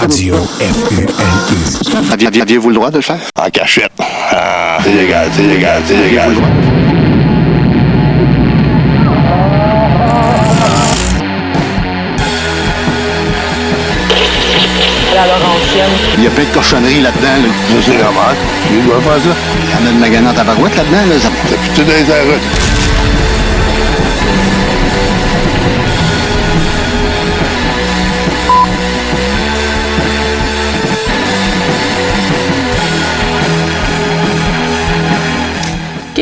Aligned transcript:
Radio 0.00 0.36
FULU. 0.58 1.06
Aviez- 2.12 2.40
Aviez-vous 2.42 2.68
le 2.70 2.74
droit 2.74 2.90
de 2.90 2.96
le 2.96 3.02
faire? 3.02 3.18
En 3.38 3.50
cachette. 3.50 3.92
Ah, 3.98 4.78
c'est 4.82 4.92
légal, 4.92 5.28
c'est 5.36 5.42
légal, 5.42 5.82
c'est 5.86 5.96
légal. 5.96 6.32
La 15.14 15.26
Laurentienne. 15.26 15.94
Il 16.18 16.24
y 16.24 16.26
a 16.26 16.30
plein 16.30 16.44
de 16.44 16.48
cochonneries 16.54 17.00
là-dedans. 17.00 17.38
Là. 17.42 17.48
Je 17.76 17.80
sais 17.82 17.96
comment. 17.98 18.34
Tu 18.68 18.80
dois 18.82 19.00
faire 19.00 19.22
ça. 19.22 19.36
Il 19.62 19.70
y 19.70 19.74
en 19.74 19.88
a 19.88 19.92
de 19.92 19.98
magasin 20.00 20.30
en 20.30 20.34
tabarouette 20.34 20.76
là-dedans. 20.76 21.06
Là. 21.08 21.20
Ça- 21.20 21.28
T'as 21.48 21.56
plus 21.56 21.70
tout 21.70 21.82
dans 21.84 22.73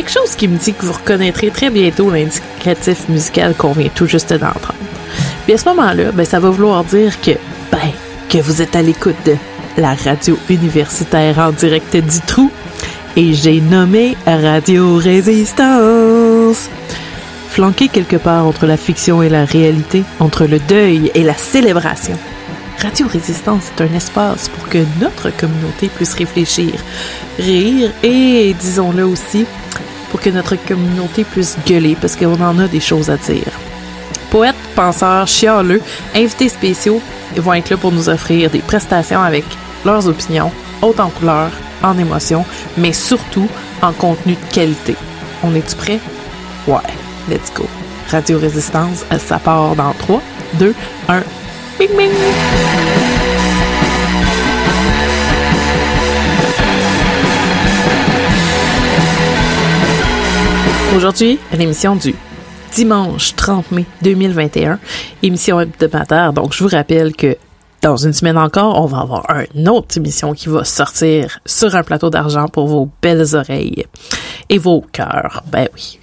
Quelque 0.02 0.18
chose 0.18 0.34
qui 0.34 0.48
me 0.48 0.58
dit 0.58 0.74
que 0.74 0.84
vous 0.84 0.94
reconnaîtrez 0.94 1.50
très 1.50 1.70
bientôt 1.70 2.10
l'indicatif 2.10 3.08
musical 3.08 3.54
qu'on 3.54 3.70
vient 3.70 3.88
tout 3.94 4.06
juste 4.06 4.32
d'entendre. 4.32 4.74
Puis 5.44 5.54
à 5.54 5.58
ce 5.58 5.64
moment-là, 5.66 6.10
ben, 6.10 6.26
ça 6.26 6.40
va 6.40 6.50
vouloir 6.50 6.82
dire 6.82 7.20
que, 7.20 7.30
ben, 7.70 7.92
que 8.28 8.38
vous 8.38 8.60
êtes 8.60 8.74
à 8.74 8.82
l'écoute 8.82 9.14
de 9.24 9.36
la 9.76 9.94
radio 9.94 10.36
universitaire 10.50 11.38
en 11.38 11.52
direct 11.52 11.96
du 11.96 12.20
trou. 12.26 12.50
Et 13.14 13.32
j'ai 13.32 13.60
nommé 13.60 14.16
Radio 14.26 14.96
Résistance. 14.96 16.68
Flanqué 17.50 17.86
quelque 17.86 18.16
part 18.16 18.44
entre 18.44 18.66
la 18.66 18.76
fiction 18.76 19.22
et 19.22 19.28
la 19.28 19.44
réalité, 19.44 20.02
entre 20.18 20.46
le 20.46 20.58
deuil 20.58 21.12
et 21.14 21.22
la 21.22 21.34
célébration. 21.34 22.18
Radio 22.80 23.06
Résistance 23.06 23.66
est 23.68 23.82
un 23.82 23.94
espace 23.94 24.48
pour 24.48 24.68
que 24.68 24.78
notre 25.00 25.30
communauté 25.36 25.88
puisse 25.94 26.14
réfléchir, 26.14 26.72
rire 27.38 27.92
et, 28.02 28.52
disons-le 28.58 29.06
aussi, 29.06 29.46
pour 30.12 30.20
que 30.20 30.30
notre 30.30 30.56
communauté 30.56 31.24
puisse 31.24 31.56
gueuler 31.66 31.96
parce 32.00 32.14
qu'on 32.14 32.40
en 32.40 32.58
a 32.58 32.68
des 32.68 32.80
choses 32.80 33.10
à 33.10 33.16
dire. 33.16 33.50
Poètes, 34.30 34.54
penseurs, 34.76 35.26
chialeux, 35.26 35.80
invités 36.14 36.50
spéciaux 36.50 37.00
vont 37.36 37.54
être 37.54 37.70
là 37.70 37.76
pour 37.78 37.92
nous 37.92 38.10
offrir 38.10 38.50
des 38.50 38.60
prestations 38.60 39.22
avec 39.22 39.44
leurs 39.84 40.06
opinions, 40.06 40.52
hautes 40.82 41.00
en 41.00 41.08
couleur, 41.08 41.50
en 41.82 41.98
émotion, 41.98 42.44
mais 42.76 42.92
surtout 42.92 43.48
en 43.80 43.92
contenu 43.92 44.34
de 44.34 44.54
qualité. 44.54 44.96
On 45.42 45.54
est-tu 45.54 45.74
prêt? 45.76 45.98
Ouais, 46.66 46.76
let's 47.28 47.52
go. 47.54 47.66
Radio 48.10 48.38
Résistance, 48.38 49.04
ça 49.18 49.38
part 49.38 49.74
dans 49.74 49.94
3, 49.94 50.22
2, 50.54 50.74
1, 51.08 51.22
bing 51.78 51.96
bing! 51.96 52.10
Aujourd'hui, 60.94 61.38
l'émission 61.56 61.96
du 61.96 62.14
dimanche 62.74 63.34
30 63.34 63.72
mai 63.72 63.86
2021, 64.02 64.78
émission 65.22 65.58
hebdomadaire. 65.58 66.34
Donc, 66.34 66.52
je 66.52 66.62
vous 66.62 66.68
rappelle 66.68 67.16
que 67.16 67.38
dans 67.80 67.96
une 67.96 68.12
semaine 68.12 68.36
encore, 68.36 68.78
on 68.78 68.84
va 68.84 68.98
avoir 68.98 69.26
une 69.54 69.70
autre 69.70 69.96
émission 69.96 70.34
qui 70.34 70.50
va 70.50 70.64
sortir 70.64 71.40
sur 71.46 71.74
un 71.74 71.82
plateau 71.82 72.10
d'argent 72.10 72.46
pour 72.46 72.66
vos 72.66 72.90
belles 73.00 73.34
oreilles 73.34 73.86
et 74.50 74.58
vos 74.58 74.82
cœurs. 74.92 75.42
Ben 75.50 75.66
oui. 75.74 75.98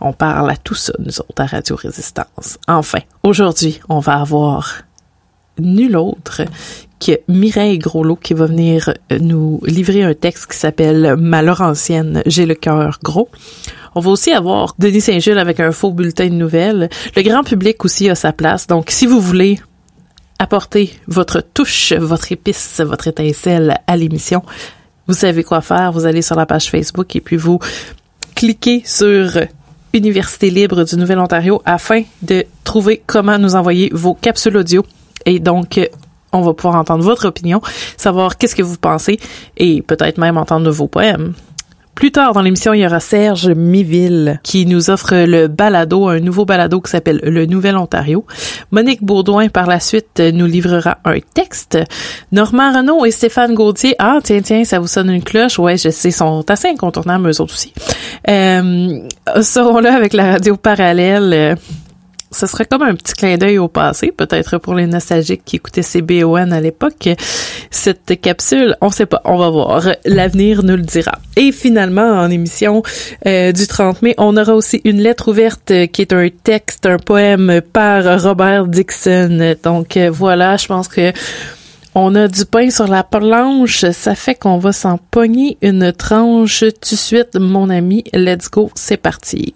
On 0.00 0.14
parle 0.14 0.50
à 0.50 0.56
tout 0.56 0.74
ça, 0.74 0.94
nous 0.98 1.20
autres, 1.20 1.42
à 1.42 1.46
Radio 1.46 1.76
Résistance. 1.76 2.58
Enfin, 2.66 3.00
aujourd'hui, 3.22 3.80
on 3.90 3.98
va 3.98 4.20
avoir 4.20 4.82
nul 5.58 5.94
autre 5.96 6.42
Mireille 7.28 7.78
Groslot 7.78 8.16
qui 8.16 8.34
va 8.34 8.46
venir 8.46 8.94
euh, 9.12 9.18
nous 9.20 9.60
livrer 9.64 10.02
un 10.02 10.14
texte 10.14 10.50
qui 10.50 10.56
s'appelle 10.56 11.16
Ma 11.16 11.42
Laurentienne, 11.42 12.22
j'ai 12.26 12.46
le 12.46 12.54
cœur 12.54 12.98
gros. 13.02 13.28
On 13.94 14.00
va 14.00 14.10
aussi 14.10 14.32
avoir 14.32 14.74
Denis 14.78 15.00
Saint-Gilles 15.00 15.38
avec 15.38 15.60
un 15.60 15.72
faux 15.72 15.90
bulletin 15.90 16.28
de 16.28 16.34
nouvelles. 16.34 16.90
Le 17.14 17.22
grand 17.22 17.44
public 17.44 17.84
aussi 17.84 18.10
a 18.10 18.14
sa 18.14 18.32
place. 18.32 18.66
Donc, 18.66 18.90
si 18.90 19.06
vous 19.06 19.20
voulez 19.20 19.58
apporter 20.38 20.92
votre 21.06 21.40
touche, 21.40 21.92
votre 21.92 22.30
épice, 22.30 22.80
votre 22.84 23.08
étincelle 23.08 23.78
à 23.86 23.96
l'émission, 23.96 24.42
vous 25.06 25.14
savez 25.14 25.44
quoi 25.44 25.62
faire. 25.62 25.92
Vous 25.92 26.04
allez 26.04 26.22
sur 26.22 26.36
la 26.36 26.44
page 26.44 26.70
Facebook 26.70 27.16
et 27.16 27.20
puis 27.20 27.36
vous 27.36 27.58
cliquez 28.34 28.82
sur 28.84 29.30
Université 29.94 30.50
libre 30.50 30.84
du 30.84 30.96
Nouvel-Ontario 30.96 31.62
afin 31.64 32.02
de 32.20 32.44
trouver 32.64 33.02
comment 33.06 33.38
nous 33.38 33.54
envoyer 33.54 33.90
vos 33.94 34.12
capsules 34.12 34.58
audio. 34.58 34.84
Et 35.24 35.40
donc, 35.40 35.80
on 36.32 36.42
va 36.42 36.54
pouvoir 36.54 36.76
entendre 36.76 37.04
votre 37.04 37.26
opinion, 37.26 37.60
savoir 37.96 38.38
qu'est-ce 38.38 38.56
que 38.56 38.62
vous 38.62 38.76
pensez 38.76 39.18
et 39.56 39.82
peut-être 39.82 40.18
même 40.18 40.36
entendre 40.36 40.70
vos 40.70 40.88
poèmes. 40.88 41.34
Plus 41.96 42.12
tard 42.12 42.34
dans 42.34 42.42
l'émission, 42.42 42.74
il 42.74 42.80
y 42.80 42.86
aura 42.86 43.00
Serge 43.00 43.48
Miville 43.48 44.38
qui 44.42 44.66
nous 44.66 44.90
offre 44.90 45.14
le 45.24 45.48
balado, 45.48 46.08
un 46.08 46.20
nouveau 46.20 46.44
balado 46.44 46.82
qui 46.82 46.90
s'appelle 46.90 47.20
Le 47.22 47.46
Nouvel 47.46 47.74
Ontario. 47.74 48.26
Monique 48.70 49.02
Baudouin, 49.02 49.48
par 49.48 49.66
la 49.66 49.80
suite, 49.80 50.20
nous 50.20 50.44
livrera 50.44 50.98
un 51.06 51.20
texte. 51.32 51.78
Normand 52.32 52.76
Renault 52.76 53.06
et 53.06 53.10
Stéphane 53.10 53.54
Gauthier, 53.54 53.94
ah 53.98 54.18
tiens, 54.22 54.42
tiens, 54.42 54.62
ça 54.64 54.78
vous 54.78 54.88
sonne 54.88 55.08
une 55.08 55.22
cloche. 55.22 55.58
Ouais, 55.58 55.78
je 55.78 55.88
sais, 55.88 56.10
sont 56.10 56.44
assez 56.50 56.68
incontournables 56.68 57.30
eux 57.30 57.40
autres 57.40 57.54
aussi. 57.54 57.72
Euh, 58.28 59.00
seront 59.40 59.80
là 59.80 59.94
avec 59.94 60.12
la 60.12 60.32
radio 60.32 60.58
parallèle. 60.58 61.56
Ce 62.30 62.46
serait 62.46 62.66
comme 62.66 62.82
un 62.82 62.94
petit 62.94 63.14
clin 63.14 63.36
d'œil 63.36 63.58
au 63.58 63.68
passé, 63.68 64.12
peut-être 64.16 64.58
pour 64.58 64.74
les 64.74 64.86
nostalgiques 64.86 65.42
qui 65.44 65.56
écoutaient 65.56 65.82
CBON 65.82 66.50
à 66.50 66.60
l'époque. 66.60 67.08
Cette 67.70 68.20
capsule, 68.20 68.76
on 68.80 68.90
sait 68.90 69.06
pas, 69.06 69.22
on 69.24 69.36
va 69.36 69.50
voir. 69.50 69.88
L'avenir 70.04 70.62
nous 70.62 70.76
le 70.76 70.82
dira. 70.82 71.18
Et 71.36 71.52
finalement, 71.52 72.20
en 72.20 72.30
émission 72.30 72.82
euh, 73.26 73.52
du 73.52 73.66
30 73.66 74.02
mai, 74.02 74.14
on 74.18 74.36
aura 74.36 74.54
aussi 74.54 74.80
une 74.84 75.00
lettre 75.00 75.28
ouverte 75.28 75.70
euh, 75.70 75.86
qui 75.86 76.02
est 76.02 76.12
un 76.12 76.28
texte, 76.42 76.86
un 76.86 76.98
poème 76.98 77.60
par 77.72 78.22
Robert 78.22 78.66
Dixon. 78.66 79.56
Donc 79.62 79.96
euh, 79.96 80.10
voilà, 80.10 80.56
je 80.56 80.66
pense 80.66 80.88
que 80.88 81.12
on 81.98 82.14
a 82.14 82.28
du 82.28 82.44
pain 82.44 82.68
sur 82.68 82.88
la 82.88 83.02
planche, 83.02 83.86
ça 83.90 84.14
fait 84.14 84.34
qu'on 84.34 84.58
va 84.58 84.72
s'en 84.72 84.98
pogner 84.98 85.56
une 85.62 85.92
tranche 85.92 86.60
tout 86.60 86.94
de 86.94 86.98
suite, 86.98 87.36
mon 87.40 87.70
ami. 87.70 88.04
Let's 88.12 88.50
go, 88.50 88.70
c'est 88.74 88.98
parti. 88.98 89.54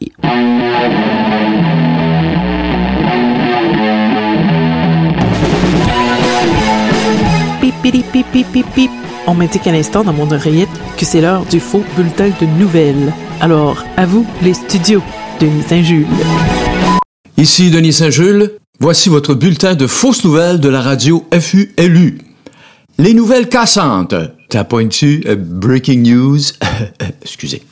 On 9.27 9.35
m'indique 9.35 9.67
à 9.67 9.73
l'instant 9.73 10.05
dans 10.05 10.13
mon 10.13 10.31
oreillette 10.31 10.69
que 10.99 11.05
c'est 11.05 11.21
l'heure 11.21 11.47
du 11.47 11.61
faux 11.61 11.83
bulletin 11.97 12.31
de 12.41 12.47
nouvelles. 12.59 13.13
Alors, 13.41 13.85
à 13.97 14.05
vous, 14.05 14.27
les 14.43 14.55
studios, 14.55 15.03
Denis 15.41 15.63
Saint-Jules. 15.63 16.07
Ici 17.37 17.71
Denis 17.71 17.95
Saint-Jules. 17.95 18.53
Voici 18.81 19.09
votre 19.09 19.35
bulletin 19.35 19.75
de 19.75 19.87
fausses 19.87 20.25
nouvelles 20.25 20.61
de 20.61 20.69
la 20.69 20.83
radio 20.83 21.27
FULU. 21.33 22.19
Les 22.99 23.15
nouvelles 23.15 23.49
cassantes. 23.49 24.15
T'as 24.51 24.65
pointu, 24.65 25.23
euh, 25.27 25.37
breaking 25.37 26.03
news? 26.03 26.41
Excusez. 27.23 27.63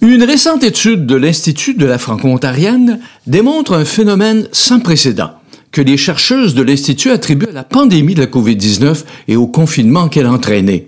Une 0.00 0.22
récente 0.22 0.64
étude 0.64 1.06
de 1.06 1.16
l'Institut 1.16 1.74
de 1.74 1.86
la 1.86 1.98
franco-ontarienne 1.98 2.98
démontre 3.26 3.74
un 3.74 3.84
phénomène 3.84 4.48
sans 4.52 4.80
précédent 4.80 5.32
que 5.72 5.80
les 5.80 5.96
chercheuses 5.96 6.54
de 6.54 6.62
l'Institut 6.62 7.10
attribuent 7.10 7.48
à 7.48 7.52
la 7.52 7.64
pandémie 7.64 8.14
de 8.14 8.20
la 8.20 8.26
COVID-19 8.26 9.04
et 9.28 9.36
au 9.36 9.46
confinement 9.46 10.08
qu'elle 10.08 10.26
a 10.26 10.32
entraîné. 10.32 10.86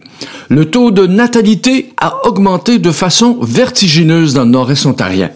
Le 0.50 0.66
taux 0.66 0.90
de 0.90 1.06
natalité 1.06 1.90
a 1.96 2.26
augmenté 2.26 2.78
de 2.78 2.90
façon 2.92 3.38
vertigineuse 3.40 4.34
dans 4.34 4.44
le 4.44 4.50
nord-est 4.50 4.84
ontarien. 4.84 5.30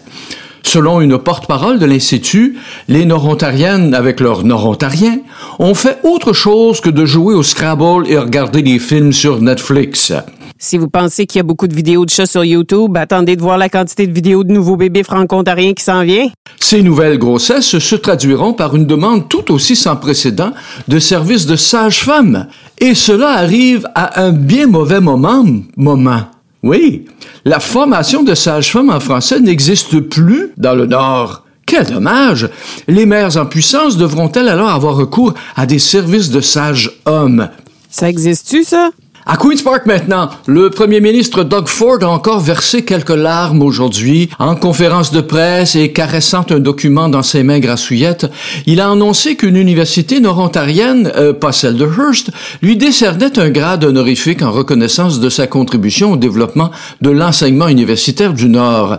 Selon 0.61 1.01
une 1.01 1.17
porte-parole 1.17 1.79
de 1.79 1.85
l'Institut, 1.85 2.57
les 2.87 3.05
Nord-Ontariennes, 3.05 3.95
avec 3.95 4.19
leurs 4.19 4.43
Nord-Ontariens, 4.43 5.19
ont 5.57 5.73
fait 5.73 5.97
autre 6.03 6.31
chose 6.31 6.79
que 6.79 6.91
de 6.91 7.05
jouer 7.05 7.33
au 7.33 7.41
Scrabble 7.41 8.07
et 8.07 8.17
regarder 8.19 8.61
des 8.61 8.77
films 8.77 9.13
sur 9.13 9.41
Netflix. 9.41 10.13
Si 10.61 10.77
vous 10.77 10.89
pensez 10.89 11.25
qu'il 11.25 11.39
y 11.39 11.39
a 11.39 11.43
beaucoup 11.43 11.69
de 11.69 11.73
vidéos 11.73 12.03
de 12.03 12.09
chats 12.09 12.25
sur 12.25 12.43
YouTube, 12.43 12.97
attendez 12.97 13.37
de 13.37 13.41
voir 13.41 13.57
la 13.57 13.69
quantité 13.69 14.05
de 14.05 14.11
vidéos 14.11 14.43
de 14.43 14.51
nouveaux 14.51 14.75
bébés 14.75 15.03
franco-ontariens 15.03 15.73
qui 15.73 15.85
s'en 15.85 16.03
vient. 16.03 16.27
Ces 16.59 16.81
nouvelles 16.81 17.17
grossesses 17.17 17.79
se 17.79 17.95
traduiront 17.95 18.51
par 18.51 18.75
une 18.75 18.85
demande 18.85 19.29
tout 19.29 19.53
aussi 19.53 19.77
sans 19.77 19.95
précédent 19.95 20.51
de 20.89 20.99
services 20.99 21.45
de 21.45 21.55
sage-femme. 21.55 22.47
Et 22.77 22.93
cela 22.93 23.29
arrive 23.29 23.87
à 23.95 24.21
un 24.21 24.33
bien 24.33 24.67
mauvais 24.67 24.99
moment. 24.99 25.45
Moment. 25.77 26.23
Oui. 26.61 27.05
La 27.45 27.61
formation 27.61 28.23
de 28.23 28.35
sage-femme 28.35 28.89
en 28.89 28.99
français 28.99 29.39
n'existe 29.39 30.01
plus 30.01 30.51
dans 30.57 30.75
le 30.75 30.87
Nord. 30.87 31.45
Quel 31.65 31.85
dommage! 31.85 32.49
Les 32.89 33.05
mères 33.05 33.37
en 33.37 33.45
puissance 33.45 33.95
devront-elles 33.95 34.49
alors 34.49 34.71
avoir 34.71 34.97
recours 34.97 35.35
à 35.55 35.65
des 35.65 35.79
services 35.79 36.31
de 36.31 36.41
sages-hommes? 36.41 37.47
Ça 37.89 38.09
existe-tu, 38.09 38.65
ça? 38.65 38.89
À 39.31 39.37
Queen's 39.37 39.61
Park 39.61 39.85
maintenant, 39.85 40.31
le 40.47 40.71
premier 40.71 41.01
ministre 41.01 41.43
Doug 41.43 41.67
Ford 41.67 41.99
a 42.01 42.07
encore 42.07 42.39
versé 42.39 42.83
quelques 42.83 43.11
larmes 43.11 43.61
aujourd'hui 43.61 44.27
en 44.39 44.55
conférence 44.55 45.11
de 45.11 45.21
presse 45.21 45.75
et 45.75 45.93
caressant 45.93 46.47
un 46.49 46.57
document 46.57 47.09
dans 47.09 47.21
ses 47.21 47.43
mains 47.43 47.59
grassouillettes. 47.59 48.25
Il 48.65 48.81
a 48.81 48.89
annoncé 48.89 49.35
qu'une 49.35 49.55
université 49.55 50.19
nord-ontarienne, 50.19 51.11
euh, 51.15 51.31
pas 51.31 51.51
celle 51.51 51.75
de 51.75 51.85
Hearst, 51.85 52.31
lui 52.63 52.75
décernait 52.75 53.37
un 53.37 53.51
grade 53.51 53.83
honorifique 53.83 54.41
en 54.41 54.51
reconnaissance 54.51 55.19
de 55.19 55.29
sa 55.29 55.45
contribution 55.45 56.13
au 56.13 56.17
développement 56.17 56.71
de 57.01 57.11
l'enseignement 57.11 57.67
universitaire 57.67 58.33
du 58.33 58.49
Nord. 58.49 58.97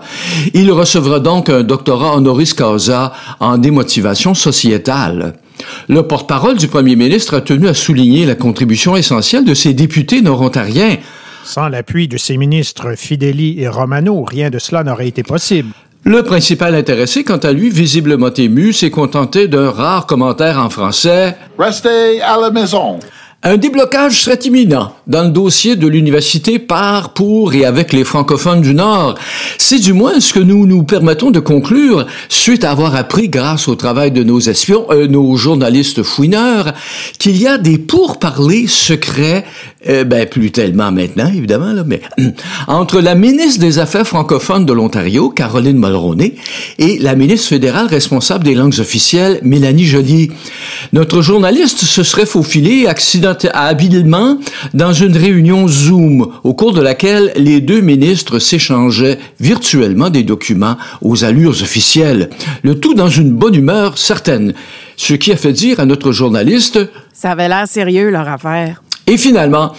Il 0.55 0.71
recevra 0.71 1.19
donc 1.19 1.49
un 1.49 1.65
doctorat 1.65 2.15
honoris 2.15 2.55
causa 2.55 3.13
en 3.41 3.59
démotivation 3.59 4.35
sociétale. 4.35 5.35
Le 5.89 6.03
porte-parole 6.03 6.57
du 6.57 6.69
premier 6.69 6.97
ministre 6.97 7.35
a 7.35 7.41
tenu 7.41 7.69
à 7.69 7.75
souligner 7.75 8.27
la 8.27 8.35
contribution 8.35 8.97
essentielle 8.97 9.45
de 9.45 9.55
ses 9.55 9.75
députés 9.75 10.23
nord-ontariens. 10.23 10.97
Sans 11.45 11.69
l'appui 11.69 12.09
de 12.09 12.17
ses 12.17 12.37
ministres 12.37 12.95
Fideli 12.97 13.61
et 13.61 13.69
Romano, 13.69 14.25
rien 14.25 14.51
de 14.51 14.59
cela 14.59 14.85
n'aurait 14.85 15.09
été 15.09 15.23
possible. 15.23 15.71
Le 16.05 16.23
principal 16.23 16.75
intéressé, 16.75 17.25
quant 17.25 17.37
à 17.37 17.53
lui, 17.53 17.69
visiblement 17.69 18.33
ému, 18.33 18.73
s'est 18.73 18.91
contenté 18.91 19.49
d'un 19.49 19.71
rare 19.71 20.07
commentaire 20.07 20.59
en 20.59 20.71
français. 20.71 21.37
Restez 21.59 22.23
à 22.23 22.39
la 22.41 22.51
maison. 22.51 22.99
Un 23.43 23.57
déblocage 23.57 24.25
serait 24.25 24.39
imminent 24.45 24.93
dans 25.07 25.23
le 25.23 25.31
dossier 25.31 25.75
de 25.75 25.87
l'université 25.89 26.59
par, 26.59 27.15
pour 27.15 27.55
et 27.55 27.65
avec 27.65 27.95
les 27.95 28.05
francophones 28.05 28.61
du 28.61 28.75
Nord. 28.75 29.15
C'est 29.57 29.79
du 29.79 29.95
moins 29.95 30.21
ce 30.21 30.35
que 30.35 30.41
nous 30.41 30.67
nous 30.67 30.83
permettons 30.83 31.31
de 31.31 31.41
conclure 31.41 32.07
suite 32.29 32.65
à 32.65 32.71
avoir 32.73 32.95
appris, 32.95 33.31
grâce 33.31 33.67
au 33.67 33.77
travail 33.77 34.11
de 34.11 34.23
nos 34.23 34.41
espions, 34.41 34.85
euh, 34.91 35.07
nos 35.07 35.37
journalistes 35.37 36.03
fouineurs, 36.03 36.75
qu'il 37.19 37.39
y 37.41 37.47
a 37.47 37.57
des 37.57 37.79
pourparlers 37.79 38.67
secrets, 38.67 39.47
euh, 39.89 40.05
ben 40.05 40.27
plus 40.27 40.51
tellement 40.51 40.93
maintenant 40.93 41.33
évidemment, 41.35 41.73
là, 41.73 41.83
mais 41.87 42.03
entre 42.67 43.01
la 43.01 43.15
ministre 43.15 43.61
des 43.61 43.79
Affaires 43.79 44.07
francophones 44.07 44.67
de 44.67 44.75
l'Ontario, 44.75 45.31
Caroline 45.31 45.79
Mulroney, 45.79 46.35
et 46.79 46.99
la 46.99 47.15
ministre 47.15 47.49
fédérale 47.49 47.87
responsable 47.87 48.45
des 48.45 48.55
langues 48.55 48.79
officielles, 48.81 49.41
Mélanie 49.43 49.87
Joly. 49.87 50.31
Notre 50.93 51.23
journaliste 51.23 51.79
se 51.79 52.03
serait 52.03 52.27
faufilé 52.27 52.87
accidentellement 53.31 53.71
habilement 53.71 54.39
dans 54.75 54.93
une 54.93 55.17
réunion 55.17 55.67
Zoom 55.69 56.29
au 56.45 56.55
cours 56.55 56.73
de 56.73 56.81
laquelle 56.81 57.33
les 57.37 57.61
deux 57.61 57.81
ministres 57.81 58.39
s'échangeaient 58.39 59.19
virtuellement 59.39 60.11
des 60.11 60.23
documents 60.23 60.77
aux 61.03 61.25
allures 61.25 61.63
officielles, 61.63 62.31
le 62.63 62.79
tout 62.79 62.95
dans 62.95 63.09
une 63.09 63.33
bonne 63.33 63.55
humeur 63.55 63.97
certaine, 63.97 64.55
ce 64.97 65.15
qui 65.15 65.33
a 65.33 65.37
fait 65.37 65.53
dire 65.53 65.81
à 65.81 65.87
notre 65.87 66.13
journaliste 66.13 66.79
Ça 67.13 67.33
avait 67.33 67.49
l'air 67.49 67.67
sérieux, 67.67 68.11
leur 68.11 68.29
affaire. 68.29 68.83
Et 69.07 69.17
finalement, 69.17 69.73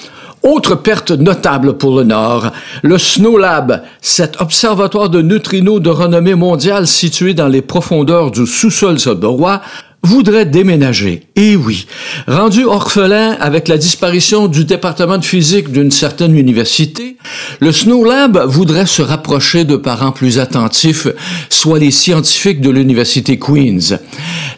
autre 0.43 0.75
perte 0.75 1.11
notable 1.11 1.77
pour 1.77 1.97
le 1.97 2.03
Nord, 2.03 2.51
le 2.81 2.97
Snow 2.97 3.37
Lab, 3.37 3.83
cet 4.01 4.41
observatoire 4.41 5.09
de 5.09 5.21
neutrinos 5.21 5.79
de 5.79 5.89
renommée 5.89 6.35
mondiale 6.35 6.87
situé 6.87 7.33
dans 7.33 7.47
les 7.47 7.61
profondeurs 7.61 8.31
du 8.31 8.47
sous-sol 8.47 8.99
sudorois, 8.99 9.61
voudrait 10.03 10.45
déménager. 10.45 11.23
Et 11.35 11.55
oui, 11.55 11.85
rendu 12.27 12.63
orphelin 12.63 13.37
avec 13.39 13.67
la 13.67 13.77
disparition 13.77 14.47
du 14.47 14.65
département 14.65 15.17
de 15.17 15.25
physique 15.25 15.71
d'une 15.71 15.91
certaine 15.91 16.35
université, 16.35 17.17
le 17.59 17.71
Snow 17.71 18.03
Lab 18.03 18.43
voudrait 18.47 18.87
se 18.87 19.01
rapprocher 19.01 19.63
de 19.63 19.75
parents 19.75 20.11
plus 20.11 20.39
attentifs, 20.39 21.07
soit 21.49 21.79
les 21.79 21.91
scientifiques 21.91 22.61
de 22.61 22.69
l'université 22.71 23.37
Queen's. 23.37 23.93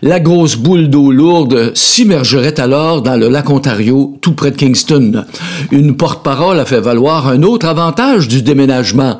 La 0.01 0.19
grosse 0.19 0.55
boule 0.55 0.89
d'eau 0.89 1.11
lourde 1.11 1.71
s'immergerait 1.75 2.59
alors 2.59 3.01
dans 3.01 3.17
le 3.17 3.27
lac 3.27 3.49
Ontario, 3.49 4.17
tout 4.21 4.33
près 4.33 4.51
de 4.51 4.57
Kingston. 4.57 5.25
Une 5.71 5.95
porte-parole 5.95 6.59
a 6.59 6.65
fait 6.65 6.81
valoir 6.81 7.27
un 7.27 7.43
autre 7.43 7.67
avantage 7.67 8.27
du 8.27 8.41
déménagement. 8.41 9.19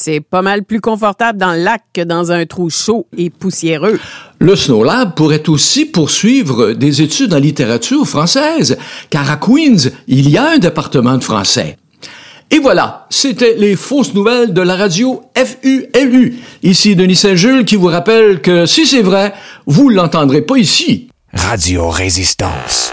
C'est 0.00 0.20
pas 0.20 0.42
mal 0.42 0.62
plus 0.62 0.80
confortable 0.80 1.40
dans 1.40 1.54
le 1.54 1.64
lac 1.64 1.82
que 1.92 2.02
dans 2.02 2.30
un 2.30 2.46
trou 2.46 2.70
chaud 2.70 3.08
et 3.16 3.30
poussiéreux. 3.30 3.98
Le 4.38 4.54
Snow 4.54 4.84
Lab 4.84 5.16
pourrait 5.16 5.48
aussi 5.48 5.86
poursuivre 5.86 6.72
des 6.72 7.02
études 7.02 7.34
en 7.34 7.38
littérature 7.40 8.06
française, 8.06 8.78
car 9.10 9.28
à 9.28 9.36
Queens, 9.36 9.90
il 10.06 10.30
y 10.30 10.38
a 10.38 10.50
un 10.50 10.58
département 10.58 11.18
de 11.18 11.24
français. 11.24 11.78
Et 12.48 12.60
voilà, 12.60 13.08
c'était 13.10 13.56
les 13.58 13.74
fausses 13.74 14.14
nouvelles 14.14 14.54
de 14.54 14.62
la 14.62 14.76
radio 14.76 15.20
FULU. 15.34 16.36
Ici 16.62 16.94
Denis 16.94 17.16
Saint-Jules 17.16 17.64
qui 17.64 17.74
vous 17.74 17.88
rappelle 17.88 18.40
que 18.40 18.66
si 18.66 18.86
c'est 18.86 19.02
vrai, 19.02 19.34
vous 19.66 19.88
l'entendrez 19.88 20.42
pas 20.42 20.58
ici. 20.58 21.08
Radio 21.34 21.88
Résistance. 21.88 22.92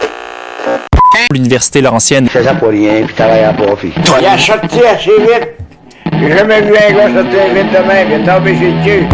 L'Université 1.31 1.81
Laurentienne. 1.81 2.27
fais 2.29 2.43
ça 2.43 2.55
pour 2.55 2.69
rien, 2.69 3.03
puis 3.05 3.13
travaille 3.13 3.43
à 3.43 3.53
profit. 3.53 3.91
Il 4.19 4.25
a 4.25 4.37
sorti 4.39 4.79
assez 4.83 5.11
vite. 5.21 5.64
J'ai 6.13 6.37
jamais 6.37 6.61
vu 6.61 6.73
un 6.75 6.93
gars 6.93 7.13
sortir 7.13 7.53
vite 7.53 7.71
de 7.71 7.87
même. 7.87 8.11
Est 8.11 8.25
tombé 8.25 8.53
le 8.53 8.83
cul. 8.83 9.07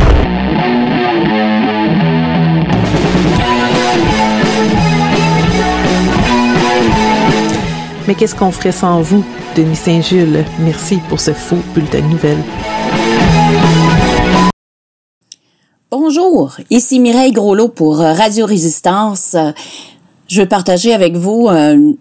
Mais 8.07 8.15
qu'est-ce 8.15 8.35
qu'on 8.35 8.51
ferait 8.51 8.71
sans 8.71 9.01
vous, 9.01 9.23
Denis 9.55 9.75
Saint-Jules? 9.75 10.43
Merci 10.59 10.99
pour 11.07 11.19
ce 11.19 11.31
faux 11.31 11.59
bulletin 11.73 11.99
de 11.99 12.07
nouvelles. 12.07 12.43
Bonjour, 15.89 16.55
ici 16.69 16.99
Mireille 16.99 17.31
Groslot 17.31 17.67
pour 17.69 18.01
euh, 18.01 18.13
Radio 18.13 18.45
Résistance. 18.45 19.35
Je 20.27 20.41
veux 20.41 20.47
partager 20.47 20.94
avec 20.94 21.15
vous 21.15 21.47
euh, 21.49 21.73
une 21.73 21.97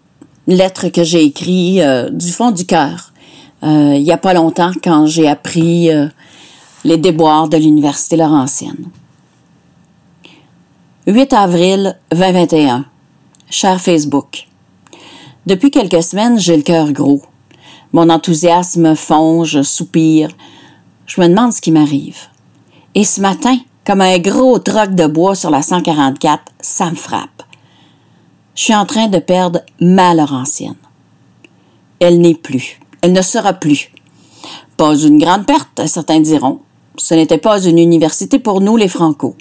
lettre 0.47 0.89
que 0.89 1.03
j'ai 1.03 1.25
écrite 1.25 1.81
euh, 1.81 2.09
du 2.11 2.31
fond 2.31 2.51
du 2.53 2.65
cœur. 2.65 3.10
Euh, 3.63 3.95
il 3.95 4.03
n'y 4.03 4.13
a 4.13 4.19
pas 4.19 4.35
longtemps 4.35 4.73
quand 4.83 5.07
j'ai 5.07 5.29
appris 5.29 5.91
euh, 5.91 6.07
les 6.85 6.97
déboires 6.97 7.49
de 7.49 7.57
l'Université 7.57 8.17
Laurentienne. 8.17 8.87
8 11.07 11.33
avril 11.33 11.99
2021. 12.11 12.87
Cher 13.51 13.81
Facebook. 13.81 14.47
Depuis 15.47 15.71
quelques 15.71 16.03
semaines, 16.03 16.39
j'ai 16.39 16.57
le 16.57 16.63
cœur 16.63 16.93
gros. 16.93 17.23
Mon 17.93 18.09
enthousiasme 18.09 18.95
fond, 18.95 19.45
je 19.45 19.63
soupire. 19.63 20.31
Je 21.07 21.21
me 21.21 21.29
demande 21.29 21.53
ce 21.53 21.61
qui 21.61 21.73
m'arrive. 21.73 22.29
Et 22.95 23.05
ce 23.05 23.21
matin, 23.21 23.59
comme 23.85 24.01
un 24.01 24.19
gros 24.19 24.59
troc 24.59 24.95
de 24.95 25.07
bois 25.07 25.35
sur 25.35 25.51
la 25.51 25.63
144, 25.63 26.45
ça 26.61 26.91
me 26.91 26.97
frappe. 26.97 27.43
Je 28.55 28.65
suis 28.65 28.75
en 28.75 28.87
train 28.87 29.09
de 29.09 29.19
perdre 29.19 29.61
ma 29.81 30.15
Laurentienne. 30.15 30.77
Elle 31.99 32.21
n'est 32.21 32.35
plus. 32.35 32.79
Elle 33.03 33.13
ne 33.13 33.23
sera 33.23 33.55
plus. 33.55 33.91
Pas 34.77 34.95
une 34.95 35.19
grande 35.19 35.47
perte, 35.47 35.87
certains 35.87 36.21
diront. 36.21 36.61
Ce 36.97 37.15
n'était 37.15 37.39
pas 37.39 37.63
une 37.63 37.79
université 37.79 38.39
pour 38.39 38.61
nous, 38.61 38.77
les 38.77 38.89
Franco. 38.89 39.37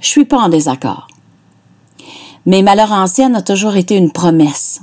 Je 0.00 0.08
suis 0.08 0.24
pas 0.24 0.38
en 0.38 0.48
désaccord. 0.48 1.06
Mais 2.46 2.62
ma 2.62 2.74
Laurentienne 2.74 3.36
a 3.36 3.42
toujours 3.42 3.76
été 3.76 3.96
une 3.96 4.12
promesse. 4.12 4.80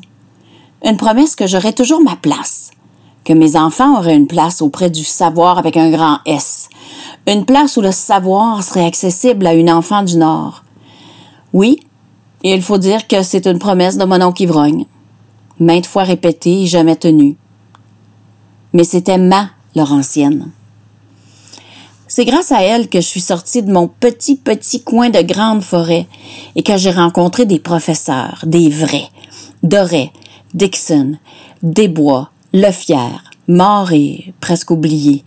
Une 0.86 0.98
promesse 0.98 1.36
que 1.36 1.48
j'aurais 1.48 1.74
toujours 1.74 2.02
ma 2.02 2.16
place. 2.16 2.72
Que 3.24 3.34
mes 3.34 3.58
enfants 3.58 3.98
auraient 3.98 4.16
une 4.16 4.28
place 4.28 4.62
auprès 4.62 4.90
du 4.90 5.04
savoir 5.04 5.58
avec 5.58 5.76
un 5.76 5.90
grand 5.90 6.20
S. 6.26 6.70
Une 7.26 7.46
place 7.46 7.76
où 7.76 7.82
le 7.82 7.92
savoir 7.92 8.64
serait 8.64 8.86
accessible 8.86 9.46
à 9.48 9.54
une 9.54 9.72
enfant 9.72 10.04
du 10.04 10.18
Nord. 10.18 10.64
Oui, 11.52 11.80
il 12.44 12.62
faut 12.62 12.78
dire 12.78 13.08
que 13.08 13.24
c'est 13.24 13.48
une 13.48 13.60
promesse 13.60 13.98
de 13.98 14.06
mon 14.06 14.22
oncle 14.22 14.44
Ivrogne. 14.44 14.86
Maintes 15.60 15.88
fois 15.88 16.04
répétée 16.04 16.64
et 16.64 16.68
jamais 16.68 16.96
tenue. 16.96 17.36
Mais 18.78 18.84
c'était 18.84 19.18
ma 19.18 19.50
Laurentienne. 19.76 20.52
C'est 22.08 22.26
grâce 22.26 22.52
à 22.52 22.62
elle 22.62 22.90
que 22.90 23.02
je 23.02 23.08
suis 23.08 23.22
sortie 23.22 23.64
de 23.64 23.72
mon 23.72 23.88
petit, 23.88 24.36
petit 24.36 24.84
coin 24.84 25.10
de 25.10 25.20
grande 25.24 25.64
forêt 25.64 26.06
et 26.56 26.62
que 26.62 26.78
j'ai 26.78 26.92
rencontré 26.92 27.48
des 27.48 27.58
professeurs, 27.58 28.44
des 28.46 28.70
vrais, 28.70 29.10
Doré, 29.64 30.12
Dixon, 30.54 31.18
Desbois, 31.64 32.30
Lefière, 32.54 33.32
mort 33.48 33.94
et 33.94 34.32
presque 34.42 34.70
oublié, 34.70 35.24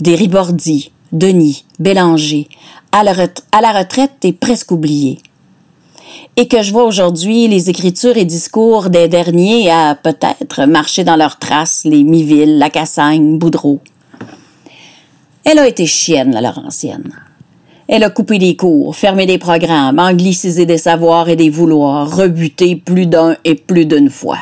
des 0.00 0.16
Ribordi, 0.16 0.90
Denis, 1.12 1.66
Bélanger, 1.78 2.48
à 2.90 3.04
la, 3.04 3.12
ret- 3.12 3.44
à 3.52 3.60
la 3.60 3.78
retraite 3.78 4.24
et 4.24 4.32
presque 4.32 4.72
oublié. 4.72 5.20
Et 6.40 6.46
que 6.46 6.62
je 6.62 6.70
vois 6.70 6.84
aujourd'hui 6.84 7.48
les 7.48 7.68
écritures 7.68 8.16
et 8.16 8.24
discours 8.24 8.90
des 8.90 9.08
derniers 9.08 9.72
à 9.72 9.96
peut-être 10.00 10.66
marcher 10.66 11.02
dans 11.02 11.16
leurs 11.16 11.40
traces, 11.40 11.82
les 11.84 12.04
Miville, 12.04 12.58
la 12.58 12.70
Cassagne, 12.70 13.38
Boudreau. 13.38 13.80
Elle 15.44 15.58
a 15.58 15.66
été 15.66 15.84
chienne, 15.84 16.30
la 16.30 16.40
Laurentienne. 16.40 17.12
Elle 17.88 18.04
a 18.04 18.10
coupé 18.10 18.38
des 18.38 18.54
cours, 18.54 18.94
fermé 18.94 19.26
des 19.26 19.38
programmes, 19.38 19.98
anglicisé 19.98 20.64
des 20.64 20.78
savoirs 20.78 21.28
et 21.28 21.34
des 21.34 21.50
vouloirs, 21.50 22.16
rebuté 22.16 22.76
plus 22.76 23.06
d'un 23.06 23.36
et 23.44 23.56
plus 23.56 23.84
d'une 23.84 24.08
fois. 24.08 24.38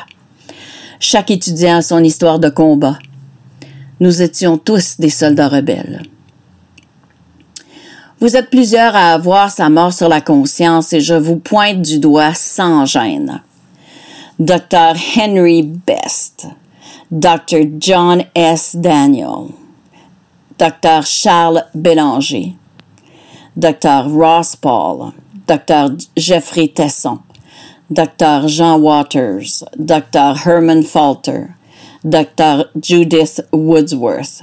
Chaque 1.00 1.30
étudiant 1.30 1.76
a 1.76 1.82
son 1.82 2.04
histoire 2.04 2.38
de 2.38 2.50
combat. 2.50 2.98
Nous 4.00 4.20
étions 4.20 4.58
tous 4.58 4.96
des 4.98 5.08
soldats 5.08 5.48
rebelles. 5.48 6.02
Vous 8.18 8.34
êtes 8.34 8.48
plusieurs 8.48 8.96
à 8.96 9.12
avoir 9.12 9.50
sa 9.50 9.68
mort 9.68 9.92
sur 9.92 10.08
la 10.08 10.22
conscience 10.22 10.94
et 10.94 11.00
je 11.00 11.12
vous 11.12 11.36
pointe 11.36 11.82
du 11.82 11.98
doigt 11.98 12.32
sans 12.32 12.86
gêne. 12.86 13.42
Dr. 14.38 14.94
Henry 15.18 15.62
Best, 15.62 16.46
Dr. 17.10 17.66
John 17.78 18.24
S. 18.34 18.74
Daniel, 18.74 19.48
Dr. 20.58 21.02
Charles 21.04 21.66
Bélanger, 21.74 22.56
Dr. 23.54 24.08
Ross 24.08 24.56
Paul, 24.56 25.12
Dr. 25.46 25.94
Jeffrey 26.16 26.68
Tesson, 26.68 27.18
Dr. 27.90 28.48
Jean 28.48 28.78
Waters, 28.78 29.62
Dr. 29.78 30.34
Herman 30.42 30.84
Falter, 30.84 31.54
Dr. 32.02 32.64
Judith 32.80 33.42
Woodsworth, 33.52 34.40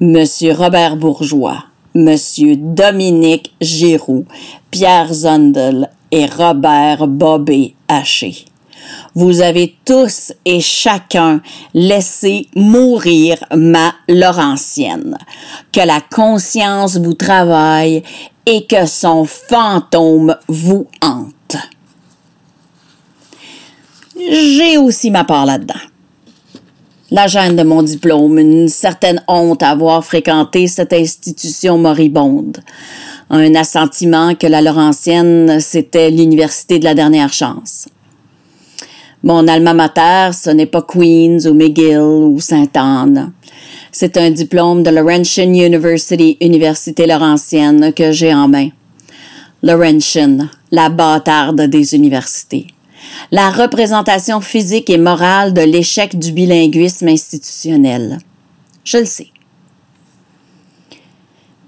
Monsieur 0.00 0.54
Robert 0.54 0.96
Bourgeois, 0.96 1.64
Monsieur 1.94 2.56
Dominique 2.56 3.52
Giroux, 3.60 4.24
Pierre 4.70 5.12
Zundel 5.12 5.90
et 6.10 6.26
Robert 6.26 7.06
Bobé 7.06 7.74
Haché. 7.88 8.46
Vous 9.14 9.42
avez 9.42 9.76
tous 9.84 10.32
et 10.44 10.60
chacun 10.60 11.40
laissé 11.74 12.48
mourir 12.56 13.44
ma 13.54 13.94
Laurentienne. 14.08 15.18
Que 15.70 15.80
la 15.80 16.00
conscience 16.00 16.96
vous 16.96 17.14
travaille 17.14 18.02
et 18.46 18.66
que 18.66 18.86
son 18.86 19.24
fantôme 19.24 20.36
vous 20.48 20.86
hante. 21.02 21.56
J'ai 24.16 24.78
aussi 24.78 25.10
ma 25.10 25.24
part 25.24 25.46
là-dedans. 25.46 25.74
La 27.14 27.26
gêne 27.26 27.56
de 27.56 27.62
mon 27.62 27.82
diplôme, 27.82 28.38
une 28.38 28.68
certaine 28.68 29.22
honte 29.28 29.62
à 29.62 29.68
avoir 29.68 30.02
fréquenté 30.02 30.66
cette 30.66 30.94
institution 30.94 31.76
moribonde, 31.76 32.56
un 33.28 33.54
assentiment 33.54 34.34
que 34.34 34.46
la 34.46 34.62
Laurentienne, 34.62 35.60
c'était 35.60 36.10
l'université 36.10 36.78
de 36.78 36.84
la 36.84 36.94
dernière 36.94 37.30
chance. 37.30 37.86
Mon 39.22 39.46
alma 39.46 39.74
mater, 39.74 40.30
ce 40.32 40.48
n'est 40.48 40.64
pas 40.64 40.80
Queens 40.80 41.44
ou 41.44 41.52
McGill 41.52 41.98
ou 41.98 42.40
Sainte-Anne. 42.40 43.32
C'est 43.90 44.16
un 44.16 44.30
diplôme 44.30 44.82
de 44.82 44.88
Laurentian 44.88 45.52
University, 45.52 46.38
Université 46.40 47.04
Laurentienne, 47.04 47.92
que 47.92 48.10
j'ai 48.10 48.32
en 48.32 48.48
main. 48.48 48.70
Laurentian, 49.62 50.48
la 50.70 50.88
bâtarde 50.88 51.60
des 51.60 51.94
universités 51.94 52.68
la 53.30 53.50
représentation 53.50 54.40
physique 54.40 54.90
et 54.90 54.98
morale 54.98 55.54
de 55.54 55.62
l'échec 55.62 56.18
du 56.18 56.32
bilinguisme 56.32 57.08
institutionnel. 57.08 58.18
Je 58.84 58.98
le 58.98 59.04
sais. 59.04 59.28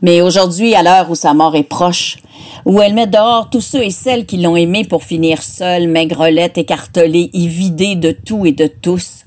Mais 0.03 0.21
aujourd'hui, 0.21 0.75
à 0.75 0.83
l'heure 0.83 1.11
où 1.11 1.14
sa 1.14 1.33
mort 1.33 1.57
est 1.57 1.62
proche, 1.62 2.19
où 2.67 2.83
elle 2.83 2.95
met 2.95 3.07
dehors 3.07 3.49
tous 3.49 3.61
ceux 3.61 3.83
et 3.83 3.91
celles 3.91 4.26
qui 4.26 4.37
l'ont 4.37 4.57
aimée 4.57 4.85
pour 4.85 5.03
finir 5.03 5.43
seule, 5.43 5.88
maigrelette, 5.88 6.59
écartelée 6.59 7.31
et 7.33 7.47
vidée 7.47 7.97
de 7.97 8.11
tout 8.11 8.45
et 8.45 8.53
de 8.53 8.67
tous, 8.67 9.25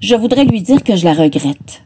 je 0.00 0.14
voudrais 0.14 0.44
lui 0.44 0.62
dire 0.62 0.82
que 0.82 0.96
je 0.96 1.04
la 1.04 1.12
regrette. 1.12 1.82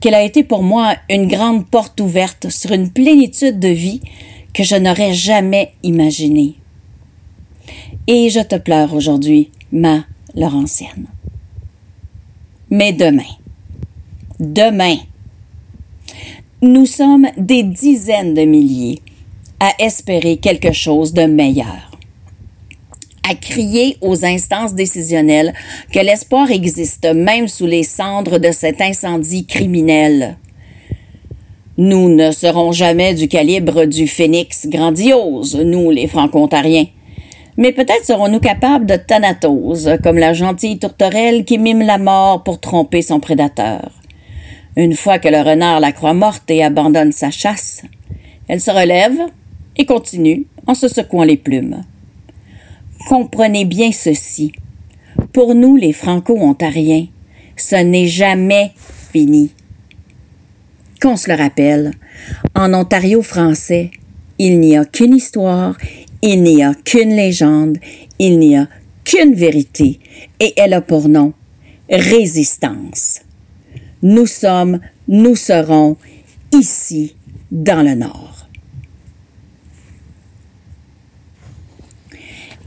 Qu'elle 0.00 0.14
a 0.14 0.22
été 0.22 0.44
pour 0.44 0.62
moi 0.62 0.94
une 1.08 1.28
grande 1.28 1.66
porte 1.66 2.00
ouverte 2.00 2.50
sur 2.50 2.72
une 2.72 2.90
plénitude 2.90 3.58
de 3.58 3.68
vie 3.68 4.00
que 4.54 4.62
je 4.62 4.76
n'aurais 4.76 5.12
jamais 5.12 5.74
imaginée. 5.82 6.56
Et 8.10 8.30
je 8.30 8.40
te 8.40 8.56
pleure 8.56 8.94
aujourd'hui, 8.94 9.50
ma 9.70 10.06
Laurentienne. 10.34 11.08
Mais 12.70 12.94
demain, 12.94 13.34
demain, 14.40 14.96
nous 16.62 16.86
sommes 16.86 17.26
des 17.36 17.62
dizaines 17.62 18.32
de 18.32 18.46
milliers 18.46 19.02
à 19.60 19.72
espérer 19.78 20.38
quelque 20.38 20.72
chose 20.72 21.12
de 21.12 21.24
meilleur, 21.24 21.90
à 23.28 23.34
crier 23.34 23.98
aux 24.00 24.24
instances 24.24 24.74
décisionnelles 24.74 25.52
que 25.92 25.98
l'espoir 25.98 26.50
existe 26.50 27.04
même 27.04 27.46
sous 27.46 27.66
les 27.66 27.82
cendres 27.82 28.38
de 28.38 28.52
cet 28.52 28.80
incendie 28.80 29.44
criminel. 29.44 30.38
Nous 31.76 32.08
ne 32.08 32.30
serons 32.30 32.72
jamais 32.72 33.12
du 33.12 33.28
calibre 33.28 33.84
du 33.84 34.08
phénix 34.08 34.66
grandiose, 34.66 35.56
nous 35.56 35.90
les 35.90 36.06
franco-ontariens. 36.06 36.86
Mais 37.58 37.72
peut-être 37.72 38.04
serons-nous 38.04 38.38
capables 38.38 38.86
de 38.86 38.94
Thanatos, 38.94 39.88
comme 40.04 40.16
la 40.16 40.32
gentille 40.32 40.78
tourterelle 40.78 41.44
qui 41.44 41.58
mime 41.58 41.82
la 41.82 41.98
mort 41.98 42.44
pour 42.44 42.60
tromper 42.60 43.02
son 43.02 43.18
prédateur. 43.18 43.90
Une 44.76 44.94
fois 44.94 45.18
que 45.18 45.28
le 45.28 45.40
renard 45.40 45.80
la 45.80 45.90
croit 45.90 46.14
morte 46.14 46.48
et 46.52 46.62
abandonne 46.62 47.10
sa 47.10 47.32
chasse, 47.32 47.82
elle 48.46 48.60
se 48.60 48.70
relève 48.70 49.18
et 49.76 49.86
continue 49.86 50.46
en 50.68 50.74
se 50.74 50.86
secouant 50.86 51.24
les 51.24 51.36
plumes. 51.36 51.82
Comprenez 53.08 53.64
bien 53.64 53.90
ceci. 53.90 54.52
Pour 55.32 55.56
nous, 55.56 55.74
les 55.74 55.92
Franco-Ontariens, 55.92 57.06
ce 57.56 57.74
n'est 57.74 58.06
jamais 58.06 58.70
fini. 59.12 59.50
Qu'on 61.02 61.16
se 61.16 61.28
le 61.28 61.36
rappelle, 61.36 61.90
en 62.54 62.72
Ontario 62.72 63.20
français, 63.22 63.90
il 64.38 64.60
n'y 64.60 64.76
a 64.76 64.84
qu'une 64.84 65.16
histoire, 65.16 65.76
il 66.22 66.42
n'y 66.42 66.62
a 66.62 66.74
qu'une 66.74 67.14
légende, 67.14 67.78
il 68.18 68.38
n'y 68.38 68.56
a 68.56 68.68
qu'une 69.04 69.34
vérité, 69.34 70.00
et 70.40 70.52
elle 70.56 70.74
a 70.74 70.80
pour 70.80 71.08
nom 71.08 71.32
résistance. 71.90 73.20
Nous 74.02 74.26
sommes, 74.26 74.80
nous 75.06 75.36
serons 75.36 75.96
ici 76.52 77.14
dans 77.50 77.82
le 77.82 77.94
Nord. 77.94 78.46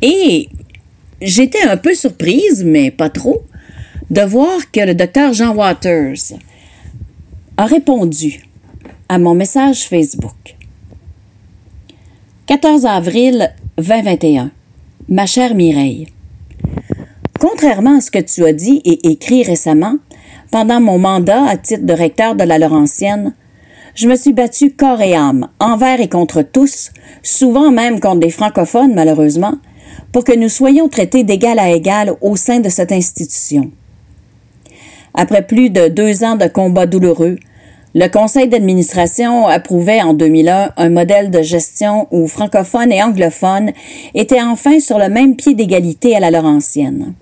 Et 0.01 0.49
j'étais 1.21 1.61
un 1.61 1.77
peu 1.77 1.93
surprise, 1.93 2.63
mais 2.65 2.89
pas 2.89 3.09
trop, 3.09 3.43
de 4.09 4.21
voir 4.21 4.71
que 4.71 4.81
le 4.81 4.95
docteur 4.95 5.33
Jean 5.33 5.55
Waters 5.55 6.33
a 7.57 7.65
répondu 7.65 8.41
à 9.07 9.19
mon 9.19 9.35
message 9.35 9.83
Facebook. 9.83 10.55
14 12.51 12.85
avril 12.85 13.53
2021. 13.77 14.51
Ma 15.07 15.25
chère 15.25 15.55
Mireille, 15.55 16.07
Contrairement 17.39 17.95
à 17.95 18.01
ce 18.01 18.11
que 18.11 18.19
tu 18.19 18.43
as 18.43 18.51
dit 18.51 18.81
et 18.83 19.09
écrit 19.09 19.43
récemment, 19.43 19.95
pendant 20.51 20.81
mon 20.81 20.97
mandat 20.97 21.45
à 21.45 21.55
titre 21.55 21.85
de 21.85 21.93
recteur 21.93 22.35
de 22.35 22.43
la 22.43 22.59
Laurentienne, 22.59 23.35
je 23.95 24.09
me 24.09 24.17
suis 24.17 24.33
battue 24.33 24.73
corps 24.73 24.99
et 24.99 25.15
âme, 25.15 25.47
envers 25.61 26.01
et 26.01 26.09
contre 26.09 26.41
tous, 26.41 26.91
souvent 27.23 27.71
même 27.71 28.01
contre 28.01 28.19
des 28.19 28.29
francophones 28.29 28.95
malheureusement, 28.95 29.53
pour 30.11 30.25
que 30.25 30.37
nous 30.37 30.49
soyons 30.49 30.89
traités 30.89 31.23
d'égal 31.23 31.57
à 31.57 31.69
égal 31.69 32.17
au 32.19 32.35
sein 32.35 32.59
de 32.59 32.67
cette 32.67 32.91
institution. 32.91 33.71
Après 35.13 35.47
plus 35.47 35.69
de 35.69 35.87
deux 35.87 36.25
ans 36.25 36.35
de 36.35 36.47
combats 36.47 36.85
douloureux, 36.85 37.37
le 37.93 38.07
conseil 38.07 38.47
d'administration 38.47 39.47
approuvait 39.47 40.01
en 40.01 40.13
2001 40.13 40.71
un 40.77 40.89
modèle 40.89 41.29
de 41.29 41.41
gestion 41.41 42.07
où 42.11 42.27
francophones 42.27 42.91
et 42.91 43.03
anglophones 43.03 43.71
étaient 44.13 44.41
enfin 44.41 44.79
sur 44.79 44.97
le 44.97 45.09
même 45.09 45.35
pied 45.35 45.55
d'égalité 45.55 46.15
à 46.15 46.21
la 46.21 46.31
Laurentienne. 46.31 47.13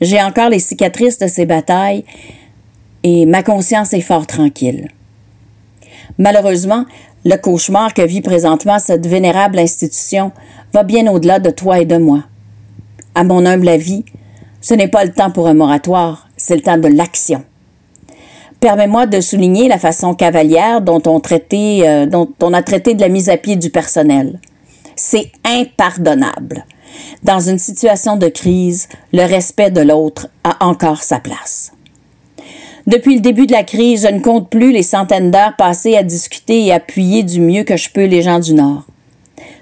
J'ai 0.00 0.22
encore 0.22 0.50
les 0.50 0.60
cicatrices 0.60 1.18
de 1.18 1.26
ces 1.26 1.46
batailles 1.46 2.04
et 3.02 3.26
ma 3.26 3.42
conscience 3.42 3.92
est 3.92 4.00
fort 4.00 4.26
tranquille. 4.26 4.88
Malheureusement, 6.16 6.84
le 7.24 7.36
cauchemar 7.36 7.92
que 7.92 8.02
vit 8.02 8.22
présentement 8.22 8.78
cette 8.78 9.06
vénérable 9.06 9.58
institution 9.58 10.30
va 10.72 10.84
bien 10.84 11.06
au-delà 11.12 11.40
de 11.40 11.50
toi 11.50 11.80
et 11.80 11.86
de 11.86 11.96
moi. 11.96 12.24
À 13.16 13.24
mon 13.24 13.44
humble 13.44 13.68
avis, 13.68 14.04
ce 14.60 14.74
n'est 14.74 14.88
pas 14.88 15.04
le 15.04 15.12
temps 15.12 15.30
pour 15.32 15.48
un 15.48 15.54
moratoire, 15.54 16.28
c'est 16.36 16.54
le 16.54 16.62
temps 16.62 16.78
de 16.78 16.88
l'action. 16.88 17.44
Permets-moi 18.60 19.06
de 19.06 19.22
souligner 19.22 19.68
la 19.68 19.78
façon 19.78 20.14
cavalière 20.14 20.82
dont 20.82 21.02
on, 21.06 21.22
euh, 21.22 22.06
dont 22.06 22.28
on 22.42 22.52
a 22.52 22.62
traité 22.62 22.94
de 22.94 23.00
la 23.00 23.08
mise 23.08 23.30
à 23.30 23.38
pied 23.38 23.56
du 23.56 23.70
personnel. 23.70 24.38
C'est 24.96 25.32
impardonnable. 25.44 26.66
Dans 27.22 27.40
une 27.40 27.58
situation 27.58 28.16
de 28.16 28.28
crise, 28.28 28.88
le 29.14 29.24
respect 29.24 29.70
de 29.70 29.80
l'autre 29.80 30.28
a 30.44 30.66
encore 30.66 31.02
sa 31.02 31.20
place. 31.20 31.72
Depuis 32.86 33.14
le 33.14 33.20
début 33.20 33.46
de 33.46 33.52
la 33.52 33.64
crise, 33.64 34.06
je 34.06 34.14
ne 34.14 34.20
compte 34.20 34.50
plus 34.50 34.72
les 34.72 34.82
centaines 34.82 35.30
d'heures 35.30 35.56
passées 35.56 35.96
à 35.96 36.02
discuter 36.02 36.66
et 36.66 36.72
appuyer 36.72 37.22
du 37.22 37.40
mieux 37.40 37.64
que 37.64 37.78
je 37.78 37.88
peux 37.88 38.04
les 38.04 38.20
gens 38.20 38.40
du 38.40 38.52
Nord. 38.52 38.84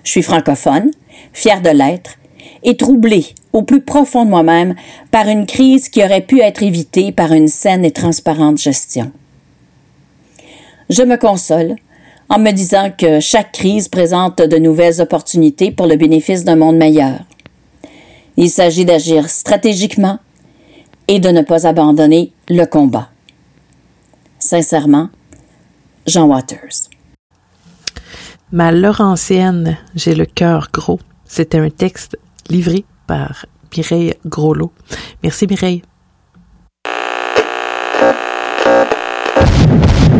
Je 0.02 0.10
suis 0.10 0.22
francophone, 0.22 0.90
fière 1.32 1.60
de 1.60 1.70
l'être, 1.70 2.16
et 2.64 2.76
troublée 2.76 3.26
au 3.52 3.62
plus 3.62 3.80
profond 3.80 4.24
de 4.24 4.30
moi-même 4.30 4.74
par 5.10 5.28
une 5.28 5.46
crise 5.46 5.88
qui 5.88 6.02
aurait 6.04 6.20
pu 6.20 6.40
être 6.40 6.62
évitée 6.62 7.12
par 7.12 7.32
une 7.32 7.48
saine 7.48 7.84
et 7.84 7.90
transparente 7.90 8.58
gestion. 8.58 9.12
Je 10.90 11.02
me 11.02 11.16
console 11.16 11.76
en 12.28 12.38
me 12.38 12.50
disant 12.50 12.90
que 12.96 13.20
chaque 13.20 13.52
crise 13.52 13.88
présente 13.88 14.38
de 14.38 14.56
nouvelles 14.58 15.00
opportunités 15.00 15.70
pour 15.70 15.86
le 15.86 15.96
bénéfice 15.96 16.44
d'un 16.44 16.56
monde 16.56 16.76
meilleur. 16.76 17.20
Il 18.36 18.50
s'agit 18.50 18.84
d'agir 18.84 19.28
stratégiquement 19.28 20.18
et 21.08 21.20
de 21.20 21.30
ne 21.30 21.42
pas 21.42 21.66
abandonner 21.66 22.32
le 22.48 22.64
combat. 22.64 23.08
Sincèrement, 24.38 25.08
Jean 26.06 26.26
Waters. 26.26 26.88
Ma 28.52 28.72
Laurentienne, 28.72 29.76
j'ai 29.94 30.14
le 30.14 30.24
cœur 30.24 30.68
gros. 30.72 31.00
C'était 31.26 31.58
un 31.58 31.70
texte 31.70 32.16
livré 32.48 32.84
par 33.08 33.46
Mireille 33.76 34.14
Groslot. 34.24 34.70
Merci 35.24 35.48
Mireille. 35.48 35.82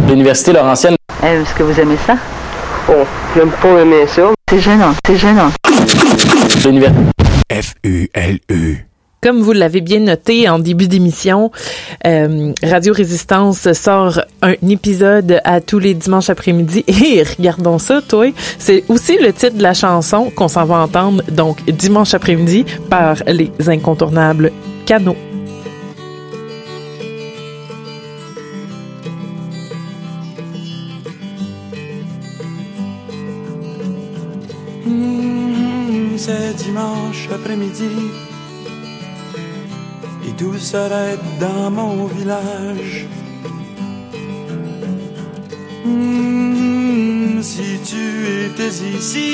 L'Université 0.09 0.52
Laurentienne. 0.52 0.97
Est-ce 1.23 1.54
que 1.54 1.62
vous 1.62 1.78
aimez 1.78 1.99
ça? 2.04 2.16
Bon, 2.87 3.04
j'aime 3.37 3.50
pas 3.50 3.80
aimer 3.80 4.07
ça. 4.07 4.33
C'est 4.50 4.61
gênant, 4.61 4.95
c'est 5.07 5.16
gênant. 5.16 5.50
L'Université. 6.64 7.12
F-U-L-U. 7.50 8.88
Comme 9.21 9.41
vous 9.41 9.51
l'avez 9.51 9.81
bien 9.81 9.99
noté 9.99 10.49
en 10.49 10.61
début 10.61 10.87
d'émission, 10.87 11.51
euh, 12.07 12.53
Radio 12.63 12.93
Résistance 12.93 13.73
sort 13.73 14.21
un 14.43 14.55
épisode 14.69 15.41
à 15.43 15.61
tous 15.61 15.81
les 15.81 15.95
dimanches 15.95 16.31
après-midi. 16.31 16.85
Et 16.89 17.25
regardons 17.25 17.81
ça, 17.81 18.01
toi, 18.01 18.27
c'est 18.61 18.85
aussi 18.89 19.19
le 19.19 19.33
titre 19.33 19.57
de 19.57 19.63
la 19.63 19.75
chanson 19.75 20.31
qu'on 20.31 20.47
s'en 20.47 20.65
va 20.65 20.77
entendre, 20.77 21.25
donc 21.33 21.65
dimanche 21.69 22.15
après-midi, 22.15 22.65
par 22.89 23.17
les 23.27 23.51
incontournables 23.67 24.53
Canaux. 24.87 25.17
Mmh, 34.87 36.17
c'est 36.17 36.55
dimanche 36.55 37.29
après-midi 37.35 37.89
et 40.28 40.32
tout 40.32 40.58
s'arrête 40.58 41.20
dans 41.40 41.70
mon 41.70 42.06
village. 42.06 43.06
Mmh, 45.85 47.42
si 47.42 47.78
tu 47.90 48.04
étais 48.47 48.75
ici, 48.99 49.30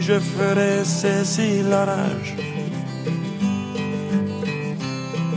je 0.00 0.18
ferais 0.18 0.84
cesser 0.84 1.62
l'orage. 1.70 2.34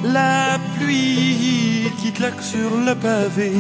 La 0.03 0.60
pluie 0.77 1.91
qui 2.00 2.12
claque 2.12 2.41
sur 2.41 2.72
le 2.88 2.96
pavé 2.96 3.51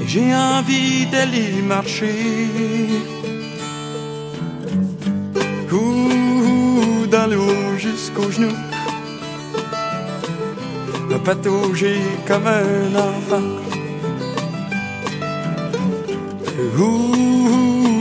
et 0.00 0.06
j'ai 0.06 0.34
envie 0.34 1.06
d'aller 1.06 1.62
marcher. 1.62 2.10
L'eau 7.28 7.76
jusqu'aux 7.76 8.30
genoux. 8.30 8.56
Le 11.10 11.18
patauger 11.18 12.00
comme 12.26 12.46
un 12.46 12.96
enfant. 12.96 13.42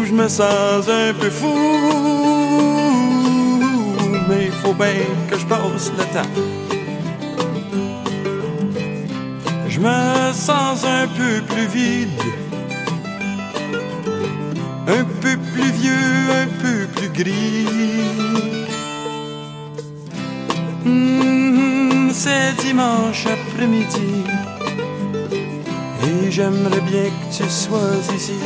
Je 0.06 0.14
me 0.14 0.28
sens 0.28 0.88
un 0.90 1.14
peu 1.14 1.30
fou. 1.30 1.54
Mais 4.28 4.46
il 4.46 4.52
faut 4.52 4.74
bien 4.74 5.06
que 5.30 5.38
je 5.38 5.46
passe 5.46 5.92
le 5.98 6.04
temps. 6.14 6.30
Je 9.68 9.80
me 9.80 10.34
sens 10.34 10.84
un 10.84 11.08
peu 11.08 11.42
plus 11.54 11.68
vide, 11.68 12.22
un 14.88 15.04
peu 15.22 15.38
plus 15.54 15.72
vieux, 15.72 16.32
un 16.42 16.48
peu 16.62 16.88
plus 16.96 17.10
gris. 17.24 18.49
C'est 22.30 22.68
dimanche 22.68 23.26
après-midi 23.26 24.24
et 26.08 26.32
j'aimerais 26.32 26.82
bien 26.82 27.10
que 27.10 27.38
tu 27.38 27.50
sois 27.50 27.98
ici. 28.16 28.40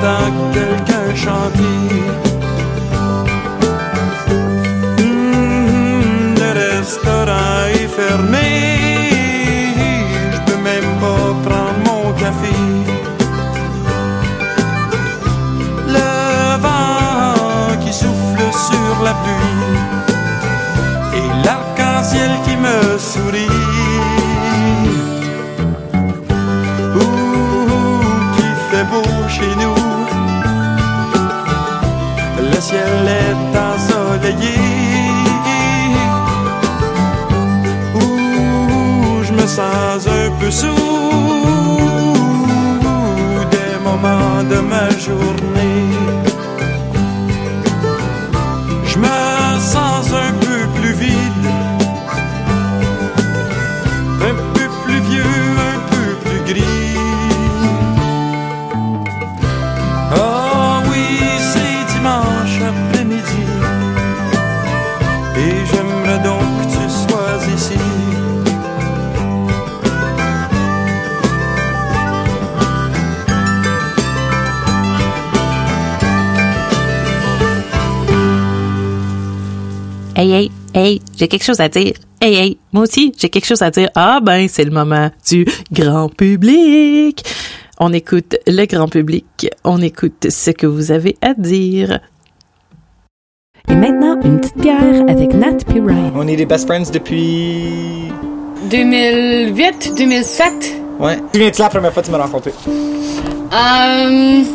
J'entends 0.00 0.52
quelqu'un 0.52 1.14
chanter. 1.14 2.15
Le 33.06 33.12
ciel 33.12 33.18
est 33.18 33.56
ensoleillé. 33.56 34.58
Ouh, 37.94 39.22
je 39.22 39.32
me 39.32 39.46
sens 39.46 40.06
un 40.06 40.30
peu 40.40 40.50
sous 40.50 40.66
des 43.50 43.78
moments 43.84 44.42
de 44.50 44.60
ma 44.60 44.90
journée. 44.98 45.45
Hey, 80.18 80.32
hey, 80.32 80.50
hey, 80.72 81.02
j'ai 81.14 81.28
quelque 81.28 81.44
chose 81.44 81.60
à 81.60 81.68
dire. 81.68 81.92
Hey, 82.22 82.34
hey, 82.36 82.58
moi 82.72 82.84
aussi, 82.84 83.12
j'ai 83.18 83.28
quelque 83.28 83.44
chose 83.44 83.60
à 83.60 83.70
dire. 83.70 83.90
Ah 83.94 84.20
ben, 84.22 84.48
c'est 84.48 84.64
le 84.64 84.70
moment 84.70 85.10
du 85.28 85.44
grand 85.70 86.08
public. 86.08 87.22
On 87.78 87.92
écoute 87.92 88.34
le 88.46 88.64
grand 88.64 88.88
public. 88.88 89.50
On 89.62 89.82
écoute 89.82 90.30
ce 90.30 90.52
que 90.52 90.66
vous 90.66 90.90
avez 90.90 91.18
à 91.20 91.34
dire. 91.34 92.00
Et 93.68 93.74
maintenant, 93.74 94.18
une 94.24 94.40
petite 94.40 94.56
bière 94.56 95.04
avec 95.06 95.34
Nat 95.34 95.58
Ryan. 95.68 96.12
On 96.14 96.26
est 96.26 96.36
des 96.36 96.46
best 96.46 96.66
friends 96.66 96.90
depuis. 96.90 98.08
2008, 98.70 99.92
2007. 99.98 100.82
Ouais. 100.98 101.18
Tu 101.34 101.40
viens 101.40 101.50
de 101.50 101.58
la 101.58 101.68
première 101.68 101.92
fois 101.92 102.02
que 102.02 102.06
tu 102.06 102.12
m'as 102.12 102.22
rencontré? 102.22 102.52
Um, 103.52 104.46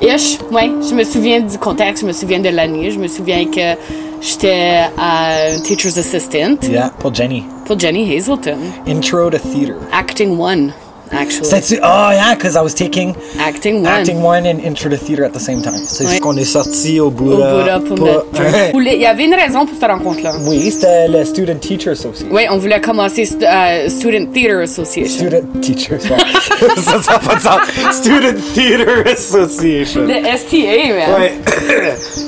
ish, 0.00 0.38
ouais. 0.52 0.70
Je 0.88 0.94
me 0.94 1.02
souviens 1.02 1.40
du 1.40 1.58
contexte, 1.58 2.02
je 2.02 2.06
me 2.06 2.12
souviens 2.12 2.38
de 2.38 2.50
l'année, 2.50 2.92
je 2.92 2.98
me 3.00 3.08
souviens 3.08 3.44
que 3.44 3.76
j'étais 4.20 4.80
à 4.98 5.58
Teacher's 5.64 5.96
Assistant 5.98 6.56
Yeah, 6.62 6.90
pour 6.98 7.14
Jenny. 7.14 7.44
pour 7.66 7.78
Jenny 7.78 8.16
Hazelton. 8.16 8.58
Intro 8.86 9.30
to 9.30 9.38
theater. 9.38 9.76
Acting 9.92 10.38
one, 10.38 10.72
actually. 11.12 11.44
C'est-tu? 11.48 11.78
Oh, 11.82 12.10
yeah, 12.12 12.34
because 12.34 12.56
I 12.56 12.60
was 12.62 12.74
taking 12.74 13.14
Acting 13.40 13.76
one. 13.82 13.86
acting 13.86 14.22
one 14.22 14.46
and 14.46 14.60
intro 14.64 14.90
to 14.90 14.96
theater 14.96 15.24
at 15.24 15.32
the 15.32 15.38
same 15.40 15.62
time. 15.62 15.74
C'est 15.86 16.04
Ouais. 16.06 16.16
ce 16.16 16.20
qu'on 16.20 16.36
est 16.36 16.44
sorti 16.44 16.98
au 17.00 17.06
Au 17.06 17.10
Bouddha. 17.10 17.52
Bouddha 17.58 17.80
pour 17.80 17.98
notre... 17.98 18.26
Pour 18.72 18.80
les- 18.80 18.94
Il 18.94 19.00
y 19.00 19.06
avait 19.06 19.24
une 19.26 19.34
raison 19.34 19.64
pour 19.66 19.74
cette 19.78 19.90
rencontre-là. 19.90 20.32
Oui, 20.46 20.70
c'était 20.70 21.08
le 21.08 21.24
Student 21.24 21.56
Teacher 21.60 21.90
Association. 21.90 22.28
Oui, 22.34 22.42
on 22.50 22.58
voulait 22.58 22.80
commencer 22.80 23.24
st- 23.24 23.42
euh, 23.44 23.88
Student 23.88 24.26
Theater 24.32 24.60
Association. 24.62 25.26
Student 25.28 25.60
Teachers, 25.60 26.00
ouais. 26.10 26.76
ça, 26.82 27.00
ça 27.02 27.18
pas 27.18 27.36
de 27.36 27.40
sens. 27.40 27.60
Student 27.92 28.40
Theater 28.54 29.04
Association. 29.12 30.02
Le 30.02 30.14
STA, 30.36 30.94
man. 30.94 31.20
Ouais. 31.20 31.32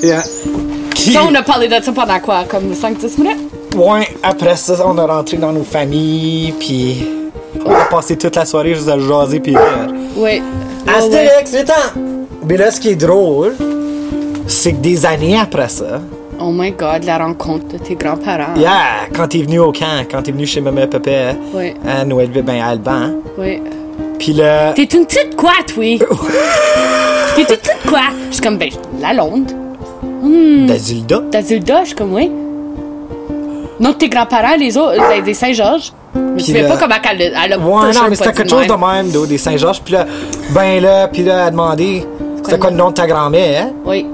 yeah. 0.03 0.23
Qui- 0.95 1.13
Ça, 1.13 1.21
on 1.29 1.33
a 1.35 1.41
parlé 1.41 1.67
de 1.67 1.81
ça 1.81 1.91
pendant 1.91 2.19
quoi? 2.19 2.43
Comme 2.47 2.73
5-10 2.73 3.17
minutes? 3.21 3.39
Ouais, 3.75 4.07
après 4.23 4.55
ça, 4.55 4.75
on 4.85 4.97
a 4.97 5.05
rentré 5.05 5.37
dans 5.37 5.51
nos 5.53 5.63
familles, 5.63 6.53
puis 6.59 7.05
on 7.65 7.71
a 7.73 7.85
passé 7.85 8.17
toute 8.17 8.35
la 8.35 8.45
soirée 8.45 8.75
juste 8.75 8.89
à 8.89 8.99
jaser, 8.99 9.39
puis. 9.39 9.55
Oui. 10.17 10.41
Astérix, 10.87 11.51
viens-t'en! 11.51 12.01
Mais 12.47 12.57
là, 12.57 12.69
ce 12.71 12.79
qui 12.81 12.89
est 12.89 12.95
drôle, 12.95 13.55
c'est 14.47 14.73
que 14.73 14.77
des 14.81 15.05
années 15.05 15.39
après 15.39 15.69
ça, 15.69 16.01
Oh 16.43 16.49
my 16.51 16.71
god, 16.71 17.03
la 17.05 17.19
rencontre 17.19 17.67
de 17.67 17.77
tes 17.77 17.93
grands-parents. 17.93 18.55
yeah, 18.57 19.05
quand 19.15 19.27
t'es 19.27 19.43
venu 19.43 19.59
au 19.59 19.71
camp, 19.71 20.03
quand 20.09 20.23
t'es 20.23 20.31
venu 20.31 20.47
chez 20.47 20.59
maman 20.59 20.81
et 20.81 20.87
papa, 20.87 21.35
Oui, 21.53 21.75
à 21.87 22.03
Noël, 22.03 22.29
ben 22.31 22.59
à 22.59 22.69
Alban, 22.69 23.11
oui. 23.37 23.61
puis 24.17 24.33
là, 24.33 24.73
T'es 24.73 24.85
une 24.85 25.05
petite 25.05 25.35
quoi, 25.35 25.51
toi? 25.67 25.83
T'es 27.35 27.41
une 27.41 27.45
petite 27.47 27.77
quoi? 27.87 28.01
Je 28.29 28.33
suis 28.33 28.41
comme, 28.41 28.57
ben, 28.57 28.69
la 28.99 29.13
Londe. 29.13 29.51
Hmm. 30.21 30.65
d'Azilda, 30.67 31.19
D'Azilda, 31.31 31.81
je 31.81 31.87
suis 31.87 31.95
comme, 31.95 32.13
oui. 32.13 32.31
Non, 33.79 33.93
tes 33.93 34.09
grands-parents, 34.09 34.55
les 34.59 34.77
autres, 34.77 34.97
ben, 34.97 35.23
des 35.23 35.33
Saint-Georges. 35.33 35.91
Je 36.13 36.19
Puis 36.35 36.43
souviens 36.43 36.63
le- 36.63 36.67
pas 36.67 36.77
comment 36.77 36.95
elle, 37.09 37.21
elle 37.21 37.53
a 37.53 37.57
Ouais, 37.57 37.93
non, 37.93 38.01
mais 38.09 38.15
c'était 38.15 38.33
quelque 38.33 38.49
chose 38.49 38.67
de 38.67 38.73
même. 38.73 39.27
des 39.27 39.37
Saint-Georges. 39.37 39.81
Puis 39.81 39.93
là, 39.93 40.05
ben 40.53 40.81
là, 40.81 41.07
puis 41.07 41.23
là, 41.23 41.33
elle 41.33 41.47
a 41.47 41.51
demandé, 41.51 42.05
c'était 42.43 42.59
quoi 42.59 42.69
le 42.69 42.75
nom 42.75 42.89
de 42.89 42.93
ta 42.95 43.07
grand-mère? 43.07 43.63
hein? 43.63 43.69
Oui. 43.85 44.05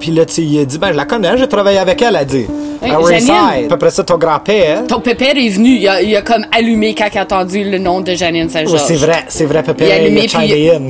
Puis 0.00 0.10
là, 0.10 0.24
tu 0.24 0.34
sais, 0.34 0.42
il 0.42 0.58
a 0.60 0.64
dit, 0.64 0.78
ben, 0.78 0.88
je 0.92 0.96
la 0.96 1.04
connais, 1.04 1.36
j'ai 1.38 1.46
travaillé 1.48 1.78
avec 1.78 2.00
elle, 2.02 2.08
elle 2.08 2.16
a 2.16 2.24
dit. 2.24 2.46
Oui, 2.88 2.94
à 2.94 3.00
Wayside. 3.00 3.26
Janine. 3.26 3.64
Puis 3.66 3.72
après 3.74 3.90
ça, 3.90 4.04
ton 4.04 4.16
grand-père. 4.18 4.86
Ton 4.86 5.00
pépère 5.00 5.36
est 5.36 5.48
venu, 5.48 5.70
il 5.76 5.88
a, 5.88 6.00
il 6.02 6.14
a 6.16 6.22
comme 6.22 6.44
allumé 6.56 6.94
quand 6.94 7.06
il 7.12 7.18
a 7.18 7.22
entendu 7.22 7.64
le 7.64 7.78
nom 7.78 8.00
de 8.00 8.14
Janine 8.14 8.46
Oh, 8.48 8.52
Saint-Georges. 8.52 8.82
c'est 8.86 8.94
vrai, 8.96 9.24
c'est 9.28 9.44
vrai, 9.44 9.62
papa, 9.62 9.84
Il 9.84 9.90
a 9.92 9.96
il 9.98 10.04
allumé, 10.06 10.20
a 10.20 10.38
puis 10.38 10.38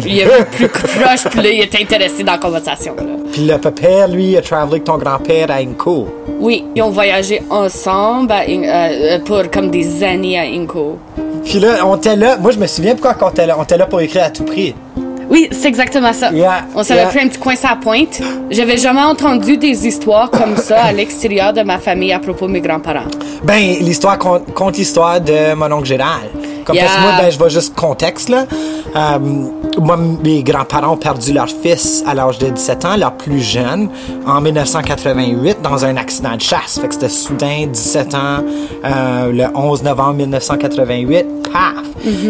il, 0.07 0.19
est 0.21 0.45
plus 0.51 0.69
proche, 0.69 1.25
puis 1.31 1.43
là, 1.43 1.51
il 1.51 1.61
était 1.63 1.83
intéressé 1.83 2.23
dans 2.25 2.33
la 2.33 2.39
conversation. 2.39 2.95
Là. 2.97 3.03
Puis 3.33 3.43
le 3.47 3.59
papa, 3.59 4.07
lui, 4.09 4.37
a 4.37 4.43
travaillé 4.43 4.71
avec 4.73 4.85
ton 4.85 4.99
grand-père 4.99 5.51
à 5.51 5.57
Inco. 5.57 6.09
Oui, 6.41 6.65
ils 6.75 6.83
ont 6.83 6.91
voyagé 6.91 7.43
ensemble 7.51 8.33
à 8.33 8.41
In- 8.49 8.63
euh, 8.65 9.19
pour 9.25 9.51
comme 9.51 9.71
des 9.71 10.03
années 10.05 10.39
à 10.39 10.43
Inco. 10.43 10.99
Puis 11.45 11.59
là, 11.61 11.87
on 11.87 11.97
était 11.97 12.17
là. 12.17 12.37
Moi, 12.39 12.51
je 12.53 12.59
me 12.59 12.67
souviens 12.67 12.95
pourquoi 12.97 13.17
on 13.29 13.31
était 13.31 13.47
là. 13.47 13.57
On 13.59 13.63
était 13.63 13.77
là 13.79 13.87
pour 13.87 14.01
écrire 14.01 14.25
à 14.25 14.31
tout 14.31 14.45
prix. 14.45 14.75
Oui, 15.29 15.49
c'est 15.51 15.69
exactement 15.69 16.13
ça. 16.13 16.31
Yeah, 16.33 16.67
On 16.75 16.83
s'avait 16.83 17.01
yeah. 17.01 17.09
pris 17.09 17.21
un 17.21 17.29
petit 17.29 17.39
coin 17.39 17.57
sur 17.57 17.69
la 17.69 17.77
pointe. 17.77 18.21
J'avais 18.51 18.77
jamais 18.77 19.03
entendu 19.03 19.57
des 19.57 19.87
histoires 19.87 20.31
comme 20.31 20.57
ça 20.57 20.85
à 20.85 20.93
l'extérieur 20.93 21.53
de 21.53 21.63
ma 21.63 21.79
famille 21.79 22.13
à 22.13 22.19
propos 22.19 22.47
de 22.47 22.53
mes 22.53 22.61
grands-parents. 22.61 23.09
Ben, 23.43 23.77
l'histoire 23.81 24.19
compte, 24.19 24.53
compte 24.55 24.77
l'histoire 24.79 25.21
de 25.21 25.55
mon 25.55 25.71
oncle 25.73 25.87
Gérald. 25.87 26.31
Comme 26.65 26.75
Yeah. 26.77 26.85
parce 26.87 26.97
que 26.97 27.03
moi, 27.03 27.13
ben, 27.21 27.31
je 27.31 27.39
vais 27.39 27.51
juste 27.51 27.75
contexte, 27.77 28.29
là. 28.29 28.45
Euh, 28.97 29.19
moi, 29.79 29.97
mes 30.25 30.43
grands-parents 30.43 30.95
ont 30.95 30.97
perdu 30.97 31.33
leur 31.33 31.47
fils 31.49 32.03
à 32.09 32.15
l'âge 32.15 32.39
de 32.39 32.49
17 32.49 32.85
ans, 32.85 32.97
leur 32.97 33.13
plus 33.13 33.41
jeune, 33.41 33.89
en 34.27 34.41
1988, 34.41 35.59
dans 35.63 35.85
un 35.85 35.97
accident 35.97 36.35
de 36.35 36.41
chasse. 36.41 36.79
Fait 36.81 36.89
que 36.89 36.95
c'était 36.95 37.09
soudain, 37.09 37.67
17 37.71 38.15
ans, 38.15 38.39
euh, 38.85 39.33
le 39.33 39.45
11 39.57 39.83
novembre 39.85 40.15
1988, 40.15 41.27
paf! 41.53 41.85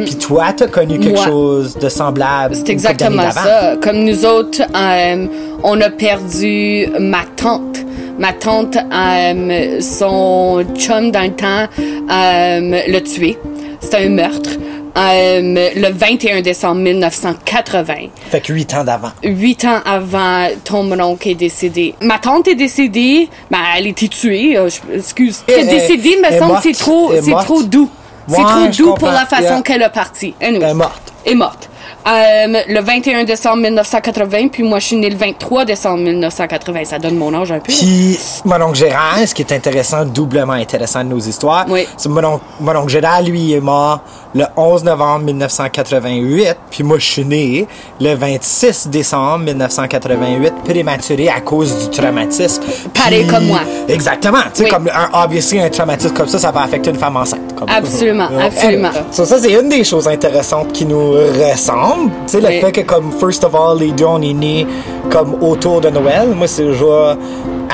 Puis 0.05 0.17
toi, 0.17 0.47
t'as 0.57 0.67
connu 0.69 0.99
quelque 0.99 1.07
Mm-hmm. 1.07 1.15
Moi. 1.17 1.25
chose 1.27 1.79
de 1.79 1.89
semblable. 1.89 2.55
C'est 2.57 2.69
exactement 2.91 3.31
ça. 3.31 3.77
Comme 3.81 4.05
nous 4.05 4.25
autres, 4.25 4.63
euh, 4.75 5.27
on 5.63 5.81
a 5.81 5.91
perdu 5.91 6.87
ma 6.99 7.25
tante. 7.37 7.79
Ma 8.19 8.33
tante, 8.33 8.77
euh, 8.77 9.81
son 9.81 10.65
chum 10.77 11.11
dans 11.11 11.23
le 11.25 11.33
temps 11.33 11.67
euh, 12.11 12.83
l'a 12.89 13.01
tué. 13.03 13.37
C'était 13.81 14.07
un 14.07 14.09
meurtre. 14.09 14.51
Euh, 14.99 15.71
le 15.77 15.93
21 15.93 16.41
décembre 16.41 16.81
1980. 16.81 17.95
Fait 18.31 18.41
que 18.41 18.55
8 18.55 18.73
ans 18.73 18.85
d'avant. 18.85 19.11
Huit 19.23 19.67
ans 19.67 19.81
avant 19.85 20.49
ton 20.65 20.91
oncle 20.99 21.29
est 21.29 21.35
décédé. 21.35 21.95
Ma 22.01 22.19
tante 22.19 22.49
est 22.49 22.55
décédée, 22.55 23.29
ben, 23.51 23.59
elle 23.77 23.85
a 23.85 23.89
été 23.89 24.09
tuée, 24.09 24.57
euh, 24.57 24.71
je- 24.71 24.97
excuse. 24.97 25.43
Elle- 25.49 25.55
Elle 25.55 25.69
est 25.69 25.81
décédée, 25.81 26.17
me 26.17 26.25
elle 26.29 26.35
est 26.35 26.39
semble, 26.39 26.59
c'est 26.63 26.73
trop, 26.73 27.13
c'est 27.23 27.31
trop 27.33 27.63
doux. 27.63 27.91
C'est 28.29 28.37
trop 28.43 28.67
doux 28.75 28.95
pour 28.95 29.09
la 29.09 29.27
façon 29.27 29.43
Yeah. 29.43 29.63
qu'elle 29.63 29.83
a 29.83 29.91
parti. 29.91 30.35
Anyways. 30.41 30.65
Elle 30.65 30.71
est 30.71 30.75
morte. 30.75 31.13
Est 31.27 31.35
morte. 31.35 31.69
Euh, 32.07 32.63
le 32.69 32.81
21 32.81 33.25
décembre 33.25 33.63
1980, 33.63 34.49
puis 34.49 34.63
moi 34.63 34.79
je 34.79 34.87
suis 34.87 34.97
née 34.97 35.11
le 35.11 35.17
23 35.17 35.65
décembre 35.65 36.05
1980. 36.05 36.85
Ça 36.85 36.99
donne 37.01 37.17
mon 37.17 37.35
âge 37.35 37.51
un 37.51 37.59
peu. 37.59 37.73
Puis, 37.73 38.17
mon 38.45 38.61
oncle 38.63 38.79
Gérard, 38.79 39.19
ce 39.27 39.35
qui 39.35 39.43
est 39.43 39.53
intéressant, 39.53 40.05
doublement 40.05 40.53
intéressant 40.53 41.03
de 41.03 41.09
nos 41.09 41.19
histoires, 41.19 41.67
c'est 41.97 42.09
mon 42.09 42.23
oncle, 42.23 42.45
mon 42.61 42.77
oncle 42.77 42.91
Gérard, 42.91 43.23
lui, 43.23 43.55
est 43.55 43.61
mort 43.61 44.03
le 44.37 44.45
11 44.57 44.85
novembre 44.85 45.25
1988, 45.25 46.57
puis 46.71 46.85
moi, 46.85 46.99
je 46.99 47.05
suis 47.07 47.25
né 47.25 47.67
le 48.01 48.15
26 48.15 48.89
décembre 48.89 49.45
1988, 49.45 50.53
prématuré 50.65 51.29
à 51.29 51.41
cause 51.41 51.89
du 51.89 51.91
traumatisme. 51.97 52.63
Pareil 52.93 53.23
Puis- 53.25 53.35
comme 53.35 53.47
moi. 53.47 53.61
Exactement. 53.89 54.39
Tu 54.53 54.59
sais, 54.59 54.65
Oui. 54.65 54.71
comme 54.71 54.89
un, 54.89 55.25
obviously, 55.25 55.59
un 55.61 55.71
traumatisme 55.71 56.15
comme 56.15 56.29
ça, 56.29 56.39
ça 56.39 56.51
va 56.51 56.63
affecter 56.63 56.91
une 56.91 56.97
femme 56.99 57.17
enceinte. 57.17 57.41
Comme- 57.59 57.69
Absolument, 57.71 58.29
absolument. 58.45 58.91
So, 59.11 59.25
ça, 59.25 59.39
c'est 59.39 59.53
une 59.53 59.71
des 59.71 59.83
choses 59.85 60.07
intéressantes 60.07 60.73
qui 60.73 60.85
nous 60.85 61.13
ressemble. 61.13 62.11
Tu 62.27 62.33
sais, 62.33 62.41
le 62.41 62.49
Oui. 62.49 62.61
fait 62.61 62.73
que, 62.73 62.81
comme, 62.83 63.13
first 63.19 63.43
of 63.45 63.55
all, 63.55 63.79
les 63.79 63.93
deux, 63.93 64.05
on 64.05 64.21
est 64.21 64.35
nés 64.35 64.67
comme 65.11 65.37
autour 65.43 65.81
de 65.81 65.89
Noël. 65.89 66.29
Moi, 66.37 66.47
c'est 66.47 66.65
le 66.65 66.75
jour 66.75 67.15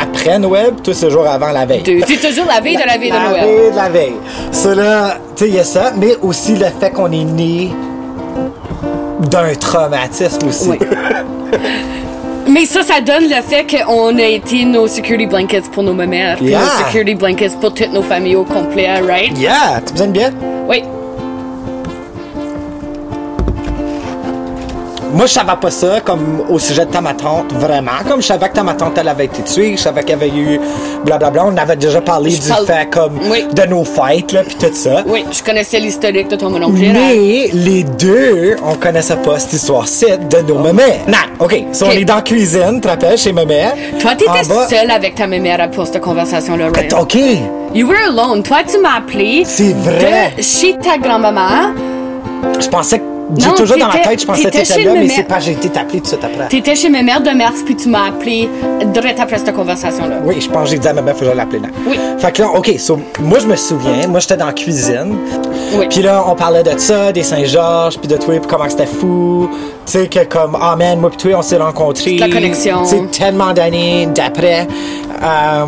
après 0.00 0.38
Noël, 0.38 0.72
puis 0.72 0.82
toi, 0.82 0.94
c'est 0.94 1.06
le 1.06 1.12
jour 1.12 1.26
avant 1.26 1.50
la 1.52 1.66
veille. 1.66 1.82
C'est 2.06 2.28
toujours 2.28 2.46
la 2.46 2.60
veille 2.60 2.76
de 2.76 2.82
la 2.86 2.98
veille 2.98 3.10
de 3.10 3.14
La 3.16 3.28
Noël. 3.28 3.44
veille 3.44 3.70
de 3.70 3.76
la 3.76 3.88
veille. 3.88 4.14
Ça, 4.50 4.74
là, 4.74 5.14
tu 5.36 5.44
sais, 5.44 5.50
il 5.50 5.54
y 5.56 5.58
a 5.60 5.64
ça, 5.64 5.92
mais 5.96 6.16
aussi 6.22 6.56
le 6.56 6.66
fait 6.80 6.90
qu'on 6.90 7.10
est 7.12 7.24
né 7.24 7.70
d'un 9.30 9.54
traumatisme 9.54 10.48
aussi. 10.48 10.70
Oui. 10.70 10.78
Mais 12.48 12.64
ça, 12.66 12.82
ça 12.82 13.00
donne 13.00 13.24
le 13.30 13.40
fait 13.40 13.64
qu'on 13.70 14.18
a 14.18 14.22
été 14.22 14.64
nos 14.64 14.88
security 14.88 15.26
blankets 15.26 15.70
pour 15.72 15.84
nos 15.84 15.94
mamères, 15.94 16.36
puis 16.36 16.46
Yeah. 16.48 16.60
nos 16.60 16.84
security 16.86 17.14
blankets 17.14 17.56
pour 17.60 17.72
toutes 17.72 17.92
nos 17.92 18.02
familles 18.02 18.34
au 18.36 18.44
complet, 18.44 19.00
right? 19.00 19.36
Yeah, 19.38 19.80
tu 19.94 20.02
me 20.02 20.08
bien? 20.08 20.32
Oui. 20.68 20.82
Moi, 25.12 25.26
je 25.26 25.32
savais 25.32 25.52
pas 25.60 25.70
ça, 25.70 26.00
comme 26.00 26.42
au 26.48 26.58
sujet 26.58 26.86
de 26.86 26.90
ta 26.90 27.00
ma 27.00 27.12
tante, 27.14 27.52
vraiment. 27.52 27.92
Comme 28.08 28.22
je 28.22 28.26
savais 28.28 28.48
que 28.48 28.54
ta 28.54 28.62
ma 28.62 28.74
tante, 28.74 28.96
elle 28.98 29.08
avait 29.08 29.26
été 29.26 29.42
tuée, 29.42 29.74
je 29.76 29.82
savais 29.82 30.00
qu'il 30.00 30.10
y 30.10 30.12
avait 30.14 30.28
eu 30.30 30.58
blablabla. 31.04 31.44
On 31.46 31.56
avait 31.56 31.76
déjà 31.76 32.00
parlé 32.00 32.30
Je 32.30 32.40
du 32.42 32.48
parle- 32.48 32.66
fait, 32.66 32.90
comme, 32.90 33.18
Oui. 33.30 33.44
de 33.52 33.62
nos 33.68 33.84
fêtes, 33.84 34.32
là, 34.32 34.42
pis 34.42 34.56
tout 34.56 34.72
ça. 34.74 35.02
Oui, 35.06 35.24
je 35.30 35.42
connaissais 35.42 35.78
l'historique 35.80 36.28
de 36.28 36.36
ton 36.36 36.50
Gérard. 36.52 36.70
Mais 36.70 37.48
les 37.52 37.84
deux, 37.84 38.56
on 38.64 38.74
connaissait 38.74 39.16
pas 39.16 39.38
cette 39.38 39.52
histoire-ci 39.52 40.06
de 40.30 40.38
nos 40.48 40.58
mamans. 40.58 40.82
Non, 41.06 41.14
OK. 41.44 41.62
So, 41.72 41.86
on 41.86 41.90
est 41.90 42.04
dans 42.04 42.16
la 42.16 42.22
cuisine, 42.22 42.80
tu 42.80 42.88
rappelles, 42.88 43.18
chez 43.18 43.32
ma 43.32 43.44
mère. 43.44 43.74
Toi, 44.00 44.12
t'étais 44.16 44.44
seule 44.44 44.90
avec 44.90 45.14
ta 45.14 45.26
mère 45.26 45.70
pour 45.70 45.86
cette 45.86 46.00
conversation-là, 46.00 46.68
Ryan. 46.74 47.00
OK. 47.00 47.16
You 47.74 47.86
were 47.86 47.96
alone. 48.08 48.42
Toi, 48.42 48.58
tu 48.70 48.78
m'as 48.78 48.96
appelé. 48.98 49.42
C'est 49.46 49.74
vrai. 49.74 50.32
De 50.36 50.42
chez 50.42 50.76
ta 50.78 50.96
grand-maman. 50.98 51.74
Je 52.60 52.68
pensais 52.68 52.98
que. 52.98 53.11
J'ai 53.36 53.50
toujours 53.54 53.78
dans 53.78 53.88
ma 53.88 53.98
tête, 53.98 54.20
je 54.20 54.26
pensais 54.26 54.44
que 54.44 54.48
t'étais 54.50 54.84
là, 54.84 54.94
ma 54.94 55.00
mais 55.00 55.08
c'est 55.08 55.22
pas, 55.22 55.40
j'ai 55.40 55.52
été 55.52 55.68
t'appeler 55.68 55.98
tout 55.98 56.04
de 56.04 56.08
suite 56.08 56.24
après. 56.24 56.48
T'étais 56.48 56.74
chez 56.74 56.88
ma 56.88 57.02
mère 57.02 57.20
de 57.20 57.30
mars, 57.30 57.62
puis 57.64 57.76
tu 57.76 57.88
m'as 57.88 58.08
appelé 58.08 58.48
direct 58.92 59.20
après 59.20 59.38
cette 59.38 59.54
conversation-là. 59.54 60.16
Oui, 60.24 60.40
je 60.40 60.48
pense 60.48 60.64
que 60.64 60.70
j'ai 60.70 60.78
dit 60.78 60.88
à 60.88 60.92
ma 60.92 61.02
mère, 61.02 61.14
faut 61.14 61.24
que 61.24 61.30
je 61.30 61.36
l'appelle 61.36 61.62
là. 61.62 61.68
Oui. 61.86 61.98
Fait 62.18 62.32
que 62.32 62.42
là, 62.42 62.48
OK, 62.50 62.74
so, 62.78 63.00
moi, 63.20 63.38
je 63.38 63.46
me 63.46 63.56
souviens, 63.56 64.06
moi, 64.08 64.20
j'étais 64.20 64.36
dans 64.36 64.46
la 64.46 64.52
cuisine. 64.52 65.16
Oui. 65.78 65.86
Puis 65.88 66.02
là, 66.02 66.24
on 66.26 66.34
parlait 66.34 66.62
de 66.62 66.76
ça, 66.78 67.12
des 67.12 67.22
Saint-Georges, 67.22 67.98
puis 67.98 68.08
de 68.08 68.16
toi, 68.16 68.34
puis 68.38 68.48
comment 68.48 68.68
c'était 68.68 68.86
fou. 68.86 69.48
Tu 69.86 69.92
sais, 69.92 70.06
que 70.06 70.24
comme, 70.24 70.56
ah 70.60 70.76
man, 70.76 71.00
moi, 71.00 71.10
puis 71.10 71.18
toi, 71.18 71.38
on 71.38 71.42
s'est 71.42 71.56
rencontrés. 71.56 72.18
La 72.18 72.28
connexion. 72.28 72.82
Tu 72.82 72.90
sais, 72.90 73.02
tellement 73.10 73.52
d'années 73.52 74.08
d'après. 74.14 74.66
Euh, 75.22 75.64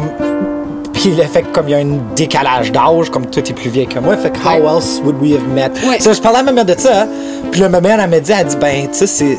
puis 1.04 1.14
le 1.14 1.22
fait 1.24 1.42
que, 1.42 1.48
comme 1.52 1.68
il 1.68 1.72
y 1.72 1.74
a 1.74 1.78
un 1.78 1.98
décalage 2.16 2.72
d'âge, 2.72 3.10
comme 3.10 3.26
toi, 3.26 3.42
t'es 3.42 3.52
plus 3.52 3.68
vieille 3.68 3.86
que 3.86 3.98
moi, 3.98 4.16
fait 4.16 4.30
que, 4.30 4.38
how 4.38 4.52
Ouais. 4.62 4.76
else 4.76 5.02
would 5.04 5.16
we 5.20 5.34
have 5.34 5.46
met? 5.46 5.70
Ouais. 5.86 6.00
Ça, 6.00 6.14
je 6.14 6.20
parlais 6.22 6.38
à 6.38 6.42
ma 6.42 6.52
mère 6.52 6.64
de 6.64 6.74
ça. 6.78 7.06
Puis 7.52 7.60
là, 7.60 7.68
ma 7.68 7.82
mère, 7.82 8.00
elle 8.00 8.08
m'a 8.08 8.20
dit, 8.20 8.32
elle 8.32 8.46
dit, 8.46 8.56
ben, 8.56 8.86
tu 8.86 8.94
sais, 9.00 9.06
c'est, 9.06 9.38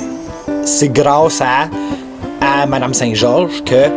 c'est 0.64 0.90
grâce 0.90 1.42
à, 1.42 1.68
à 2.40 2.68
Madame 2.68 2.94
Saint-Georges 2.94 3.64
que 3.64 3.88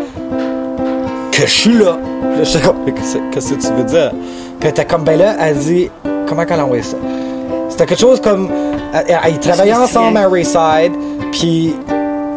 que 1.30 1.42
je 1.46 1.52
suis 1.52 1.74
là. 1.78 1.98
Puis 2.30 2.38
là, 2.38 2.44
j'étais 2.44 2.66
comme, 2.66 2.76
Mais 2.86 2.92
qu'est-ce 2.92 3.50
que 3.52 3.60
tu 3.60 3.72
veux 3.74 3.84
dire? 3.84 4.12
Puis 4.12 4.56
elle 4.62 4.68
était 4.70 4.86
comme, 4.86 5.04
ben 5.04 5.18
là, 5.18 5.34
elle 5.38 5.58
dit, 5.58 5.90
comment 6.26 6.46
qu'elle 6.46 6.60
a 6.60 6.64
envoyé 6.64 6.82
ça? 6.82 6.96
C'était 7.68 7.84
quelque 7.84 8.00
chose 8.00 8.18
comme, 8.22 8.48
ils 9.28 9.38
travaillaient 9.40 9.74
ensemble 9.74 10.16
à 10.16 10.26
Rayside, 10.26 10.92
puis, 11.32 11.74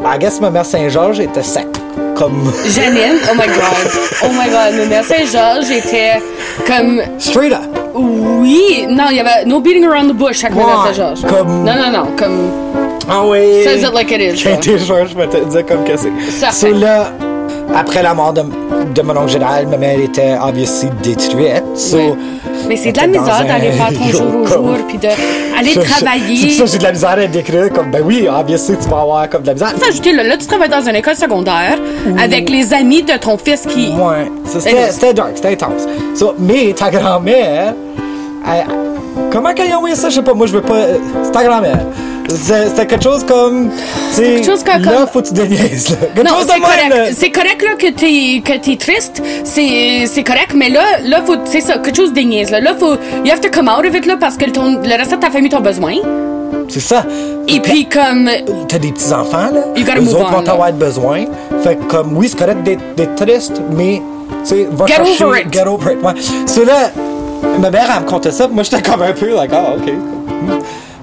I 0.03 0.19
guess 0.19 0.41
ma 0.41 0.49
mère 0.49 0.65
Saint-Georges 0.65 1.21
était 1.21 1.41
sec. 1.41 1.67
Comme, 2.15 2.51
Janine, 2.67 3.17
oh 3.31 3.35
my 3.35 3.47
god. 3.47 3.91
Oh 4.23 4.29
my 4.33 4.47
god, 4.49 4.73
ma 4.77 4.85
mère 4.85 5.03
Saint-Georges 5.03 5.71
était 5.71 6.21
comme. 6.67 7.01
straight 7.17 7.53
up. 7.53 7.61
Oui, 7.95 8.85
non, 8.89 9.05
il 9.09 9.17
y 9.17 9.19
avait 9.19 9.45
no 9.45 9.59
beating 9.59 9.85
around 9.85 10.09
the 10.09 10.13
bush 10.15 10.43
avec 10.43 10.55
ma 10.55 10.65
mère 10.65 10.77
Ouais, 10.79 10.93
Saint-Georges. 10.93 11.21
comme- 11.27 11.63
Non, 11.63 11.73
non, 11.75 11.91
non, 11.91 12.07
comme. 12.17 12.51
Ah 13.09 13.23
oui. 13.25 13.63
Says 13.63 13.81
it 13.83 13.93
like 13.93 14.11
it 14.11 14.21
is, 14.21 14.43
Quand 14.43 14.51
là. 14.51 14.57
t'es 14.57 14.77
joueur, 14.77 15.07
je 15.07 15.15
vais 15.15 15.27
te 15.27 15.37
dire 15.37 15.65
comme 15.65 15.83
que 15.83 15.93
c'est. 15.97 16.51
So 16.51 16.67
là, 16.71 17.07
après 17.75 18.03
la 18.03 18.13
mort 18.13 18.33
de, 18.33 18.43
de 18.93 19.01
mon 19.01 19.17
oncle 19.17 19.29
Gérald, 19.31 19.69
ma 19.69 19.77
mère 19.77 19.99
était 19.99 20.35
obviously 20.41 20.89
détruite. 21.01 21.63
So. 21.75 22.15
Mais 22.67 22.75
c'est 22.77 22.91
de 22.91 22.97
la 22.97 23.07
misère 23.07 23.45
d'aller 23.45 23.71
faire 23.71 23.89
ton 23.93 24.07
jour 24.17 24.35
au 24.43 24.45
jour, 24.47 24.75
puis 24.87 24.97
d'aller 24.97 25.73
travailler. 25.89 26.37
C'est 26.49 26.57
ça 26.57 26.65
j'ai 26.65 26.77
de 26.77 26.83
la 26.83 26.91
misère 26.91 27.09
à 27.11 27.27
décrire. 27.27 27.69
Comme, 27.73 27.91
ben 27.91 28.01
oui, 28.05 28.27
obviously, 28.29 28.75
tu 28.81 28.89
vas 28.89 29.01
avoir 29.01 29.29
comme 29.29 29.41
de 29.41 29.47
la 29.47 29.53
misère. 29.53 29.73
Faut 29.77 29.87
ajouter, 29.89 30.13
là, 30.13 30.23
là, 30.23 30.37
tu 30.37 30.47
travailles 30.47 30.69
dans 30.69 30.81
une 30.87 30.95
école 30.95 31.15
secondaire 31.15 31.77
avec 32.19 32.49
les 32.49 32.73
amis 32.73 33.03
de 33.03 33.13
ton 33.17 33.37
fils 33.37 33.65
qui. 33.67 33.89
Ouais, 33.89 34.31
ça, 34.45 34.59
c'était 34.91 35.13
dark, 35.13 35.31
c'était 35.35 35.49
intense. 35.53 35.83
So, 36.15 36.33
mais 36.39 36.73
ta 36.75 36.89
grand-mère, 36.89 37.73
comment 39.31 39.53
qu'elle 39.53 39.71
a 39.71 39.77
envoyé 39.77 39.95
ça? 39.95 40.09
Je 40.09 40.15
sais 40.15 40.21
pas, 40.21 40.33
moi 40.33 40.47
je 40.47 40.53
veux 40.53 40.61
pas. 40.61 40.73
euh, 40.75 40.97
C'est 41.23 41.31
ta 41.31 41.43
grand-mère. 41.43 41.79
C'était 42.35 42.87
quelque 42.87 43.03
chose 43.03 43.23
comme. 43.25 43.69
sais, 44.11 44.23
quelque 44.23 44.45
chose 44.45 44.63
comme- 44.63 44.83
Là, 44.83 45.07
faut 45.11 45.21
que 45.21 45.27
tu 45.27 45.33
déniaises, 45.33 45.89
là. 45.91 45.95
Quelque 46.15 46.27
Non, 46.27 46.35
c'est 46.47 46.59
correct. 46.59 47.13
C'est 47.17 47.31
correct 47.31 47.61
là, 47.61 47.75
que 47.77 47.91
t'es 47.91 48.41
que 48.43 48.57
t'es 48.59 48.75
triste. 48.77 49.21
C'est 49.43 50.05
c'est 50.07 50.23
correct, 50.23 50.53
mais 50.55 50.69
là, 50.69 50.83
là 51.05 51.21
faut 51.25 51.35
c'est 51.45 51.61
ça, 51.61 51.77
quelque 51.77 51.95
chose 51.97 52.13
de 52.13 52.21
niaise. 52.21 52.51
Là, 52.51 52.59
là 52.59 52.73
faut 52.77 52.95
you 53.25 53.31
have 53.31 53.41
to 53.41 53.49
come 53.49 53.67
out 53.69 53.85
of 53.85 53.95
it 53.95 54.05
là 54.05 54.17
parce 54.19 54.37
que 54.37 54.49
ton, 54.49 54.79
le 54.81 54.97
reste 54.97 55.11
de 55.11 55.17
ta 55.17 55.29
famille 55.29 55.49
t'ont 55.49 55.61
besoin. 55.61 55.93
C'est 56.69 56.79
ça. 56.79 57.05
Et 57.47 57.59
puis 57.59 57.85
comme 57.87 58.29
T'as 58.69 58.77
des 58.77 58.91
petits-enfants, 58.91 59.49
là. 59.53 59.61
You 59.75 59.83
gotta 59.85 59.99
move 60.01 60.15
autres 60.15 60.27
on, 60.29 60.31
vont 60.37 60.41
là. 60.41 60.51
avoir 60.53 60.71
besoin. 60.73 61.25
Fait 61.63 61.75
que, 61.75 61.83
comme, 61.83 62.15
oui, 62.17 62.29
c'est 62.29 62.37
correct 62.39 62.63
d'être 62.63 63.15
triste, 63.15 63.61
mais, 63.75 64.01
tu 64.43 64.49
sais, 64.49 64.67
va 64.71 64.85
Get 64.87 64.93
chercher. 64.95 65.23
over 65.25 65.39
it. 65.41 65.53
Get 65.53 65.67
over 65.67 65.91
it. 65.93 66.01
Ouais. 66.01 66.13
So 66.45 66.63
là, 66.63 66.91
ma 67.59 67.69
mère, 67.69 67.89
elle 67.97 68.03
me 68.03 68.07
contait 68.09 68.31
ça, 68.31 68.47
moi, 68.47 68.63
j'étais 68.63 68.81
comme 68.81 69.01
un 69.01 69.11
peu, 69.11 69.33
like, 69.35 69.51
ah, 69.53 69.73
OK. 69.75 69.91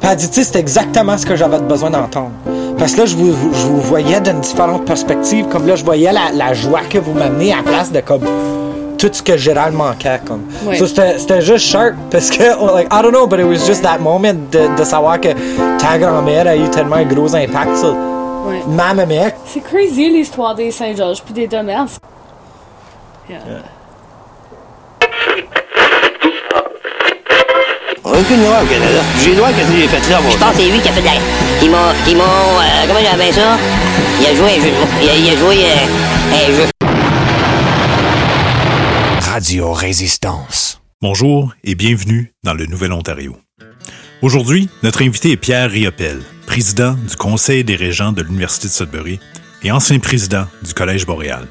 Puis 0.00 0.11
elle 0.11 0.16
dit, 0.16 0.28
tu 0.28 0.34
sais, 0.42 0.44
c'est 0.52 0.58
exactement 0.58 1.16
ce 1.18 1.26
que 1.26 1.37
j'avais 1.37 1.58
besoin 1.58 1.90
d'entendre. 1.90 2.30
Parce 2.78 2.92
que 2.92 3.00
là, 3.00 3.06
je 3.06 3.16
vous, 3.16 3.32
je 3.52 3.66
vous 3.66 3.80
voyais 3.80 4.20
d'une 4.20 4.40
différente 4.40 4.84
perspective. 4.84 5.46
Comme 5.48 5.66
là, 5.66 5.74
je 5.76 5.84
voyais 5.84 6.12
la, 6.12 6.30
la 6.32 6.54
joie 6.54 6.82
que 6.88 6.98
vous 6.98 7.12
m'amenez 7.12 7.52
à 7.52 7.56
la 7.56 7.62
place 7.64 7.90
de, 7.90 8.00
comme, 8.00 8.22
tout 8.96 9.11
ce 9.12 9.22
que 9.22 9.37
Gérald 9.37 9.74
manquait, 9.74 10.20
comme. 10.24 10.42
Ouais. 10.66 10.76
So, 10.76 10.87
c'était 10.87 11.18
c'était 11.18 11.40
juste 11.40 11.66
sharp, 11.66 11.94
parce 12.11 12.30
que, 12.30 12.42
oh, 12.61 12.74
like, 12.76 12.88
I 12.92 13.02
don't 13.02 13.12
know, 13.12 13.26
but 13.26 13.40
it 13.40 13.44
was 13.46 13.66
just 13.66 13.82
that 13.82 13.98
moment 13.98 14.34
de, 14.52 14.76
de 14.76 14.84
savoir 14.84 15.20
que 15.20 15.28
ta 15.78 15.98
grand-mère 15.98 16.46
a 16.46 16.56
eu 16.56 16.68
tellement 16.70 16.96
un 16.96 17.04
gros 17.04 17.34
impact 17.34 17.76
sur 17.76 17.94
Ouais. 18.46 18.62
ma 18.68 18.94
maman. 18.94 19.30
C'est 19.44 19.61
crazy 19.61 20.08
l'histoire 20.11 20.54
des 20.54 20.70
Saint-Georges 20.70 21.22
puis 21.22 21.34
des 21.34 21.46
Demers. 21.48 21.87
Aucune 28.18 28.42
loi 28.42 28.62
au 28.64 28.66
Canada. 28.66 29.00
J'ai 29.22 29.31
le 29.31 29.37
droit 29.37 29.50
que 29.50 29.61
j'ai 29.61 29.87
fait 29.87 30.11
là, 30.11 30.20
moi. 30.20 30.31
Je 30.33 30.38
pense 30.38 30.50
que 30.50 30.57
c'est 30.57 30.70
lui 30.70 30.81
qui 30.81 30.88
a 30.88 30.92
fait 30.92 31.00
de 31.00 31.07
la. 31.07 31.12
Ils 31.62 31.70
m'ont. 31.70 31.76
Ils 32.09 32.16
m'ont. 32.16 32.22
euh, 32.24 32.87
comment 32.88 32.98
j'appelle 33.00 33.33
ça? 33.33 33.57
Il 34.20 34.26
a 34.26 34.35
joué 34.35 34.50
un 34.50 34.54
jeu 34.57 34.70
de 34.70 34.76
mots. 34.76 34.88
Il 35.00 35.09
a, 35.09 35.14
il 35.14 35.28
a 35.28 35.37
joué 35.37 35.64
euh, 35.64 36.35
un 36.35 36.46
jeu. 36.57 36.64
Radio 39.20 39.72
Résistance. 39.72 40.81
Bonjour 41.00 41.54
et 41.62 41.76
bienvenue 41.76 42.33
dans 42.42 42.54
le 42.54 42.66
Nouvel-Ontario. 42.66 43.37
Aujourd'hui, 44.20 44.68
notre 44.83 45.02
invité 45.02 45.31
est 45.31 45.37
Pierre 45.37 45.70
Riopel, 45.70 46.20
président 46.44 46.94
du 46.94 47.14
Conseil 47.14 47.62
des 47.62 47.76
régents 47.76 48.11
de 48.11 48.22
l'Université 48.22 48.66
de 48.66 48.72
Sudbury 48.72 49.20
et 49.62 49.70
ancien 49.70 50.00
président 50.00 50.46
du 50.64 50.74
Collège 50.74 51.07
Boréal. 51.07 51.46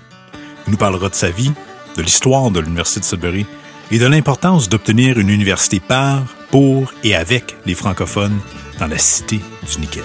Il 0.68 0.72
nous 0.72 0.78
parlera 0.78 1.08
de 1.08 1.16
sa 1.16 1.30
vie, 1.30 1.54
de 1.96 2.02
l'histoire 2.02 2.52
de 2.52 2.60
l'Université 2.60 3.00
de 3.00 3.06
Sudbury 3.06 3.46
et 3.90 4.00
de 4.00 4.06
l'importance 4.06 4.68
d'obtenir 4.68 5.18
une 5.18 5.30
université 5.30 5.80
par, 5.80 6.26
pour 6.52 6.94
et 7.04 7.16
avec 7.16 7.56
les 7.66 7.76
francophones 7.76 8.40
dans 8.80 8.88
la 8.88 8.98
cité 8.98 9.40
du 9.70 9.82
nickel. 9.82 10.04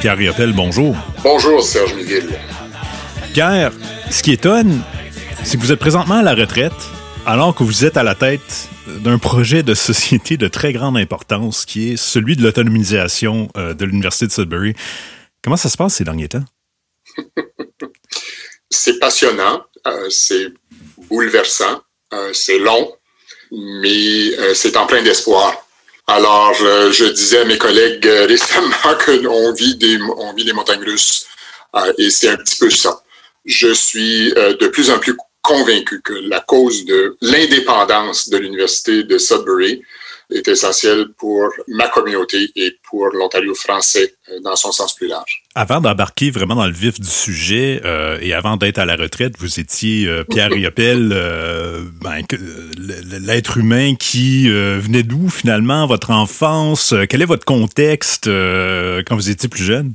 Pierre 0.00 0.16
Riopel, 0.16 0.54
bonjour. 0.54 0.96
Bonjour, 1.22 1.62
Serge 1.62 1.92
Miguel. 1.92 2.26
Pierre, 3.34 3.70
ce 4.10 4.22
qui 4.22 4.32
étonne, 4.32 4.80
c'est 5.42 5.58
que 5.58 5.62
vous 5.62 5.72
êtes 5.72 5.78
présentement 5.78 6.14
à 6.14 6.22
la 6.22 6.34
retraite, 6.34 6.72
alors 7.26 7.54
que 7.54 7.62
vous 7.62 7.84
êtes 7.84 7.98
à 7.98 8.02
la 8.02 8.14
tête 8.14 8.69
d'un 8.98 9.18
projet 9.18 9.62
de 9.62 9.74
société 9.74 10.36
de 10.36 10.48
très 10.48 10.72
grande 10.72 10.96
importance, 10.96 11.64
qui 11.64 11.92
est 11.92 11.96
celui 11.96 12.36
de 12.36 12.42
l'autonomisation 12.42 13.48
euh, 13.56 13.74
de 13.74 13.84
l'Université 13.84 14.26
de 14.26 14.32
Sudbury. 14.32 14.74
Comment 15.42 15.56
ça 15.56 15.68
se 15.68 15.76
passe 15.76 15.94
ces 15.94 16.04
derniers 16.04 16.28
temps? 16.28 16.44
C'est 18.72 19.00
passionnant, 19.00 19.64
euh, 19.88 20.08
c'est 20.10 20.46
bouleversant, 21.08 21.82
euh, 22.12 22.32
c'est 22.32 22.60
long, 22.60 22.94
mais 23.50 24.54
c'est 24.54 24.76
en 24.76 24.86
plein 24.86 25.02
d'espoir. 25.02 25.66
Alors, 26.06 26.54
je 26.54 27.12
disais 27.12 27.40
à 27.40 27.44
mes 27.46 27.58
collègues 27.58 28.04
récemment 28.28 28.70
qu'on 29.04 29.52
vit 29.52 29.76
on 30.16 30.32
vit 30.34 30.44
des 30.44 30.52
montagnes 30.52 30.84
russes, 30.84 31.26
et 31.98 32.10
c'est 32.10 32.28
un 32.28 32.36
petit 32.36 32.58
peu 32.58 32.70
ça. 32.70 33.02
Je 33.44 33.72
suis 33.74 34.30
de 34.32 34.68
plus 34.68 34.88
en 34.88 35.00
plus 35.00 35.16
convaincu 35.42 36.00
que 36.02 36.14
la 36.28 36.40
cause 36.40 36.84
de 36.84 37.16
l'indépendance 37.20 38.28
de 38.28 38.38
l'Université 38.38 39.04
de 39.04 39.18
Sudbury 39.18 39.82
est 40.32 40.48
essentielle 40.48 41.06
pour 41.18 41.50
ma 41.68 41.88
communauté 41.88 42.50
et 42.56 42.76
pour 42.88 43.08
l'Ontario 43.08 43.54
français 43.54 44.14
euh, 44.30 44.40
dans 44.42 44.56
son 44.56 44.72
sens 44.72 44.94
plus 44.94 45.08
large. 45.08 45.42
Avant 45.54 45.80
d'embarquer 45.80 46.30
vraiment 46.30 46.54
dans 46.54 46.66
le 46.66 46.72
vif 46.72 47.00
du 47.00 47.08
sujet 47.08 47.80
euh, 47.84 48.18
et 48.20 48.32
avant 48.32 48.56
d'être 48.56 48.78
à 48.78 48.84
la 48.84 48.96
retraite, 48.96 49.34
vous 49.38 49.58
étiez 49.58 50.06
euh, 50.06 50.24
Pierre 50.24 50.50
Riopel, 50.50 51.08
ben, 52.00 52.22
l'être 53.20 53.58
humain 53.58 53.94
qui 53.96 54.48
venait 54.48 55.02
d'où 55.02 55.28
finalement, 55.28 55.86
votre 55.86 56.10
enfance? 56.10 56.94
Quel 57.08 57.22
est 57.22 57.26
votre 57.26 57.44
contexte 57.44 58.26
quand 58.26 59.16
vous 59.16 59.30
étiez 59.30 59.48
plus 59.48 59.64
jeune? 59.64 59.92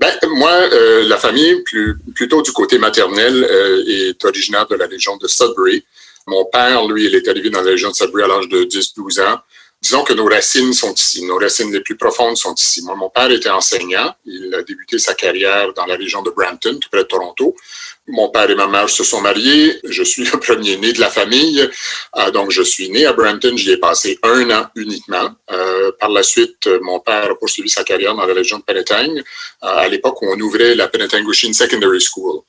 Ben, 0.00 0.10
moi, 0.30 0.50
euh, 0.50 1.06
la 1.06 1.18
famille, 1.18 1.62
plus, 1.62 1.98
plutôt 2.14 2.40
du 2.40 2.52
côté 2.52 2.78
maternel, 2.78 3.44
euh, 3.44 3.84
est 3.86 4.24
originaire 4.24 4.66
de 4.66 4.74
la 4.74 4.86
région 4.86 5.18
de 5.18 5.28
Sudbury. 5.28 5.84
Mon 6.26 6.46
père, 6.46 6.86
lui, 6.88 7.04
il 7.04 7.14
est 7.14 7.28
arrivé 7.28 7.50
dans 7.50 7.60
la 7.60 7.70
région 7.70 7.90
de 7.90 7.94
Sudbury 7.94 8.24
à 8.24 8.26
l'âge 8.26 8.48
de 8.48 8.64
10-12 8.64 9.20
ans. 9.20 9.40
Disons 9.82 10.04
que 10.04 10.12
nos 10.12 10.26
racines 10.26 10.74
sont 10.74 10.92
ici. 10.92 11.24
Nos 11.24 11.38
racines 11.38 11.72
les 11.72 11.80
plus 11.80 11.96
profondes 11.96 12.36
sont 12.36 12.54
ici. 12.54 12.82
Moi, 12.82 12.94
mon 12.96 13.08
père 13.08 13.30
était 13.30 13.48
enseignant. 13.48 14.14
Il 14.26 14.54
a 14.54 14.62
débuté 14.62 14.98
sa 14.98 15.14
carrière 15.14 15.72
dans 15.72 15.86
la 15.86 15.96
région 15.96 16.20
de 16.20 16.30
Brampton, 16.30 16.78
tout 16.78 16.88
près 16.90 17.02
de 17.02 17.08
Toronto. 17.08 17.56
Mon 18.06 18.28
père 18.28 18.50
et 18.50 18.54
ma 18.54 18.66
mère 18.66 18.90
se 18.90 19.04
sont 19.04 19.22
mariés. 19.22 19.80
Je 19.84 20.02
suis 20.02 20.24
le 20.24 20.38
premier 20.38 20.76
né 20.76 20.92
de 20.92 21.00
la 21.00 21.08
famille. 21.08 21.66
Euh, 22.16 22.30
donc, 22.30 22.50
je 22.50 22.60
suis 22.60 22.90
né 22.90 23.06
à 23.06 23.14
Brampton. 23.14 23.56
J'y 23.56 23.70
ai 23.70 23.78
passé 23.78 24.18
un 24.22 24.50
an 24.50 24.66
uniquement. 24.74 25.30
Euh, 25.50 25.92
par 25.98 26.10
la 26.10 26.22
suite, 26.22 26.68
mon 26.82 27.00
père 27.00 27.30
a 27.30 27.34
poursuivi 27.36 27.70
sa 27.70 27.82
carrière 27.82 28.14
dans 28.14 28.26
la 28.26 28.34
région 28.34 28.58
de 28.58 28.62
Penetang, 28.64 29.16
euh, 29.16 29.22
à 29.62 29.88
l'époque 29.88 30.20
où 30.20 30.26
on 30.30 30.38
ouvrait 30.40 30.74
la 30.74 30.88
Penetangushin 30.88 31.54
Secondary 31.54 32.02
School. 32.02 32.42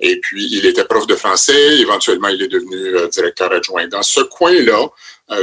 Et 0.00 0.18
puis, 0.20 0.48
il 0.52 0.64
était 0.64 0.84
prof 0.84 1.06
de 1.06 1.16
français. 1.16 1.80
Éventuellement, 1.80 2.28
il 2.28 2.40
est 2.40 2.48
devenu 2.48 3.08
directeur 3.10 3.52
adjoint. 3.52 3.88
Dans 3.88 4.04
ce 4.04 4.20
coin-là, 4.20 4.88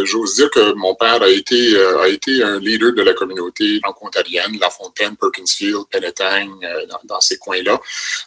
j'ose 0.04 0.36
dire 0.36 0.50
que 0.50 0.74
mon 0.74 0.95
père 0.95 1.21
a 1.21 1.30
été, 1.30 1.76
euh, 1.76 2.00
a 2.02 2.08
été 2.08 2.43
un 2.43 2.60
leader 2.60 2.93
de 2.93 3.02
la 3.02 3.13
communauté 3.13 3.80
franco-ontarienne, 3.84 4.58
La 4.60 4.69
Fontaine, 4.69 5.15
Perkinsfield, 5.15 5.86
Penetang, 5.91 6.50
euh, 6.63 6.86
dans, 6.88 7.00
dans 7.04 7.21
ces 7.21 7.38
coins-là. 7.38 7.80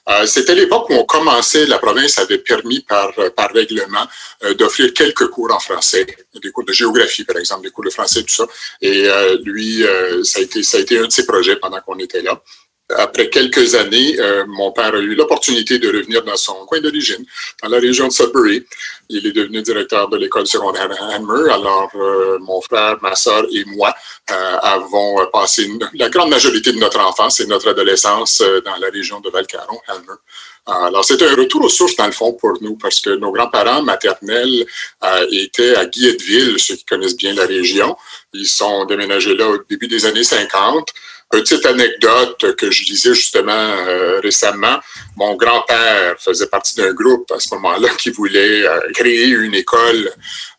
Euh, 0.09 0.27
C'était 0.27 0.55
l'époque 0.55 0.89
où 0.91 0.95
on 0.95 1.05
commençait, 1.05 1.67
la 1.67 1.79
province 1.79 2.19
avait 2.19 2.39
permis 2.39 2.81
par, 2.81 3.13
euh, 3.19 3.31
par 3.31 3.51
règlement 3.53 4.07
euh, 4.45 4.55
d'offrir 4.55 4.93
quelques 4.95 5.29
cours 5.29 5.53
en 5.53 5.59
français, 5.59 6.07
des 6.43 6.51
cours 6.51 6.65
de 6.65 6.73
géographie, 6.73 7.25
par 7.25 7.37
exemple, 7.37 7.63
des 7.63 7.71
cours 7.71 7.85
de 7.85 7.91
français, 7.91 8.23
tout 8.23 8.35
ça. 8.35 8.47
Et 8.81 9.09
euh, 9.09 9.39
lui, 9.43 9.85
euh, 9.85 10.23
ça, 10.25 10.39
a 10.41 10.43
été, 10.43 10.63
ça 10.63 10.77
a 10.77 10.81
été 10.81 10.99
un 10.99 11.07
de 11.07 11.13
ses 11.13 11.27
projets 11.27 11.57
pendant 11.57 11.81
qu'on 11.81 11.99
était 11.99 12.23
là. 12.23 12.41
Après 12.97 13.29
quelques 13.29 13.75
années, 13.75 14.19
euh, 14.19 14.45
mon 14.49 14.73
père 14.73 14.95
a 14.95 14.99
eu 14.99 15.15
l'opportunité 15.15 15.79
de 15.79 15.89
revenir 15.89 16.23
dans 16.25 16.37
son 16.37 16.55
coin 16.67 16.81
d'origine, 16.81 17.25
dans 17.63 17.69
la 17.69 17.79
région 17.79 18.09
de 18.09 18.13
Sudbury. 18.13 18.65
Il 19.11 19.27
est 19.27 19.33
devenu 19.33 19.61
directeur 19.61 20.09
de 20.09 20.17
l'école 20.17 20.47
secondaire 20.47 20.91
Hanmer. 20.99 21.51
Alors, 21.53 21.91
euh, 21.95 22.39
mon 22.41 22.61
frère, 22.63 22.97
ma 23.03 23.15
sœur 23.15 23.45
et 23.53 23.65
moi 23.67 23.95
euh, 24.31 24.57
avons 24.63 25.27
passé 25.31 25.71
la 25.95 26.09
grande 26.09 26.31
majorité 26.31 26.73
de 26.73 26.79
notre 26.79 27.01
enfance 27.01 27.41
et 27.41 27.47
notre 27.47 27.69
adolescence 27.69 28.41
euh, 28.41 28.63
dans 28.63 28.77
la 28.77 28.89
région 28.89 29.21
de 29.21 29.29
Valcaron, 29.29 29.81
Hanmer. 29.89 30.19
Alors, 30.69 31.03
c'est 31.03 31.23
un 31.23 31.35
retour 31.35 31.65
aux 31.65 31.71
sources, 31.71 31.97
dans 31.97 32.07
le 32.07 32.13
fond, 32.13 32.35
pour 32.35 32.59
nous, 32.61 32.77
parce 32.77 33.01
que 33.01 33.11
nos 33.11 33.33
grands-parents 33.33 33.83
maternels 33.83 34.67
euh, 35.03 35.27
étaient 35.31 35.75
à 35.75 35.87
Guillettville, 35.87 36.59
ceux 36.59 36.77
qui 36.77 36.85
connaissent 36.85 37.17
bien 37.17 37.33
la 37.35 37.47
région. 37.47 37.97
Ils 38.35 38.47
sont 38.47 38.85
déménagés 38.85 39.35
là 39.35 39.49
au 39.49 39.59
début 39.67 39.89
des 39.89 40.05
années 40.05 40.25
50. 40.25 40.93
Petite 41.31 41.67
anecdote 41.67 42.57
que 42.57 42.71
je 42.71 42.85
lisais 42.87 43.15
justement 43.15 43.53
euh, 43.53 44.19
récemment, 44.21 44.79
mon 45.17 45.35
grand-père 45.37 46.17
faisait 46.19 46.47
partie 46.47 46.75
d'un 46.77 46.95
groupe 46.95 47.31
à 47.31 47.39
ce 47.39 47.55
moment-là 47.55 47.91
qui 47.99 48.09
voulait 48.11 48.67
euh, 48.67 48.81
créer 48.95 49.27
une 49.27 49.55
école 49.55 50.11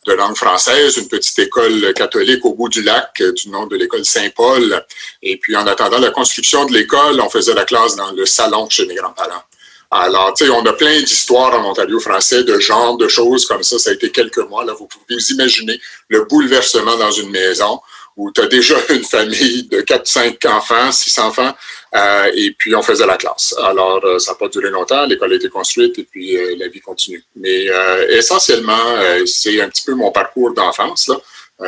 de 0.05 0.13
langue 0.13 0.37
française, 0.37 0.97
une 0.97 1.07
petite 1.07 1.39
école 1.39 1.91
catholique 1.95 2.45
au 2.45 2.53
bout 2.53 2.69
du 2.69 2.83
lac 2.83 3.19
euh, 3.21 3.31
du 3.31 3.49
nom 3.49 3.65
de 3.65 3.77
l'école 3.77 4.05
Saint-Paul. 4.05 4.85
Et 5.23 5.37
puis 5.37 5.55
en 5.55 5.65
attendant 5.65 5.97
la 5.97 6.11
construction 6.11 6.65
de 6.65 6.73
l'école, 6.73 7.19
on 7.19 7.31
faisait 7.31 7.55
la 7.55 7.65
classe 7.65 7.95
dans 7.95 8.11
le 8.11 8.27
salon 8.27 8.69
chez 8.69 8.85
mes 8.85 8.93
grands-parents. 8.93 9.43
Alors, 9.91 10.35
tu 10.35 10.45
sais, 10.45 10.51
on 10.51 10.63
a 10.67 10.73
plein 10.73 10.99
d'histoires 10.99 11.59
en 11.59 11.67
Ontario 11.67 11.99
français 11.99 12.43
de 12.43 12.59
genre 12.59 12.95
de 12.97 13.07
choses 13.07 13.47
comme 13.47 13.63
ça. 13.63 13.79
Ça 13.79 13.89
a 13.89 13.93
été 13.93 14.11
quelques 14.11 14.37
mois. 14.37 14.63
Là, 14.63 14.73
vous 14.73 14.85
pouvez 14.85 15.15
vous 15.15 15.31
imaginer 15.31 15.81
le 16.09 16.25
bouleversement 16.25 16.95
dans 16.95 17.09
une 17.09 17.31
maison 17.31 17.81
où 18.19 18.31
tu 18.33 18.41
as 18.41 18.47
déjà 18.47 18.75
une 18.89 19.03
famille 19.03 19.63
de 19.63 19.81
4, 19.81 20.05
5 20.05 20.45
enfants, 20.45 20.91
6 20.91 21.19
enfants, 21.19 21.55
euh, 21.95 22.31
et 22.35 22.53
puis 22.57 22.75
on 22.75 22.83
faisait 22.83 23.07
la 23.07 23.17
classe. 23.17 23.55
Alors, 23.63 24.03
euh, 24.03 24.19
ça 24.19 24.33
n'a 24.33 24.37
pas 24.37 24.49
duré 24.49 24.69
longtemps, 24.69 25.05
l'école 25.05 25.33
a 25.33 25.35
été 25.37 25.49
construite 25.49 25.97
et 25.97 26.03
puis 26.03 26.37
euh, 26.37 26.55
la 26.59 26.67
vie 26.67 26.81
continue. 26.81 27.23
Mais 27.35 27.67
essentiellement, 28.09 28.77
c'est 29.25 29.61
un 29.61 29.69
petit 29.69 29.83
peu 29.85 29.95
mon 29.95 30.11
parcours 30.11 30.53
d'enfance, 30.53 31.09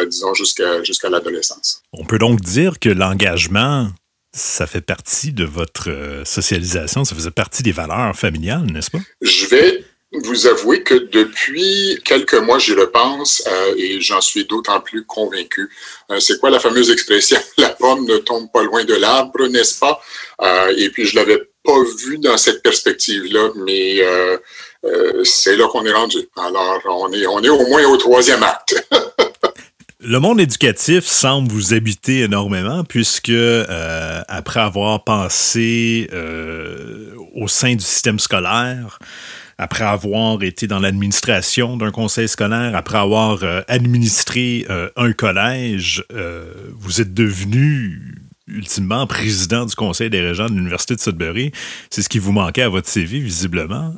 disons 0.07 0.33
jusqu'à 0.33 0.83
jusqu'à 0.83 1.09
l'adolescence. 1.09 1.81
On 1.93 2.05
peut 2.05 2.19
donc 2.19 2.41
dire 2.41 2.79
que 2.79 2.89
l'engagement 2.89 3.87
ça 4.33 4.65
fait 4.65 4.81
partie 4.81 5.33
de 5.33 5.43
votre 5.43 5.89
socialisation, 6.25 7.03
ça 7.03 7.15
faisait 7.15 7.31
partie 7.31 7.63
des 7.63 7.73
valeurs 7.73 8.15
familiales, 8.15 8.65
n'est-ce 8.71 8.89
pas? 8.89 8.99
Je 9.21 9.45
vais 9.47 9.83
vous 10.13 10.47
avouer 10.47 10.83
que 10.83 10.95
depuis 10.95 11.99
quelques 12.03 12.35
mois, 12.35 12.59
j'y 12.59 12.73
repense 12.73 13.43
euh, 13.47 13.75
et 13.77 14.01
j'en 14.01 14.19
suis 14.21 14.45
d'autant 14.45 14.81
plus 14.81 15.05
convaincu. 15.05 15.69
Euh, 16.11 16.19
c'est 16.19 16.39
quoi 16.39 16.49
la 16.49 16.59
fameuse 16.59 16.91
expression? 16.91 17.39
La 17.57 17.69
pomme 17.69 18.05
ne 18.05 18.17
tombe 18.17 18.51
pas 18.51 18.63
loin 18.63 18.83
de 18.83 18.95
l'arbre, 18.95 19.47
n'est-ce 19.47 19.79
pas? 19.79 20.01
Euh, 20.41 20.73
Et 20.77 20.89
puis 20.89 21.05
je 21.05 21.15
l'avais 21.15 21.41
pas 21.63 21.77
vu 22.03 22.17
dans 22.17 22.37
cette 22.37 22.61
perspective-là, 22.63 23.51
mais 23.55 24.01
c'est 25.23 25.55
là 25.55 25.67
qu'on 25.67 25.85
est 25.85 25.93
rendu. 25.93 26.17
Alors 26.35 26.81
on 26.85 27.13
est 27.13 27.27
on 27.27 27.41
est 27.43 27.49
au 27.49 27.67
moins 27.67 27.85
au 27.85 27.97
troisième 27.97 28.41
acte. 28.43 28.83
Le 30.03 30.17
monde 30.17 30.41
éducatif 30.41 31.05
semble 31.05 31.51
vous 31.51 31.75
habiter 31.75 32.21
énormément 32.21 32.83
puisque 32.83 33.31
après 34.27 34.59
avoir 34.59 35.03
euh, 35.55 37.11
au 37.35 37.47
sein 37.47 37.75
du 37.75 37.83
système 37.85 38.17
scolaire, 38.17 38.97
après 39.61 39.83
avoir 39.83 40.41
été 40.41 40.65
dans 40.65 40.79
l'administration 40.79 41.77
d'un 41.77 41.91
conseil 41.91 42.27
scolaire, 42.27 42.75
après 42.75 42.97
avoir 42.97 43.43
euh, 43.43 43.61
administré 43.67 44.65
euh, 44.71 44.89
un 44.95 45.13
collège, 45.13 46.03
euh, 46.11 46.51
vous 46.79 46.99
êtes 46.99 47.13
devenu 47.13 48.15
ultimement 48.47 49.05
président 49.05 49.67
du 49.67 49.75
conseil 49.75 50.09
des 50.09 50.19
régents 50.19 50.49
de 50.49 50.55
l'Université 50.55 50.95
de 50.95 50.99
Sudbury. 50.99 51.51
C'est 51.91 52.01
ce 52.01 52.09
qui 52.09 52.17
vous 52.17 52.31
manquait 52.31 52.63
à 52.63 52.69
votre 52.69 52.89
CV, 52.89 53.19
visiblement. 53.19 53.93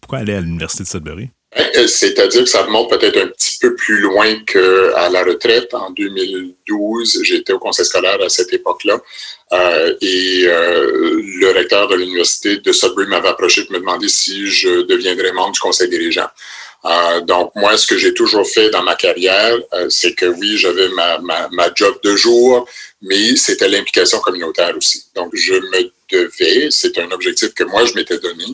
Pourquoi 0.00 0.18
aller 0.18 0.34
à 0.34 0.40
l'Université 0.42 0.84
de 0.84 0.88
Sudbury? 0.88 1.30
Euh, 1.58 1.86
C'est-à-dire 1.86 2.42
que 2.44 2.48
ça 2.48 2.62
remonte 2.62 2.90
peut-être 2.90 3.18
un 3.18 3.28
petit 3.28 3.58
peu 3.60 3.74
plus 3.74 3.98
loin 4.00 4.38
qu'à 4.44 5.08
la 5.08 5.24
retraite. 5.24 5.72
En 5.74 5.90
2012, 5.90 7.20
j'étais 7.22 7.52
au 7.52 7.58
conseil 7.58 7.86
scolaire 7.86 8.20
à 8.20 8.28
cette 8.28 8.52
époque-là. 8.52 9.00
Euh, 9.52 9.94
et 10.00 10.42
euh, 10.46 11.22
le 11.40 11.50
recteur 11.52 11.88
de 11.88 11.94
l'université 11.96 12.58
de 12.58 12.72
Sudbury 12.72 13.06
m'avait 13.06 13.28
approché 13.28 13.62
pour 13.64 13.74
me 13.74 13.78
demander 13.78 14.08
si 14.08 14.48
je 14.48 14.82
deviendrais 14.82 15.32
membre 15.32 15.52
du 15.52 15.60
conseil 15.60 15.88
dirigeant. 15.88 16.28
Euh, 16.84 17.20
donc, 17.22 17.52
moi, 17.56 17.76
ce 17.76 17.86
que 17.86 17.96
j'ai 17.96 18.14
toujours 18.14 18.46
fait 18.46 18.70
dans 18.70 18.82
ma 18.82 18.94
carrière, 18.94 19.56
euh, 19.72 19.88
c'est 19.88 20.14
que 20.14 20.26
oui, 20.26 20.56
j'avais 20.56 20.88
ma, 20.90 21.18
ma, 21.18 21.48
ma 21.50 21.72
job 21.74 21.98
de 22.04 22.14
jour, 22.14 22.68
mais 23.02 23.34
c'était 23.36 23.68
l'implication 23.68 24.20
communautaire 24.20 24.76
aussi. 24.76 25.04
Donc, 25.14 25.30
je 25.34 25.54
me 25.54 25.90
devais, 26.12 26.68
c'est 26.70 26.96
un 26.98 27.10
objectif 27.10 27.54
que 27.54 27.64
moi, 27.64 27.84
je 27.86 27.94
m'étais 27.94 28.18
donné, 28.18 28.44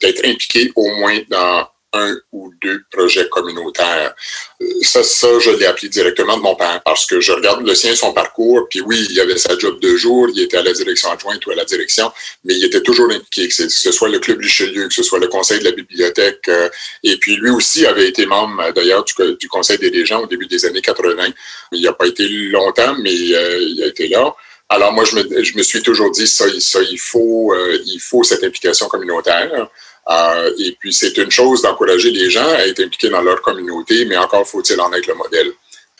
d'être 0.00 0.24
impliqué 0.24 0.72
au 0.74 0.88
moins 0.96 1.18
dans 1.28 1.68
un 1.92 2.16
ou 2.32 2.52
deux 2.62 2.82
projets 2.90 3.28
communautaires. 3.28 4.14
Euh, 4.60 4.66
Ça, 4.82 5.02
ça, 5.02 5.28
je 5.40 5.50
l'ai 5.50 5.66
appris 5.66 5.88
directement 5.88 6.36
de 6.36 6.42
mon 6.42 6.54
père 6.56 6.80
parce 6.84 7.06
que 7.06 7.20
je 7.20 7.32
regarde 7.32 7.66
le 7.66 7.74
sien, 7.74 7.94
son 7.94 8.12
parcours, 8.12 8.66
puis 8.70 8.80
oui, 8.80 9.06
il 9.10 9.20
avait 9.20 9.38
sa 9.38 9.56
job 9.58 9.80
de 9.80 9.96
jour, 9.96 10.28
il 10.30 10.40
était 10.40 10.56
à 10.58 10.62
la 10.62 10.72
direction 10.72 11.10
adjointe 11.10 11.44
ou 11.46 11.50
à 11.50 11.54
la 11.54 11.64
direction, 11.64 12.10
mais 12.44 12.54
il 12.54 12.64
était 12.64 12.80
toujours 12.82 13.10
impliqué, 13.10 13.48
que 13.48 13.68
ce 13.68 13.92
soit 13.92 14.08
le 14.08 14.18
Club 14.18 14.38
Richelieu, 14.38 14.88
que 14.88 14.94
ce 14.94 15.02
soit 15.02 15.18
le 15.18 15.28
conseil 15.28 15.58
de 15.60 15.64
la 15.64 15.72
bibliothèque, 15.72 16.48
euh, 16.48 16.68
et 17.02 17.16
puis 17.18 17.36
lui 17.36 17.50
aussi 17.50 17.86
avait 17.86 18.08
été 18.08 18.26
membre 18.26 18.72
d'ailleurs 18.72 19.04
du, 19.04 19.14
du 19.38 19.48
conseil 19.48 19.78
des 19.78 19.90
dirigeants 19.90 20.22
au 20.22 20.26
début 20.26 20.46
des 20.46 20.64
années 20.64 20.82
80. 20.82 21.28
Il 21.72 21.82
n'a 21.82 21.92
pas 21.92 22.06
été 22.06 22.26
longtemps, 22.28 22.94
mais 23.00 23.14
euh, 23.14 23.58
il 23.60 23.82
a 23.82 23.86
été 23.86 24.08
là. 24.08 24.34
Alors 24.68 24.92
moi, 24.92 25.04
je 25.04 25.16
me, 25.16 25.42
je 25.42 25.56
me 25.56 25.62
suis 25.62 25.82
toujours 25.82 26.10
dit, 26.10 26.26
ça, 26.26 26.46
ça 26.58 26.80
il, 26.82 26.98
faut, 26.98 27.52
euh, 27.52 27.78
il 27.84 28.00
faut 28.00 28.22
cette 28.22 28.42
implication 28.42 28.88
communautaire. 28.88 29.68
Euh, 30.08 30.52
et 30.58 30.76
puis, 30.78 30.92
c'est 30.92 31.16
une 31.18 31.30
chose 31.30 31.62
d'encourager 31.62 32.10
les 32.10 32.30
gens 32.30 32.48
à 32.48 32.66
être 32.66 32.80
impliqués 32.80 33.08
dans 33.08 33.22
leur 33.22 33.40
communauté, 33.40 34.04
mais 34.04 34.16
encore 34.16 34.46
faut-il 34.46 34.80
en 34.80 34.92
être 34.92 35.06
le 35.06 35.14
modèle. 35.14 35.52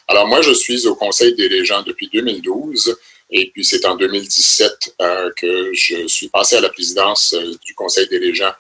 Alors, 0.09 0.27
moi, 0.27 0.43
je 0.43 0.53
suis 0.53 0.87
au 0.87 0.95
Conseil 0.95 1.35
des 1.35 1.47
régents 1.47 1.83
depuis 1.83 2.09
2012, 2.13 2.97
et 3.31 3.51
puis 3.51 3.65
c'est 3.65 3.85
en 3.87 3.97
2017 3.97 4.97
euh, 5.01 5.31
que 5.37 5.73
je 5.73 6.07
suis 6.09 6.29
passé 6.29 6.57
à 6.57 6.61
la 6.61 6.69
présidence 6.69 7.35
euh, 7.35 7.55
du 7.65 7.75
Conseil 7.75 8.09
des 8.09 8.19
régents. 8.19 8.53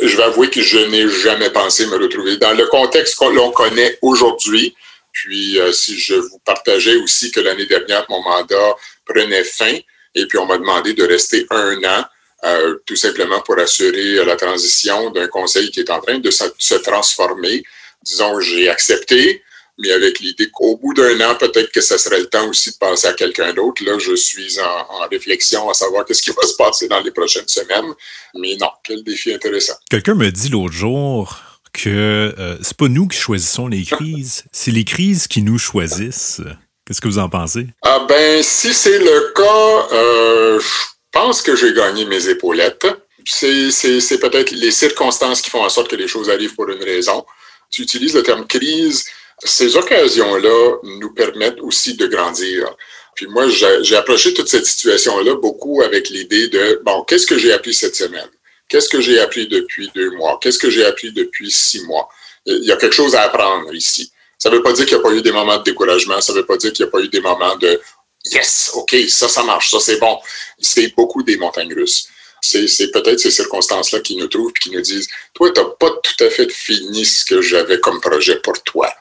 Je 0.00 0.16
vais 0.16 0.24
avouer 0.24 0.50
que 0.50 0.60
je 0.60 0.78
n'ai 0.78 1.08
jamais 1.08 1.50
pensé 1.50 1.86
me 1.86 1.96
retrouver 1.96 2.36
dans 2.36 2.52
le 2.52 2.66
contexte 2.66 3.18
que 3.18 3.24
l'on 3.26 3.52
connaît 3.52 3.98
aujourd'hui. 4.02 4.74
Puis, 5.12 5.56
si 5.72 5.96
je 5.96 6.14
vous 6.14 6.40
partageais 6.44 6.96
aussi 6.96 7.30
que 7.30 7.38
l'année 7.38 7.66
dernière, 7.66 8.04
mon 8.08 8.20
mandat 8.20 8.74
prenait 9.06 9.44
fin, 9.44 9.72
et 10.16 10.26
puis 10.26 10.38
on 10.38 10.46
m'a 10.46 10.58
demandé 10.58 10.94
de 10.94 11.04
rester 11.04 11.46
un 11.50 11.76
an 11.84 12.04
euh, 12.44 12.76
tout 12.86 12.96
simplement 12.96 13.40
pour 13.40 13.58
assurer 13.58 14.24
la 14.24 14.36
transition 14.36 15.10
d'un 15.10 15.28
conseil 15.28 15.70
qui 15.70 15.80
est 15.80 15.90
en 15.90 16.00
train 16.00 16.18
de 16.18 16.30
se, 16.30 16.74
transformer. 16.76 17.62
Disons, 18.02 18.40
j'ai 18.40 18.68
accepté, 18.68 19.42
mais 19.78 19.90
avec 19.92 20.20
l'idée 20.20 20.50
qu'au 20.50 20.76
bout 20.76 20.94
d'un 20.94 21.20
an, 21.28 21.34
peut-être 21.36 21.72
que 21.72 21.80
ce 21.80 21.96
serait 21.96 22.20
le 22.20 22.26
temps 22.26 22.48
aussi 22.48 22.70
de 22.72 22.76
passer 22.76 23.06
à 23.06 23.12
quelqu'un 23.14 23.52
d'autre. 23.52 23.82
Là, 23.84 23.98
je 23.98 24.14
suis 24.14 24.60
en, 24.60 25.02
en 25.02 25.08
réflexion 25.08 25.68
à 25.70 25.74
savoir 25.74 26.04
qu'est-ce 26.04 26.22
qui 26.22 26.30
va 26.30 26.46
se 26.46 26.54
passer 26.54 26.86
dans 26.86 27.00
les 27.00 27.10
prochaines 27.10 27.48
semaines. 27.48 27.92
Mais 28.34 28.56
non, 28.60 28.70
quel 28.82 29.02
défi 29.02 29.32
intéressant. 29.32 29.74
Quelqu'un 29.90 30.14
me 30.14 30.30
dit 30.30 30.50
l'autre 30.50 30.74
jour 30.74 31.40
que 31.74 32.34
euh, 32.38 32.56
c'est 32.62 32.76
pas 32.76 32.88
nous 32.88 33.08
qui 33.08 33.18
choisissons 33.18 33.66
les 33.66 33.84
crises, 33.84 34.44
c'est 34.52 34.70
les 34.70 34.84
crises 34.84 35.26
qui 35.26 35.42
nous 35.42 35.58
choisissent. 35.58 36.40
Qu'est-ce 36.86 37.00
que 37.00 37.08
vous 37.08 37.18
en 37.18 37.28
pensez? 37.28 37.66
Ah 37.82 38.06
ben, 38.08 38.42
si 38.42 38.72
c'est 38.72 38.98
le 38.98 39.32
cas, 39.34 39.96
euh, 39.96 40.60
je 40.60 40.93
pense 41.14 41.40
que 41.40 41.56
j'ai 41.56 41.72
gagné 41.72 42.04
mes 42.04 42.28
épaulettes. 42.28 42.86
C'est, 43.24 44.18
peut-être 44.20 44.50
les 44.50 44.70
circonstances 44.70 45.40
qui 45.40 45.48
font 45.48 45.64
en 45.64 45.70
sorte 45.70 45.88
que 45.88 45.96
les 45.96 46.08
choses 46.08 46.28
arrivent 46.28 46.54
pour 46.54 46.68
une 46.68 46.82
raison. 46.82 47.24
Tu 47.70 47.82
utilises 47.82 48.14
le 48.14 48.22
terme 48.22 48.46
crise. 48.46 49.06
Ces 49.42 49.76
occasions-là 49.76 50.76
nous 50.82 51.14
permettent 51.14 51.60
aussi 51.60 51.94
de 51.94 52.06
grandir. 52.06 52.68
Puis 53.14 53.26
moi, 53.28 53.48
j'ai 53.48 53.96
approché 53.96 54.34
toute 54.34 54.48
cette 54.48 54.66
situation-là 54.66 55.36
beaucoup 55.36 55.82
avec 55.82 56.10
l'idée 56.10 56.48
de, 56.48 56.82
bon, 56.84 57.04
qu'est-ce 57.04 57.26
que 57.26 57.38
j'ai 57.38 57.52
appris 57.52 57.72
cette 57.72 57.96
semaine? 57.96 58.28
Qu'est-ce 58.68 58.88
que 58.88 59.00
j'ai 59.00 59.20
appris 59.20 59.46
depuis 59.46 59.90
deux 59.94 60.10
mois? 60.10 60.38
Qu'est-ce 60.42 60.58
que 60.58 60.70
j'ai 60.70 60.84
appris 60.84 61.12
depuis 61.12 61.50
six 61.50 61.84
mois? 61.84 62.08
Il 62.46 62.64
y 62.64 62.72
a 62.72 62.76
quelque 62.76 62.94
chose 62.94 63.14
à 63.14 63.22
apprendre 63.22 63.72
ici. 63.72 64.10
Ça 64.38 64.50
ne 64.50 64.56
veut 64.56 64.62
pas 64.62 64.72
dire 64.72 64.84
qu'il 64.84 64.96
n'y 64.96 65.00
a 65.00 65.02
pas 65.02 65.14
eu 65.14 65.22
des 65.22 65.32
moments 65.32 65.58
de 65.58 65.62
découragement. 65.62 66.20
Ça 66.20 66.32
ne 66.32 66.38
veut 66.38 66.46
pas 66.46 66.56
dire 66.56 66.72
qu'il 66.72 66.84
n'y 66.84 66.88
a 66.88 66.92
pas 66.92 67.00
eu 67.00 67.08
des 67.08 67.20
moments 67.20 67.56
de 67.56 67.80
yes, 68.24 68.70
OK, 68.74 68.94
ça, 69.08 69.28
ça 69.28 69.42
marche, 69.42 69.70
ça, 69.70 69.78
c'est 69.80 69.98
bon. 69.98 70.18
C'est 70.60 70.94
beaucoup 70.94 71.22
des 71.22 71.36
montagnes 71.36 71.74
russes. 71.74 72.08
C'est, 72.40 72.92
peut-être 72.92 73.18
ces 73.18 73.30
circonstances-là 73.30 74.00
qui 74.00 74.16
nous 74.16 74.26
trouvent 74.26 74.52
et 74.54 74.60
qui 74.60 74.70
nous 74.70 74.82
disent 74.82 75.08
Toi, 75.32 75.50
tu 75.50 75.60
n'as 75.60 75.66
pas 75.66 75.90
tout 75.90 76.24
à 76.24 76.28
fait 76.28 76.50
fini 76.52 77.06
ce 77.06 77.24
que 77.24 77.40
j'avais 77.40 77.80
comme 77.80 78.00
projet 78.00 78.38
pour 78.40 78.62
toi. 78.62 78.92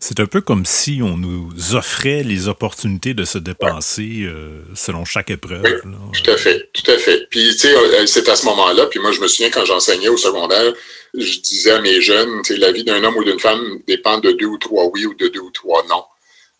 C'est 0.00 0.18
un 0.18 0.26
peu 0.26 0.40
comme 0.40 0.66
si 0.66 1.00
on 1.02 1.16
nous 1.16 1.76
offrait 1.76 2.24
les 2.24 2.48
opportunités 2.48 3.14
de 3.14 3.24
se 3.24 3.38
dépenser 3.38 4.22
euh, 4.22 4.62
selon 4.74 5.04
chaque 5.04 5.30
épreuve. 5.30 5.62
Oui, 5.62 5.70
là. 5.70 5.98
tout 6.12 6.30
à 6.30 6.36
fait, 6.36 6.68
tout 6.72 6.90
à 6.90 6.98
fait. 6.98 7.28
Puis, 7.30 7.50
tu 7.52 7.58
sais, 7.58 7.76
euh, 7.76 8.06
c'est 8.06 8.28
à 8.28 8.34
ce 8.34 8.44
moment-là, 8.46 8.86
puis 8.86 8.98
moi, 8.98 9.12
je 9.12 9.20
me 9.20 9.28
souviens 9.28 9.50
quand 9.50 9.64
j'enseignais 9.64 10.08
au 10.08 10.16
secondaire, 10.16 10.72
je 11.14 11.38
disais 11.38 11.70
à 11.70 11.80
mes 11.80 12.00
jeunes, 12.00 12.42
tu 12.42 12.54
sais, 12.54 12.58
la 12.58 12.72
vie 12.72 12.82
d'un 12.82 13.04
homme 13.04 13.16
ou 13.16 13.24
d'une 13.24 13.38
femme 13.38 13.80
dépend 13.86 14.18
de 14.18 14.32
deux 14.32 14.46
ou 14.46 14.58
trois 14.58 14.86
oui 14.86 15.06
ou 15.06 15.14
de 15.14 15.28
deux 15.28 15.40
ou 15.40 15.50
trois 15.50 15.84
non. 15.88 16.02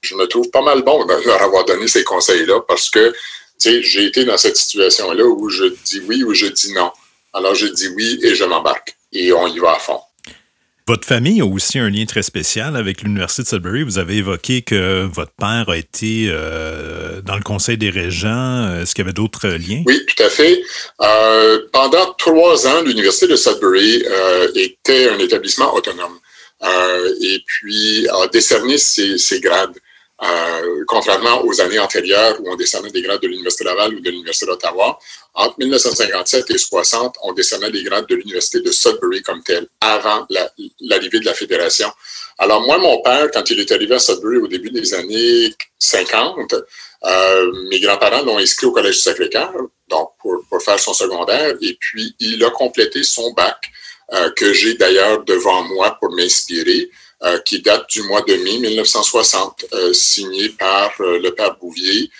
Je 0.02 0.14
me 0.14 0.26
trouve 0.26 0.50
pas 0.50 0.62
mal 0.62 0.82
bon 0.82 1.04
de 1.04 1.26
leur 1.26 1.42
avoir 1.42 1.64
donné 1.64 1.86
ces 1.86 2.04
conseils-là 2.04 2.60
parce 2.66 2.90
que, 2.90 3.10
tu 3.10 3.16
sais, 3.58 3.82
j'ai 3.82 4.06
été 4.06 4.24
dans 4.24 4.38
cette 4.38 4.56
situation-là 4.56 5.24
où 5.24 5.48
je 5.50 5.64
dis 5.84 6.00
oui 6.08 6.24
ou 6.24 6.34
je 6.34 6.46
dis 6.46 6.72
non. 6.72 6.90
Alors, 7.32 7.54
je 7.54 7.66
dis 7.66 7.88
oui 7.88 8.18
et 8.22 8.34
je 8.34 8.44
m'embarque. 8.44 8.96
Et 9.12 9.32
on 9.32 9.46
y 9.46 9.58
va 9.58 9.74
à 9.74 9.78
fond. 9.78 10.00
Votre 10.90 11.06
famille 11.06 11.40
a 11.40 11.44
aussi 11.44 11.78
un 11.78 11.88
lien 11.88 12.04
très 12.04 12.22
spécial 12.22 12.74
avec 12.74 13.02
l'Université 13.02 13.42
de 13.42 13.48
Sudbury. 13.48 13.84
Vous 13.84 13.98
avez 13.98 14.16
évoqué 14.16 14.62
que 14.62 15.04
votre 15.04 15.30
père 15.30 15.68
a 15.68 15.76
été 15.76 16.26
euh, 16.28 17.20
dans 17.20 17.36
le 17.36 17.42
Conseil 17.42 17.78
des 17.78 17.90
régents. 17.90 18.80
Est-ce 18.80 18.94
qu'il 18.94 19.04
y 19.04 19.06
avait 19.06 19.12
d'autres 19.12 19.46
liens? 19.46 19.84
Oui, 19.86 20.04
tout 20.04 20.20
à 20.20 20.28
fait. 20.28 20.60
Euh, 21.00 21.60
pendant 21.72 22.12
trois 22.14 22.66
ans, 22.66 22.82
l'Université 22.82 23.28
de 23.28 23.36
Sudbury 23.36 24.02
euh, 24.04 24.48
était 24.56 25.10
un 25.10 25.18
établissement 25.20 25.72
autonome 25.74 26.18
et 27.22 27.42
puis 27.46 28.06
a 28.08 28.26
décerné 28.26 28.76
ses, 28.76 29.16
ses 29.16 29.40
grades. 29.40 29.74
Euh, 30.22 30.84
contrairement 30.86 31.42
aux 31.46 31.60
années 31.62 31.78
antérieures 31.78 32.38
où 32.40 32.50
on 32.50 32.56
décernait 32.56 32.90
des 32.90 33.00
grades 33.00 33.22
de 33.22 33.28
l'Université 33.28 33.64
Laval 33.64 33.94
ou 33.94 34.00
de 34.00 34.10
l'Université 34.10 34.44
d'Ottawa, 34.44 34.98
entre 35.34 35.54
1957 35.58 36.50
et 36.50 36.58
60, 36.58 37.16
on 37.22 37.32
décernait 37.32 37.70
des 37.70 37.82
grades 37.82 38.06
de 38.06 38.16
l'Université 38.16 38.60
de 38.60 38.70
Sudbury 38.70 39.22
comme 39.22 39.42
telle, 39.42 39.66
avant 39.80 40.26
l'arrivée 40.80 41.18
la, 41.18 41.20
de 41.20 41.24
la 41.24 41.34
Fédération. 41.34 41.90
Alors 42.38 42.60
moi, 42.62 42.76
mon 42.76 43.00
père, 43.00 43.30
quand 43.32 43.48
il 43.50 43.60
est 43.60 43.72
arrivé 43.72 43.94
à 43.94 43.98
Sudbury 43.98 44.36
au 44.36 44.46
début 44.46 44.70
des 44.70 44.92
années 44.92 45.54
50, 45.78 46.54
euh, 47.04 47.52
mes 47.70 47.80
grands-parents 47.80 48.22
l'ont 48.22 48.38
inscrit 48.38 48.66
au 48.66 48.72
Collège 48.72 48.96
du 48.96 49.00
Sacré-Cœur, 49.00 49.52
donc 49.88 50.10
pour, 50.20 50.42
pour 50.50 50.62
faire 50.62 50.78
son 50.78 50.92
secondaire, 50.92 51.54
et 51.62 51.76
puis 51.80 52.14
il 52.20 52.44
a 52.44 52.50
complété 52.50 53.02
son 53.04 53.32
bac, 53.32 53.70
euh, 54.12 54.28
que 54.32 54.52
j'ai 54.52 54.74
d'ailleurs 54.74 55.24
devant 55.24 55.62
moi 55.62 55.96
pour 56.00 56.10
m'inspirer. 56.12 56.90
Euh, 57.22 57.38
qui 57.40 57.60
date 57.60 57.86
du 57.90 58.00
mois 58.04 58.22
de 58.22 58.34
mai 58.34 58.56
1960, 58.56 59.66
euh, 59.74 59.92
signé 59.92 60.48
par 60.48 60.90
euh, 61.00 61.18
le 61.18 61.34
père 61.34 61.54
Bouvier 61.58 62.10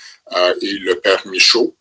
et 0.60 0.72
le 0.72 0.94
père 1.00 1.26
Michaud. 1.26 1.74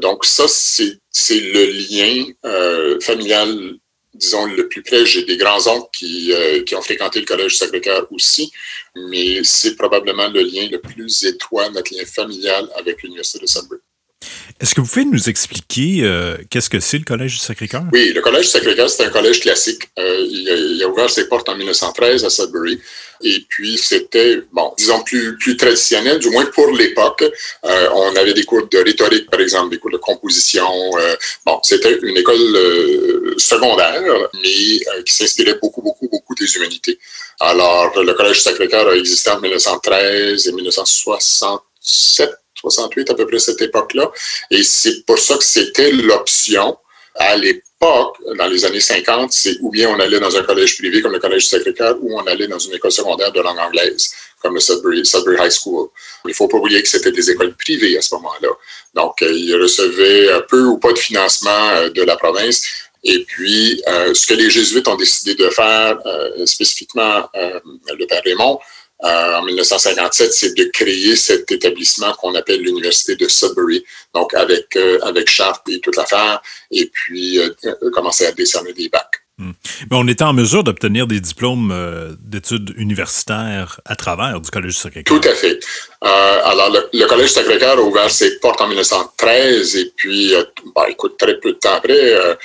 donc 0.00 0.24
ça, 0.24 0.48
c'est 0.48 1.40
le 1.40 1.64
lien 1.66 2.98
familial, 3.00 3.74
disons, 4.14 4.46
le 4.46 4.66
plus 4.66 4.82
près. 4.82 5.06
J'ai 5.06 5.22
des 5.24 5.36
grands-oncles 5.36 5.88
qui, 5.96 6.32
qui 6.66 6.74
ont 6.74 6.82
fréquenté 6.82 7.20
le 7.20 7.26
Collège 7.26 7.56
Sacré-Cœur 7.56 8.08
aussi, 8.10 8.50
mais 8.96 9.44
c'est 9.44 9.76
probablement 9.76 10.28
le 10.28 10.40
lien 10.40 10.66
le 10.68 10.80
plus 10.80 11.24
étroit, 11.24 11.68
notre 11.70 11.94
lien 11.94 12.04
familial 12.04 12.68
avec 12.74 13.02
l'Université 13.04 13.38
de 13.38 13.46
Sudbury. 13.46 13.80
Est-ce 14.60 14.74
que 14.74 14.80
vous 14.80 14.88
pouvez 14.88 15.04
nous 15.04 15.28
expliquer 15.28 16.00
euh, 16.02 16.36
qu'est-ce 16.50 16.68
que 16.68 16.80
c'est 16.80 16.98
le 16.98 17.04
Collège 17.04 17.34
du 17.34 17.38
Sacré-Cœur? 17.38 17.84
Oui, 17.92 18.12
le 18.12 18.20
Collège 18.20 18.46
du 18.46 18.50
Sacré-Cœur, 18.50 18.90
c'est 18.90 19.04
un 19.04 19.10
collège 19.10 19.40
classique. 19.40 19.82
Euh, 20.00 20.26
il, 20.28 20.82
a, 20.82 20.88
ouvert 20.88 21.08
ses 21.08 21.28
portes 21.28 21.48
en 21.48 21.56
1913 21.56 22.24
à 22.24 22.30
Sudbury. 22.30 22.80
Et 23.22 23.44
puis, 23.48 23.78
c'était, 23.78 24.42
bon, 24.52 24.72
disons, 24.76 25.00
plus, 25.04 25.56
traditionnel, 25.56 26.18
du 26.18 26.30
moins 26.30 26.46
pour 26.46 26.72
l'époque. 26.72 27.22
Euh, 27.64 27.88
on 27.94 28.16
avait 28.16 28.34
des 28.34 28.42
cours 28.42 28.66
de 28.66 28.78
rhétorique, 28.78 29.30
par 29.30 29.40
exemple, 29.40 29.70
des 29.70 29.78
cours 29.78 29.92
de 29.92 29.96
composition. 29.98 30.68
Bon, 31.46 31.60
c'était 31.62 31.96
une 32.02 32.16
école 32.16 33.36
secondaire, 33.38 34.02
mais 34.34 35.02
qui 35.04 35.14
s'inspirait 35.14 35.58
beaucoup, 35.62 35.82
beaucoup, 35.82 36.08
beaucoup 36.08 36.34
des 36.34 36.52
humanités. 36.56 36.98
Alors, 37.38 38.02
le 38.02 38.12
Collège 38.14 38.38
du 38.38 38.42
Sacré-Cœur 38.42 38.88
a 38.88 38.96
existé 38.96 39.30
en 39.30 39.40
1913 39.40 40.48
et 40.48 40.52
1967 40.52 42.30
68 42.60 43.10
à 43.10 43.14
peu 43.14 43.26
près 43.26 43.38
cette 43.38 43.62
époque-là. 43.62 44.10
Et 44.50 44.62
c'est 44.62 45.04
pour 45.06 45.18
ça 45.18 45.36
que 45.36 45.44
c'était 45.44 45.92
l'option 45.92 46.76
à 47.14 47.36
l'époque, 47.36 48.16
dans 48.36 48.46
les 48.46 48.64
années 48.64 48.80
50, 48.80 49.32
c'est 49.32 49.56
ou 49.60 49.70
bien 49.70 49.90
on 49.90 49.98
allait 49.98 50.20
dans 50.20 50.36
un 50.36 50.42
collège 50.44 50.78
privé 50.78 51.02
comme 51.02 51.12
le 51.12 51.18
Collège 51.18 51.44
du 51.44 51.48
Sacré-Cœur 51.48 51.96
ou 52.00 52.16
on 52.16 52.24
allait 52.26 52.46
dans 52.46 52.58
une 52.58 52.74
école 52.74 52.92
secondaire 52.92 53.32
de 53.32 53.40
langue 53.40 53.58
anglaise 53.58 54.10
comme 54.40 54.54
le 54.54 54.60
Sudbury, 54.60 55.02
High 55.40 55.50
School. 55.50 55.88
Il 56.24 56.28
ne 56.28 56.34
faut 56.34 56.48
pas 56.48 56.58
oublier 56.58 56.82
que 56.82 56.88
c'était 56.88 57.12
des 57.12 57.30
écoles 57.30 57.54
privées 57.56 57.98
à 57.98 58.02
ce 58.02 58.14
moment-là. 58.14 58.48
Donc, 58.94 59.20
euh, 59.22 59.32
ils 59.32 59.54
recevaient 59.54 60.28
peu 60.48 60.64
ou 60.64 60.78
pas 60.78 60.92
de 60.92 60.98
financement 60.98 61.70
euh, 61.70 61.90
de 61.90 62.02
la 62.02 62.16
province. 62.16 62.62
Et 63.04 63.24
puis, 63.24 63.82
euh, 63.88 64.14
ce 64.14 64.26
que 64.26 64.34
les 64.34 64.50
Jésuites 64.50 64.88
ont 64.88 64.96
décidé 64.96 65.34
de 65.34 65.48
faire, 65.50 65.98
spécifiquement 66.44 67.28
le 67.34 68.06
Père 68.06 68.22
Raymond, 68.24 68.58
en 69.00 69.42
1957, 69.42 70.32
c'est 70.32 70.56
de 70.56 70.64
créer 70.64 71.14
cet 71.14 71.50
établissement 71.52 72.12
qu'on 72.14 72.34
appelle 72.34 72.60
l'Université 72.60 73.14
de 73.16 73.28
Sudbury, 73.28 73.84
donc 74.14 74.34
avec, 74.34 74.74
euh, 74.76 74.98
avec 75.02 75.30
Sharp 75.30 75.68
et 75.68 75.80
toute 75.80 75.96
l'affaire, 75.96 76.42
et 76.70 76.86
puis 76.86 77.38
euh, 77.38 77.50
commencer 77.92 78.26
à 78.26 78.32
décerner 78.32 78.72
des 78.72 78.88
bacs. 78.88 79.27
Hmm. 79.40 79.52
On 79.92 80.08
était 80.08 80.24
en 80.24 80.32
mesure 80.32 80.64
d'obtenir 80.64 81.06
des 81.06 81.20
diplômes 81.20 81.70
euh, 81.70 82.12
d'études 82.20 82.74
universitaires 82.76 83.80
à 83.84 83.94
travers 83.94 84.40
du 84.40 84.50
Collège 84.50 84.76
Sacré-Cœur. 84.76 85.20
Tout 85.20 85.28
à 85.28 85.32
fait. 85.32 85.60
Euh, 86.04 86.40
alors, 86.44 86.72
le, 86.92 87.06
Collège 87.06 87.30
Sacré-Cœur 87.30 87.78
a 87.78 87.80
ouvert 87.80 88.10
ses 88.10 88.40
portes 88.40 88.60
en 88.60 88.66
1913 88.66 89.76
et 89.76 89.92
puis, 89.94 90.34
euh, 90.34 90.42
écoute, 90.88 91.16
très 91.18 91.38
peu 91.38 91.52
de 91.52 91.58
temps 91.58 91.74
après, 91.74 92.36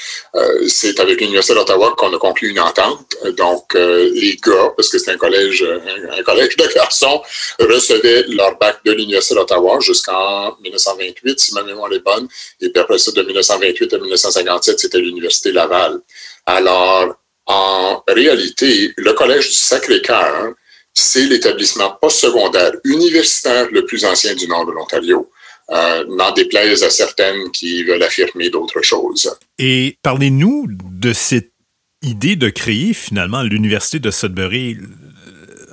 c'est 0.68 1.00
avec 1.00 1.20
l'Université 1.20 1.56
d'Ottawa 1.56 1.96
qu'on 1.98 2.14
a 2.14 2.20
conclu 2.20 2.50
une 2.50 2.60
entente. 2.60 3.16
Donc, 3.38 3.74
les 3.74 4.38
gars, 4.46 4.72
parce 4.76 4.89
que 4.89 5.00
c'est 5.00 5.12
un 5.12 5.18
collège, 5.18 5.64
un, 5.64 6.20
un, 6.20 6.24
collège 6.24 6.56
de 6.58 6.74
garçons, 6.76 7.24
recevaient 7.60 8.26
leur 8.28 8.56
bac 8.60 8.78
de 8.86 8.91
l'Université 8.91 9.34
d'Ottawa 9.34 9.80
jusqu'en 9.80 10.56
1928, 10.62 11.39
si 11.39 11.56
ma 11.56 11.64
mémoire 11.64 11.91
est 11.91 12.04
bonne. 12.04 12.28
Et 12.62 12.70
puis 12.70 12.82
après 12.82 13.00
ça, 13.00 13.12
de 13.12 13.24
1928 13.24 13.94
à 13.94 13.98
1957, 13.98 14.80
c'était 14.80 15.00
l'Université 15.00 15.52
Laval. 15.52 16.00
Alors, 16.46 17.16
en 17.46 18.04
réalité, 18.08 18.94
le 18.98 19.14
Collège 19.14 19.50
du 19.50 19.56
Sacré-Cœur, 19.56 20.54
c'est 20.94 21.26
l'établissement 21.26 21.98
postsecondaire 22.00 22.72
universitaire 22.84 23.68
le 23.72 23.86
plus 23.86 24.06
ancien 24.06 24.36
du 24.36 24.48
nord 24.48 24.66
de 24.66 24.72
l'Ontario. 24.72 25.30
Euh, 25.70 26.04
n'en 26.10 26.32
déplaise 26.32 26.84
à 26.84 26.89
certaines 26.89 27.50
qui 27.52 27.84
veulent 27.86 28.04
affirmer 28.04 28.50
d'autres 28.50 28.82
choses. 28.82 29.34
Et 29.58 29.98
parlez-nous 30.02 30.68
de 30.70 31.14
cette 31.14 31.54
idée 32.02 32.36
de 32.36 32.50
créer 32.50 32.94
finalement 32.94 33.44
l'Université 33.44 34.00
de 34.00 34.12
Sudbury 34.12 34.78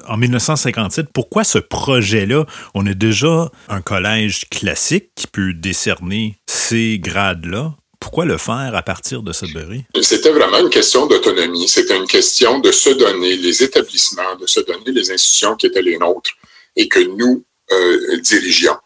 en 0.06 0.16
1957. 0.16 1.08
Pourquoi 1.12 1.42
ce 1.42 1.58
projet-là? 1.58 2.46
On 2.74 2.86
a 2.86 2.94
déjà 2.94 3.50
un 3.68 3.80
collège 3.80 4.48
classique 4.48 5.10
qui 5.16 5.26
peut 5.26 5.54
décerner 5.54 6.36
ces 6.48 6.98
grades-là 7.00 7.74
pourquoi 8.00 8.24
le 8.24 8.38
faire 8.38 8.72
à 8.74 8.82
partir 8.82 9.22
de 9.22 9.32
Sudbury? 9.32 9.84
C'était 10.00 10.30
vraiment 10.30 10.58
une 10.58 10.70
question 10.70 11.06
d'autonomie. 11.06 11.68
C'était 11.68 11.96
une 11.96 12.06
question 12.06 12.58
de 12.58 12.72
se 12.72 12.90
donner 12.90 13.36
les 13.36 13.62
établissements, 13.62 14.36
de 14.40 14.46
se 14.46 14.60
donner 14.60 14.90
les 14.90 15.10
institutions 15.12 15.54
qui 15.54 15.66
étaient 15.66 15.82
les 15.82 15.98
nôtres 15.98 16.32
et 16.76 16.88
que 16.88 17.00
nous 17.00 17.44
euh, 17.70 18.16
dirigions. 18.22 18.76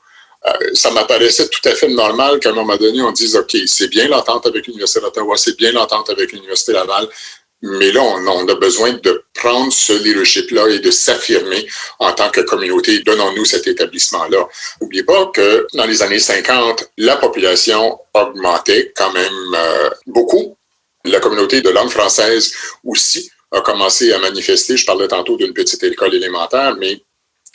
Euh, 0.47 0.51
ça 0.75 0.91
m'apparaissait 0.91 1.49
tout 1.49 1.67
à 1.67 1.75
fait 1.75 1.89
normal 1.89 2.39
qu'à 2.39 2.51
un 2.51 2.55
moment 2.55 2.77
donné, 2.77 3.01
on 3.01 3.13
dise, 3.13 3.35
OK, 3.37 3.57
c'est 3.67 3.89
bien 3.89 4.09
l'entente 4.09 4.47
avec 4.47 4.67
l'Université 4.67 5.01
d'Ottawa, 5.01 5.37
c'est 5.39 5.57
bien 5.57 5.73
l'entente 5.73 6.11
avec 6.11 6.33
l'Université 6.33 6.73
Laval, 6.73 7.09
mais 7.67 7.93
là, 7.93 8.03
on, 8.03 8.47
a 8.47 8.55
besoin 8.57 8.93
de 8.93 9.25
prendre 9.33 9.73
ce 9.73 9.95
leadership-là 9.95 10.69
et 10.69 10.81
de 10.81 10.91
s'affirmer 10.91 11.67
en 11.99 12.13
tant 12.13 12.29
que 12.29 12.43
communauté. 12.43 12.99
Donnons-nous 12.99 13.47
cet 13.47 13.67
établissement-là. 13.67 14.47
N'oubliez 14.83 15.03
pas 15.03 15.31
que 15.33 15.67
dans 15.73 15.87
les 15.87 16.03
années 16.03 16.19
50, 16.19 16.91
la 16.99 17.17
population 17.17 17.99
augmentait 18.13 18.93
quand 18.95 19.13
même 19.13 19.55
euh, 19.55 19.89
beaucoup. 20.07 20.59
La 21.07 21.21
communauté 21.21 21.63
de 21.63 21.71
langue 21.71 21.89
française 21.89 22.53
aussi 22.85 23.31
a 23.51 23.63
commencé 23.63 24.13
à 24.13 24.19
manifester. 24.19 24.77
Je 24.77 24.85
parlais 24.85 25.09
tantôt 25.09 25.39
d'une 25.39 25.55
petite 25.55 25.83
école 25.85 26.15
élémentaire, 26.15 26.77
mais 26.79 27.01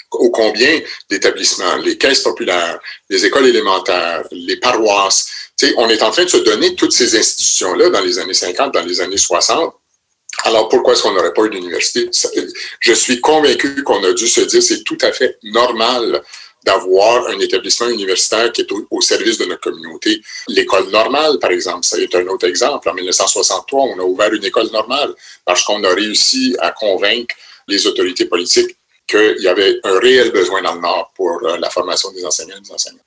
au 0.10 0.32
combien 0.32 0.80
d'établissements, 1.12 1.76
les 1.78 2.00
caisses 2.00 2.22
populaires, 2.22 2.80
les 3.12 3.28
écoles 3.28 3.46
élémentaires, 3.46 4.24
les 4.32 4.58
paroisses, 4.58 5.30
on 5.78 5.88
est 5.88 6.02
en 6.02 6.10
train 6.10 6.24
de 6.24 6.30
se 6.30 6.38
donner 6.38 6.74
toutes 6.74 6.94
ces 6.94 7.16
institutions-là 7.16 7.92
dans 7.92 8.02
les 8.02 8.18
années 8.18 8.34
50, 8.34 8.74
dans 8.74 8.86
les 8.86 9.02
années 9.02 9.18
60, 9.18 9.76
alors, 10.44 10.70
pourquoi 10.70 10.94
est-ce 10.94 11.04
qu'on 11.04 11.12
n'aurait 11.12 11.34
pas 11.34 11.44
eu 11.44 11.50
d'université? 11.50 12.10
Je 12.80 12.94
suis 12.94 13.20
convaincu 13.20 13.84
qu'on 13.84 14.04
a 14.04 14.14
dû 14.14 14.28
se 14.28 14.42
dire 14.42 14.62
c'est 14.64 14.84
tout 14.84 14.98
à 15.02 15.12
fait 15.12 15.38
normal 15.44 16.22
d'avoir 16.64 17.28
un 17.28 17.40
établissement 17.40 17.88
universitaire 17.88 18.52
qui 18.52 18.62
est 18.62 18.72
au, 18.72 18.86
au, 18.92 19.02
service 19.02 19.38
de 19.38 19.46
notre 19.46 19.62
communauté. 19.62 20.22
L'école 20.48 20.90
normale, 20.90 21.40
par 21.40 21.52
exemple, 21.52 21.86
ça 21.86 21.98
est 21.98 22.14
un 22.16 22.28
autre 22.28 22.48
exemple. 22.48 22.90
En 22.90 22.94
1963, 22.94 23.82
on 23.82 24.00
a 24.00 24.04
ouvert 24.04 24.34
une 24.34 24.44
école 24.44 24.70
normale 24.72 25.14
parce 25.46 25.64
qu'on 25.64 25.84
a 25.84 25.94
réussi 25.94 26.56
à 26.60 26.72
convaincre 26.72 27.36
les 27.68 27.88
autorités 27.88 28.26
politiques 28.26 28.78
qu'il 29.08 29.38
y 29.40 29.48
avait 29.48 29.80
un 29.84 30.00
réel 30.00 30.32
besoin 30.32 30.62
dans 30.62 30.76
le 30.76 30.82
Nord 30.82 31.12
pour 31.16 31.40
euh, 31.44 31.58
la 31.58 31.70
formation 31.70 32.12
des 32.12 32.26
enseignants 32.26 32.58
et 32.58 32.62
des 32.62 32.72
enseignants. 32.72 33.00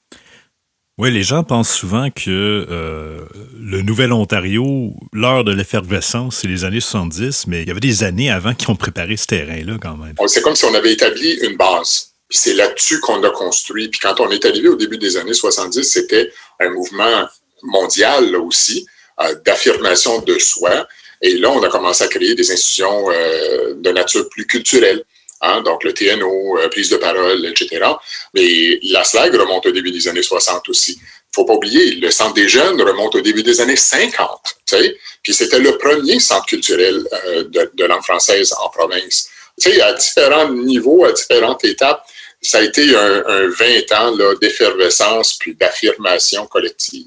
Oui, 1.03 1.11
les 1.11 1.24
gens 1.24 1.42
pensent 1.42 1.74
souvent 1.74 2.11
que 2.11 2.30
euh, 2.30 3.24
le 3.61 3.82
Nouvel-Ontario, 3.82 4.94
l'heure 5.12 5.42
de 5.42 5.50
l'effervescence, 5.53 6.36
c'est 6.36 6.46
les 6.46 6.62
années 6.62 6.78
70, 6.78 7.48
mais 7.48 7.62
il 7.62 7.66
y 7.66 7.72
avait 7.72 7.80
des 7.80 8.05
années 8.05 8.30
avant 8.30 8.55
qui 8.55 8.70
ont 8.70 8.76
préparé 8.76 9.16
ce 9.16 9.26
terrain-là 9.26 9.78
quand 9.82 9.96
même. 9.96 10.14
C'est 10.28 10.42
comme 10.42 10.55
si 10.55 10.64
on 10.64 10.74
avait 10.74 10.92
établi 10.92 11.32
une 11.42 11.57
base. 11.57 12.12
C'est 12.30 12.55
là-dessus 12.55 13.00
qu'on 13.00 13.20
a 13.24 13.30
construit. 13.30 13.88
Puis 13.88 13.98
quand 13.98 14.20
on 14.20 14.30
est 14.30 14.44
arrivé 14.44 14.68
au 14.68 14.76
début 14.76 14.96
des 14.96 15.16
années 15.16 15.34
70, 15.34 15.82
c'était 15.82 16.30
un 16.61 16.70
mouvement 16.70 17.26
mondial 17.64 18.36
aussi, 18.36 18.86
euh, 19.22 19.34
d'affirmation 19.44 20.20
de 20.20 20.38
soi. 20.38 20.86
Et 21.20 21.36
là, 21.36 21.50
on 21.50 21.64
a 21.64 21.68
commencé 21.68 22.05
à 22.05 22.07
créer 22.07 22.36
des 22.36 22.48
institutions 22.53 23.11
euh, 23.11 23.74
de 23.74 23.90
nature 23.90 24.28
plus 24.28 24.46
culturelle. 24.46 25.03
Hein, 25.45 25.61
donc 25.62 25.82
le 25.82 25.93
TNO, 25.93 26.59
euh, 26.59 26.68
prise 26.68 26.88
de 26.88 26.97
parole, 26.97 27.45
etc. 27.47 27.84
Mais 28.32 28.78
la 28.84 29.03
SLAG 29.03 29.34
remonte 29.34 29.66
au 29.66 29.72
début 29.72 29.90
des 29.90 30.07
années 30.07 30.22
60 30.22 30.68
aussi. 30.68 31.01
faut 31.34 31.45
pas 31.45 31.55
oublier, 31.55 31.97
le 31.97 32.12
Centre 32.12 32.34
des 32.34 32.49
jeunes 32.49 32.80
remonte 32.80 33.16
au 33.16 33.20
début 33.20 33.43
des 33.43 33.61
années 33.61 33.76
50. 33.76 34.40
Tu 34.66 34.76
sais? 34.76 34.97
Puis 35.22 35.34
c'était 35.34 35.59
le 35.59 35.76
premier 35.78 36.20
centre 36.20 36.47
culturel 36.47 37.05
euh, 37.26 37.45
de, 37.45 37.70
de, 37.74 37.84
langue 37.84 38.03
française 38.03 38.55
en 38.62 38.68
province. 38.68 39.28
Tu 39.61 39.70
sais, 39.70 39.80
à 39.80 39.93
différents 39.95 40.49
niveaux, 40.49 41.05
à 41.05 41.12
différentes 41.12 41.64
étapes, 41.64 42.07
ça 42.40 42.59
a 42.59 42.62
été 42.62 42.95
un, 42.95 43.24
un 43.26 43.49
20 43.49 43.93
ans 43.93 44.34
d'effervescence 44.40 45.34
puis 45.38 45.55
d'affirmation 45.55 46.47
collective. 46.47 47.07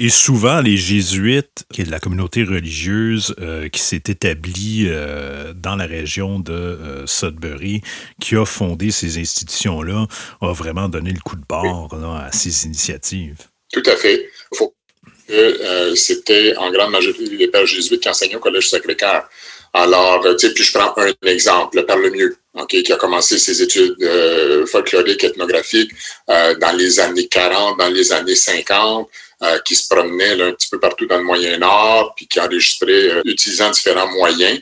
Et 0.00 0.10
souvent, 0.10 0.60
les 0.60 0.76
jésuites, 0.76 1.64
qui 1.72 1.80
est 1.80 1.84
de 1.84 1.90
la 1.90 1.98
communauté 1.98 2.44
religieuse 2.44 3.34
euh, 3.40 3.68
qui 3.68 3.80
s'est 3.80 3.96
établie 4.06 4.84
euh, 4.86 5.52
dans 5.56 5.74
la 5.74 5.86
région 5.86 6.38
de 6.38 6.52
euh, 6.52 7.06
Sudbury, 7.06 7.82
qui 8.20 8.36
a 8.36 8.44
fondé 8.44 8.92
ces 8.92 9.18
institutions-là, 9.18 10.06
a 10.40 10.52
vraiment 10.52 10.88
donné 10.88 11.10
le 11.10 11.18
coup 11.18 11.34
de 11.34 11.42
là, 11.50 12.26
à 12.28 12.30
ces 12.30 12.66
initiatives. 12.66 13.38
Tout 13.72 13.82
à 13.86 13.96
fait. 13.96 14.30
Faut 14.54 14.72
que 15.26 15.94
c'était 15.96 16.54
en 16.58 16.70
grande 16.70 16.92
majorité 16.92 17.34
les 17.34 17.48
pères 17.48 17.66
jésuites 17.66 18.00
qui 18.00 18.08
enseignaient 18.08 18.36
au 18.36 18.40
Collège 18.40 18.68
Sacré-Cœur. 18.68 19.28
Alors, 19.74 20.24
tu 20.38 20.46
sais, 20.46 20.54
puis 20.54 20.62
je 20.62 20.72
prends 20.72 20.94
un 20.96 21.12
exemple, 21.26 21.76
le 21.76 21.84
Père 21.84 21.98
Lemieux, 21.98 22.36
okay, 22.54 22.84
qui 22.84 22.92
a 22.92 22.96
commencé 22.96 23.36
ses 23.36 23.60
études 23.60 23.96
folkloriques, 24.66 25.24
ethnographiques 25.24 25.90
dans 26.26 26.76
les 26.78 27.00
années 27.00 27.26
40, 27.26 27.78
dans 27.78 27.88
les 27.88 28.12
années 28.12 28.36
50, 28.36 29.10
euh, 29.42 29.58
qui 29.64 29.74
se 29.74 29.88
promenait 29.88 30.36
là, 30.36 30.46
un 30.46 30.52
petit 30.52 30.68
peu 30.68 30.80
partout 30.80 31.06
dans 31.06 31.18
le 31.18 31.24
Moyen-Nord, 31.24 32.14
puis 32.16 32.26
qui 32.26 32.40
enregistrait 32.40 33.10
euh, 33.10 33.22
utilisant 33.24 33.70
différents 33.70 34.10
moyens. 34.10 34.60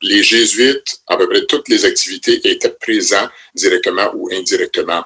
Les 0.00 0.22
jésuites, 0.22 1.00
à 1.06 1.16
peu 1.16 1.28
près 1.28 1.46
toutes 1.46 1.68
les 1.68 1.84
activités 1.84 2.40
étaient 2.44 2.74
présents 2.80 3.28
directement 3.54 4.10
ou 4.14 4.28
indirectement. 4.32 5.04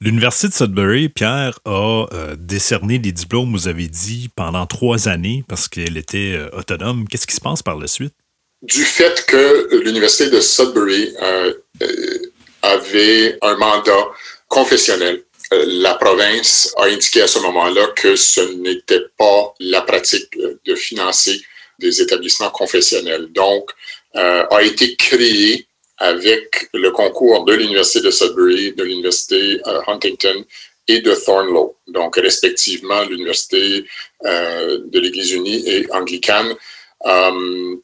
L'Université 0.00 0.48
de 0.48 0.52
Sudbury, 0.52 1.08
Pierre, 1.08 1.58
a 1.64 2.06
euh, 2.12 2.36
décerné 2.38 2.98
des 2.98 3.12
diplômes, 3.12 3.52
vous 3.52 3.66
avez 3.66 3.88
dit, 3.88 4.28
pendant 4.34 4.66
trois 4.66 5.08
années 5.08 5.42
parce 5.48 5.68
qu'elle 5.68 5.96
était 5.96 6.34
euh, 6.36 6.50
autonome. 6.52 7.06
Qu'est-ce 7.08 7.26
qui 7.26 7.34
se 7.34 7.40
passe 7.40 7.62
par 7.62 7.78
la 7.78 7.86
suite? 7.86 8.12
Du 8.62 8.84
fait 8.84 9.24
que 9.26 9.82
l'Université 9.84 10.28
de 10.28 10.40
Sudbury 10.40 11.14
euh, 11.22 11.54
avait 12.62 13.38
un 13.40 13.56
mandat 13.56 14.06
confessionnel 14.48 15.22
la 15.52 15.94
province 15.94 16.72
a 16.76 16.84
indiqué 16.84 17.22
à 17.22 17.26
ce 17.26 17.38
moment-là 17.38 17.88
que 17.94 18.16
ce 18.16 18.40
n'était 18.40 19.04
pas 19.16 19.54
la 19.60 19.82
pratique 19.82 20.36
euh, 20.38 20.58
de 20.64 20.74
financer 20.74 21.40
des 21.78 22.00
établissements 22.00 22.50
confessionnels. 22.50 23.28
Donc, 23.32 23.70
euh, 24.16 24.44
a 24.50 24.62
été 24.62 24.96
créé 24.96 25.66
avec 25.98 26.68
le 26.74 26.90
concours 26.90 27.44
de 27.44 27.54
l'Université 27.54 28.00
de 28.00 28.10
Sudbury, 28.10 28.72
de 28.72 28.84
l'Université 28.84 29.60
euh, 29.66 29.80
Huntington 29.86 30.44
et 30.88 31.00
de 31.00 31.14
Thornlow, 31.14 31.76
donc 31.88 32.16
respectivement 32.16 33.02
l'Université 33.04 33.84
euh, 34.24 34.78
de 34.84 35.00
l'Église 35.00 35.32
unie 35.32 35.68
et 35.68 35.86
anglicane. 35.92 36.54
Euh, 37.04 37.76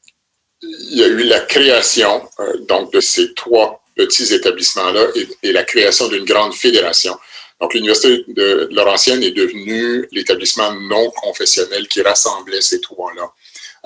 il 0.63 0.99
y 0.99 1.03
a 1.03 1.09
eu 1.09 1.25
la 1.25 1.41
création 1.41 2.23
euh, 2.39 2.59
donc 2.69 2.93
de 2.93 3.01
ces 3.01 3.35
trois 3.35 3.83
petits 3.97 4.33
établissements-là 4.33 5.07
et 5.43 5.53
la 5.53 5.65
création 5.65 6.09
d'une 6.09 6.25
grande 6.25 6.55
fédération. 6.55 7.17
Donc, 7.63 7.75
l'Université 7.75 8.25
de 8.27 8.69
Laurentienne 8.73 9.23
est 9.23 9.31
devenue 9.31 10.09
l'établissement 10.11 10.75
non 10.75 11.11
confessionnel 11.11 11.87
qui 11.87 12.03
rassemblait 12.03 12.61
ces 12.61 12.81
trois-là. 12.81 13.33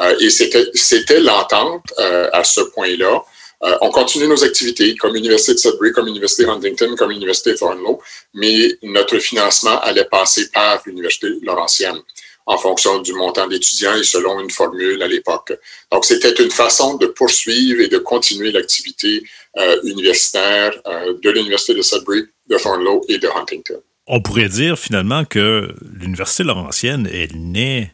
Euh, 0.01 0.17
et 0.19 0.31
c'était 0.31 1.21
l'entente 1.21 1.85
euh, 1.99 2.31
à 2.33 2.43
ce 2.43 2.63
point-là. 2.63 3.23
Euh, 3.65 3.77
on 3.83 3.91
continue 3.91 4.29
nos 4.29 4.43
activités 4.43 4.97
comme 4.97 5.15
Université 5.15 5.53
de 5.53 5.59
Sudbury, 5.59 5.93
comme 5.93 6.09
Université 6.09 6.47
Huntington, 6.47 6.95
comme 6.97 7.11
Université 7.11 7.55
Thornlow, 7.55 8.01
mais 8.33 8.79
notre 8.83 9.19
financement 9.19 9.79
allait 9.81 10.07
passer 10.07 10.51
par 10.51 10.83
l'Université 10.87 11.29
Laurentienne 11.43 12.01
en 12.47 12.57
fonction 12.59 13.01
du 13.01 13.13
montant 13.13 13.49
d'étudiants 13.49 13.97
et 13.97 14.05
selon 14.05 14.41
une 14.41 14.51
formule 14.51 15.03
à 15.03 15.09
l'époque. 15.09 15.53
Donc, 15.91 16.05
c'était 16.05 16.33
une 16.33 16.51
façon 16.51 16.97
de 16.97 17.07
poursuivre 17.07 17.81
et 17.81 17.89
de 17.89 17.99
continuer 17.99 18.53
l'activité 18.53 19.23
euh, 19.59 19.81
universitaire 19.83 20.73
euh, 20.87 21.15
de 21.21 21.31
l'Université 21.31 21.75
de 21.75 21.83
Sudbury, 21.83 22.25
de 22.49 22.57
Thornlow 22.57 23.03
et 23.09 23.19
de 23.19 23.29
Huntington. 23.29 23.83
On 24.07 24.21
pourrait 24.21 24.49
dire 24.49 24.79
finalement 24.79 25.25
que 25.25 25.75
l'Université 25.93 26.45
Laurentienne 26.45 27.09
est 27.13 27.35
née 27.35 27.91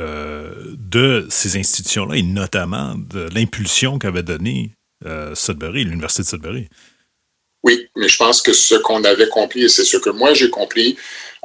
euh, 0.00 0.52
de 0.78 1.26
ces 1.28 1.56
institutions-là 1.56 2.16
et 2.16 2.22
notamment 2.22 2.94
de 2.96 3.28
l'impulsion 3.34 3.98
qu'avait 3.98 4.22
donnée 4.22 4.72
euh, 5.04 5.34
Sudbury, 5.34 5.84
l'Université 5.84 6.22
de 6.22 6.28
Sudbury. 6.28 6.68
Oui, 7.64 7.88
mais 7.96 8.08
je 8.08 8.16
pense 8.16 8.42
que 8.42 8.52
ce 8.52 8.74
qu'on 8.76 9.04
avait 9.04 9.28
compris, 9.28 9.64
et 9.64 9.68
c'est 9.68 9.84
ce 9.84 9.96
que 9.96 10.10
moi 10.10 10.34
j'ai 10.34 10.50
compris, 10.50 10.96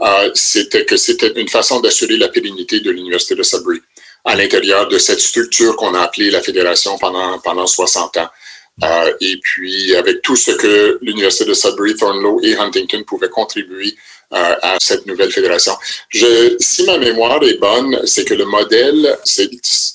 euh, 0.02 0.32
c'était 0.34 0.86
que 0.86 0.98
c'était 0.98 1.32
une 1.40 1.48
façon 1.48 1.80
d'assurer 1.80 2.18
la 2.18 2.30
pérennité 2.30 2.80
de 2.82 2.92
l'Université 2.92 3.36
de 3.36 3.44
Sudbury 3.44 3.82
à 4.26 4.36
l'intérieur 4.36 4.88
de 4.88 4.98
cette 4.98 5.20
structure 5.20 5.76
qu'on 5.76 5.94
a 5.94 6.02
appelée 6.02 6.30
la 6.30 6.42
Fédération 6.42 6.98
pendant, 6.98 7.40
pendant 7.40 7.68
60 7.68 8.18
ans. 8.18 8.30
Euh, 8.84 9.14
et 9.20 9.38
puis, 9.42 9.96
avec 9.96 10.22
tout 10.22 10.36
ce 10.36 10.52
que 10.52 11.00
l'Université 11.02 11.46
de 11.46 11.54
Sudbury, 11.54 11.96
Thornlow 11.96 12.40
et 12.44 12.56
Huntington 12.56 13.04
pouvaient 13.04 13.30
contribuer 13.30 13.96
euh, 14.34 14.56
à 14.62 14.78
cette 14.80 15.06
nouvelle 15.06 15.32
fédération. 15.32 15.74
Je, 16.10 16.56
si 16.60 16.84
ma 16.84 16.98
mémoire 16.98 17.44
est 17.44 17.60
bonne, 17.60 18.00
c'est 18.06 18.26
que 18.26 18.34
le 18.34 18.46
modèle, 18.46 19.18
c'est 19.26 19.50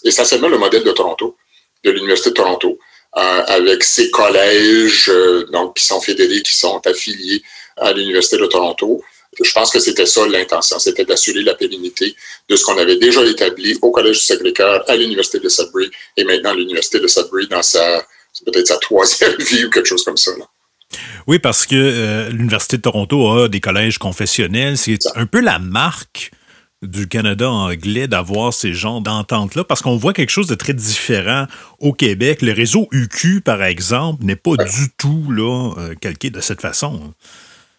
essentiellement 0.04 0.48
le 0.48 0.58
modèle 0.58 0.84
de 0.84 0.92
Toronto, 0.92 1.36
de 1.82 1.90
l'Université 1.90 2.30
de 2.30 2.34
Toronto, 2.34 2.78
euh, 3.16 3.42
avec 3.46 3.84
ses 3.84 4.10
collèges 4.10 5.10
donc 5.52 5.76
qui 5.76 5.86
sont 5.86 6.00
fédérés, 6.00 6.42
qui 6.42 6.54
sont 6.54 6.84
affiliés 6.86 7.42
à 7.76 7.92
l'Université 7.92 8.36
de 8.36 8.46
Toronto. 8.46 9.02
Je 9.42 9.52
pense 9.52 9.70
que 9.70 9.80
c'était 9.80 10.06
ça 10.06 10.26
l'intention, 10.28 10.78
c'était 10.78 11.04
d'assurer 11.04 11.42
la 11.42 11.54
pérennité 11.54 12.14
de 12.48 12.56
ce 12.56 12.64
qu'on 12.64 12.78
avait 12.78 12.96
déjà 12.96 13.24
établi 13.24 13.76
au 13.82 13.90
Collège 13.90 14.18
du 14.18 14.24
Sacré-Cœur, 14.24 14.84
à 14.88 14.94
l'Université 14.94 15.40
de 15.40 15.48
Sudbury 15.48 15.90
et 16.16 16.24
maintenant 16.24 16.54
l'Université 16.54 17.00
de 17.00 17.08
Sudbury 17.08 17.48
dans 17.48 17.62
sa, 17.62 18.06
peut-être 18.44 18.66
sa 18.66 18.78
troisième 18.78 19.36
vie 19.38 19.64
ou 19.64 19.70
quelque 19.70 19.86
chose 19.86 20.04
comme 20.04 20.16
ça. 20.16 20.30
Là. 20.38 20.44
Oui, 21.26 21.38
parce 21.38 21.66
que 21.66 21.74
euh, 21.74 22.30
l'Université 22.30 22.76
de 22.76 22.82
Toronto 22.82 23.30
a 23.30 23.48
des 23.48 23.60
collèges 23.60 23.98
confessionnels. 23.98 24.76
C'est 24.76 24.98
un 25.14 25.26
peu 25.26 25.40
la 25.40 25.58
marque 25.58 26.30
du 26.82 27.08
Canada 27.08 27.50
anglais 27.50 28.08
d'avoir 28.08 28.52
ces 28.52 28.74
genres 28.74 29.00
d'ententes-là, 29.00 29.64
parce 29.64 29.80
qu'on 29.80 29.96
voit 29.96 30.12
quelque 30.12 30.30
chose 30.30 30.46
de 30.46 30.54
très 30.54 30.74
différent 30.74 31.46
au 31.80 31.92
Québec. 31.92 32.42
Le 32.42 32.52
réseau 32.52 32.88
UQ, 32.92 33.40
par 33.40 33.62
exemple, 33.62 34.24
n'est 34.24 34.36
pas 34.36 34.52
ouais. 34.52 34.64
du 34.64 34.90
tout 34.98 35.30
là, 35.30 35.72
euh, 35.78 35.94
calqué 36.00 36.30
de 36.30 36.40
cette 36.40 36.60
façon. 36.60 37.14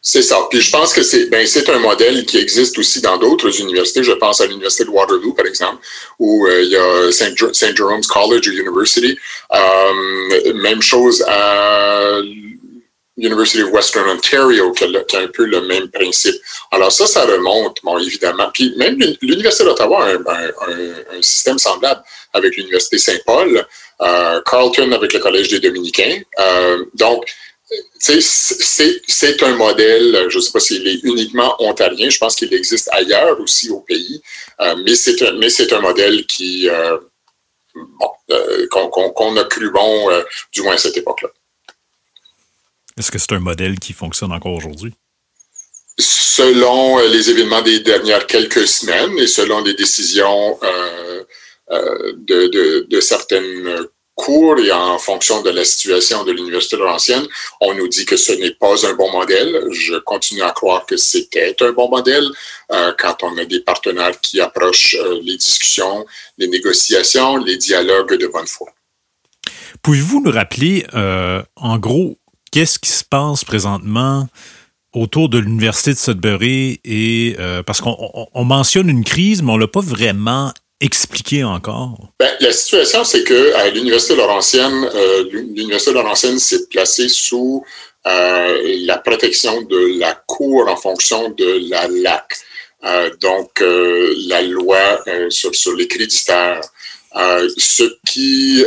C'est 0.07 0.21
ça. 0.21 0.37
Puis 0.51 0.61
je 0.61 0.69
pense 0.69 0.93
que 0.93 1.01
c'est 1.01 1.25
ben, 1.31 1.47
c'est 1.47 1.67
un 1.67 1.79
modèle 1.79 2.27
qui 2.27 2.37
existe 2.37 2.77
aussi 2.77 3.01
dans 3.01 3.17
d'autres 3.17 3.59
universités. 3.59 4.03
Je 4.03 4.11
pense 4.11 4.39
à 4.39 4.45
l'Université 4.45 4.85
de 4.85 4.91
Waterloo, 4.91 5.33
par 5.33 5.47
exemple, 5.47 5.83
où 6.19 6.45
euh, 6.45 6.61
il 6.61 6.69
y 6.69 6.77
a 6.77 7.11
St. 7.11 7.75
Jerome's 7.75 8.05
College 8.05 8.45
University. 8.45 9.17
Euh, 9.51 10.53
même 10.53 10.83
chose 10.83 11.25
à 11.27 12.19
University 13.17 13.63
of 13.63 13.71
Western 13.71 14.07
Ontario, 14.07 14.71
qui 14.73 14.83
a, 14.83 14.87
un 15.17 15.27
peu 15.27 15.45
le 15.45 15.61
même 15.61 15.89
principe. 15.89 16.35
Alors 16.69 16.91
ça, 16.91 17.07
ça 17.07 17.25
remonte, 17.25 17.77
bon, 17.83 17.97
évidemment. 17.97 18.49
Puis 18.53 18.75
même 18.77 18.99
l'Université 19.23 19.63
d'Ottawa 19.63 20.05
a 20.05 20.11
un, 20.11 21.21
système 21.21 21.57
semblable 21.57 22.03
avec 22.33 22.55
l'Université 22.57 22.99
Saint-Paul, 22.99 23.65
euh, 24.01 24.41
Carleton 24.45 24.91
avec 24.91 25.13
le 25.13 25.19
Collège 25.19 25.47
des 25.47 25.59
Dominicains. 25.59 26.19
Euh, 26.39 26.85
donc, 26.93 27.25
c'est 27.97 29.43
un 29.43 29.55
modèle, 29.55 30.27
je 30.29 30.37
ne 30.37 30.41
sais 30.41 30.51
pas 30.51 30.59
s'il 30.59 30.87
est 30.87 31.03
uniquement 31.03 31.55
ontarien, 31.59 32.09
je 32.09 32.17
pense 32.17 32.35
qu'il 32.35 32.53
existe 32.53 32.89
ailleurs 32.91 33.39
aussi 33.39 33.69
au 33.69 33.79
pays, 33.79 34.21
euh, 34.61 34.75
mais 34.85 34.95
c'est 34.95 35.21
un, 35.23 35.33
mais 35.33 35.49
un 35.73 35.81
modèle 35.81 36.25
qui, 36.27 36.69
euh, 36.69 36.97
bon, 37.73 38.09
euh, 38.31 38.67
qu'on 38.69 38.89
qu 38.89 39.13
qu 39.15 39.39
a 39.39 39.43
cru 39.45 39.71
bon, 39.71 40.11
euh, 40.11 40.23
du 40.51 40.61
moins 40.61 40.75
à 40.75 40.77
cette 40.77 40.97
époque-là. 40.97 41.29
Est-ce 42.97 43.11
que 43.11 43.17
c'est 43.17 43.33
un 43.33 43.39
modèle 43.39 43.77
qui 43.79 43.93
fonctionne 43.93 44.31
encore 44.31 44.53
aujourd'hui? 44.53 44.93
Selon 45.97 46.99
euh, 46.99 47.07
les 47.07 47.29
événements 47.29 47.61
des 47.61 47.79
dernières 47.79 48.27
quelques 48.27 48.67
semaines 48.67 49.17
et 49.17 49.27
selon 49.27 49.61
les 49.63 49.73
décisions 49.73 50.59
euh, 50.63 51.23
euh, 51.71 52.13
de, 52.17 52.47
de, 52.47 52.87
de, 52.89 53.01
certaines 53.01 53.87
cours 54.15 54.57
et 54.59 54.71
en 54.71 54.97
fonction 54.97 55.41
de 55.41 55.49
la 55.49 55.65
situation 55.65 56.23
de 56.23 56.31
l'Université 56.31 56.77
Laurentienne, 56.77 57.27
on 57.61 57.73
nous 57.73 57.87
dit 57.87 58.05
que 58.05 58.15
ce 58.17 58.31
n'est 58.31 58.51
pas 58.51 58.87
un 58.87 58.93
bon 58.93 59.11
modèle. 59.11 59.67
Je 59.71 59.95
continue 59.95 60.41
à 60.41 60.51
croire 60.51 60.85
que 60.85 60.97
c'était 60.97 61.55
un 61.61 61.71
bon 61.73 61.89
modèle 61.89 62.25
euh, 62.71 62.93
quand 62.97 63.23
on 63.23 63.37
a 63.37 63.45
des 63.45 63.59
partenaires 63.59 64.19
qui 64.21 64.39
approchent 64.39 64.95
euh, 64.99 65.19
les 65.21 65.37
discussions, 65.37 66.05
les 66.37 66.47
négociations, 66.47 67.37
les 67.37 67.57
dialogues 67.57 68.17
de 68.17 68.27
bonne 68.27 68.47
foi. 68.47 68.67
Pouvez-vous 69.81 70.21
nous 70.21 70.31
rappeler, 70.31 70.85
euh, 70.93 71.43
en 71.57 71.77
gros, 71.77 72.17
qu'est-ce 72.51 72.79
qui 72.79 72.89
se 72.89 73.03
passe 73.03 73.43
présentement 73.43 74.27
autour 74.93 75.27
de 75.27 75.37
l'Université 75.37 75.91
de 75.91 75.97
Sudbury 75.97 76.79
et 76.85 77.35
parce 77.65 77.81
qu'on 77.81 78.29
on 78.33 78.45
mentionne 78.45 78.89
une 78.89 79.03
crise, 79.03 79.43
mais 79.43 79.51
on 79.51 79.57
l'a 79.57 79.67
pas 79.67 79.81
vraiment 79.81 80.53
expliqué 80.81 81.43
encore? 81.43 81.97
Ben, 82.19 82.35
la 82.39 82.51
situation, 82.51 83.03
c'est 83.03 83.23
que 83.23 83.53
à 83.55 83.69
l'Université 83.69 84.15
Laurentienne, 84.15 84.89
euh, 84.93 85.23
l'Université 85.31 85.93
Laurentienne 85.93 86.39
s'est 86.39 86.67
placée 86.67 87.09
sous 87.09 87.63
euh, 88.07 88.77
la 88.85 88.97
protection 88.97 89.61
de 89.63 89.99
la 89.99 90.13
Cour 90.27 90.67
en 90.67 90.75
fonction 90.75 91.29
de 91.29 91.69
la 91.69 91.87
LAC, 91.87 92.37
donc 93.19 93.61
la 93.61 94.43
loi 94.43 95.03
sur, 95.29 95.75
les 95.75 95.87
créditeurs, 95.87 96.61
ce 97.57 97.83
qui 98.05 98.63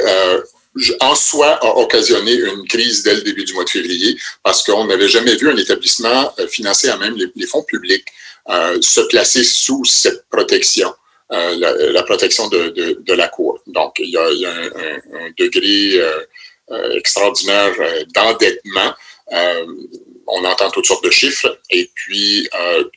en 1.00 1.14
soi 1.14 1.58
a 1.62 1.76
occasionné 1.78 2.32
une 2.32 2.66
crise 2.66 3.02
dès 3.02 3.14
le 3.14 3.22
début 3.22 3.44
du 3.44 3.54
mois 3.54 3.64
de 3.64 3.70
février 3.70 4.18
parce 4.42 4.62
qu'on 4.62 4.86
n'avait 4.86 5.08
jamais 5.08 5.34
vu 5.36 5.50
un 5.50 5.56
établissement 5.56 6.32
euh, 6.38 6.46
financé 6.46 6.88
à 6.88 6.96
même 6.96 7.16
les, 7.16 7.46
fonds 7.46 7.62
publics 7.62 8.06
euh, 8.48 8.78
se 8.80 9.00
placer 9.02 9.44
sous 9.44 9.84
cette 9.84 10.26
protection, 10.30 10.92
euh, 11.32 11.56
la, 11.56 11.72
la, 11.92 12.02
protection 12.02 12.48
de, 12.48 12.68
de, 12.68 12.98
de, 13.00 13.12
la 13.14 13.28
Cour. 13.28 13.60
Donc, 13.66 13.96
il 13.98 14.10
y 14.10 14.16
a, 14.16 14.30
il 14.30 14.40
y 14.40 14.46
a 14.46 14.52
un, 14.52 14.66
un, 14.66 15.26
un, 15.26 15.30
degré 15.36 16.00
euh, 16.00 16.20
euh 16.70 16.92
extraordinaire 16.96 17.74
euh, 17.80 18.04
d'endettement. 18.14 18.94
on 20.26 20.44
entend 20.44 20.70
toutes 20.70 20.86
sortes 20.86 21.04
de 21.04 21.10
chiffres. 21.10 21.58
Et 21.70 21.90
puis, 21.94 22.48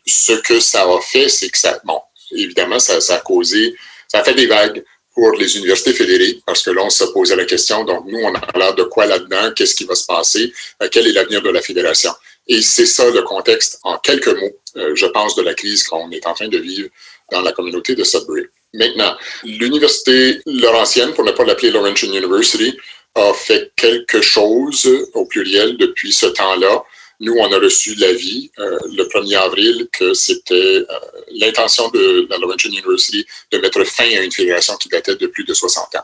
ce 0.06 0.34
que 0.34 0.60
ça 0.60 0.84
a 0.84 1.02
fait, 1.02 1.30
c'est 1.30 1.50
que 1.50 1.58
ça, 1.58 1.80
bon, 1.84 2.00
évidemment, 2.32 2.80
ça, 2.80 3.02
ça 3.02 3.16
a 3.16 3.20
causé, 3.20 3.76
ça 4.08 4.20
a 4.20 4.24
fait 4.24 4.34
des 4.34 4.48
vagues 4.48 4.84
pour 5.14 5.34
les 5.34 5.58
universités 5.58 5.94
fédérées, 5.94 6.40
parce 6.46 6.64
que 6.64 6.72
là, 6.72 6.84
on 6.84 6.90
se 6.90 7.04
posait 7.06 7.36
la 7.36 7.46
question, 7.46 7.84
donc 7.84 8.06
nous, 8.08 8.20
on 8.20 8.34
a 8.34 8.58
l'air 8.58 8.76
de 8.76 8.84
quoi 8.84 9.06
là-dedans, 9.06 9.52
qu'est-ce 9.56 9.76
qui 9.76 9.84
va 9.84 9.96
se 9.96 10.06
passer, 10.06 10.54
euh, 10.82 10.88
quel 10.90 11.08
est 11.08 11.12
l'avenir 11.12 11.42
de 11.42 11.50
la 11.50 11.62
fédération? 11.62 12.12
Et 12.48 12.62
c'est 12.62 12.86
ça 12.86 13.10
le 13.10 13.22
contexte, 13.22 13.80
en 13.84 13.98
quelques 13.98 14.28
mots, 14.28 14.58
euh, 14.78 14.96
je 14.96 15.06
pense, 15.08 15.36
de 15.36 15.42
la 15.42 15.54
crise 15.54 15.84
qu'on 15.84 16.10
est 16.12 16.26
en 16.26 16.34
train 16.34 16.48
de 16.48 16.58
vivre 16.58 16.90
dans 17.32 17.42
la 17.42 17.52
communauté 17.52 17.96
de 17.96 18.04
Sudbury. 18.04 18.46
Maintenant, 18.74 19.16
l'université 19.44 20.40
Laurentienne, 20.46 21.14
pour 21.14 21.26
ne 21.26 21.32
pas 21.32 21.44
l'appeler 21.44 21.72
Laurentian 21.72 22.10
University, 22.10 22.78
a 23.16 23.34
fait 23.34 23.72
quelque 23.76 24.22
chose 24.22 24.88
au 25.14 25.26
pluriel 25.26 25.78
depuis 25.78 26.12
ce 26.12 26.28
temps-là 26.28 26.84
nous, 27.22 27.36
on 27.38 27.52
a 27.52 27.60
reçu 27.60 27.94
l'avis 27.96 28.52
euh, 28.58 28.80
le 28.98 29.04
1er 29.04 29.38
avril 29.38 29.88
que 29.94 30.14
c'était 30.16 30.56
euh, 30.56 30.86
l'intention 31.34 31.88
de 31.90 32.28
la 32.30 32.38
Laurentian 32.40 32.72
University 32.72 33.26
de 33.52 33.60
mettre 33.60 33.84
fin 33.84 34.06
à 34.06 34.22
une 34.22 34.32
fédération 34.32 34.76
qui 34.78 34.90
datait 34.90 35.16
de 35.16 35.28
plus 35.28 35.44
de 35.44 35.54
60 35.54 35.96
ans. 35.96 36.04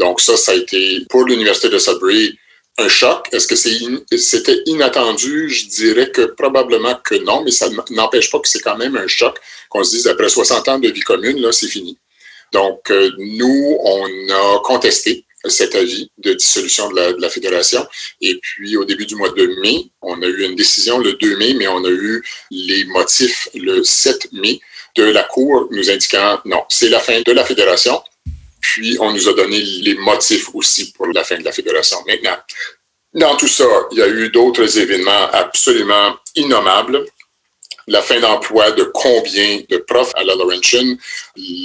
Donc 0.00 0.22
ça, 0.22 0.38
ça 0.38 0.52
a 0.52 0.54
été 0.54 1.04
pour 1.10 1.24
l'Université 1.26 1.68
de 1.68 1.78
Sudbury 1.78 2.38
un 2.78 2.88
choc? 2.88 3.28
Est-ce 3.32 3.46
que 3.46 3.56
c'était 3.56 4.62
inattendu? 4.66 5.48
Je 5.48 5.68
dirais 5.68 6.10
que 6.10 6.22
probablement 6.22 6.96
que 6.96 7.14
non, 7.14 7.42
mais 7.42 7.50
ça 7.50 7.68
n'empêche 7.90 8.30
pas 8.30 8.40
que 8.40 8.48
c'est 8.48 8.60
quand 8.60 8.76
même 8.76 8.96
un 8.96 9.06
choc 9.06 9.38
qu'on 9.68 9.84
se 9.84 9.90
dise 9.90 10.06
après 10.06 10.28
60 10.28 10.68
ans 10.68 10.78
de 10.78 10.88
vie 10.88 11.00
commune, 11.00 11.40
là, 11.40 11.52
c'est 11.52 11.68
fini. 11.68 11.98
Donc, 12.52 12.90
euh, 12.90 13.10
nous, 13.18 13.78
on 13.80 14.06
a 14.30 14.60
contesté 14.62 15.24
cet 15.46 15.74
avis 15.74 16.10
de 16.18 16.32
dissolution 16.34 16.88
de 16.90 16.96
la, 16.96 17.12
de 17.12 17.20
la, 17.20 17.28
fédération. 17.28 17.86
Et 18.20 18.38
puis, 18.40 18.76
au 18.76 18.84
début 18.84 19.06
du 19.06 19.14
mois 19.16 19.30
de 19.30 19.46
mai, 19.60 19.90
on 20.00 20.20
a 20.22 20.26
eu 20.26 20.44
une 20.44 20.54
décision 20.54 20.98
le 20.98 21.14
2 21.14 21.36
mai, 21.36 21.54
mais 21.54 21.68
on 21.68 21.84
a 21.84 21.90
eu 21.90 22.22
les 22.50 22.84
motifs 22.86 23.48
le 23.54 23.82
7 23.84 24.32
mai 24.32 24.60
de 24.96 25.04
la 25.04 25.24
Cour 25.24 25.68
nous 25.70 25.90
indiquant 25.90 26.40
non, 26.44 26.62
c'est 26.68 26.88
la 26.88 27.00
fin 27.00 27.20
de 27.20 27.32
la 27.32 27.44
fédération. 27.44 28.00
Puis, 28.64 28.96
on 28.98 29.12
nous 29.12 29.28
a 29.28 29.34
donné 29.34 29.60
les 29.60 29.94
motifs 29.94 30.48
aussi 30.54 30.90
pour 30.92 31.06
la 31.08 31.22
fin 31.22 31.36
de 31.36 31.44
la 31.44 31.52
fédération. 31.52 31.98
Maintenant, 32.06 32.38
dans 33.12 33.36
tout 33.36 33.46
ça, 33.46 33.66
il 33.92 33.98
y 33.98 34.02
a 34.02 34.08
eu 34.08 34.30
d'autres 34.30 34.78
événements 34.78 35.28
absolument 35.32 36.16
innommables 36.34 37.04
la 37.86 38.00
fin 38.00 38.18
d'emploi 38.18 38.70
de 38.70 38.84
combien 38.84 39.60
de 39.68 39.76
profs 39.76 40.12
à 40.14 40.24
la 40.24 40.34
Laurentian, 40.34 40.96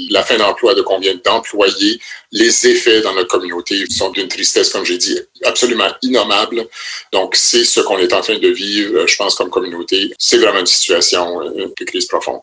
la 0.10 0.24
fin 0.24 0.38
d'emploi 0.38 0.74
de 0.76 0.82
combien 0.82 1.16
d'employés, 1.24 2.00
les 2.32 2.68
effets 2.68 3.02
dans 3.02 3.14
notre 3.14 3.30
communauté 3.30 3.86
sont 3.90 4.10
d'une 4.10 4.28
tristesse, 4.28 4.70
comme 4.70 4.84
j'ai 4.84 4.98
dit, 4.98 5.18
absolument 5.46 5.90
innommable. 6.02 6.68
Donc, 7.14 7.36
c'est 7.36 7.64
ce 7.64 7.80
qu'on 7.80 7.98
est 7.98 8.12
en 8.12 8.22
train 8.22 8.38
de 8.38 8.50
vivre, 8.50 9.08
je 9.08 9.16
pense, 9.16 9.36
comme 9.36 9.50
communauté. 9.50 10.14
C'est 10.18 10.38
vraiment 10.38 10.60
une 10.60 10.66
situation 10.66 11.42
euh, 11.42 11.74
de 11.80 11.86
crise 11.86 12.08
profonde. 12.08 12.42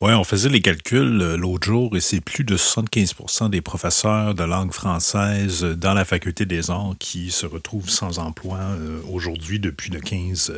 Oui, 0.00 0.12
on 0.12 0.22
faisait 0.22 0.48
les 0.48 0.60
calculs 0.60 1.20
euh, 1.20 1.36
l'autre 1.36 1.66
jour 1.66 1.96
et 1.96 2.00
c'est 2.00 2.20
plus 2.20 2.44
de 2.44 2.56
75% 2.56 3.50
des 3.50 3.60
professeurs 3.60 4.32
de 4.32 4.44
langue 4.44 4.72
française 4.72 5.64
dans 5.64 5.92
la 5.92 6.04
faculté 6.04 6.46
des 6.46 6.70
arts 6.70 6.94
qui 7.00 7.32
se 7.32 7.46
retrouvent 7.46 7.90
sans 7.90 8.20
emploi 8.20 8.58
euh, 8.58 9.00
aujourd'hui 9.12 9.58
depuis 9.58 9.90
le 9.90 9.98
15 9.98 10.52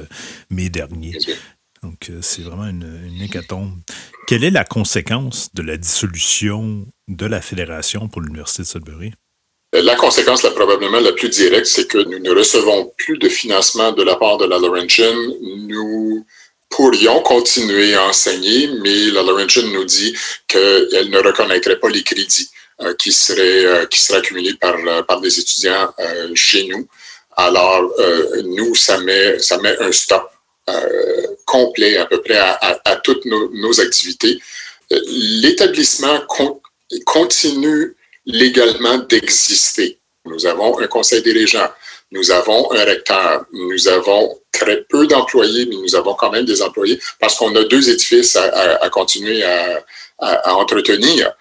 mai 0.51 0.68
dernier. 0.68 1.16
Donc, 1.82 2.11
euh, 2.11 2.18
c'est 2.20 2.43
vraiment 2.43 2.66
une, 2.66 3.01
une, 3.07 3.22
hécatombe. 3.22 3.72
Quelle 4.26 4.45
est 4.45 4.51
la 4.51 4.64
conséquence 4.64 5.49
de 5.55 5.62
la 5.62 5.78
dissolution 5.78 6.86
de 7.09 7.24
la 7.24 7.41
fédération 7.41 8.09
pour 8.09 8.20
l'Université 8.20 8.62
de 8.64 8.68
Sudbury? 8.68 9.14
La 9.72 9.95
conséquence, 9.95 10.43
là, 10.43 10.51
probablement 10.51 11.01
la 11.01 11.12
plus 11.12 11.30
directe, 11.30 11.66
c'est 11.66 11.86
que 11.86 11.99
nous 11.99 12.18
ne 12.18 12.30
recevons 12.30 12.93
plus 12.99 13.16
de 13.16 13.28
financement 13.30 13.93
de 13.93 14.03
la 14.03 14.16
part 14.16 14.36
de 14.36 14.45
la 14.45 14.59
Laurentian. 14.59 15.14
Nous 15.66 16.26
pourrions 16.71 17.21
continuer 17.21 17.95
à 17.95 18.07
enseigner, 18.07 18.68
mais 18.83 19.11
la 19.11 19.23
Laurentian 19.23 19.64
nous 19.64 19.85
dit 19.85 20.16
qu'elle 20.47 21.11
ne 21.11 21.18
reconnaîtrait 21.18 21.79
pas 21.79 21.89
les 21.89 22.03
crédits 22.03 22.49
euh, 22.81 22.95
qui, 22.95 23.12
seraient, 23.12 23.64
euh, 23.66 23.87
qui 23.87 24.01
seraient 24.01 24.21
accumulés 24.21 24.55
par, 24.55 24.77
par 25.07 25.21
des 25.21 25.39
étudiants 25.39 25.93
euh, 25.99 26.31
chez 26.35 26.66
nous. 26.68 26.89
Alors, 27.37 27.93
euh, 27.99 28.43
nous, 28.45 28.75
ça 28.75 28.99
met, 28.99 29.39
ça 29.39 29.59
met 29.59 29.77
un 29.81 29.93
stop 29.93 30.31
euh, 30.68 31.27
complet 31.47 31.97
à 31.97 32.07
peu 32.07 32.21
près 32.21 32.37
à, 32.37 32.53
à, 32.53 32.91
à 32.93 32.97
toutes 32.97 33.25
nos, 33.25 33.51
nos, 33.55 33.81
activités. 33.81 34.41
Euh, 34.93 35.01
l'établissement 35.43 36.21
con, 36.29 36.61
continue 37.07 37.97
légalement 38.27 38.99
d'exister. 38.99 39.99
Nous 40.27 40.47
avons 40.47 40.79
un 40.79 40.87
conseil 40.87 41.23
dirigeant, 41.23 41.68
nous 42.13 42.31
avons 42.31 42.73
un 42.73 42.85
recteur, 42.85 43.45
nous 43.53 43.89
avons 43.89 44.41
très 44.53 44.83
peu 44.83 45.07
d'employés, 45.07 45.67
mais 45.67 45.77
nous 45.77 45.95
avons 45.95 46.15
quand 46.15 46.31
même 46.31 46.45
des 46.45 46.61
employés 46.63 46.99
parce 47.19 47.37
qu'on 47.37 47.55
a 47.55 47.65
deux 47.65 47.89
édifices 47.89 48.37
à, 48.37 48.45
à, 48.45 48.85
à 48.85 48.91
continuer 48.91 49.43
à, 49.43 49.83
entretenir. 50.55 51.33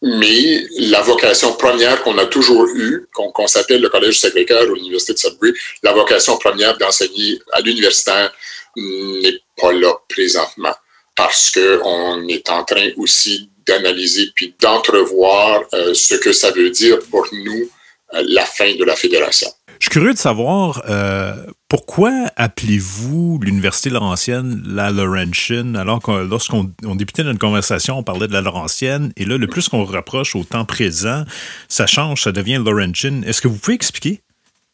Mais 0.00 0.64
la 0.78 1.00
vocation 1.00 1.54
première 1.54 2.02
qu'on 2.04 2.18
a 2.18 2.26
toujours 2.26 2.66
eue, 2.76 3.08
qu'on 3.12 3.32
qu 3.32 3.48
s'appelle 3.48 3.80
le 3.80 3.88
Collège 3.88 4.20
Sacré-Cœur 4.20 4.70
ou 4.70 4.74
l'Université 4.74 5.14
de 5.14 5.18
Sudbury, 5.18 5.52
la 5.82 5.92
vocation 5.92 6.36
première 6.36 6.78
d'enseigner 6.78 7.40
à 7.52 7.60
l'universitaire 7.60 8.32
n'est 8.76 9.40
pas 9.56 9.72
là 9.72 9.92
présentement 10.08 10.74
parce 11.16 11.50
qu'on 11.50 12.28
est 12.28 12.48
en 12.48 12.62
train 12.62 12.90
aussi 12.96 13.50
d'analyser 13.66 14.30
puis 14.36 14.54
d'entrevoir 14.60 15.64
euh, 15.74 15.92
ce 15.92 16.14
que 16.14 16.32
ça 16.32 16.52
veut 16.52 16.70
dire 16.70 17.00
pour 17.10 17.26
nous 17.32 17.68
euh, 18.14 18.22
la 18.28 18.46
fin 18.46 18.72
de 18.76 18.84
la 18.84 18.94
fédération. 18.94 19.52
Je 19.78 19.84
suis 19.84 19.90
curieux 19.90 20.12
de 20.12 20.18
savoir 20.18 20.82
euh, 20.88 21.34
pourquoi 21.68 22.10
appelez-vous 22.36 23.38
l'Université 23.42 23.90
Laurentienne 23.90 24.60
la 24.66 24.90
Laurentian 24.90 25.74
alors 25.76 26.02
que 26.02 26.10
lorsqu'on 26.10 26.72
on 26.84 26.96
débutait 26.96 27.22
notre 27.22 27.38
conversation, 27.38 27.98
on 27.98 28.02
parlait 28.02 28.26
de 28.26 28.32
la 28.32 28.40
Laurentienne 28.40 29.12
et 29.16 29.24
là, 29.24 29.36
le 29.36 29.46
plus 29.46 29.68
qu'on 29.68 29.84
rapproche 29.84 30.34
au 30.34 30.42
temps 30.42 30.64
présent, 30.64 31.24
ça 31.68 31.86
change, 31.86 32.22
ça 32.22 32.32
devient 32.32 32.60
Laurentian. 32.64 33.22
Est-ce 33.24 33.40
que 33.40 33.46
vous 33.46 33.56
pouvez 33.58 33.74
expliquer? 33.74 34.20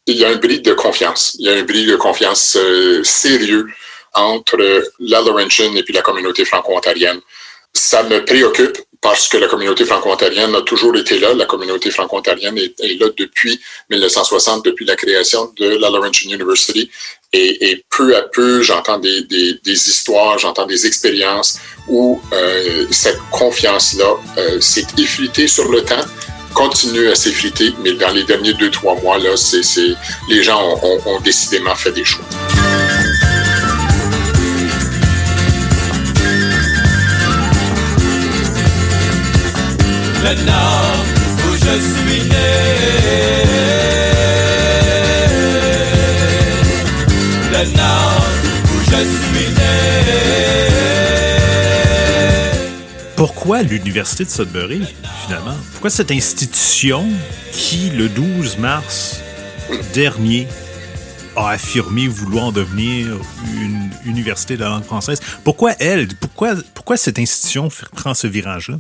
Il 0.07 0.17
y 0.17 0.25
a 0.25 0.31
un 0.31 0.37
bris 0.37 0.61
de 0.61 0.73
confiance. 0.73 1.37
Il 1.39 1.47
y 1.47 1.51
a 1.51 1.55
un 1.55 1.65
bris 1.65 1.87
de 1.87 1.97
confiance 1.97 2.57
euh, 2.57 3.03
sérieux 3.05 3.67
entre 4.15 4.57
la 5.01 5.21
Laurentian 5.21 5.75
et 5.75 5.83
puis 5.83 5.93
la 5.93 6.03
communauté 6.03 6.45
franco-ontarienne. 6.45 7.21
Ça 7.75 8.05
me 8.05 8.25
préoccupe 8.25 8.79
parce 9.05 9.29
que 9.29 9.37
la 9.37 9.49
communauté 9.49 9.85
franco-ontarienne 9.85 10.55
a 10.55 10.63
toujours 10.63 10.97
été 10.97 11.19
là. 11.19 11.35
La 11.35 11.45
communauté 11.45 11.91
franco-ontarienne 11.91 12.57
est, 12.57 12.99
là 12.99 13.09
depuis 13.15 13.61
1960, 13.91 14.65
depuis 14.65 14.87
la 14.87 14.97
création 14.97 15.53
de 15.59 15.77
la 15.77 15.91
Laurentian 15.91 16.31
University. 16.31 16.91
Et, 17.35 17.85
peu 17.95 18.17
à 18.17 18.23
peu, 18.23 18.63
j'entends 18.63 18.99
des, 18.99 19.59
histoires, 19.67 20.39
j'entends 20.39 20.65
des 20.65 20.87
expériences 20.87 21.59
où 21.87 22.19
euh, 22.33 22.87
cette 22.91 23.19
confiance-là 23.31 24.11
euh, 24.39 24.61
s'est 24.63 24.87
effritée 24.97 25.49
sur 25.49 25.71
le 25.71 25.83
temps 25.83 26.05
continue 26.55 27.09
à 27.09 27.17
s'effriter, 27.17 27.75
mais 27.83 27.93
dans 27.95 28.11
les 28.11 28.23
derniers 28.23 28.55
deux, 28.55 28.71
trois 28.71 28.95
mois, 29.03 29.19
là, 29.19 29.35
les 30.29 30.43
gens 30.45 30.81
ont 30.83 31.21
décidément 31.21 31.75
fait 31.75 31.91
des 31.91 32.05
choix. 32.05 32.25
Le 40.25 40.35
nord 40.45 41.05
où 41.47 41.53
je 41.53 41.75
suis 41.81 42.23
né. 42.31 42.51
Le 47.53 47.63
nord 47.77 48.27
où 48.73 48.77
je 48.91 49.01
suis 49.05 49.49
né. 49.55 49.75
Pourquoi 53.17 53.63
l'Université 53.63 54.25
de 54.25 54.31
Sudbury, 54.31 54.83
finalement? 55.27 55.57
Pourquoi 55.73 55.91
cette 55.91 56.11
institution 56.11 57.07
qui, 57.53 57.91
le 57.91 58.09
12 58.09 58.57
mars 58.59 59.21
dernier, 59.93 60.49
a 61.37 61.51
affirmé 61.51 62.09
vouloir 62.09 62.53
devenir 62.53 63.09
une 63.61 63.91
université 64.07 64.57
de 64.57 64.63
la 64.63 64.71
langue 64.71 64.85
française? 64.85 65.21
Pourquoi 65.45 65.73
elle? 65.81 66.09
Pourquoi, 66.17 66.55
pourquoi 66.73 66.97
cette 66.97 67.19
institution 67.19 67.69
prend 67.95 68.15
ce 68.15 68.27
virage-là? 68.27 68.79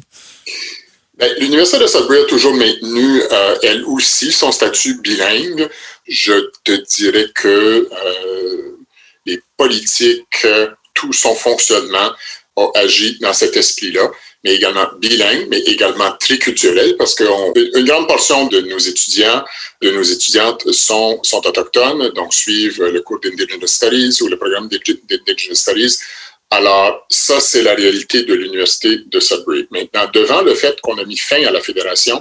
Ben, 1.16 1.32
L'Université 1.38 1.78
de 1.78 1.86
Sudbury 1.86 2.20
a 2.20 2.24
toujours 2.24 2.54
maintenu, 2.54 3.22
euh, 3.30 3.56
elle 3.62 3.84
aussi, 3.84 4.32
son 4.32 4.50
statut 4.50 5.00
bilingue. 5.00 5.68
Je 6.08 6.50
te 6.64 6.72
dirais 6.72 7.28
que 7.34 7.48
euh, 7.48 8.76
les 9.24 9.40
politiques, 9.56 10.46
tout 10.92 11.12
son 11.12 11.34
fonctionnement 11.34 12.10
a 12.56 12.70
agi 12.74 13.18
dans 13.20 13.32
cet 13.32 13.56
esprit-là, 13.56 14.10
mais 14.42 14.56
également 14.56 14.86
bilingue, 14.98 15.46
mais 15.48 15.60
également 15.60 16.12
triculturel, 16.18 16.96
parce 16.96 17.14
qu'une 17.14 17.84
grande 17.84 18.08
portion 18.08 18.46
de 18.48 18.60
nos 18.60 18.78
étudiants, 18.78 19.44
de 19.82 19.90
nos 19.90 20.02
étudiantes 20.02 20.70
sont, 20.72 21.20
sont 21.22 21.46
autochtones, 21.46 22.10
donc 22.10 22.34
suivent 22.34 22.82
le 22.82 23.00
cours 23.02 23.20
d'Indigenous 23.20 23.68
Studies 23.68 24.20
ou 24.20 24.28
le 24.28 24.36
programme 24.36 24.68
d'Indigenous 24.68 25.54
Studies 25.54 25.96
alors, 26.50 27.04
ça, 27.10 27.40
c'est 27.40 27.62
la 27.62 27.74
réalité 27.74 28.22
de 28.22 28.34
l'Université 28.34 28.98
de 29.06 29.20
Sudbury. 29.20 29.66
Maintenant, 29.70 30.08
devant 30.12 30.40
le 30.42 30.54
fait 30.54 30.80
qu'on 30.80 30.96
a 30.98 31.04
mis 31.04 31.16
fin 31.16 31.44
à 31.44 31.50
la 31.50 31.60
fédération, 31.60 32.20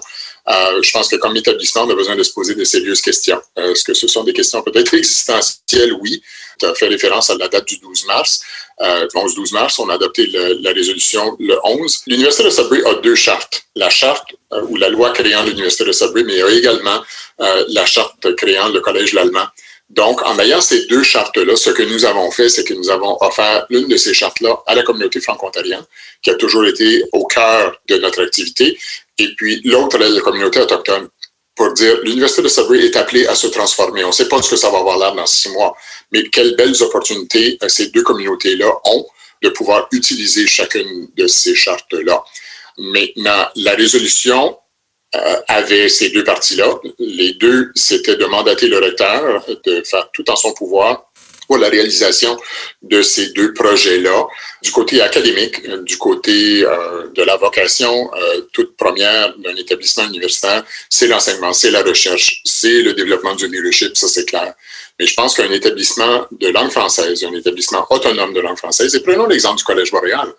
euh, 0.50 0.82
je 0.82 0.92
pense 0.92 1.08
que 1.08 1.16
comme 1.18 1.36
établissement, 1.38 1.84
on 1.84 1.90
a 1.90 1.96
besoin 1.96 2.16
de 2.16 2.24
se 2.24 2.34
poser 2.34 2.56
des 2.56 2.66
sérieuses 2.66 3.02
questions. 3.02 3.40
Euh, 3.58 3.72
est-ce 3.72 3.84
que 3.84 3.94
ce 3.94 4.08
sont 4.08 4.24
des 4.24 4.34
questions 4.34 4.62
peut-être 4.62 4.94
existentielles? 4.96 5.94
Oui. 6.02 6.22
Tu 6.60 6.66
as 6.66 6.74
fait 6.74 6.88
référence 6.88 7.30
à 7.30 7.36
la 7.36 7.48
date 7.48 7.68
du 7.68 7.78
12 7.78 8.06
mars. 8.06 8.44
Euh, 8.82 9.08
11-12 9.08 9.54
mars, 9.54 9.80
on 9.80 9.90
a 9.90 9.96
adopté 9.96 10.28
la 10.28 10.72
résolution 10.72 11.36
le 11.40 11.58
11. 11.64 12.02
L'Université 12.08 12.44
de 12.44 12.50
Sudbury 12.50 12.82
a 12.86 12.96
deux 12.96 13.16
chartes. 13.16 13.64
La 13.76 13.90
charte 13.90 14.28
euh, 14.52 14.62
ou 14.70 14.78
la 14.78 14.90
loi 14.90 15.12
créant 15.12 15.44
l'Université 15.44 15.86
de 15.86 15.92
Sudbury, 15.92 16.24
mais 16.24 16.34
il 16.34 16.40
y 16.40 16.42
a 16.42 16.50
également 16.50 17.04
la 17.40 17.86
charte 17.86 18.36
créant 18.36 18.70
le 18.70 18.80
Collège 18.80 19.14
l'Allemand. 19.14 19.48
Donc, 19.90 20.22
en 20.24 20.40
ayant 20.40 20.62
ces 20.62 20.86
deux 20.88 21.04
chartes-là, 21.04 21.56
ce 21.56 21.70
que 21.70 21.84
nous 21.84 22.06
avons 22.06 22.32
fait, 22.32 22.50
c'est 22.50 22.64
que 22.64 22.74
nous 22.74 22.90
avons 22.90 23.18
offert 23.22 23.66
l'une 23.70 23.88
de 23.88 23.98
ces 23.98 24.14
chartes-là 24.14 24.64
à 24.66 24.76
la 24.76 24.84
communauté 24.84 25.20
franco-ontarienne, 25.20 25.84
qui 26.22 26.32
a 26.32 26.36
toujours 26.36 26.66
été 26.66 27.04
au 27.12 27.26
cœur 27.26 27.80
de 27.88 27.98
notre 27.98 28.24
activité, 28.24 28.78
et 29.20 29.36
puis 29.36 29.62
l'autre 29.66 29.98
à 29.98 30.10
la 30.10 30.22
communauté 30.22 30.60
autochtone, 30.60 31.10
pour 31.56 31.74
dire 31.74 32.00
l'Université 32.02 32.42
de 32.42 32.48
Sudbury 32.48 32.86
est 32.86 32.96
appelée 32.96 33.28
à 33.28 33.36
se 33.36 33.48
transformer. 33.48 34.04
On 34.04 34.08
ne 34.08 34.14
sait 34.14 34.28
pas 34.28 34.42
ce 34.42 34.50
que 34.50 34.56
ça 34.56 34.72
va 34.72 34.80
avoir 34.80 34.98
l'air 34.98 35.14
dans 35.14 35.28
six 35.28 35.50
mois, 35.50 35.76
mais 36.12 36.24
quelles 36.30 36.56
belles 36.56 36.82
opportunités 36.82 37.60
ces 37.68 37.90
deux 37.90 38.02
communautés-là 38.02 38.72
ont 38.86 39.06
de 39.44 39.50
pouvoir 39.50 39.88
utiliser 39.92 40.48
chacune 40.48 41.10
de 41.16 41.28
ces 41.28 41.54
chartes-là. 41.54 42.24
Maintenant, 42.78 43.48
la 43.56 43.74
résolution 43.74 44.58
euh, 45.16 45.36
avait 45.48 45.90
ces 45.90 46.10
deux 46.10 46.24
parties-là. 46.24 46.80
Les 47.00 47.34
deux, 47.34 47.72
c'était 47.76 48.16
de 48.16 48.26
mandater 48.26 48.68
le 48.68 48.80
recteur, 48.80 49.46
de 49.64 49.84
faire 49.84 50.10
tout 50.12 50.30
en 50.30 50.36
son 50.36 50.54
pouvoir 50.54 51.06
pour 51.48 51.58
la 51.58 51.70
réalisation 51.70 52.38
de 52.82 53.02
ces 53.02 53.30
deux 53.30 53.54
projets-là. 53.54 54.28
Du 54.62 54.72
côté 54.72 55.02
académique, 55.02 55.62
euh, 55.68 55.82
du 55.84 55.98
côté 55.98 56.64
euh, 56.64 57.10
de 57.14 57.24
la 57.24 57.36
vocation 57.38 58.10
euh, 58.16 58.42
toute 58.54 58.76
première 58.76 59.38
d'un 59.38 59.56
établissement 59.56 60.06
universitaire, 60.08 60.64
c'est 60.90 61.08
l'enseignement, 61.08 61.54
c'est 61.54 61.72
la 61.72 61.84
recherche, 61.84 62.42
c'est 62.46 62.82
le 62.82 62.94
développement 62.94 63.36
du 63.36 63.48
leadership, 63.48 63.96
ça 63.96 64.08
c'est 64.08 64.26
clair. 64.26 64.54
Mais 65.00 65.06
je 65.06 65.14
pense 65.14 65.36
qu'un 65.36 65.52
établissement 65.52 66.26
de 66.32 66.48
langue 66.50 66.72
française, 66.72 67.24
un 67.24 67.34
établissement 67.34 67.86
autonome 67.90 68.34
de 68.34 68.40
langue 68.40 68.58
française, 68.58 68.96
et 68.96 69.02
prenons 69.02 69.28
l'exemple 69.28 69.58
du 69.58 69.64
Collège 69.64 69.92
Boréal. 69.92 70.30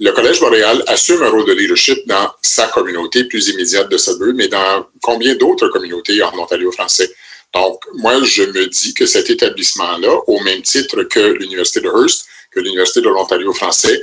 Le 0.00 0.10
Collège 0.10 0.40
Boréal 0.40 0.82
assume 0.88 1.22
un 1.22 1.30
rôle 1.30 1.46
de 1.46 1.52
leadership 1.52 2.06
dans 2.06 2.32
sa 2.42 2.66
communauté 2.66 3.24
plus 3.24 3.48
immédiate 3.48 3.88
de 3.88 3.96
Sudbury, 3.96 4.32
mais 4.34 4.48
dans 4.48 4.86
combien 5.00 5.36
d'autres 5.36 5.68
communautés 5.68 6.20
en 6.22 6.36
Ontario 6.36 6.72
français? 6.72 7.14
Donc, 7.54 7.80
moi, 7.94 8.20
je 8.24 8.42
me 8.42 8.66
dis 8.66 8.92
que 8.92 9.06
cet 9.06 9.30
établissement-là, 9.30 10.18
au 10.26 10.40
même 10.40 10.62
titre 10.62 11.04
que 11.04 11.20
l'Université 11.20 11.80
de 11.80 11.86
Hearst, 11.86 12.26
que 12.50 12.58
l'Université 12.58 13.02
de 13.02 13.08
l'Ontario 13.08 13.52
français, 13.52 14.02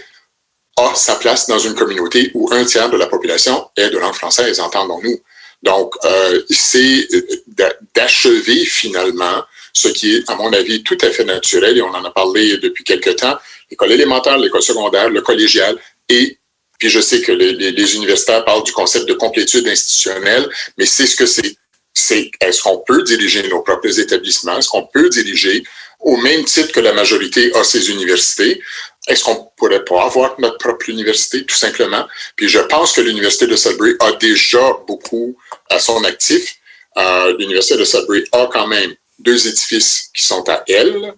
a 0.78 0.96
sa 0.96 1.16
place 1.16 1.48
dans 1.48 1.60
une 1.60 1.76
communauté 1.76 2.32
où 2.34 2.50
un 2.54 2.64
tiers 2.64 2.90
de 2.90 2.96
la 2.96 3.08
population 3.08 3.70
est 3.76 3.90
de 3.90 3.98
langue 3.98 4.14
française, 4.14 4.62
entendons-nous. 4.62 5.20
Donc, 5.62 5.94
euh, 6.06 6.42
c'est 6.50 7.08
d'achever 7.94 8.66
finalement 8.66 9.44
ce 9.74 9.88
qui 9.88 10.16
est, 10.16 10.30
à 10.30 10.36
mon 10.36 10.52
avis, 10.54 10.84
tout 10.84 10.98
à 11.02 11.10
fait 11.10 11.24
naturel, 11.24 11.78
et 11.78 11.82
on 11.82 11.90
en 11.90 12.04
a 12.04 12.12
parlé 12.12 12.58
depuis 12.58 12.84
quelque 12.84 13.12
temps, 13.12 13.38
l'école 13.70 13.92
élémentaire, 13.92 14.38
l'école 14.38 14.62
secondaire, 14.62 15.10
le 15.10 15.22
collégial, 15.22 15.78
et 16.10 16.38
puis 16.82 16.90
je 16.90 17.00
sais 17.00 17.22
que 17.22 17.32
les, 17.32 17.96
universitaires 17.96 18.44
parlent 18.44 18.64
du 18.64 18.72
concept 18.72 19.08
de 19.08 19.14
complétude 19.14 19.68
institutionnelle, 19.68 20.50
mais 20.78 20.86
c'est 20.86 21.06
ce 21.06 21.16
que 21.16 21.26
c'est 21.26 21.56
c'est 21.94 22.32
est-ce 22.40 22.62
qu'on 22.62 22.80
peut 22.80 23.04
diriger 23.04 23.48
nos 23.50 23.62
propres 23.62 24.00
établissements? 24.00 24.58
Est-ce 24.58 24.70
qu'on 24.70 24.88
peut 24.88 25.10
diriger 25.10 25.64
au 26.00 26.18
même 26.18 26.44
titre 26.46 26.72
que 26.72 26.80
la 26.80 26.94
majorité 26.94 27.54
a 27.54 27.64
ses 27.64 27.92
universités? 27.92 28.62
Est-ce 29.08 29.24
qu'on 29.24 29.52
pourrait 29.58 29.84
pas 29.84 30.06
avoir 30.06 30.40
notre 30.40 30.58
propre 30.58 30.90
université, 30.90 31.46
tout 31.46 31.56
simplement? 31.56 32.08
Puis 32.36 32.48
je 32.48 32.60
pense 32.60 32.94
que 32.94 33.02
l'Université 33.02 33.46
de 33.46 33.56
Sudbury 33.56 33.96
a 34.00 34.14
déjà 34.14 34.74
beaucoup 34.88 35.38
à 35.70 35.80
son 35.80 36.04
actif. 36.04 36.56
Euh, 36.98 37.36
L'Université 37.38 37.78
de 37.78 37.86
Sudbury 37.86 38.24
a 38.32 38.50
quand 38.52 38.68
même 38.68 38.96
deux 39.22 39.48
édifices 39.48 40.10
qui 40.14 40.24
sont 40.24 40.48
à 40.50 40.64
elle, 40.68 41.14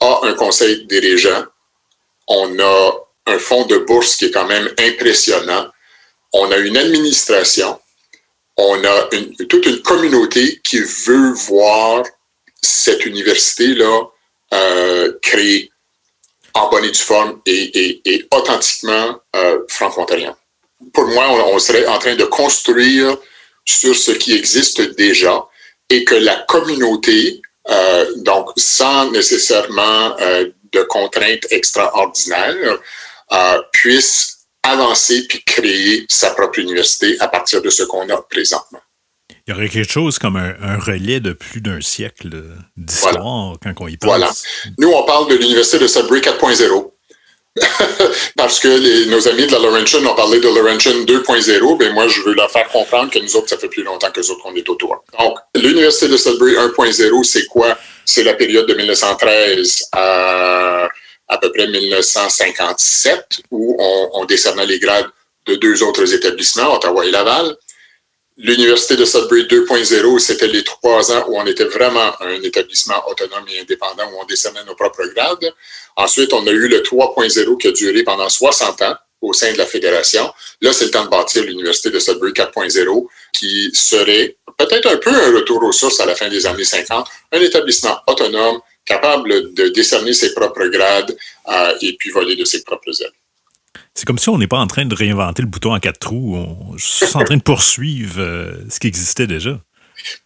a 0.00 0.20
un 0.22 0.34
conseil 0.34 0.86
dirigeant, 0.86 1.44
on 2.28 2.58
a 2.58 2.92
un 3.26 3.38
fonds 3.38 3.66
de 3.66 3.78
bourse 3.78 4.16
qui 4.16 4.26
est 4.26 4.30
quand 4.30 4.46
même 4.46 4.68
impressionnant, 4.78 5.68
on 6.32 6.50
a 6.50 6.56
une 6.58 6.76
administration, 6.76 7.80
on 8.56 8.84
a 8.84 9.08
toute 9.48 9.66
une 9.66 9.82
communauté 9.82 10.60
qui 10.64 10.80
veut 10.80 11.32
voir 11.32 12.04
cette 12.62 13.04
université-là 13.06 14.06
euh, 14.54 15.12
créée 15.22 15.70
en 16.54 16.70
bonne 16.70 16.84
et 16.84 16.90
due 16.90 16.98
forme 16.98 17.40
et, 17.46 18.26
authentiquement 18.32 19.20
euh, 19.34 19.60
franco-ontarien. 19.68 20.36
Pour 20.92 21.06
moi, 21.08 21.28
on, 21.52 21.58
serait 21.58 21.86
en 21.86 21.98
train 21.98 22.16
de 22.16 22.24
construire 22.24 23.16
sur 23.64 23.94
ce 23.94 24.12
qui 24.12 24.34
existe 24.34 24.80
déjà 24.96 25.44
et 25.90 26.04
que 26.04 26.14
la 26.14 26.36
communauté, 26.48 27.40
euh, 27.68 28.06
donc 28.16 28.50
sans 28.56 29.10
nécessairement 29.10 30.16
euh, 30.20 30.48
de 30.72 30.82
contraintes 30.82 31.46
extraordinaires, 31.50 32.78
euh, 33.32 33.62
puisse 33.72 34.46
avancer 34.62 35.26
puis 35.28 35.42
créer 35.44 36.06
sa 36.08 36.30
propre 36.30 36.58
université 36.58 37.16
à 37.20 37.28
partir 37.28 37.62
de 37.62 37.70
ce 37.70 37.84
qu'on 37.84 38.08
a 38.08 38.20
présentement. 38.22 38.80
Il 39.46 39.52
y 39.52 39.54
aurait 39.54 39.68
quelque 39.68 39.90
chose 39.90 40.18
comme 40.18 40.36
un, 40.36 40.56
un 40.60 40.76
relais 40.76 41.20
de 41.20 41.32
plus 41.32 41.60
d'un 41.60 41.80
siècle 41.80 42.30
d'histoire 42.76 43.12
voilà. 43.12 43.56
quand 43.62 43.84
on 43.84 43.86
y 43.86 43.96
pense. 43.96 44.08
Voilà. 44.08 44.32
Nous, 44.78 44.88
on 44.88 45.04
parle 45.04 45.30
de 45.30 45.36
l'Université 45.36 45.78
de 45.78 45.86
Sudbury 45.86 46.20
4.0. 46.20 46.95
Parce 48.36 48.60
que 48.60 49.08
nos 49.08 49.28
amis 49.28 49.46
de 49.46 49.52
la 49.52 49.58
Laurentian 49.58 50.04
ont 50.04 50.14
parlé 50.14 50.40
de 50.40 50.48
Laurentian 50.48 50.92
2.0, 51.04 51.78
ben 51.78 51.92
moi, 51.94 52.06
je 52.06 52.20
veux 52.20 52.34
leur 52.34 52.50
faire 52.50 52.68
comprendre 52.68 53.10
que 53.10 53.18
nous 53.18 53.34
autres, 53.36 53.48
ça 53.48 53.56
fait 53.56 53.68
plus 53.68 53.82
longtemps 53.82 54.10
que 54.10 54.20
les 54.20 54.30
autres 54.30 54.42
qu'on 54.42 54.54
est 54.54 54.68
autour. 54.68 55.04
Donc, 55.18 55.38
l'Université 55.54 56.08
de 56.08 56.16
Sudbury 56.16 56.54
1.0, 56.54 57.24
c'est 57.24 57.46
quoi? 57.46 57.76
C'est 58.04 58.24
la 58.24 58.34
période 58.34 58.66
de 58.66 58.74
1913 58.74 59.88
à 59.92 60.88
à 61.28 61.38
peu 61.38 61.50
près 61.50 61.66
1957, 61.66 63.40
où 63.50 63.76
on, 63.78 64.10
on 64.14 64.24
décernait 64.26 64.66
les 64.66 64.78
grades 64.78 65.08
de 65.46 65.56
deux 65.56 65.82
autres 65.82 66.12
établissements, 66.14 66.74
Ottawa 66.74 67.04
et 67.04 67.10
Laval. 67.10 67.56
L'Université 68.38 68.96
de 68.96 69.06
Sudbury 69.06 69.44
2.0, 69.44 70.18
c'était 70.18 70.46
les 70.46 70.62
trois 70.62 71.10
ans 71.10 71.24
où 71.26 71.38
on 71.40 71.46
était 71.46 71.64
vraiment 71.64 72.12
un 72.20 72.42
établissement 72.42 73.02
autonome 73.08 73.46
et 73.48 73.60
indépendant, 73.60 74.04
où 74.12 74.20
on 74.20 74.26
décernait 74.26 74.62
nos 74.64 74.74
propres 74.74 75.06
grades. 75.14 75.54
Ensuite, 75.96 76.34
on 76.34 76.46
a 76.46 76.50
eu 76.50 76.68
le 76.68 76.80
3.0 76.80 77.56
qui 77.56 77.68
a 77.68 77.72
duré 77.72 78.02
pendant 78.02 78.28
60 78.28 78.82
ans 78.82 78.94
au 79.22 79.32
sein 79.32 79.54
de 79.54 79.58
la 79.58 79.64
fédération. 79.64 80.30
Là, 80.60 80.74
c'est 80.74 80.84
le 80.84 80.90
temps 80.90 81.06
de 81.06 81.08
bâtir 81.08 81.44
l'Université 81.44 81.88
de 81.88 81.98
Sudbury 81.98 82.32
4.0, 82.32 83.06
qui 83.32 83.70
serait 83.72 84.36
peut-être 84.58 84.92
un 84.92 84.98
peu 84.98 85.14
un 85.14 85.32
retour 85.34 85.62
aux 85.64 85.72
sources 85.72 86.00
à 86.00 86.04
la 86.04 86.14
fin 86.14 86.28
des 86.28 86.44
années 86.44 86.64
50, 86.64 87.08
un 87.32 87.40
établissement 87.40 87.98
autonome, 88.06 88.60
capable 88.84 89.54
de 89.54 89.68
décerner 89.68 90.12
ses 90.12 90.34
propres 90.34 90.66
grades 90.66 91.16
euh, 91.48 91.72
et 91.80 91.94
puis 91.94 92.10
voler 92.10 92.36
de 92.36 92.44
ses 92.44 92.62
propres 92.62 93.02
ailes. 93.02 93.12
C'est 93.96 94.04
comme 94.04 94.18
si 94.18 94.28
on 94.28 94.36
n'est 94.36 94.46
pas 94.46 94.58
en 94.58 94.66
train 94.66 94.84
de 94.84 94.94
réinventer 94.94 95.40
le 95.40 95.48
bouton 95.48 95.74
en 95.74 95.80
quatre 95.80 95.98
trous, 95.98 96.36
on 96.36 96.76
est 96.76 97.16
en 97.16 97.24
train 97.24 97.38
de 97.38 97.42
poursuivre 97.42 98.20
euh, 98.20 98.52
ce 98.68 98.78
qui 98.78 98.88
existait 98.88 99.26
déjà. 99.26 99.58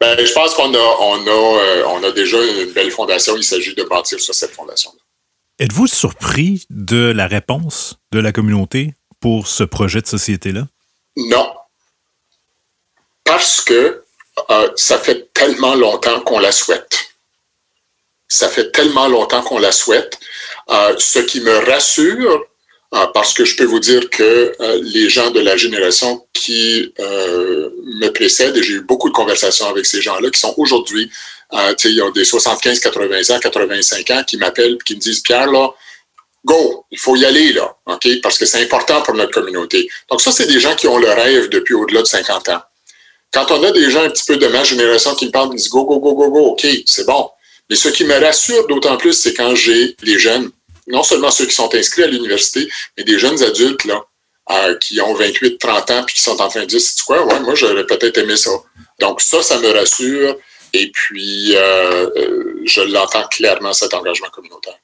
Ben, 0.01 0.19
je 0.27 0.33
pense 0.33 0.55
qu'on 0.55 0.75
a, 0.75 0.79
on 0.79 1.27
a, 1.27 1.61
euh, 1.61 1.85
on 1.87 2.03
a 2.03 2.11
déjà 2.11 2.37
une 2.45 2.73
belle 2.73 2.91
fondation. 2.91 3.37
Il 3.37 3.45
s'agit 3.45 3.77
de 3.77 3.85
bâtir 3.85 4.19
sur 4.19 4.35
cette 4.35 4.51
fondation-là. 4.51 4.99
Êtes-vous 5.61 5.87
surpris 5.87 6.67
de 6.69 7.13
la 7.15 7.29
réponse 7.29 8.01
de 8.11 8.19
la 8.19 8.33
communauté 8.33 8.95
pour 9.21 9.47
ce 9.47 9.63
projet 9.63 10.01
de 10.01 10.07
société-là? 10.09 10.67
Non. 11.17 11.55
Parce 13.23 13.61
que 13.61 14.03
euh, 14.51 14.71
ça 14.75 14.99
fait 14.99 15.33
tellement 15.33 15.77
longtemps 15.77 16.21
qu'on 16.23 16.41
la 16.41 16.51
souhaite. 16.51 16.99
Ça 18.27 18.49
fait 18.49 18.73
tellement 18.73 19.07
longtemps 19.07 19.43
qu'on 19.43 19.61
la 19.61 19.71
souhaite. 19.71 20.19
Euh, 20.71 20.97
ce 20.99 21.21
qui 21.21 21.41
me 21.41 21.71
rassure, 21.71 22.47
parce 22.91 23.35
que 23.35 23.45
je 23.45 23.57
peux 23.57 23.65
vous 23.65 23.79
dire 23.79 24.11
que 24.11 24.53
euh, 24.61 24.81
les 24.83 25.09
gens 25.09 25.31
de 25.31 25.41
la 25.41 25.57
génération 25.57 26.27
qui 26.33 26.93
euh, 26.99 27.71
me 27.85 28.09
précèdent, 28.09 28.57
et 28.57 28.63
j'ai 28.63 28.75
eu 28.75 28.81
beaucoup 28.81 29.09
de 29.09 29.15
conversations 29.15 29.67
avec 29.67 29.87
ces 29.87 30.01
gens-là 30.01 30.29
qui 30.31 30.41
sont 30.41 30.55
aujourd'hui, 30.57 31.11
euh, 31.53 31.75
ils 31.85 32.03
ont 32.03 32.11
des 32.11 32.25
75, 32.25 32.81
80 32.81 33.35
ans, 33.35 33.39
85 33.41 34.11
ans, 34.11 34.25
qui 34.27 34.37
m'appellent, 34.39 34.79
qui 34.85 34.97
me 34.97 35.01
disent, 35.01 35.21
Pierre, 35.21 35.51
là, 35.51 35.69
go, 36.45 36.85
il 36.91 36.99
faut 36.99 37.15
y 37.15 37.25
aller, 37.25 37.53
là, 37.53 37.77
OK, 37.87 38.09
parce 38.23 38.39
que 38.39 38.47
c'est 38.47 38.63
important 38.63 39.03
pour 39.03 39.15
notre 39.15 39.33
communauté. 39.33 39.89
Donc 40.11 40.21
ça, 40.21 40.33
c'est 40.33 40.47
des 40.47 40.59
gens 40.59 40.75
qui 40.75 40.89
ont 40.89 40.99
le 40.99 41.11
rêve 41.11 41.49
depuis 41.49 41.75
au-delà 41.75 42.03
de 42.03 42.07
50 42.07 42.49
ans. 42.49 42.63
Quand 43.33 43.51
on 43.53 43.63
a 43.63 43.71
des 43.71 43.89
gens 43.91 44.03
un 44.03 44.11
petit 44.11 44.25
peu 44.27 44.37
de 44.37 44.49
ma 44.49 44.65
génération 44.65 45.15
qui 45.15 45.27
me 45.27 45.31
parlent, 45.31 45.51
ils 45.53 45.57
disent, 45.57 45.69
go, 45.69 45.85
go, 45.85 46.01
go, 46.01 46.15
go, 46.15 46.31
go, 46.31 46.47
OK, 46.49 46.67
c'est 46.87 47.07
bon. 47.07 47.31
Mais 47.69 47.77
ce 47.77 47.89
qui 47.89 48.05
me 48.05 48.19
rassure 48.19 48.67
d'autant 48.67 48.97
plus, 48.97 49.13
c'est 49.13 49.33
quand 49.33 49.55
j'ai 49.55 49.95
des 50.03 50.19
jeunes, 50.19 50.51
non 50.91 51.03
seulement 51.03 51.31
ceux 51.31 51.47
qui 51.47 51.55
sont 51.55 51.75
inscrits 51.75 52.05
à 52.05 52.07
l'université, 52.07 52.69
mais 52.97 53.05
des 53.05 53.19
jeunes 53.19 53.43
adultes 53.43 53.85
là, 53.85 54.05
euh, 54.51 54.77
qui 54.79 55.01
ont 55.01 55.15
28, 55.15 55.59
30 55.59 55.91
ans, 55.91 56.05
puis 56.05 56.17
qui 56.17 56.23
sont 56.23 56.41
en 56.41 56.49
train 56.49 56.61
de 56.61 56.67
dire, 56.67 56.81
c'est 56.81 57.03
quoi, 57.05 57.25
ouais, 57.25 57.41
moi 57.41 57.55
j'aurais 57.55 57.87
peut-être 57.87 58.19
aimé 58.19 58.37
ça. 58.37 58.51
Donc 58.99 59.21
ça, 59.21 59.43
ça 59.43 59.59
me 59.59 59.71
rassure. 59.71 60.37
Et 60.73 60.91
puis, 60.93 61.57
euh, 61.57 62.09
je 62.65 62.81
l'entends 62.81 63.27
clairement, 63.29 63.73
cet 63.73 63.95
engagement 63.95 64.29
communautaire. 64.31 64.79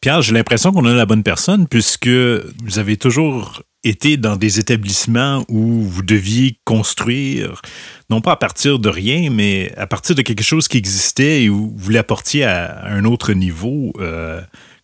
Pierre, 0.00 0.22
j'ai 0.22 0.32
l'impression 0.32 0.72
qu'on 0.72 0.86
a 0.86 0.94
la 0.94 1.04
bonne 1.04 1.22
personne 1.22 1.68
puisque 1.68 2.08
vous 2.08 2.78
avez 2.78 2.96
toujours 2.96 3.62
été 3.84 4.16
dans 4.16 4.36
des 4.36 4.58
établissements 4.58 5.44
où 5.48 5.82
vous 5.82 6.02
deviez 6.02 6.58
construire, 6.64 7.60
non 8.08 8.22
pas 8.22 8.32
à 8.32 8.36
partir 8.36 8.78
de 8.78 8.88
rien, 8.88 9.30
mais 9.30 9.72
à 9.76 9.86
partir 9.86 10.14
de 10.14 10.22
quelque 10.22 10.42
chose 10.42 10.68
qui 10.68 10.78
existait 10.78 11.44
et 11.44 11.48
où 11.50 11.74
vous 11.76 11.90
l'apportiez 11.90 12.44
à 12.44 12.86
un 12.86 13.04
autre 13.04 13.34
niveau. 13.34 13.92
Euh, 13.98 14.40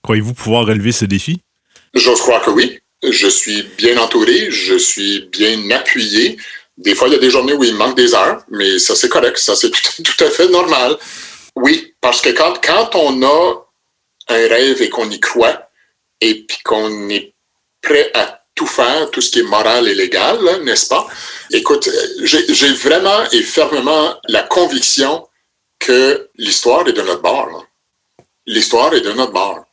Croyez-vous 0.06 0.34
pouvoir 0.34 0.66
relever 0.66 0.92
ce 0.92 1.04
défi? 1.04 1.40
J'ose 1.92 2.20
croire 2.20 2.40
que 2.40 2.50
oui. 2.50 2.78
Je 3.02 3.26
suis 3.26 3.64
bien 3.76 3.98
entouré, 3.98 4.52
je 4.52 4.78
suis 4.78 5.28
bien 5.32 5.68
appuyé. 5.72 6.36
Des 6.78 6.94
fois, 6.94 7.08
il 7.08 7.14
y 7.14 7.16
a 7.16 7.18
des 7.18 7.28
journées 7.28 7.54
où 7.54 7.64
il 7.64 7.74
manque 7.74 7.96
des 7.96 8.14
heures, 8.14 8.44
mais 8.48 8.78
ça, 8.78 8.94
c'est 8.94 9.08
correct. 9.08 9.36
Ça, 9.36 9.56
c'est 9.56 9.70
tout, 9.96 10.02
tout, 10.04 10.24
à 10.24 10.30
fait 10.30 10.48
normal. 10.48 10.96
Oui, 11.56 11.92
parce 12.00 12.20
que 12.20 12.28
quand, 12.28 12.54
quand 12.64 12.94
on 12.94 13.20
a 13.24 13.66
un 14.28 14.46
rêve 14.46 14.80
et 14.80 14.88
qu'on 14.90 15.10
y 15.10 15.18
croit, 15.18 15.70
et 16.20 16.44
puis 16.46 16.58
qu'on 16.64 17.08
est 17.08 17.34
prêt 17.82 18.08
à 18.14 18.44
tout 18.54 18.66
faire, 18.68 19.10
tout 19.10 19.20
ce 19.20 19.32
qui 19.32 19.40
est 19.40 19.50
moral 19.56 19.88
et 19.88 19.94
légal, 19.96 20.38
n'est-ce 20.62 20.86
pas? 20.86 21.04
Écoute, 21.50 21.90
j'ai 22.22 22.72
vraiment 22.74 23.28
et 23.32 23.42
fermement 23.42 24.14
la 24.28 24.44
conviction 24.44 25.26
que 25.80 26.30
l'histoire 26.36 26.86
est 26.86 26.92
de 26.92 27.02
notre 27.02 27.22
bord. 27.22 27.66
L'histoire 28.46 28.94
est 28.94 29.00
de 29.00 29.10
notre 29.10 29.32
bord. 29.32 29.65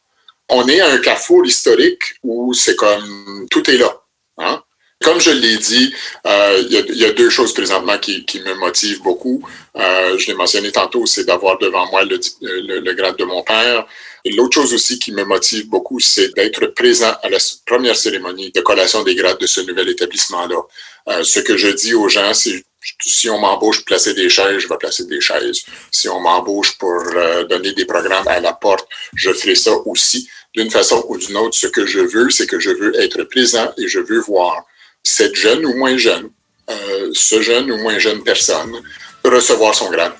On 0.50 0.68
est 0.68 0.82
à 0.82 0.91
un 0.91 0.98
carrefour 0.98 1.46
historique 1.46 2.16
où 2.24 2.54
c'est 2.54 2.76
comme 2.76 3.48
tout 3.50 3.70
est 3.70 3.78
là. 3.78 4.02
Hein? 4.38 4.64
Comme 5.04 5.20
je 5.20 5.32
l'ai 5.32 5.58
dit, 5.58 5.94
euh, 6.26 6.64
il 6.66 6.98
y, 6.98 7.06
a 7.06 7.12
deux 7.12 7.30
choses 7.30 7.54
présentement 7.54 7.98
qui, 7.98 8.41
me 8.46 8.54
motivent 8.56 9.02
beaucoup. 9.02 9.46
Euh, 9.76 10.18
je 10.18 10.28
l'ai 10.28 10.34
mentionné 10.34 10.72
tantôt, 10.72 11.06
c'est 11.06 11.26
d'avoir 11.26 11.58
devant 11.58 11.89
moi 11.91 12.04
le, 12.04 12.94
grade 12.94 13.18
de 13.18 13.26
mon 13.26 13.44
père. 13.44 13.86
L'autre 14.26 14.54
chose 14.54 14.74
aussi 14.74 15.00
qui 15.00 15.12
me 15.12 15.26
motive 15.26 15.68
beaucoup, 15.68 16.00
c'est 16.00 16.34
d'être 16.36 16.68
présent 16.68 17.14
à 17.22 17.30
la 17.30 17.38
première 17.66 17.98
cérémonie 17.98 18.52
de 18.52 18.62
collation 18.62 19.04
des 19.04 19.16
grades 19.16 19.39
de 19.39 19.48
ce 19.48 19.60
nouvel 19.62 19.89
établissement-là. 19.89 20.62
Euh, 21.10 21.24
ce 21.24 21.41
que 21.41 21.58
je 21.58 21.68
dis 21.68 21.94
aux 21.94 22.08
gens, 22.08 22.34
c'est 22.34 22.64
si 23.02 23.30
on 23.30 23.40
m'embauche 23.40 23.78
pour 23.78 23.86
placer 23.86 24.14
des 24.14 24.30
chaises, 24.30 24.60
je 24.60 24.68
vais 24.68 24.78
placer 24.78 25.06
des 25.06 25.22
chaises. 25.22 25.64
Si 25.92 26.10
on 26.10 26.20
m'embauche 26.20 26.78
pour 26.78 27.02
euh, 27.16 27.46
donner 27.46 27.74
des 27.74 27.86
programmes 27.86 28.28
à 28.28 28.40
la 28.40 28.54
porte, 28.54 28.88
je 29.16 29.32
ferai 29.32 29.56
ça 29.56 29.72
aussi. 29.86 30.28
D'une 30.54 30.70
façon 30.70 31.04
ou 31.08 31.18
d'une 31.18 31.38
autre, 31.38 31.58
ce 31.58 31.68
que 31.68 31.86
je 31.86 32.00
veux, 32.00 32.30
c'est 32.30 32.46
que 32.46 32.60
je 32.60 32.70
veux 32.70 33.00
être 33.02 33.24
présent 33.24 33.74
et 33.78 33.88
je 33.88 34.00
veux 34.00 34.20
voir 34.20 34.66
cette 35.02 35.36
jeune 35.36 35.66
ou 35.66 35.76
moins 35.76 35.98
jeune, 35.98 36.30
euh, 36.70 37.10
ce 37.14 37.42
jeune 37.42 37.72
ou 37.72 37.78
moins 37.78 37.98
jeune 37.98 38.24
personne 38.24 38.82
recevoir 39.24 39.74
son 39.74 39.90
grade. 39.90 40.14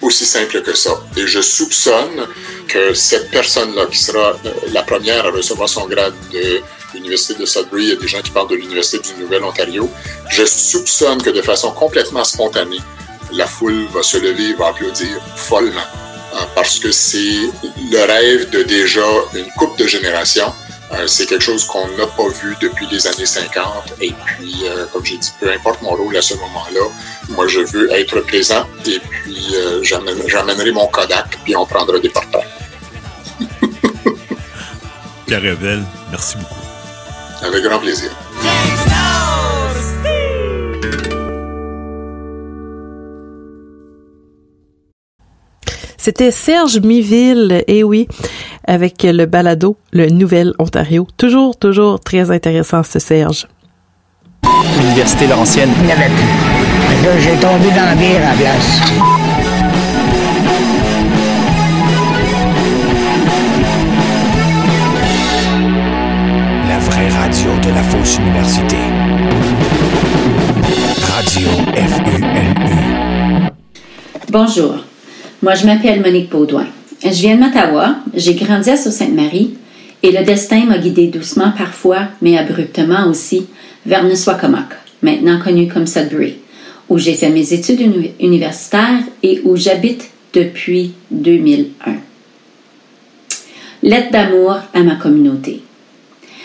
Aussi 0.00 0.26
simple 0.26 0.62
que 0.62 0.74
ça. 0.74 1.00
Et 1.16 1.26
je 1.26 1.40
soupçonne 1.40 2.26
que 2.68 2.94
cette 2.94 3.30
personne-là, 3.30 3.86
qui 3.86 3.98
sera 3.98 4.38
euh, 4.44 4.52
la 4.72 4.82
première 4.82 5.26
à 5.26 5.30
recevoir 5.30 5.68
son 5.68 5.86
grade 5.86 6.14
de 6.32 6.60
l'Université 6.94 7.34
de 7.34 7.46
Sudbury, 7.46 7.84
il 7.84 7.88
y 7.90 7.92
a 7.92 7.96
des 7.96 8.08
gens 8.08 8.20
qui 8.20 8.30
parlent 8.30 8.48
de 8.48 8.56
l'Université 8.56 8.98
du 9.14 9.22
Nouvel-Ontario, 9.22 9.88
je 10.30 10.44
soupçonne 10.44 11.22
que 11.22 11.30
de 11.30 11.42
façon 11.42 11.72
complètement 11.72 12.24
spontanée, 12.24 12.80
la 13.32 13.46
foule 13.46 13.86
va 13.92 14.02
se 14.02 14.18
lever 14.18 14.50
et 14.50 14.54
va 14.54 14.68
applaudir 14.68 15.20
follement. 15.36 15.80
Hein, 16.34 16.46
parce 16.54 16.78
que 16.78 16.90
c'est 16.90 17.50
le 17.90 18.06
rêve 18.06 18.50
de 18.50 18.62
déjà 18.62 19.04
une 19.34 19.50
couple 19.58 19.82
de 19.82 19.86
générations 19.86 20.52
euh, 20.92 21.06
c'est 21.06 21.26
quelque 21.26 21.42
chose 21.42 21.64
qu'on 21.64 21.88
n'a 21.96 22.06
pas 22.06 22.28
vu 22.28 22.54
depuis 22.60 22.86
les 22.90 23.06
années 23.06 23.24
50. 23.26 23.94
Et 24.00 24.12
puis, 24.26 24.64
euh, 24.64 24.86
comme 24.92 25.04
j'ai 25.04 25.16
dit, 25.16 25.32
peu 25.40 25.50
importe 25.50 25.80
mon 25.80 25.90
rôle 25.90 26.14
à 26.16 26.22
ce 26.22 26.34
moment-là, 26.34 26.80
moi, 27.30 27.46
je 27.46 27.60
veux 27.60 27.90
être 27.92 28.20
présent. 28.20 28.66
Et 28.86 28.98
puis, 28.98 29.54
euh, 29.54 29.82
j'amènerai 29.82 30.70
mon 30.72 30.86
Kodak, 30.88 31.38
puis 31.44 31.56
on 31.56 31.64
prendra 31.64 31.98
des 31.98 32.10
portraits. 32.10 32.46
Pierre 35.26 35.42
Revel, 35.42 35.82
merci 36.10 36.36
beaucoup. 36.36 36.61
Avec 37.42 37.62
grand 37.64 37.78
plaisir. 37.78 38.10
C'était 45.96 46.32
Serge 46.32 46.80
Miville, 46.80 47.62
et 47.68 47.78
eh 47.78 47.84
oui, 47.84 48.08
avec 48.66 49.04
le 49.04 49.24
balado, 49.26 49.76
le 49.92 50.08
Nouvel 50.08 50.52
Ontario. 50.58 51.06
Toujours, 51.16 51.56
toujours 51.56 52.00
très 52.00 52.32
intéressant, 52.32 52.82
ce 52.82 52.98
Serge. 52.98 53.46
L'Université 54.80 55.28
Laurentienne. 55.28 55.70
Il 55.78 55.86
n'y 55.86 55.92
avait 55.92 56.06
plus. 56.06 57.04
Là, 57.04 57.18
j'ai 57.20 57.36
tombé 57.40 57.70
dans 57.70 57.86
la 57.86 57.94
bière 57.94 58.26
à 58.26 58.30
la 58.30 58.36
place. 58.36 59.21
La 67.74 67.82
fausse 67.82 68.18
université. 68.18 68.76
Radio 71.00 71.48
FULU. 71.74 73.52
Bonjour. 74.30 74.84
Moi, 75.42 75.54
je 75.54 75.66
m'appelle 75.66 76.00
Monique 76.00 76.30
Baudouin. 76.30 76.66
Je 77.02 77.08
viens 77.08 77.34
de 77.36 77.40
Mattawa, 77.40 77.96
j'ai 78.14 78.34
grandi 78.34 78.70
à 78.70 78.76
Sault-Sainte-Marie 78.76 79.54
et 80.02 80.12
le 80.12 80.24
destin 80.24 80.66
m'a 80.66 80.78
guidé 80.78 81.06
doucement 81.06 81.52
parfois, 81.56 82.08
mais 82.20 82.36
abruptement 82.36 83.08
aussi, 83.08 83.46
vers 83.86 84.04
Nuswacomoc, 84.04 84.68
maintenant 85.02 85.40
connu 85.40 85.68
comme 85.68 85.86
Sudbury, 85.86 86.36
où 86.88 86.98
j'ai 86.98 87.14
fait 87.14 87.30
mes 87.30 87.52
études 87.52 87.80
universitaires 88.20 89.02
et 89.22 89.40
où 89.44 89.56
j'habite 89.56 90.10
depuis 90.32 90.92
2001. 91.10 91.92
Lettre 93.82 94.12
d'amour 94.12 94.58
à 94.74 94.82
ma 94.82 94.94
communauté. 94.94 95.62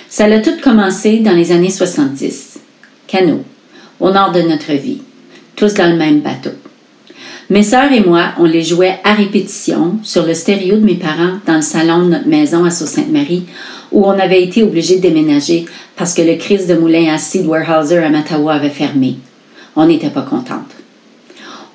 Ça 0.10 0.26
a 0.26 0.40
tout 0.40 0.56
commencé 0.64 1.20
dans 1.20 1.34
les 1.34 1.52
années 1.52 1.70
70. 1.70 2.60
Canot, 3.08 3.44
au 4.00 4.10
nord 4.10 4.32
de 4.32 4.42
notre 4.42 4.72
vie, 4.72 5.02
tous 5.56 5.74
dans 5.74 5.90
le 5.90 5.98
même 5.98 6.22
bateau. 6.22 6.52
Mes 7.50 7.64
sœurs 7.64 7.92
et 7.92 8.00
moi, 8.00 8.30
on 8.40 8.46
les 8.46 8.64
jouait 8.64 9.00
à 9.04 9.14
répétition 9.14 10.00
sur 10.04 10.26
le 10.26 10.34
stéréo 10.34 10.78
de 10.78 10.86
mes 10.86 10.96
parents 10.96 11.40
dans 11.46 11.56
le 11.56 11.62
salon 11.62 12.06
de 12.06 12.10
notre 12.12 12.28
maison 12.28 12.64
à 12.64 12.70
Sault-Sainte-Marie, 12.70 13.46
où 13.92 14.06
on 14.06 14.18
avait 14.18 14.44
été 14.44 14.64
obligé 14.64 14.98
de 14.98 15.02
déménager 15.02 15.66
parce 15.98 16.14
que 16.14 16.22
le 16.22 16.36
crise 16.36 16.68
de 16.68 16.76
moulin 16.76 17.14
à 17.14 17.18
Seed 17.18 17.46
Warehouser 17.46 17.98
à 17.98 18.10
Mattawa 18.10 18.54
avait 18.54 18.70
fermé. 18.70 19.16
On 19.76 19.88
n'était 19.88 20.10
pas 20.10 20.22
contente. 20.22 20.72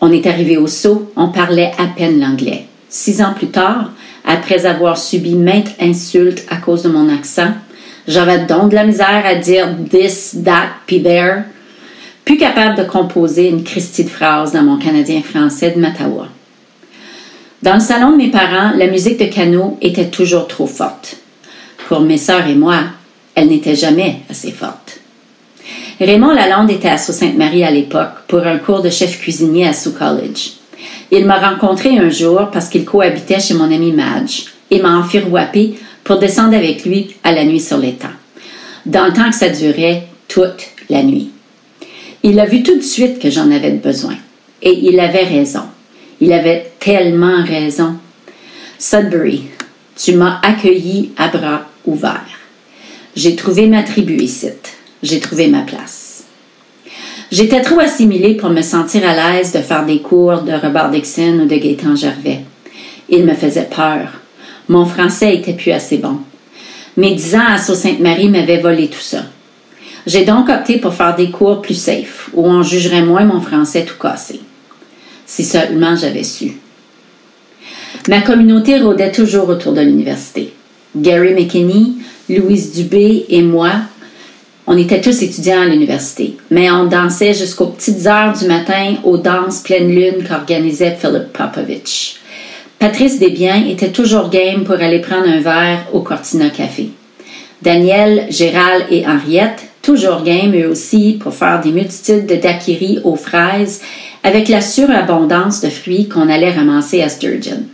On 0.00 0.10
est 0.10 0.26
arrivé 0.26 0.56
au 0.56 0.66
saut, 0.66 1.12
on 1.16 1.28
parlait 1.28 1.72
à 1.78 1.86
peine 1.86 2.18
l'anglais. 2.18 2.66
Six 2.88 3.22
ans 3.22 3.34
plus 3.34 3.48
tard, 3.48 3.90
après 4.24 4.64
avoir 4.64 4.96
subi 4.96 5.34
maintes 5.34 5.74
insultes 5.80 6.44
à 6.50 6.56
cause 6.56 6.82
de 6.82 6.88
mon 6.88 7.08
accent, 7.08 7.52
j'avais 8.06 8.46
donc 8.46 8.70
de 8.70 8.74
la 8.74 8.84
misère 8.84 9.22
à 9.24 9.34
dire 9.34 9.68
this, 9.90 10.36
that, 10.44 10.68
puis 10.86 11.02
there 11.02 11.44
plus 12.24 12.36
capable 12.36 12.76
de 12.76 12.84
composer 12.84 13.48
une 13.48 13.64
Christie 13.64 14.04
de 14.04 14.08
phrase 14.08 14.52
dans 14.52 14.62
mon 14.62 14.78
canadien 14.78 15.22
français 15.22 15.72
de 15.72 15.80
Mattawa. 15.80 16.28
Dans 17.62 17.74
le 17.74 17.80
salon 17.80 18.12
de 18.12 18.16
mes 18.16 18.30
parents, 18.30 18.72
la 18.76 18.86
musique 18.86 19.18
de 19.18 19.26
Cano 19.26 19.76
était 19.80 20.08
toujours 20.08 20.48
trop 20.48 20.66
forte. 20.66 21.16
Pour 21.88 22.00
mes 22.00 22.16
sœurs 22.16 22.46
et 22.46 22.54
moi, 22.54 22.78
elle 23.34 23.48
n'était 23.48 23.76
jamais 23.76 24.20
assez 24.30 24.50
forte. 24.50 25.00
Raymond 26.00 26.32
Lalonde 26.32 26.70
était 26.70 26.88
à 26.88 26.98
Sault-Sainte-Marie 26.98 27.64
à 27.64 27.70
l'époque 27.70 28.26
pour 28.26 28.40
un 28.40 28.58
cours 28.58 28.82
de 28.82 28.90
chef 28.90 29.20
cuisinier 29.20 29.68
à 29.68 29.72
Sioux 29.72 29.92
College. 29.92 30.52
Il 31.10 31.26
m'a 31.26 31.38
rencontré 31.38 31.98
un 31.98 32.08
jour 32.08 32.48
parce 32.52 32.68
qu'il 32.68 32.84
cohabitait 32.84 33.40
chez 33.40 33.54
mon 33.54 33.72
ami 33.72 33.92
Madge 33.92 34.46
et 34.70 34.80
m'a 34.80 34.96
enfirouapé 34.96 35.74
pour 36.04 36.18
descendre 36.18 36.56
avec 36.56 36.84
lui 36.84 37.16
à 37.22 37.32
la 37.32 37.44
nuit 37.44 37.60
sur 37.60 37.78
l'étang. 37.78 38.08
Dans 38.86 39.06
le 39.06 39.12
temps 39.12 39.30
que 39.30 39.36
ça 39.36 39.48
durait 39.48 40.04
toute 40.28 40.66
la 40.90 41.02
nuit. 41.02 41.30
Il 42.22 42.38
a 42.38 42.46
vu 42.46 42.62
tout 42.62 42.76
de 42.76 42.82
suite 42.82 43.18
que 43.18 43.30
j'en 43.30 43.50
avais 43.50 43.70
besoin. 43.70 44.16
Et 44.62 44.72
il 44.72 45.00
avait 45.00 45.24
raison. 45.24 45.62
Il 46.20 46.32
avait 46.32 46.70
tellement 46.78 47.44
raison. 47.44 47.96
Sudbury, 48.78 49.44
tu 49.96 50.14
m'as 50.14 50.40
accueilli 50.42 51.10
à 51.16 51.28
bras 51.28 51.66
ouverts. 51.84 52.38
J'ai 53.16 53.36
trouvé 53.36 53.66
ma 53.66 53.82
tribu 53.82 54.16
ici. 54.16 54.48
J'ai 55.02 55.20
trouvé 55.20 55.48
ma 55.48 55.62
place. 55.62 56.24
J'étais 57.32 57.62
trop 57.62 57.80
assimilée 57.80 58.34
pour 58.36 58.50
me 58.50 58.62
sentir 58.62 59.08
à 59.08 59.14
l'aise 59.14 59.52
de 59.52 59.58
faire 59.58 59.84
des 59.84 60.00
cours 60.00 60.42
de 60.42 60.52
Robert 60.52 60.90
Dixon 60.90 61.40
ou 61.40 61.46
de 61.46 61.56
Gaétan 61.56 61.96
Gervais. 61.96 62.40
Il 63.08 63.24
me 63.24 63.34
faisait 63.34 63.68
peur. 63.74 64.21
Mon 64.68 64.84
français 64.84 65.34
était 65.34 65.54
plus 65.54 65.72
assez 65.72 65.98
bon. 65.98 66.18
Mes 66.96 67.14
dix 67.14 67.34
ans 67.34 67.46
à 67.48 67.58
Sault-Sainte-Marie 67.58 68.28
m'avaient 68.28 68.60
volé 68.60 68.88
tout 68.88 69.00
ça. 69.00 69.24
J'ai 70.06 70.24
donc 70.24 70.48
opté 70.48 70.78
pour 70.78 70.94
faire 70.94 71.14
des 71.14 71.30
cours 71.30 71.62
plus 71.62 71.74
safe, 71.74 72.30
où 72.34 72.46
on 72.46 72.62
jugerait 72.62 73.02
moins 73.02 73.24
mon 73.24 73.40
français 73.40 73.84
tout 73.84 73.98
cassé. 74.00 74.40
Si 75.26 75.44
seulement 75.44 75.96
j'avais 75.96 76.24
su. 76.24 76.52
Ma 78.08 78.20
communauté 78.20 78.80
rôdait 78.80 79.12
toujours 79.12 79.48
autour 79.48 79.72
de 79.72 79.80
l'université. 79.80 80.52
Gary 80.96 81.34
McKinney, 81.34 81.94
Louise 82.28 82.72
Dubé 82.72 83.26
et 83.28 83.42
moi, 83.42 83.72
on 84.66 84.76
était 84.76 85.00
tous 85.00 85.22
étudiants 85.22 85.62
à 85.62 85.66
l'université, 85.66 86.36
mais 86.50 86.70
on 86.70 86.86
dansait 86.86 87.34
jusqu'aux 87.34 87.66
petites 87.66 88.06
heures 88.06 88.32
du 88.32 88.46
matin 88.46 88.96
aux 89.04 89.16
danses 89.16 89.60
pleine 89.60 89.88
lune 89.88 90.24
qu'organisait 90.26 90.96
Philip 91.00 91.32
Popovich. 91.32 92.16
Patrice 92.82 93.20
Desbiens 93.20 93.64
était 93.68 93.92
toujours 93.92 94.28
game 94.28 94.64
pour 94.64 94.74
aller 94.74 94.98
prendre 94.98 95.28
un 95.28 95.38
verre 95.38 95.86
au 95.92 96.00
Cortina 96.00 96.50
Café. 96.50 96.88
Daniel, 97.62 98.26
Gérald 98.28 98.86
et 98.90 99.06
Henriette 99.06 99.68
toujours 99.82 100.24
game 100.24 100.52
eux 100.60 100.66
aussi 100.66 101.16
pour 101.20 101.32
faire 101.32 101.60
des 101.60 101.70
multitudes 101.70 102.26
de 102.26 102.34
daiquiris 102.34 102.98
aux 103.04 103.14
fraises 103.14 103.82
avec 104.24 104.48
la 104.48 104.60
surabondance 104.60 105.60
de 105.60 105.68
fruits 105.68 106.08
qu'on 106.08 106.28
allait 106.28 106.50
ramasser 106.50 107.02
à 107.02 107.08
Sturgeon. 107.08 107.66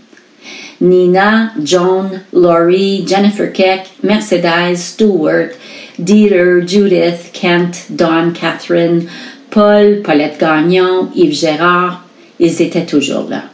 Nina, 0.83 1.53
Joan, 1.65 2.21
Laurie, 2.35 3.07
Jennifer 3.09 3.51
Keck, 3.51 3.87
Mercedes, 4.03 4.77
Stewart, 4.77 5.53
Dieter, 5.99 6.67
Judith, 6.67 7.31
Kent, 7.33 7.87
Dawn, 7.89 8.35
Catherine, 8.35 9.07
Paul, 9.49 10.03
Paulette 10.05 10.39
Gagnon, 10.39 11.09
Yves 11.15 11.33
Gérard, 11.33 12.05
ils 12.39 12.61
étaient 12.61 12.85
toujours 12.85 13.31
là. 13.31 13.45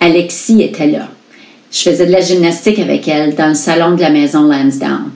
Alexis 0.00 0.62
était 0.62 0.86
là. 0.86 1.08
Je 1.72 1.78
faisais 1.90 2.06
de 2.06 2.12
la 2.12 2.20
gymnastique 2.20 2.78
avec 2.78 3.08
elle 3.08 3.34
dans 3.34 3.48
le 3.48 3.54
salon 3.54 3.96
de 3.96 4.00
la 4.00 4.10
maison 4.10 4.42
Lansdowne. 4.42 5.10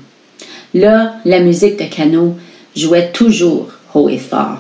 Là, 0.75 1.15
la 1.25 1.41
musique 1.41 1.79
de 1.79 1.85
Cano 1.85 2.37
jouait 2.77 3.11
toujours 3.13 3.69
haut 3.95 4.09
et 4.09 4.19
fort. 4.19 4.59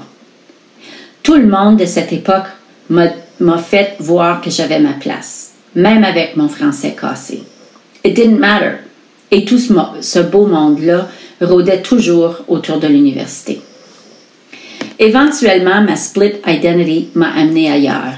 Tout 1.22 1.36
le 1.36 1.46
monde 1.46 1.76
de 1.76 1.84
cette 1.84 2.12
époque 2.12 2.46
m'a 2.88 3.58
fait 3.58 3.96
voir 4.00 4.40
que 4.40 4.50
j'avais 4.50 4.80
ma 4.80 4.94
place, 4.94 5.52
même 5.74 6.04
avec 6.04 6.36
mon 6.36 6.48
français 6.48 6.96
cassé. 6.98 7.42
It 8.04 8.14
didn't 8.14 8.38
matter. 8.38 8.78
Et 9.30 9.44
tout 9.44 9.58
ce, 9.58 9.72
ce 10.00 10.18
beau 10.18 10.46
monde-là 10.46 11.08
rôdait 11.40 11.82
toujours 11.82 12.36
autour 12.48 12.78
de 12.78 12.88
l'université. 12.88 13.60
Éventuellement, 14.98 15.82
ma 15.82 15.96
split 15.96 16.34
identity 16.46 17.08
m'a 17.14 17.30
amené 17.30 17.70
ailleurs. 17.70 18.16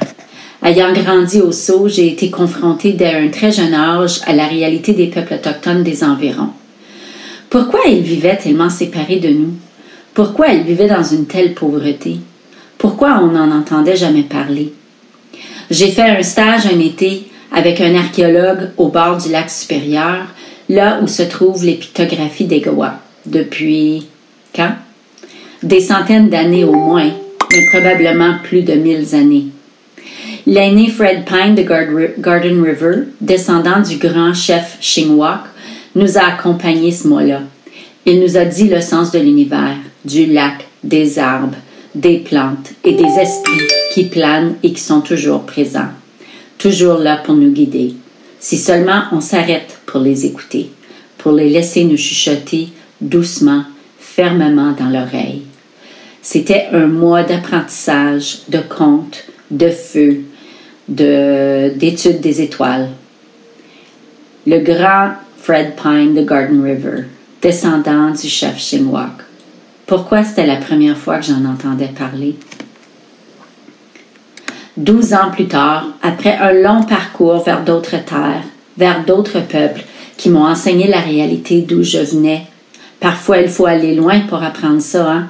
Ayant 0.64 0.92
grandi 0.92 1.40
au 1.40 1.50
Sceau, 1.50 1.88
j'ai 1.88 2.12
été 2.12 2.30
confrontée 2.30 2.92
dès 2.92 3.14
un 3.14 3.28
très 3.28 3.50
jeune 3.50 3.74
âge 3.74 4.20
à 4.26 4.32
la 4.32 4.46
réalité 4.46 4.92
des 4.92 5.08
peuples 5.08 5.34
autochtones 5.34 5.82
des 5.82 6.04
environs. 6.04 6.50
Pourquoi 7.50 7.80
ils 7.88 8.02
vivaient 8.02 8.36
tellement 8.36 8.70
séparés 8.70 9.18
de 9.18 9.30
nous? 9.30 9.54
Pourquoi 10.14 10.48
ils 10.48 10.62
vivaient 10.62 10.88
dans 10.88 11.02
une 11.02 11.26
telle 11.26 11.54
pauvreté? 11.54 12.18
Pourquoi 12.78 13.20
on 13.22 13.28
n'en 13.32 13.50
entendait 13.50 13.96
jamais 13.96 14.22
parler? 14.22 14.72
J'ai 15.68 15.88
fait 15.88 16.02
un 16.02 16.22
stage 16.22 16.66
un 16.66 16.78
été 16.78 17.24
avec 17.50 17.80
un 17.80 17.94
archéologue 17.96 18.70
au 18.76 18.88
bord 18.88 19.18
du 19.18 19.30
lac 19.30 19.50
supérieur, 19.50 20.26
là 20.68 21.00
où 21.02 21.08
se 21.08 21.22
trouve 21.22 21.64
les 21.64 21.74
pictographies 21.74 22.44
des 22.44 22.60
Goa. 22.60 23.00
Depuis 23.26 24.06
quand? 24.54 24.74
Des 25.62 25.80
centaines 25.80 26.30
d'années 26.30 26.64
au 26.64 26.74
moins, 26.74 27.10
mais 27.50 27.66
probablement 27.72 28.36
plus 28.44 28.62
de 28.62 28.74
mille 28.74 29.14
années. 29.14 29.46
L'aîné 30.46 30.88
Fred 30.88 31.24
Pine 31.24 31.54
de 31.54 31.62
Garden 31.62 32.62
River, 32.62 33.04
descendant 33.20 33.80
du 33.80 33.96
grand 33.96 34.34
chef 34.34 34.76
Shingwak, 34.80 35.42
nous 35.94 36.18
a 36.18 36.22
accompagnés 36.22 36.92
ce 36.92 37.08
mois-là. 37.08 37.42
Il 38.06 38.20
nous 38.20 38.36
a 38.36 38.44
dit 38.44 38.68
le 38.68 38.80
sens 38.80 39.12
de 39.12 39.18
l'univers, 39.18 39.76
du 40.04 40.26
lac, 40.26 40.66
des 40.82 41.18
arbres, 41.18 41.56
des 41.94 42.18
plantes 42.18 42.72
et 42.84 42.94
des 42.94 43.18
esprits 43.20 43.68
qui 43.94 44.04
planent 44.04 44.56
et 44.62 44.72
qui 44.72 44.80
sont 44.80 45.00
toujours 45.00 45.42
présents, 45.42 45.90
toujours 46.58 46.98
là 46.98 47.18
pour 47.18 47.34
nous 47.34 47.52
guider. 47.52 47.94
Si 48.40 48.58
seulement 48.58 49.04
on 49.12 49.20
s'arrête 49.20 49.78
pour 49.86 50.00
les 50.00 50.26
écouter, 50.26 50.70
pour 51.18 51.32
les 51.32 51.50
laisser 51.50 51.84
nous 51.84 51.96
chuchoter 51.96 52.68
doucement, 53.00 53.64
fermement 53.98 54.72
dans 54.78 54.88
l'oreille. 54.88 55.42
C'était 56.22 56.66
un 56.72 56.86
mois 56.86 57.22
d'apprentissage, 57.22 58.40
de 58.48 58.58
contes, 58.58 59.24
de 59.52 59.68
feu, 59.68 60.22
d'études 60.88 62.20
des 62.20 62.40
étoiles. 62.40 62.88
Le 64.46 64.58
grand 64.58 65.12
Fred 65.40 65.74
Pine 65.80 66.14
de 66.14 66.22
Garden 66.22 66.64
River, 66.64 67.04
descendant 67.40 68.10
du 68.10 68.28
chef 68.28 68.58
Shinwak. 68.58 69.12
Pourquoi 69.86 70.24
c'était 70.24 70.46
la 70.46 70.56
première 70.56 70.96
fois 70.96 71.18
que 71.18 71.26
j'en 71.26 71.44
entendais 71.44 71.92
parler? 71.96 72.34
Douze 74.76 75.12
ans 75.12 75.30
plus 75.30 75.46
tard, 75.46 75.88
après 76.02 76.36
un 76.36 76.52
long 76.52 76.82
parcours 76.82 77.44
vers 77.44 77.62
d'autres 77.62 78.02
terres, 78.04 78.44
vers 78.78 79.04
d'autres 79.04 79.40
peuples 79.40 79.84
qui 80.16 80.30
m'ont 80.30 80.46
enseigné 80.46 80.88
la 80.88 81.00
réalité 81.00 81.60
d'où 81.60 81.82
je 81.82 81.98
venais, 81.98 82.46
parfois 82.98 83.38
il 83.38 83.48
faut 83.48 83.66
aller 83.66 83.94
loin 83.94 84.20
pour 84.20 84.42
apprendre 84.42 84.80
ça, 84.80 85.10
hein? 85.10 85.26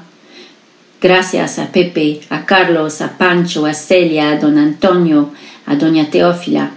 Gracias 1.02 1.58
a 1.58 1.66
Pepe, 1.66 2.20
a 2.30 2.46
Carlos, 2.46 3.00
a 3.00 3.08
Pancho, 3.08 3.66
a 3.66 3.74
Celia, 3.74 4.30
a 4.30 4.36
Don 4.36 4.56
Antonio, 4.56 5.32
a 5.66 5.74
Doña 5.74 6.04
Teofila 6.04 6.70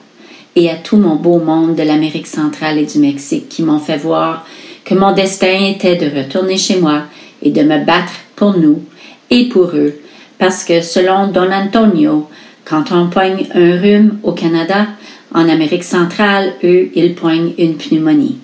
et 0.55 0.67
à 0.67 0.77
tout 0.77 0.97
mon 0.97 1.15
beau 1.15 1.37
monde 1.37 1.75
de 1.75 1.83
l'Amérique 1.83 2.25
centrale 2.25 2.79
et 2.79 2.87
du 2.87 2.97
Mexique 2.97 3.49
qui 3.49 3.61
m'ont 3.61 3.77
fait 3.77 3.97
voir 3.97 4.47
que 4.83 4.95
mon 4.95 5.11
destin 5.11 5.67
était 5.69 5.95
de 5.95 6.17
retourner 6.17 6.57
chez 6.57 6.77
moi 6.77 7.03
et 7.43 7.51
de 7.51 7.61
me 7.61 7.85
battre 7.85 8.13
pour 8.35 8.57
nous 8.57 8.81
et 9.29 9.47
pour 9.47 9.75
eux, 9.75 9.93
parce 10.39 10.63
que 10.63 10.81
selon 10.81 11.27
Don 11.27 11.51
Antonio, 11.51 12.27
quand 12.63 12.91
on 12.91 13.09
poigne 13.11 13.45
un 13.53 13.79
rhume 13.79 14.17
au 14.23 14.31
Canada, 14.31 14.87
en 15.35 15.47
Amérique 15.47 15.83
centrale, 15.83 16.53
eux, 16.63 16.89
ils 16.95 17.13
poignent 17.13 17.53
une 17.59 17.75
pneumonie. 17.75 18.39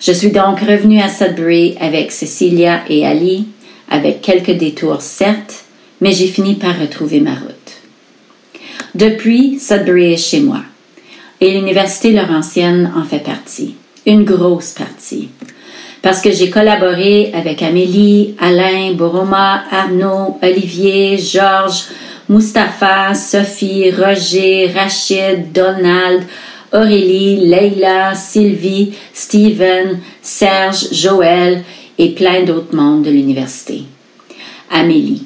Je 0.00 0.12
suis 0.12 0.30
donc 0.30 0.60
revenue 0.60 1.00
à 1.00 1.08
Sudbury 1.08 1.76
avec 1.78 2.10
Cecilia 2.10 2.82
et 2.88 3.04
Ali, 3.04 3.48
avec 3.90 4.20
quelques 4.20 4.56
détours 4.56 5.00
certes, 5.00 5.64
mais 6.00 6.12
j'ai 6.12 6.26
fini 6.26 6.54
par 6.54 6.78
retrouver 6.78 7.20
ma 7.20 7.34
route. 7.34 7.52
Depuis, 8.94 9.58
Sudbury 9.58 10.12
est 10.12 10.16
chez 10.16 10.40
moi, 10.40 10.60
et 11.40 11.52
l'Université 11.52 12.12
Laurentienne 12.12 12.92
en 12.96 13.04
fait 13.04 13.22
partie, 13.22 13.74
une 14.06 14.24
grosse 14.24 14.70
partie 14.70 15.28
parce 16.02 16.20
que 16.20 16.30
j'ai 16.30 16.50
collaboré 16.50 17.32
avec 17.34 17.62
Amélie, 17.62 18.34
Alain, 18.38 18.92
Boroma, 18.92 19.64
Arnaud, 19.70 20.38
Olivier, 20.42 21.18
Georges, 21.18 21.84
Mustapha, 22.28 23.14
Sophie, 23.14 23.90
Roger, 23.90 24.70
Rachid, 24.74 25.52
Donald, 25.52 26.22
Aurélie, 26.72 27.46
Leila, 27.46 28.14
Sylvie, 28.14 28.94
Steven, 29.12 29.98
Serge, 30.22 30.92
Joël 30.92 31.64
et 31.98 32.10
plein 32.10 32.42
d'autres 32.42 32.74
membres 32.74 33.04
de 33.04 33.10
l'université. 33.10 33.82
Amélie. 34.70 35.24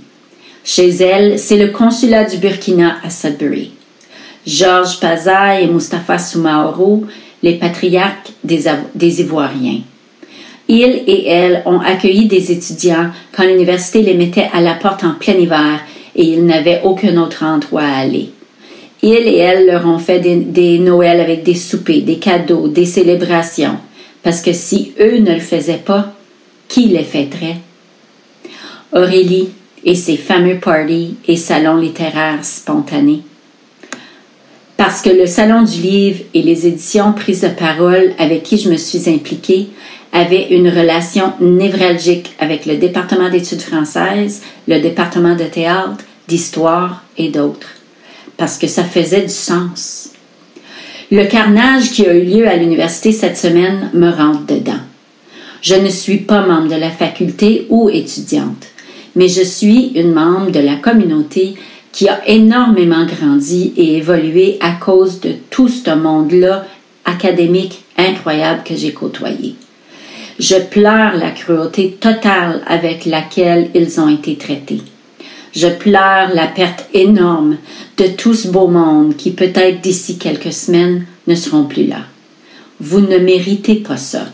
Chez 0.65 0.89
elle, 0.89 1.39
c'est 1.39 1.57
le 1.57 1.69
consulat 1.69 2.25
du 2.25 2.39
Burkina 2.39 2.97
à 3.03 3.11
Sudbury. 3.11 3.73
Georges 4.47 5.01
Paza 5.01 5.61
et 5.61 5.67
Mustapha 5.67 6.19
Soumaoro, 6.19 7.05
les 7.43 7.55
patriarques 7.55 8.33
des, 8.45 8.65
des 8.95 9.21
Ivoiriens. 9.21 9.81
Ils 10.69 11.03
et 11.07 11.29
elles 11.29 11.63
ont 11.67 11.81
accueilli 11.81 12.27
des 12.27 12.53
étudiants 12.53 13.11
quand 13.33 13.45
l'université 13.45 14.03
les 14.03 14.15
mettait 14.15 14.49
à 14.53 14.61
la 14.61 14.75
porte 14.75 15.05
en 15.05 15.15
plein 15.15 15.35
hiver 15.35 15.81
et 16.15 16.25
ils 16.25 16.45
n'avaient 16.45 16.81
aucun 16.85 17.17
autre 17.17 17.45
endroit 17.45 17.83
à 17.83 17.99
aller. 17.99 18.31
Ils 19.03 19.27
et 19.27 19.37
elles 19.39 19.67
leur 19.67 19.87
ont 19.87 19.99
fait 19.99 20.21
des, 20.21 20.37
des 20.37 20.79
Noëls 20.79 21.21
avec 21.21 21.43
des 21.43 21.57
soupers, 21.57 22.03
des 22.03 22.19
cadeaux, 22.19 22.69
des 22.69 22.87
célébrations, 22.87 23.77
parce 24.23 24.41
que 24.41 24.53
si 24.53 24.93
eux 25.01 25.19
ne 25.19 25.35
le 25.35 25.41
faisaient 25.41 25.83
pas, 25.85 26.15
qui 26.73 26.87
les 26.87 27.05
fêterait? 27.05 27.59
Aurélie 28.95 29.51
et 29.85 29.95
ses 29.95 30.17
fameux 30.17 30.59
parties 30.59 31.17
et 31.29 31.37
salons 31.37 31.77
littéraires 31.77 32.43
spontanés. 32.43 33.21
Parce 34.79 35.03
que 35.03 35.11
le 35.11 35.27
Salon 35.27 35.65
du 35.65 35.83
Livre 35.83 36.21
et 36.33 36.41
les 36.41 36.67
éditions 36.67 37.13
Prises 37.13 37.43
de 37.43 37.49
parole 37.49 38.15
avec 38.19 38.43
qui 38.43 38.57
je 38.57 38.71
me 38.71 38.79
suis 38.79 39.11
impliquée 39.11 39.69
avait 40.13 40.49
une 40.49 40.69
relation 40.69 41.35
névralgique 41.41 42.35
avec 42.39 42.65
le 42.65 42.77
département 42.77 43.29
d'études 43.29 43.61
françaises, 43.61 44.41
le 44.67 44.81
département 44.81 45.37
de 45.37 45.45
théâtre, 45.45 46.05
d'histoire 46.27 47.05
et 47.19 47.29
d'autres, 47.29 47.69
parce 48.39 48.57
que 48.57 48.67
ça 48.67 48.85
faisait 48.85 49.23
du 49.23 49.29
sens. 49.29 50.11
Le 51.11 51.27
carnage 51.27 51.91
qui 51.91 52.07
a 52.07 52.15
eu 52.15 52.25
lieu 52.25 52.49
à 52.49 52.57
l'université 52.57 53.13
cette 53.13 53.37
semaine 53.37 53.91
me 53.93 54.11
rentre 54.11 54.47
dedans. 54.47 54.81
Je 55.63 55.77
ne 55.77 55.89
suis 55.89 56.19
pas 56.19 56.45
membre 56.45 56.69
de 56.69 56.75
la 56.75 56.91
faculté 56.91 57.67
ou 57.71 57.89
étudiante, 57.89 58.67
mais 59.15 59.29
je 59.29 59.43
suis 59.43 59.93
une 59.95 60.13
membre 60.13 60.51
de 60.51 60.59
la 60.59 60.75
communauté 60.75 61.55
qui 61.93 62.09
a 62.09 62.21
énormément 62.29 63.07
grandi 63.07 63.73
et 63.77 63.97
évolué 63.97 64.57
à 64.61 64.73
cause 64.73 65.21
de 65.21 65.35
tout 65.51 65.69
ce 65.69 65.95
monde-là 65.95 66.67
académique 67.05 67.85
incroyable 67.97 68.63
que 68.65 68.75
j'ai 68.75 68.93
côtoyé. 68.93 69.55
Je 70.41 70.57
pleure 70.57 71.15
la 71.17 71.31
cruauté 71.31 71.93
totale 72.01 72.63
avec 72.67 73.05
laquelle 73.05 73.71
ils 73.75 74.01
ont 74.01 74.09
été 74.09 74.35
traités. 74.35 74.83
Je 75.55 75.69
pleure 75.69 76.35
la 76.35 76.49
perte 76.49 76.89
énorme 76.93 77.59
de 77.99 78.09
tout 78.09 78.35
ce 78.35 78.49
beau 78.49 78.67
monde 78.67 79.15
qui 79.17 79.31
peut-être 79.31 79.81
d'ici 79.81 80.19
quelques 80.19 80.53
semaines 80.53 81.07
ne 81.29 81.37
seront 81.37 81.65
plus 81.65 81.87
là. 81.87 82.01
Vous 82.81 83.01
ne 83.01 83.19
méritez 83.19 83.77
pas 83.77 83.99
ça. 83.99 84.27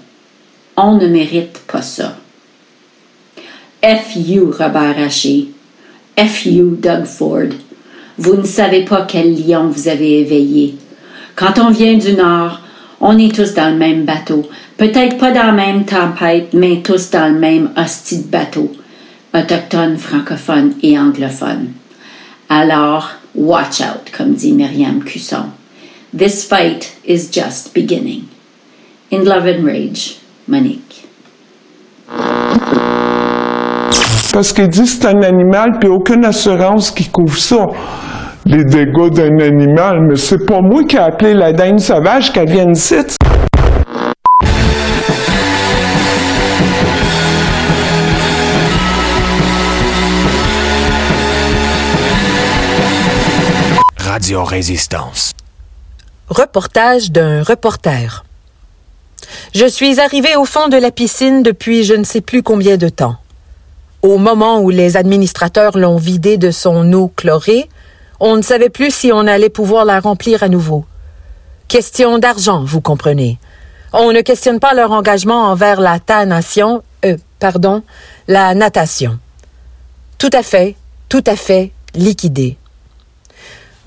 On 0.80 0.94
ne 0.96 1.08
mérite 1.08 1.58
pas 1.66 1.82
ça. 1.82 2.16
F 3.82 4.14
you, 4.14 4.52
Robert 4.56 4.96
Haché. 4.96 5.48
F 6.16 6.46
you, 6.46 6.76
Doug 6.76 7.04
Ford. 7.04 7.50
Vous 8.16 8.36
ne 8.36 8.44
savez 8.44 8.84
pas 8.84 9.04
quel 9.08 9.34
lion 9.34 9.66
vous 9.66 9.88
avez 9.88 10.20
éveillé. 10.20 10.76
Quand 11.34 11.58
on 11.58 11.70
vient 11.70 11.96
du 11.96 12.12
Nord, 12.12 12.60
on 13.00 13.18
est 13.18 13.34
tous 13.34 13.54
dans 13.54 13.70
le 13.70 13.76
même 13.76 14.04
bateau, 14.04 14.48
Peut-être 14.78 15.18
pas 15.18 15.32
dans 15.32 15.46
la 15.46 15.52
même 15.52 15.84
tempête, 15.84 16.54
mais 16.54 16.82
tous 16.82 17.10
dans 17.10 17.32
le 17.32 17.38
même 17.40 17.72
hostie 17.76 18.18
de 18.18 18.28
bateau, 18.28 18.70
autochtones, 19.34 19.98
francophones 19.98 20.74
et 20.84 20.96
anglophones. 20.96 21.72
Alors, 22.48 23.10
watch 23.34 23.80
out, 23.80 24.12
comme 24.16 24.34
dit 24.34 24.52
Myriam 24.52 25.02
Cusson. 25.02 25.46
This 26.16 26.44
fight 26.44 26.96
is 27.04 27.28
just 27.32 27.74
beginning. 27.74 28.28
In 29.10 29.24
Love 29.24 29.46
and 29.46 29.64
Rage, 29.64 30.20
Monique. 30.48 31.06
Parce 34.32 34.52
qu'il 34.52 34.68
dit 34.68 34.86
c'est 34.86 35.06
un 35.06 35.22
animal, 35.22 35.78
puis 35.78 35.88
aucune 35.88 36.24
assurance 36.24 36.90
qui 36.90 37.08
couvre 37.08 37.38
ça 37.38 37.66
les 38.46 38.64
dégâts 38.64 39.10
d'un 39.10 39.38
animal, 39.40 40.00
mais 40.08 40.16
c'est 40.16 40.46
pas 40.46 40.60
moi 40.60 40.84
qui 40.84 40.96
ai 40.96 41.00
appelé 41.00 41.34
la 41.34 41.52
dinde 41.52 41.80
sauvage 41.80 42.32
qu'elle 42.32 42.50
vient 42.50 42.70
ici. 42.70 42.96
Résistance. 54.36 55.32
Reportage 56.28 57.10
d'un 57.10 57.42
reporter. 57.42 58.24
Je 59.54 59.66
suis 59.66 60.00
arrivé 60.00 60.36
au 60.36 60.44
fond 60.44 60.68
de 60.68 60.76
la 60.76 60.90
piscine 60.90 61.42
depuis 61.42 61.84
je 61.84 61.94
ne 61.94 62.04
sais 62.04 62.20
plus 62.20 62.42
combien 62.42 62.76
de 62.76 62.88
temps. 62.88 63.16
Au 64.02 64.18
moment 64.18 64.60
où 64.60 64.70
les 64.70 64.96
administrateurs 64.96 65.76
l'ont 65.76 65.96
vidé 65.96 66.36
de 66.36 66.50
son 66.50 66.92
eau 66.92 67.12
chlorée, 67.16 67.68
on 68.20 68.36
ne 68.36 68.42
savait 68.42 68.68
plus 68.68 68.94
si 68.94 69.12
on 69.12 69.26
allait 69.26 69.48
pouvoir 69.48 69.84
la 69.84 70.00
remplir 70.00 70.42
à 70.42 70.48
nouveau. 70.48 70.84
Question 71.68 72.18
d'argent, 72.18 72.62
vous 72.64 72.80
comprenez. 72.80 73.38
On 73.92 74.12
ne 74.12 74.20
questionne 74.20 74.60
pas 74.60 74.74
leur 74.74 74.92
engagement 74.92 75.46
envers 75.50 75.80
la 75.80 75.98
ta-nation, 75.98 76.82
euh, 77.04 77.16
pardon, 77.38 77.82
la 78.26 78.54
natation. 78.54 79.18
Tout 80.18 80.30
à 80.32 80.42
fait, 80.42 80.76
tout 81.08 81.24
à 81.26 81.36
fait 81.36 81.72
liquidé. 81.94 82.56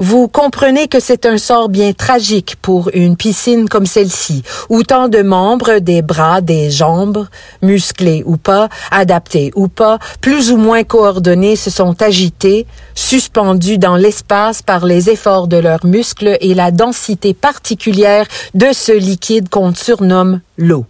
Vous 0.03 0.27
comprenez 0.27 0.87
que 0.87 0.99
c'est 0.99 1.27
un 1.27 1.37
sort 1.37 1.69
bien 1.69 1.93
tragique 1.93 2.55
pour 2.59 2.89
une 2.95 3.15
piscine 3.15 3.69
comme 3.69 3.85
celle-ci, 3.85 4.41
où 4.67 4.81
tant 4.81 5.09
de 5.09 5.21
membres, 5.21 5.77
des 5.77 6.01
bras, 6.01 6.41
des 6.41 6.71
jambes, 6.71 7.27
musclés 7.61 8.23
ou 8.25 8.35
pas, 8.37 8.67
adaptés 8.89 9.51
ou 9.53 9.67
pas, 9.67 9.99
plus 10.19 10.49
ou 10.49 10.57
moins 10.57 10.83
coordonnés, 10.83 11.55
se 11.55 11.69
sont 11.69 12.01
agités, 12.01 12.65
suspendus 12.95 13.77
dans 13.77 13.95
l'espace 13.95 14.63
par 14.63 14.87
les 14.87 15.11
efforts 15.11 15.47
de 15.47 15.57
leurs 15.57 15.85
muscles 15.85 16.35
et 16.41 16.55
la 16.55 16.71
densité 16.71 17.35
particulière 17.35 18.25
de 18.55 18.73
ce 18.73 18.93
liquide 18.93 19.49
qu'on 19.49 19.75
surnomme 19.75 20.41
l'eau. 20.57 20.87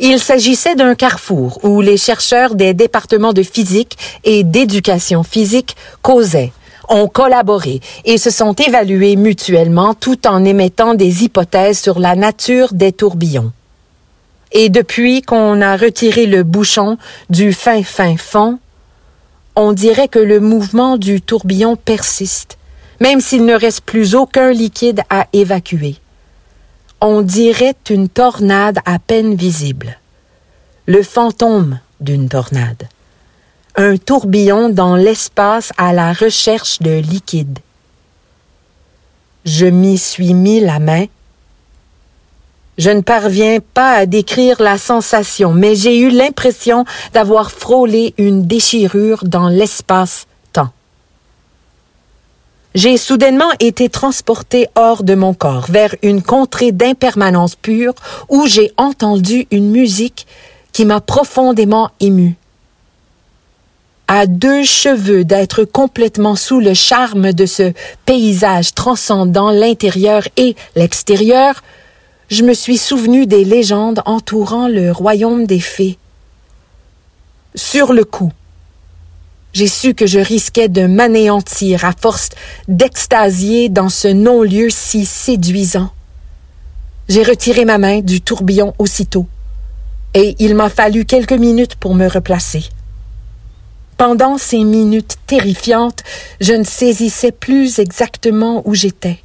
Il 0.00 0.18
s'agissait 0.18 0.74
d'un 0.74 0.96
carrefour 0.96 1.60
où 1.62 1.80
les 1.80 1.96
chercheurs 1.96 2.56
des 2.56 2.74
départements 2.74 3.32
de 3.32 3.44
physique 3.44 3.96
et 4.24 4.42
d'éducation 4.42 5.22
physique 5.22 5.76
causaient, 6.02 6.52
ont 6.88 7.08
collaboré 7.08 7.80
et 8.04 8.18
se 8.18 8.30
sont 8.30 8.54
évalués 8.54 9.16
mutuellement 9.16 9.94
tout 9.94 10.26
en 10.26 10.44
émettant 10.44 10.94
des 10.94 11.24
hypothèses 11.24 11.80
sur 11.80 11.98
la 11.98 12.16
nature 12.16 12.72
des 12.72 12.92
tourbillons. 12.92 13.52
Et 14.52 14.70
depuis 14.70 15.22
qu'on 15.22 15.60
a 15.60 15.76
retiré 15.76 16.26
le 16.26 16.42
bouchon 16.42 16.96
du 17.28 17.52
fin 17.52 17.82
fin 17.82 18.16
fond, 18.16 18.58
on 19.56 19.72
dirait 19.72 20.08
que 20.08 20.18
le 20.18 20.40
mouvement 20.40 20.96
du 20.96 21.20
tourbillon 21.20 21.76
persiste, 21.76 22.58
même 23.00 23.20
s'il 23.20 23.44
ne 23.44 23.54
reste 23.54 23.82
plus 23.82 24.14
aucun 24.14 24.52
liquide 24.52 25.02
à 25.10 25.26
évacuer. 25.32 25.96
On 27.00 27.22
dirait 27.22 27.76
une 27.90 28.08
tornade 28.08 28.78
à 28.86 28.98
peine 28.98 29.34
visible. 29.34 29.98
Le 30.86 31.02
fantôme 31.02 31.80
d'une 32.00 32.28
tornade 32.28 32.88
un 33.78 33.96
tourbillon 33.96 34.70
dans 34.70 34.96
l'espace 34.96 35.72
à 35.78 35.92
la 35.92 36.12
recherche 36.12 36.80
de 36.80 36.98
liquide. 36.98 37.60
Je 39.44 39.66
m'y 39.66 39.96
suis 39.96 40.34
mis 40.34 40.58
la 40.58 40.80
main. 40.80 41.04
Je 42.76 42.90
ne 42.90 43.02
parviens 43.02 43.58
pas 43.74 43.92
à 43.92 44.06
décrire 44.06 44.60
la 44.60 44.78
sensation, 44.78 45.52
mais 45.52 45.76
j'ai 45.76 46.00
eu 46.00 46.10
l'impression 46.10 46.84
d'avoir 47.12 47.52
frôlé 47.52 48.14
une 48.18 48.48
déchirure 48.48 49.22
dans 49.22 49.48
l'espace-temps. 49.48 50.70
J'ai 52.74 52.96
soudainement 52.96 53.52
été 53.60 53.88
transporté 53.88 54.66
hors 54.74 55.04
de 55.04 55.14
mon 55.14 55.34
corps, 55.34 55.66
vers 55.68 55.94
une 56.02 56.22
contrée 56.22 56.72
d'impermanence 56.72 57.54
pure 57.54 57.94
où 58.28 58.48
j'ai 58.48 58.72
entendu 58.76 59.46
une 59.52 59.70
musique 59.70 60.26
qui 60.72 60.84
m'a 60.84 61.00
profondément 61.00 61.92
ému 62.00 62.36
à 64.08 64.26
deux 64.26 64.64
cheveux 64.64 65.24
d'être 65.24 65.64
complètement 65.64 66.34
sous 66.34 66.60
le 66.60 66.72
charme 66.72 67.32
de 67.34 67.44
ce 67.44 67.74
paysage 68.06 68.72
transcendant 68.74 69.50
l'intérieur 69.50 70.22
et 70.38 70.56
l'extérieur, 70.74 71.62
je 72.30 72.42
me 72.42 72.54
suis 72.54 72.78
souvenu 72.78 73.26
des 73.26 73.44
légendes 73.44 74.00
entourant 74.06 74.66
le 74.66 74.92
royaume 74.92 75.46
des 75.46 75.60
fées. 75.60 75.98
Sur 77.54 77.92
le 77.92 78.04
coup, 78.04 78.32
j'ai 79.52 79.66
su 79.66 79.94
que 79.94 80.06
je 80.06 80.18
risquais 80.18 80.68
de 80.68 80.86
m'anéantir 80.86 81.84
à 81.84 81.92
force 81.92 82.30
d'extasier 82.66 83.68
dans 83.68 83.88
ce 83.90 84.08
non-lieu 84.08 84.68
si 84.70 85.04
séduisant. 85.04 85.90
J'ai 87.08 87.22
retiré 87.22 87.64
ma 87.66 87.78
main 87.78 88.00
du 88.00 88.20
tourbillon 88.20 88.74
aussitôt, 88.78 89.26
et 90.14 90.34
il 90.38 90.54
m'a 90.54 90.70
fallu 90.70 91.04
quelques 91.04 91.32
minutes 91.32 91.76
pour 91.76 91.94
me 91.94 92.06
replacer. 92.06 92.64
Pendant 93.98 94.38
ces 94.38 94.62
minutes 94.62 95.16
terrifiantes, 95.26 96.04
je 96.40 96.52
ne 96.52 96.62
saisissais 96.62 97.32
plus 97.32 97.80
exactement 97.80 98.62
où 98.64 98.72
j'étais. 98.72 99.18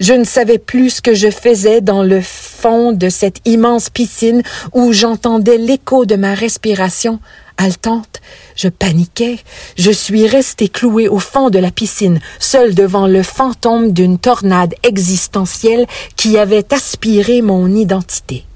Je 0.00 0.14
ne 0.14 0.24
savais 0.24 0.56
plus 0.56 0.88
ce 0.88 1.02
que 1.02 1.12
je 1.12 1.30
faisais 1.30 1.82
dans 1.82 2.02
le 2.02 2.22
fond 2.22 2.92
de 2.92 3.10
cette 3.10 3.46
immense 3.46 3.90
piscine 3.90 4.42
où 4.72 4.94
j'entendais 4.94 5.58
l'écho 5.58 6.06
de 6.06 6.16
ma 6.16 6.32
respiration 6.32 7.20
haletante. 7.58 8.22
Je 8.56 8.68
paniquais. 8.68 9.38
Je 9.76 9.90
suis 9.90 10.26
resté 10.26 10.68
cloué 10.68 11.06
au 11.06 11.18
fond 11.18 11.50
de 11.50 11.58
la 11.58 11.70
piscine, 11.70 12.18
seul 12.38 12.74
devant 12.74 13.06
le 13.06 13.22
fantôme 13.22 13.92
d'une 13.92 14.18
tornade 14.18 14.74
existentielle 14.84 15.86
qui 16.16 16.38
avait 16.38 16.72
aspiré 16.72 17.42
mon 17.42 17.68
identité. 17.68 18.46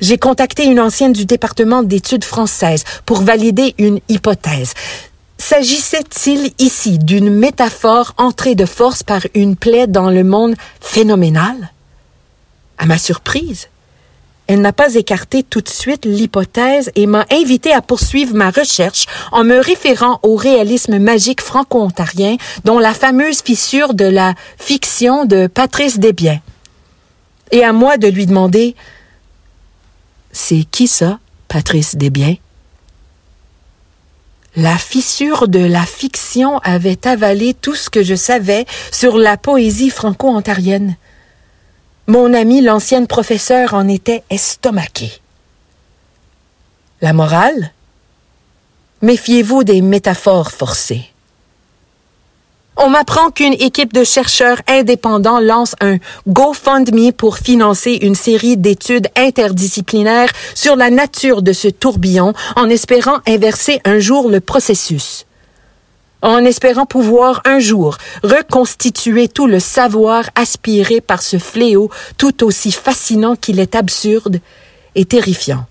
J'ai 0.00 0.18
contacté 0.18 0.64
une 0.64 0.80
ancienne 0.80 1.12
du 1.12 1.24
département 1.26 1.82
d'études 1.82 2.24
françaises 2.24 2.84
pour 3.04 3.22
valider 3.22 3.74
une 3.78 4.00
hypothèse. 4.08 4.74
S'agissait-il 5.38 6.52
ici 6.58 6.98
d'une 6.98 7.30
métaphore 7.30 8.12
entrée 8.16 8.54
de 8.54 8.66
force 8.66 9.02
par 9.02 9.22
une 9.34 9.56
plaie 9.56 9.86
dans 9.86 10.10
le 10.10 10.22
monde 10.22 10.54
phénoménal? 10.80 11.72
À 12.76 12.86
ma 12.86 12.98
surprise, 12.98 13.68
elle 14.46 14.60
n'a 14.60 14.72
pas 14.72 14.94
écarté 14.94 15.42
tout 15.42 15.60
de 15.60 15.68
suite 15.68 16.04
l'hypothèse 16.04 16.90
et 16.94 17.06
m'a 17.06 17.26
invité 17.30 17.72
à 17.72 17.82
poursuivre 17.82 18.34
ma 18.34 18.50
recherche 18.50 19.06
en 19.32 19.42
me 19.42 19.58
référant 19.58 20.20
au 20.22 20.36
réalisme 20.36 20.98
magique 20.98 21.42
franco-ontarien 21.42 22.36
dont 22.64 22.78
la 22.78 22.94
fameuse 22.94 23.42
fissure 23.42 23.94
de 23.94 24.06
la 24.06 24.34
fiction 24.58 25.24
de 25.24 25.48
Patrice 25.48 25.98
Desbiens. 25.98 26.40
Et 27.50 27.64
à 27.64 27.72
moi 27.72 27.96
de 27.96 28.08
lui 28.08 28.26
demander 28.26 28.76
c'est 30.32 30.64
qui 30.64 30.86
ça, 30.86 31.18
Patrice 31.48 31.96
Desbiens? 31.96 32.36
La 34.56 34.76
fissure 34.76 35.46
de 35.46 35.60
la 35.60 35.86
fiction 35.86 36.58
avait 36.58 37.06
avalé 37.06 37.54
tout 37.54 37.74
ce 37.74 37.90
que 37.90 38.02
je 38.02 38.14
savais 38.14 38.66
sur 38.90 39.18
la 39.18 39.36
poésie 39.36 39.90
franco-ontarienne. 39.90 40.96
Mon 42.06 42.32
ami 42.34 42.62
l'ancienne 42.62 43.06
professeure 43.06 43.74
en 43.74 43.86
était 43.86 44.24
estomaqué. 44.30 45.12
La 47.00 47.12
morale? 47.12 47.72
Méfiez-vous 49.02 49.62
des 49.62 49.80
métaphores 49.80 50.50
forcées. 50.50 51.12
On 52.80 52.90
m'apprend 52.90 53.32
qu'une 53.32 53.54
équipe 53.54 53.92
de 53.92 54.04
chercheurs 54.04 54.62
indépendants 54.68 55.40
lance 55.40 55.74
un 55.80 55.96
GoFundMe 56.28 57.10
pour 57.10 57.38
financer 57.38 57.98
une 58.02 58.14
série 58.14 58.56
d'études 58.56 59.08
interdisciplinaires 59.16 60.30
sur 60.54 60.76
la 60.76 60.88
nature 60.88 61.42
de 61.42 61.52
ce 61.52 61.66
tourbillon 61.66 62.34
en 62.54 62.68
espérant 62.68 63.18
inverser 63.26 63.80
un 63.84 63.98
jour 63.98 64.28
le 64.28 64.40
processus. 64.40 65.26
En 66.22 66.44
espérant 66.44 66.86
pouvoir 66.86 67.42
un 67.44 67.58
jour 67.58 67.98
reconstituer 68.22 69.26
tout 69.26 69.48
le 69.48 69.58
savoir 69.58 70.30
aspiré 70.36 71.00
par 71.00 71.20
ce 71.20 71.38
fléau 71.38 71.90
tout 72.16 72.44
aussi 72.44 72.70
fascinant 72.70 73.34
qu'il 73.34 73.58
est 73.58 73.74
absurde 73.74 74.38
et 74.94 75.04
terrifiant. 75.04 75.66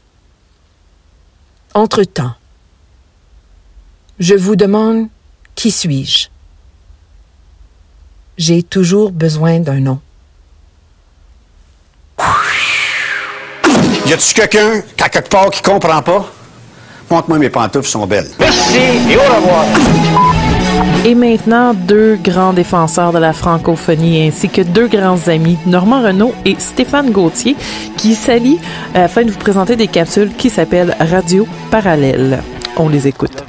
Entre-temps, 1.73 2.33
je 4.19 4.35
vous 4.35 4.57
demande 4.57 5.07
qui 5.55 5.71
suis-je? 5.71 6.36
J'ai 8.37 8.63
toujours 8.63 9.11
besoin 9.11 9.59
d'un 9.59 9.79
nom. 9.79 9.99
Y 14.07 14.13
a-tu 14.13 14.33
quelqu'un, 14.33 14.81
à 15.01 15.09
quelque 15.09 15.29
part, 15.29 15.49
qui 15.49 15.61
comprend 15.61 16.01
pas? 16.01 16.25
Montre-moi 17.09 17.39
mes 17.39 17.49
pantoufles 17.49 17.87
sont 17.87 18.05
belles. 18.07 18.27
Merci 18.39 18.77
et 19.09 19.17
au 19.17 19.19
revoir. 19.19 19.65
Et 21.05 21.15
maintenant, 21.15 21.73
deux 21.73 22.15
grands 22.15 22.53
défenseurs 22.53 23.11
de 23.11 23.17
la 23.17 23.33
francophonie 23.33 24.27
ainsi 24.27 24.49
que 24.49 24.61
deux 24.61 24.87
grands 24.87 25.27
amis, 25.27 25.57
Normand 25.65 26.01
Renault 26.01 26.33
et 26.45 26.55
Stéphane 26.59 27.11
Gauthier, 27.11 27.55
qui 27.97 28.15
s'allient 28.15 28.59
afin 28.93 29.23
de 29.23 29.31
vous 29.31 29.39
présenter 29.39 29.75
des 29.75 29.87
capsules 29.87 30.33
qui 30.37 30.49
s'appellent 30.49 30.95
Radio 30.99 31.47
Parallèle. 31.71 32.43
On 32.75 32.89
les 32.89 33.07
écoute. 33.07 33.43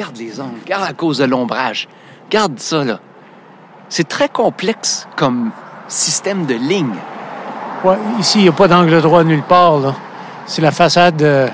Garde 0.00 0.16
les 0.16 0.40
angles, 0.40 0.60
garde 0.66 0.84
à 0.88 0.94
cause 0.94 1.18
de 1.18 1.26
l'ombrage. 1.26 1.86
Garde 2.30 2.58
ça, 2.58 2.84
là. 2.84 3.00
C'est 3.90 4.08
très 4.08 4.30
complexe 4.30 5.06
comme 5.14 5.50
système 5.88 6.46
de 6.46 6.54
ligne. 6.54 6.94
Ouais, 7.84 7.98
ici, 8.18 8.38
il 8.38 8.42
n'y 8.44 8.48
a 8.48 8.52
pas 8.52 8.66
d'angle 8.66 8.98
droit 9.02 9.22
nulle 9.24 9.42
part. 9.42 9.94
C'est 10.46 10.62
la 10.62 10.70
façade 10.70 11.20
euh, 11.20 11.48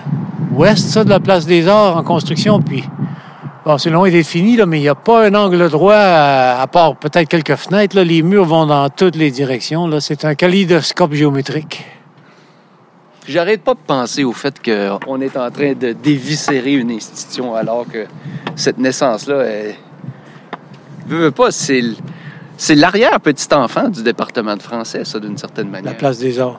ouest, 0.53 0.97
de 0.97 1.11
la 1.11 1.19
place 1.19 1.45
des 1.45 1.67
Arts 1.67 1.97
en 1.97 2.05
construction, 2.05 2.61
puis 2.63 2.85
Bon, 3.65 3.79
c'est 3.79 3.91
loin 3.91 4.09
d'être 4.09 4.25
fini, 4.25 4.57
là, 4.57 4.65
mais 4.65 4.79
il 4.79 4.83
n'y 4.83 4.89
a 4.89 4.95
pas 4.95 5.27
un 5.27 5.35
angle 5.35 5.69
droit, 5.69 5.97
à, 5.97 6.63
à 6.63 6.67
part 6.69 6.95
peut-être 6.95 7.29
quelques 7.29 7.57
fenêtres. 7.57 7.97
Là. 7.97 8.05
Les 8.05 8.23
murs 8.23 8.45
vont 8.45 8.67
dans 8.67 8.89
toutes 8.91 9.17
les 9.17 9.33
directions. 9.33 9.91
C'est 9.99 10.25
un 10.25 10.37
kaléidoscope 10.37 11.15
géométrique. 11.15 11.85
J'arrête 13.29 13.63
pas 13.63 13.75
de 13.75 13.81
penser 13.87 14.25
au 14.25 14.33
fait 14.33 14.55
qu'on 14.65 15.21
est 15.21 15.37
en 15.37 15.51
train 15.51 15.73
de 15.75 15.93
déviscérer 15.93 16.75
une 16.75 16.91
institution 16.93 17.55
alors 17.55 17.85
que 17.91 18.07
cette 18.55 18.79
naissance-là, 18.79 19.43
elle... 19.43 19.75
Veux, 21.09 21.19
veux 21.19 21.31
pas, 21.31 21.51
c'est 21.51 21.83
c'est 22.59 22.75
l'arrière-petit-enfant 22.75 23.89
du 23.91 24.03
département 24.03 24.57
de 24.57 24.63
français, 24.63 25.05
ça, 25.05 25.19
d'une 25.21 25.37
certaine 25.37 25.69
manière. 25.69 25.93
La 25.93 25.99
place 25.99 26.19
des 26.19 26.39
arts. 26.41 26.59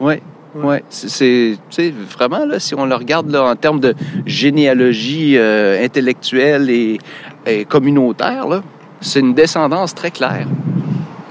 Oui. 0.00 0.14
Oui, 0.54 0.76
c'est, 0.88 1.08
c'est- 1.10 1.56
tu 1.70 1.76
sais, 1.82 1.90
vraiment, 1.90 2.44
là, 2.46 2.58
si 2.58 2.74
on 2.74 2.86
le 2.86 2.94
regarde 2.94 3.30
là, 3.30 3.44
en 3.44 3.54
termes 3.54 3.78
de 3.80 3.94
généalogie 4.26 5.36
euh, 5.36 5.84
intellectuelle 5.84 6.70
et, 6.70 6.98
et 7.46 7.64
communautaire, 7.66 8.48
là, 8.48 8.62
c'est 9.00 9.20
une 9.20 9.34
descendance 9.34 9.94
très 9.94 10.10
claire. 10.10 10.46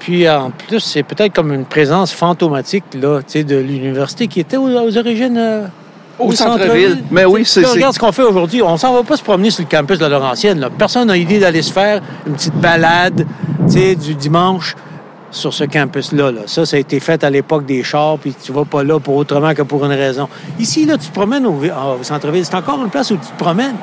Puis 0.07 0.29
en 0.29 0.51
plus, 0.51 0.79
c'est 0.79 1.03
peut-être 1.03 1.33
comme 1.35 1.51
une 1.51 1.65
présence 1.65 2.13
fantomatique 2.13 2.85
là, 2.93 3.19
de 3.35 3.55
l'université 3.57 4.27
qui 4.29 4.39
était 4.39 4.55
aux, 4.55 4.69
aux 4.69 4.97
origines. 4.97 5.35
euh, 5.37 5.67
Au 6.17 6.31
centre-ville. 6.31 7.03
Mais 7.11 7.25
oui, 7.25 7.43
c'est- 7.43 7.65
Regarde 7.65 7.93
ce 7.93 7.99
qu'on 7.99 8.13
fait 8.13 8.23
aujourd'hui. 8.23 8.61
On 8.61 8.77
s'en 8.77 8.93
va 8.93 9.03
pas 9.03 9.17
se 9.17 9.21
promener 9.23 9.49
sur 9.51 9.65
le 9.65 9.69
campus 9.69 9.99
de 9.99 10.03
la 10.05 10.09
Laurentienne. 10.17 10.61
là. 10.61 10.69
Personne 10.69 11.09
n'a 11.09 11.17
idée 11.17 11.39
d'aller 11.39 11.61
se 11.61 11.73
faire 11.73 12.01
une 12.25 12.35
petite 12.35 12.53
balade 12.55 13.25
du 13.67 14.15
dimanche 14.15 14.77
sur 15.29 15.53
ce 15.53 15.65
campus-là. 15.65 16.31
là. 16.31 16.41
Ça, 16.45 16.65
ça 16.65 16.77
a 16.77 16.79
été 16.79 17.01
fait 17.01 17.21
à 17.25 17.29
l'époque 17.29 17.65
des 17.65 17.83
chars, 17.83 18.17
puis 18.17 18.33
tu 18.41 18.53
vas 18.53 18.63
pas 18.63 18.83
là 18.85 19.01
pour 19.01 19.17
autrement 19.17 19.53
que 19.53 19.61
pour 19.63 19.83
une 19.83 19.91
raison. 19.91 20.29
Ici, 20.57 20.85
là, 20.85 20.97
tu 20.97 21.07
te 21.09 21.13
promènes 21.13 21.45
au, 21.45 21.51
au 21.59 22.03
centre-ville. 22.03 22.45
C'est 22.45 22.55
encore 22.55 22.81
une 22.81 22.89
place 22.89 23.11
où 23.11 23.15
tu 23.17 23.27
te 23.27 23.37
promènes. 23.43 23.75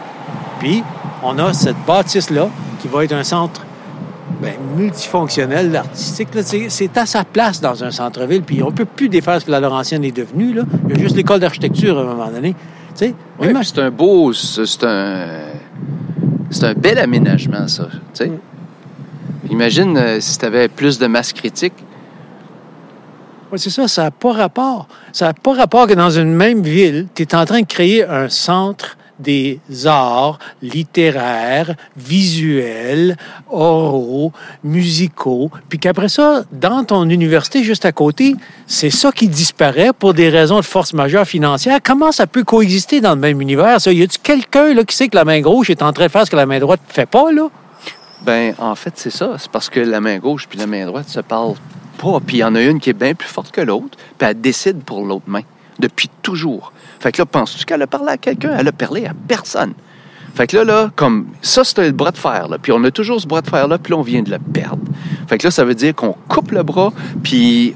Puis, 0.59 0.83
on 1.23 1.39
a 1.39 1.53
cette 1.53 1.77
bâtisse-là 1.87 2.49
qui 2.81 2.89
va 2.89 3.05
être 3.05 3.13
un 3.13 3.25
centre 3.25 3.61
ben, 4.41 4.55
multifonctionnel, 4.77 5.75
artistique. 5.77 6.29
C'est 6.69 6.97
à 6.97 7.07
sa 7.07 7.25
place 7.25 7.61
dans 7.61 7.85
un 7.85 7.91
centre-ville. 7.91 8.43
Puis, 8.43 8.63
on 8.63 8.73
peut 8.73 8.85
plus 8.85 9.09
défaire 9.09 9.41
ce 9.41 9.47
que 9.47 9.51
la 9.51 9.61
Laurentienne 9.61 10.05
est 10.05 10.17
devenue. 10.17 10.55
Là. 10.55 10.63
Il 10.89 10.97
y 10.97 10.99
a 10.99 11.03
juste 11.03 11.17
l'école 11.17 11.41
d'architecture 11.41 11.99
à 11.99 12.03
un 12.03 12.05
moment 12.05 12.31
donné. 12.31 12.55
Oui, 13.41 13.49
c'est 13.63 13.79
un 13.81 13.91
beau, 13.91 14.33
c'est 14.33 14.85
un, 14.85 15.27
c'est 16.51 16.65
un 16.65 16.75
bel 16.75 16.99
aménagement, 16.99 17.67
ça. 17.67 17.89
sais. 18.13 18.31
Imagine 19.51 19.97
euh, 19.97 20.21
si 20.21 20.39
tu 20.39 20.45
avais 20.47 20.69
plus 20.69 20.99
de 20.99 21.07
masse 21.07 21.33
critique. 21.33 21.75
Oui, 23.53 23.59
c'est 23.59 23.71
ça, 23.71 23.89
ça 23.89 24.05
n'a 24.05 24.11
pas 24.11 24.33
rapport. 24.33 24.89
Ça 25.13 25.27
n'a 25.27 25.35
pas 25.35 25.55
rapport 25.55 25.87
que 25.87 25.95
dans 25.95 26.11
une 26.11 26.33
même 26.33 26.63
ville, 26.63 27.09
tu 27.15 27.23
es 27.23 27.35
en 27.35 27.45
train 27.45 27.61
de 27.61 27.67
créer 27.67 28.05
un 28.05 28.29
centre 28.29 28.97
des 29.19 29.61
arts 29.85 30.39
littéraires, 30.63 31.75
visuels, 31.97 33.17
oraux, 33.51 34.33
musicaux, 34.63 35.51
puis 35.69 35.79
qu'après 35.79 36.09
ça, 36.09 36.45
dans 36.53 36.85
ton 36.85 37.09
université 37.09 37.63
juste 37.63 37.85
à 37.85 37.93
côté, 37.93 38.37
c'est 38.67 38.91
ça 38.91 39.13
qui 39.13 39.29
disparaît 39.29 39.93
pour 39.97 40.15
des 40.15 40.29
raisons 40.29 40.57
de 40.57 40.65
force 40.65 40.93
majeure 40.93 41.27
financière. 41.27 41.79
Comment 41.83 42.13
ça 42.13 42.27
peut 42.27 42.45
coexister 42.45 43.01
dans 43.01 43.15
le 43.15 43.21
même 43.21 43.41
univers? 43.41 43.81
Ça? 43.81 43.93
Y 43.93 44.03
a-tu 44.03 44.19
quelqu'un 44.19 44.75
là, 44.75 44.85
qui 44.85 44.97
sait 44.97 45.09
que 45.09 45.17
la 45.17 45.25
main 45.25 45.41
gauche 45.41 45.71
est 45.71 45.83
en 45.83 45.93
train 45.93 46.07
de 46.07 46.11
faire 46.11 46.27
ce 46.27 46.31
que 46.31 46.37
la 46.37 46.47
main 46.47 46.59
droite 46.59 46.81
fait 46.89 47.07
pas, 47.07 47.33
là? 47.33 47.49
Ben, 48.23 48.55
en 48.59 48.75
fait, 48.75 48.95
c'est 48.97 49.11
ça. 49.11 49.37
C'est 49.39 49.51
parce 49.51 49.69
que 49.69 49.81
la 49.81 50.01
main 50.01 50.19
gauche 50.19 50.47
puis 50.49 50.59
la 50.59 50.67
main 50.67 50.87
droite 50.87 51.09
se 51.09 51.21
parlent 51.21 51.55
pas. 51.99 52.21
Puis 52.27 52.39
il 52.39 52.41
y 52.41 52.45
en 52.45 52.55
a 52.55 52.63
une 52.63 52.81
qui 52.81 52.91
est 52.91 52.95
bien 52.95 53.15
plus 53.15 53.29
forte 53.29 53.51
que 53.51 53.61
l'autre, 53.61 53.99
puis 54.19 54.29
elle 54.29 54.41
décide 54.41 54.83
pour 54.83 55.05
l'autre 55.05 55.27
main, 55.27 55.43
depuis 55.79 56.09
toujours. 56.23 56.73
Fait 57.01 57.13
que 57.13 57.23
là, 57.23 57.27
penses-tu 57.27 57.65
qu'elle 57.65 57.83
a 57.83 57.87
parlé 57.87 58.13
à 58.13 58.17
quelqu'un? 58.17 58.57
Elle 58.59 58.69
a 58.69 58.73
parlé 58.73 59.07
à 59.07 59.13
personne. 59.29 59.75
Fait 60.35 60.49
que 60.49 60.57
là, 60.57 60.65
là, 60.65 60.91
comme 60.97 61.27
ça, 61.43 61.63
c'était 61.63 61.87
le 61.87 61.93
bras 61.93 62.11
de 62.11 62.17
fer, 62.17 62.49
là. 62.49 62.59
Puis 62.61 62.73
on 62.73 62.83
a 62.83 62.91
toujours 62.91 63.21
ce 63.21 63.27
bras 63.27 63.41
de 63.41 63.49
fer-là, 63.49 63.79
puis 63.79 63.95
on 63.95 64.03
vient 64.03 64.23
de 64.23 64.31
le 64.31 64.39
perdre. 64.39 64.83
Fait 65.29 65.39
que 65.39 65.47
là, 65.47 65.51
ça 65.53 65.65
veut 65.65 65.75
dire 65.75 65.95
qu'on 65.95 66.17
coupe 66.29 66.51
le 66.51 66.65
bras, 66.65 66.93
puis 67.23 67.75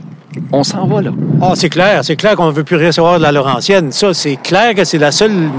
on 0.53 0.65
s'en 0.65 0.87
va, 0.87 1.01
là. 1.01 1.11
Ah, 1.41 1.53
c'est 1.55 1.69
clair, 1.69 2.05
c'est 2.05 2.17
clair 2.17 2.35
qu'on 2.35 2.49
ne 2.49 2.53
veut 2.53 2.65
plus 2.65 2.85
recevoir 2.85 3.19
de 3.19 3.23
la 3.23 3.31
Laurentienne. 3.31 3.93
Ça, 3.93 4.13
c'est 4.13 4.37
clair 4.37 4.75
que 4.75 4.85
c'est 4.85 4.99
la 4.99 5.13
seule, 5.13 5.51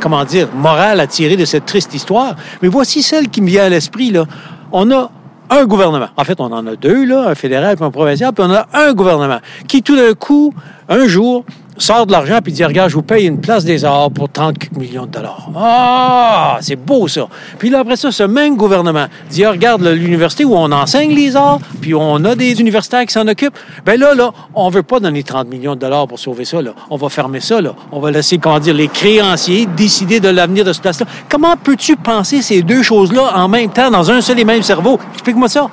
comment 0.00 0.24
dire, 0.24 0.48
morale 0.52 0.98
à 0.98 1.06
tirer 1.06 1.36
de 1.36 1.44
cette 1.44 1.66
triste 1.66 1.94
histoire. 1.94 2.34
Mais 2.62 2.68
voici 2.68 3.02
celle 3.02 3.28
qui 3.28 3.42
me 3.42 3.46
vient 3.46 3.64
à 3.64 3.68
l'esprit, 3.68 4.10
là. 4.10 4.24
On 4.72 4.90
a 4.90 5.10
un 5.50 5.64
gouvernement. 5.66 6.08
En 6.16 6.24
fait, 6.24 6.40
on 6.40 6.52
en 6.52 6.66
a 6.66 6.74
deux, 6.76 7.04
là, 7.04 7.28
un 7.28 7.34
fédéral 7.34 7.76
et 7.78 7.82
un 7.82 7.90
provincial, 7.90 8.32
puis 8.32 8.44
on 8.46 8.52
a 8.52 8.66
un 8.72 8.92
gouvernement 8.92 9.38
qui, 9.68 9.82
tout 9.82 9.96
d'un 9.96 10.14
coup, 10.14 10.52
un 10.90 11.06
jour, 11.06 11.44
sort 11.78 12.04
de 12.04 12.12
l'argent 12.12 12.40
puis 12.42 12.52
dit 12.52 12.64
Regarde, 12.64 12.90
je 12.90 12.96
vous 12.96 13.02
paye 13.02 13.26
une 13.26 13.40
place 13.40 13.64
des 13.64 13.84
arts 13.84 14.10
pour 14.10 14.28
30 14.28 14.58
quelques 14.58 14.76
millions 14.76 15.06
de 15.06 15.10
dollars. 15.10 15.48
Ah, 15.56 16.58
c'est 16.60 16.76
beau 16.76 17.08
ça. 17.08 17.28
Puis 17.58 17.70
là, 17.70 17.80
après 17.80 17.96
ça, 17.96 18.10
ce 18.10 18.24
même 18.24 18.56
gouvernement 18.56 19.06
dit 19.30 19.44
Ah, 19.44 19.52
Regarde, 19.52 19.82
l'université 19.82 20.44
où 20.44 20.54
on 20.54 20.70
enseigne 20.72 21.14
les 21.14 21.36
arts, 21.36 21.60
puis 21.80 21.94
on 21.94 22.24
a 22.24 22.34
des 22.34 22.60
universitaires 22.60 23.06
qui 23.06 23.12
s'en 23.12 23.26
occupent. 23.28 23.56
Ben 23.86 23.98
là, 23.98 24.14
là, 24.14 24.32
on 24.54 24.68
veut 24.68 24.82
pas 24.82 25.00
donner 25.00 25.22
30 25.22 25.48
millions 25.48 25.74
de 25.74 25.80
dollars 25.80 26.06
pour 26.06 26.18
sauver 26.18 26.44
ça. 26.44 26.58
On 26.90 26.96
va 26.96 27.08
fermer 27.08 27.40
ça. 27.40 27.60
Là. 27.60 27.74
On 27.92 28.00
va 28.00 28.10
laisser, 28.10 28.38
comment 28.38 28.58
dire, 28.58 28.74
les 28.74 28.88
créanciers 28.88 29.66
décider 29.66 30.20
de 30.20 30.28
l'avenir 30.28 30.64
de 30.64 30.72
ce 30.72 30.80
place-là. 30.80 31.06
Comment 31.28 31.56
peux-tu 31.56 31.96
penser 31.96 32.42
ces 32.42 32.62
deux 32.62 32.82
choses-là 32.82 33.32
en 33.36 33.48
même 33.48 33.70
temps 33.70 33.90
dans 33.90 34.10
un 34.10 34.20
seul 34.20 34.38
et 34.40 34.44
même 34.44 34.62
cerveau? 34.62 34.98
Explique-moi 35.14 35.48
ça. 35.48 35.68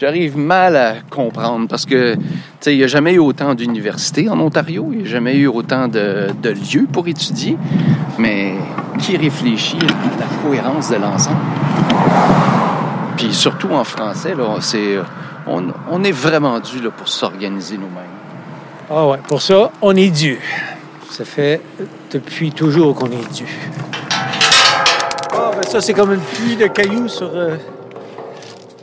J'arrive 0.00 0.36
mal 0.36 0.76
à 0.76 0.94
comprendre 1.10 1.66
parce 1.66 1.84
que, 1.84 2.14
tu 2.14 2.20
sais, 2.60 2.72
il 2.72 2.78
n'y 2.78 2.84
a 2.84 2.86
jamais 2.86 3.14
eu 3.14 3.18
autant 3.18 3.54
d'universités 3.54 4.28
en 4.28 4.38
Ontario, 4.38 4.90
il 4.92 4.98
n'y 4.98 5.04
a 5.04 5.08
jamais 5.08 5.34
eu 5.34 5.48
autant 5.48 5.88
de, 5.88 6.28
de 6.40 6.50
lieux 6.50 6.86
pour 6.92 7.08
étudier, 7.08 7.56
mais 8.16 8.54
qui 9.00 9.16
réfléchit 9.16 9.78
à 9.82 10.20
la 10.20 10.26
cohérence 10.42 10.90
de 10.90 10.96
l'ensemble? 10.96 11.38
Puis 13.16 13.34
surtout 13.34 13.70
en 13.72 13.82
français, 13.82 14.36
là, 14.36 14.58
c'est, 14.60 14.98
on, 15.48 15.64
on 15.90 16.04
est 16.04 16.12
vraiment 16.12 16.60
dû 16.60 16.80
là, 16.80 16.90
pour 16.90 17.08
s'organiser 17.08 17.76
nous-mêmes. 17.76 18.14
Ah 18.88 19.08
ouais, 19.08 19.18
pour 19.26 19.42
ça, 19.42 19.72
on 19.82 19.96
est 19.96 20.10
dû. 20.10 20.38
Ça 21.10 21.24
fait 21.24 21.60
depuis 22.12 22.52
toujours 22.52 22.94
qu'on 22.94 23.06
est 23.10 23.34
dû. 23.34 23.46
Ah, 25.32 25.50
ben 25.52 25.68
ça, 25.68 25.80
c'est 25.80 25.92
comme 25.92 26.12
une 26.14 26.20
pluie 26.20 26.54
de 26.54 26.68
cailloux 26.68 27.08
sur 27.08 27.30
euh, 27.34 27.56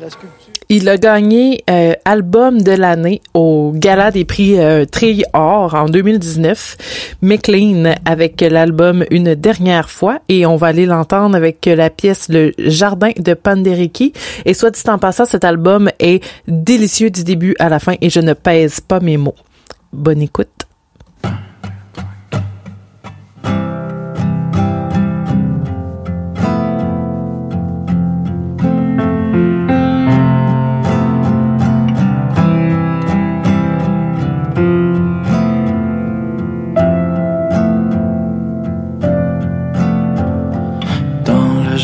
la 0.01 0.09
sculpture. 0.09 0.44
Il 0.67 0.89
a 0.89 0.97
gagné 0.97 1.63
euh, 1.69 1.93
album 2.05 2.61
de 2.63 2.71
l'année 2.71 3.21
au 3.35 3.71
Gala 3.75 4.09
des 4.09 4.25
prix 4.25 4.59
euh, 4.59 4.85
Or 5.33 5.75
en 5.75 5.85
2019. 5.85 7.17
McLean 7.21 7.93
avec 8.05 8.41
l'album 8.41 9.05
Une 9.11 9.35
dernière 9.35 9.91
fois 9.91 10.19
et 10.27 10.45
on 10.47 10.55
va 10.55 10.67
aller 10.67 10.87
l'entendre 10.87 11.35
avec 11.35 11.65
la 11.67 11.91
pièce 11.91 12.29
Le 12.29 12.51
Jardin 12.57 13.11
de 13.15 13.35
Panderiki. 13.35 14.13
Et 14.45 14.55
soit 14.55 14.71
dit 14.71 14.81
en 14.87 14.97
passant, 14.97 15.25
cet 15.25 15.43
album 15.43 15.91
est 15.99 16.23
délicieux 16.47 17.11
du 17.11 17.23
début 17.23 17.55
à 17.59 17.69
la 17.69 17.79
fin 17.79 17.93
et 18.01 18.09
je 18.09 18.19
ne 18.19 18.33
pèse 18.33 18.79
pas 18.79 18.99
mes 18.99 19.17
mots. 19.17 19.35
Bonne 19.93 20.21
écoute. 20.23 20.54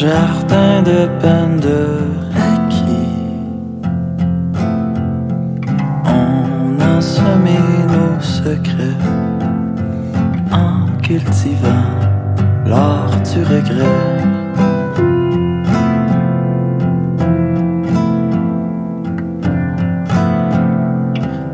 Dans 0.01 0.07
le 0.07 0.13
jardin 0.13 0.81
de 0.81 1.07
Penderaki, 1.21 1.91
on 6.05 6.79
a 6.79 7.01
semé 7.01 7.59
nos 7.87 8.19
secrets 8.19 8.97
en 10.51 10.87
cultivant 11.01 11.99
l'art 12.65 13.15
du 13.31 13.43
regret. 13.43 13.99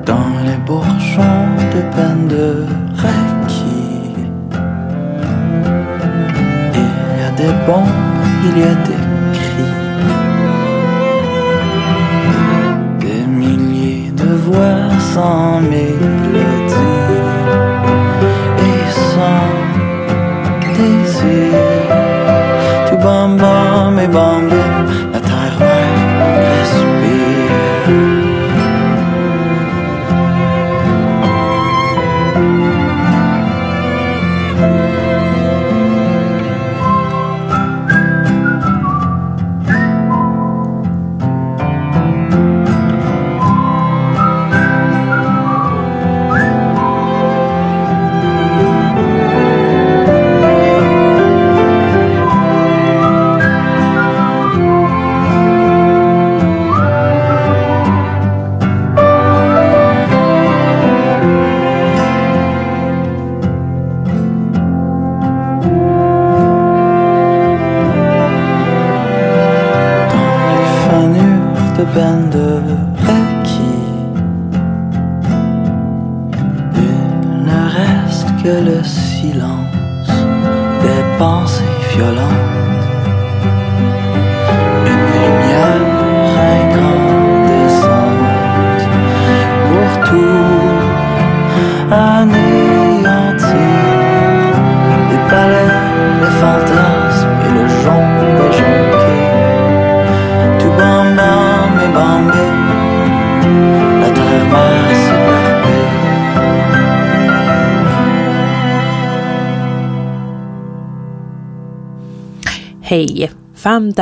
Dans 0.05 0.31
les 0.45 0.57
bourgeons 0.65 1.49
de 1.73 1.81
Penderaki, 1.95 3.27
il 6.73 7.19
y 7.19 7.23
a 7.25 7.31
des 7.31 7.53
bons, 7.65 8.16
il 8.43 8.59
y 8.59 8.63
a 8.63 8.75
des 8.87 9.03
cris, 9.37 9.73
des 12.99 13.23
milliers 13.27 14.11
de 14.11 14.31
voix 14.45 14.89
sans 15.13 15.61
mélodie 15.61 16.73
et 18.69 18.83
sans 19.11 19.49
désir. 20.77 21.66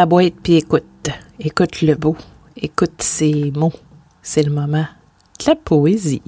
Ta 0.05 0.09
boîte 0.09 0.35
puis 0.43 0.57
écoute. 0.57 1.09
Écoute 1.39 1.81
le 1.81 1.95
beau. 1.95 2.15
Écoute 2.55 3.01
ces 3.01 3.51
mots. 3.55 3.73
C'est 4.21 4.43
le 4.43 4.51
moment 4.51 4.85
de 5.39 5.45
la 5.47 5.55
poésie. 5.55 6.21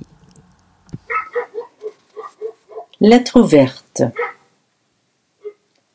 Lettre 2.99 3.40
ouverte. 3.40 4.02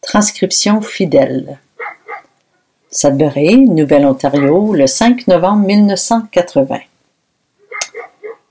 Transcription 0.00 0.80
fidèle. 0.80 1.58
Sudbury, 2.92 3.66
Nouvelle-Ontario, 3.66 4.74
le 4.74 4.86
5 4.86 5.26
novembre 5.26 5.66
1980. 5.66 6.78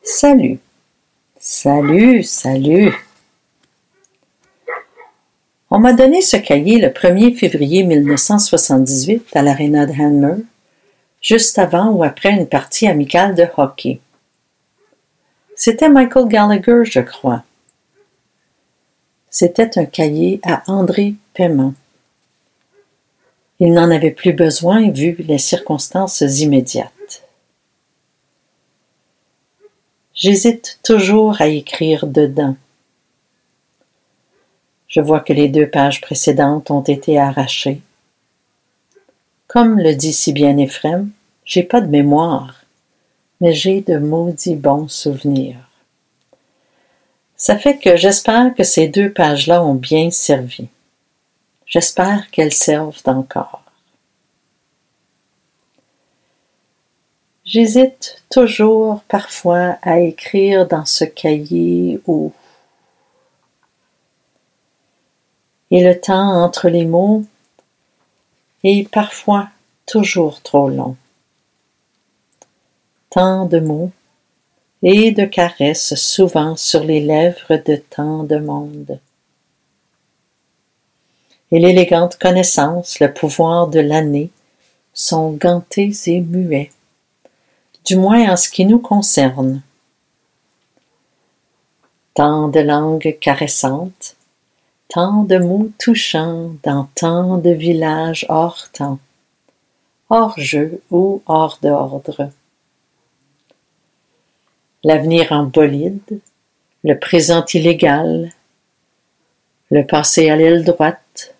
Salut. 0.03 0.59
Salut, 1.39 2.23
salut. 2.23 2.93
On 5.73 5.79
m'a 5.79 5.93
donné 5.93 6.21
ce 6.21 6.35
cahier 6.35 6.79
le 6.79 6.89
1er 6.89 7.33
février 7.33 7.83
1978 7.83 9.33
à 9.37 9.41
l'Arena 9.41 9.85
de 9.85 9.93
Hanmer, 9.93 10.43
juste 11.21 11.57
avant 11.57 11.91
ou 11.91 12.03
après 12.03 12.31
une 12.31 12.45
partie 12.45 12.87
amicale 12.87 13.35
de 13.35 13.45
hockey. 13.55 14.01
C'était 15.55 15.87
Michael 15.87 16.27
Gallagher, 16.27 16.81
je 16.83 16.99
crois. 16.99 17.43
C'était 19.29 19.79
un 19.79 19.85
cahier 19.85 20.41
à 20.43 20.61
André 20.69 21.15
Paiement. 21.33 21.73
Il 23.61 23.71
n'en 23.71 23.91
avait 23.91 24.11
plus 24.11 24.33
besoin 24.33 24.91
vu 24.91 25.15
les 25.19 25.37
circonstances 25.37 26.19
immédiates. 26.19 27.23
J'hésite 30.13 30.79
toujours 30.83 31.39
à 31.39 31.47
écrire 31.47 32.07
dedans. 32.07 32.57
Je 34.91 34.99
vois 34.99 35.21
que 35.21 35.31
les 35.31 35.47
deux 35.47 35.69
pages 35.69 36.01
précédentes 36.01 36.69
ont 36.69 36.81
été 36.81 37.17
arrachées. 37.17 37.79
Comme 39.47 39.79
le 39.79 39.95
dit 39.95 40.11
si 40.11 40.33
bien 40.33 40.57
Ephrem, 40.57 41.11
j'ai 41.45 41.63
pas 41.63 41.79
de 41.79 41.87
mémoire, 41.87 42.65
mais 43.39 43.53
j'ai 43.53 43.79
de 43.79 43.97
maudits 43.97 44.55
bons 44.55 44.89
souvenirs. 44.89 45.55
Ça 47.37 47.57
fait 47.57 47.77
que 47.77 47.95
j'espère 47.95 48.53
que 48.53 48.65
ces 48.65 48.89
deux 48.89 49.09
pages-là 49.09 49.63
ont 49.63 49.75
bien 49.75 50.11
servi. 50.11 50.67
J'espère 51.65 52.29
qu'elles 52.29 52.53
servent 52.53 53.01
encore. 53.05 53.63
J'hésite 57.45 58.23
toujours 58.29 59.03
parfois 59.07 59.77
à 59.83 60.01
écrire 60.01 60.67
dans 60.67 60.85
ce 60.85 61.05
cahier 61.05 62.01
où 62.07 62.33
et 65.71 65.81
le 65.81 65.99
temps 65.99 66.43
entre 66.43 66.67
les 66.67 66.85
mots 66.85 67.23
est 68.63 68.89
parfois 68.89 69.47
toujours 69.85 70.41
trop 70.41 70.69
long. 70.69 70.97
Tant 73.09 73.45
de 73.45 73.59
mots 73.59 73.91
et 74.83 75.11
de 75.11 75.25
caresses 75.25 75.95
souvent 75.95 76.55
sur 76.55 76.83
les 76.83 76.99
lèvres 76.99 77.55
de 77.55 77.75
tant 77.77 78.23
de 78.23 78.37
monde. 78.37 78.99
Et 81.51 81.59
l'élégante 81.59 82.17
connaissance, 82.17 82.99
le 82.99 83.13
pouvoir 83.13 83.67
de 83.67 83.79
l'année 83.79 84.29
sont 84.93 85.31
gantés 85.31 85.91
et 86.07 86.21
muets, 86.21 86.71
du 87.85 87.95
moins 87.95 88.31
en 88.31 88.37
ce 88.37 88.49
qui 88.49 88.65
nous 88.65 88.79
concerne. 88.79 89.61
Tant 92.13 92.47
de 92.47 92.59
langues 92.59 93.17
caressantes, 93.19 94.15
tant 94.93 95.23
de 95.23 95.37
mots 95.37 95.71
touchants 95.79 96.51
dans 96.63 96.89
tant 96.95 97.37
de 97.37 97.49
villages 97.49 98.25
hors 98.27 98.69
temps, 98.73 98.99
hors 100.09 100.37
jeu 100.37 100.81
ou 100.91 101.23
hors 101.27 101.59
d'ordre. 101.61 102.29
L'avenir 104.83 105.31
en 105.31 105.43
bolide, 105.43 106.19
le 106.83 106.99
présent 106.99 107.45
illégal, 107.53 108.33
le 109.69 109.87
passé 109.87 110.29
à 110.29 110.35
l'aile 110.35 110.65
droite, 110.65 111.35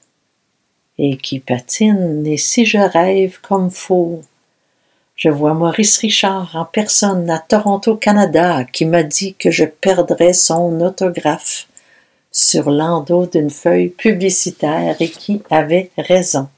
et 0.98 1.18
qui 1.18 1.42
patine, 1.42 2.26
et 2.26 2.38
si 2.38 2.66
je 2.66 2.78
rêve 2.78 3.42
comme 3.42 3.70
faux, 3.70 4.22
je 5.18 5.28
vois 5.28 5.54
Maurice 5.54 5.98
Richard 5.98 6.56
en 6.56 6.64
personne 6.64 7.30
à 7.30 7.40
Toronto, 7.40 7.98
Canada, 7.98 8.64
qui 8.64 8.86
m'a 8.86 9.04
dit 9.04 9.34
que 9.34 9.52
je 9.52 9.66
perdrais 9.66 10.34
son 10.34 10.80
autographe 10.80 11.68
sur 12.32 12.72
l'endos 12.72 13.28
d'une 13.28 13.50
feuille 13.50 13.90
publicitaire 13.90 14.96
et 15.00 15.10
qui 15.10 15.44
avait 15.50 15.92
raison. 15.98 16.50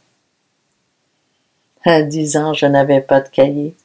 À 1.83 2.01
dix 2.03 2.37
ans, 2.37 2.53
je 2.53 2.65
n'avais 2.65 3.01
pas 3.01 3.21
de 3.21 3.29
cahier. 3.29 3.75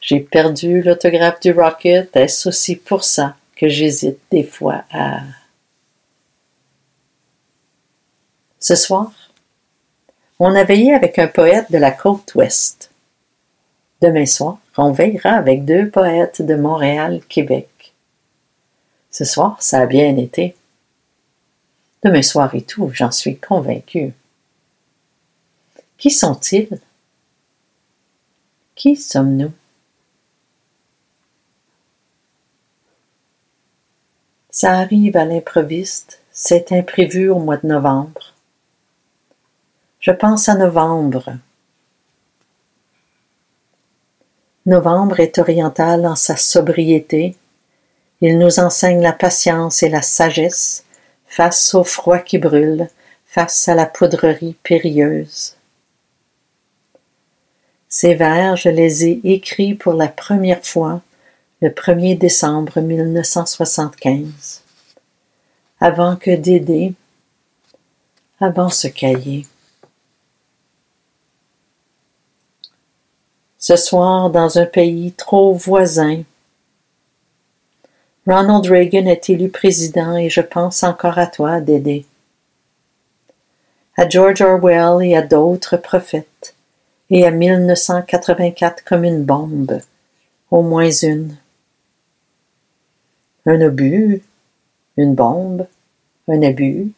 J'ai 0.00 0.20
perdu 0.20 0.82
l'autographe 0.82 1.40
du 1.40 1.52
Rocket, 1.52 2.16
est-ce 2.16 2.48
aussi 2.48 2.76
pour 2.76 3.04
ça 3.04 3.36
que 3.56 3.68
j'hésite 3.68 4.18
des 4.30 4.44
fois 4.44 4.84
à... 4.90 5.20
Ce 8.58 8.74
soir, 8.74 9.12
on 10.38 10.54
a 10.54 10.64
veillé 10.64 10.94
avec 10.94 11.18
un 11.18 11.28
poète 11.28 11.70
de 11.70 11.78
la 11.78 11.90
côte 11.90 12.34
ouest. 12.34 12.90
Demain 14.00 14.26
soir, 14.26 14.58
on 14.76 14.90
veillera 14.90 15.30
avec 15.30 15.64
deux 15.64 15.88
poètes 15.88 16.42
de 16.42 16.54
Montréal, 16.54 17.20
Québec. 17.28 17.68
Ce 19.12 19.24
soir, 19.24 19.62
ça 19.62 19.80
a 19.80 19.86
bien 19.86 20.16
été. 20.16 20.56
Demain 22.02 22.22
soir 22.22 22.52
et 22.54 22.62
tout, 22.62 22.90
j'en 22.92 23.12
suis 23.12 23.36
convaincu. 23.36 24.12
Qui 25.98 26.10
sont-ils? 26.10 26.80
Qui 28.74 28.96
sommes-nous? 28.96 29.52
Ça 34.50 34.72
arrive 34.78 35.16
à 35.16 35.24
l'improviste, 35.24 36.20
c'est 36.32 36.72
imprévu 36.72 37.28
au 37.28 37.38
mois 37.38 37.58
de 37.58 37.66
novembre. 37.66 38.34
Je 40.00 40.10
pense 40.10 40.48
à 40.48 40.54
novembre. 40.54 41.36
Novembre 44.66 45.20
est 45.20 45.38
oriental 45.38 46.06
en 46.06 46.16
sa 46.16 46.36
sobriété. 46.36 47.36
Il 48.24 48.38
nous 48.38 48.60
enseigne 48.60 49.02
la 49.02 49.12
patience 49.12 49.82
et 49.82 49.88
la 49.88 50.00
sagesse 50.00 50.84
face 51.26 51.74
au 51.74 51.82
froid 51.82 52.20
qui 52.20 52.38
brûle, 52.38 52.88
face 53.26 53.66
à 53.66 53.74
la 53.74 53.84
poudrerie 53.84 54.54
périlleuse. 54.62 55.56
Ces 57.88 58.14
vers, 58.14 58.54
je 58.54 58.68
les 58.68 59.06
ai 59.06 59.20
écrits 59.24 59.74
pour 59.74 59.94
la 59.94 60.06
première 60.06 60.64
fois 60.64 61.00
le 61.60 61.70
1er 61.70 62.16
décembre 62.16 62.80
1975, 62.80 64.62
avant 65.80 66.14
que 66.14 66.30
Dédé, 66.30 66.94
avant 68.38 68.68
ce 68.68 68.86
cahier. 68.86 69.46
Ce 73.58 73.74
soir, 73.74 74.30
dans 74.30 74.58
un 74.58 74.66
pays 74.66 75.12
trop 75.12 75.54
voisin, 75.54 76.22
Ronald 78.26 78.66
Reagan 78.66 79.06
est 79.06 79.30
élu 79.30 79.48
président 79.48 80.16
et 80.16 80.30
je 80.30 80.40
pense 80.40 80.82
encore 80.84 81.18
à 81.18 81.26
toi, 81.26 81.60
Dédé? 81.60 82.06
À 83.96 84.08
George 84.08 84.40
Orwell 84.40 85.04
et 85.04 85.16
à 85.16 85.22
d'autres 85.22 85.76
prophètes, 85.76 86.54
et 87.10 87.26
à 87.26 87.30
1984 87.30 88.84
comme 88.84 89.04
une 89.04 89.24
bombe, 89.24 89.80
au 90.50 90.62
moins 90.62 90.90
une 90.90 91.36
un 93.44 93.60
obus, 93.60 94.22
une 94.96 95.14
bombe, 95.14 95.66
un 96.28 96.42
abus. 96.42 96.92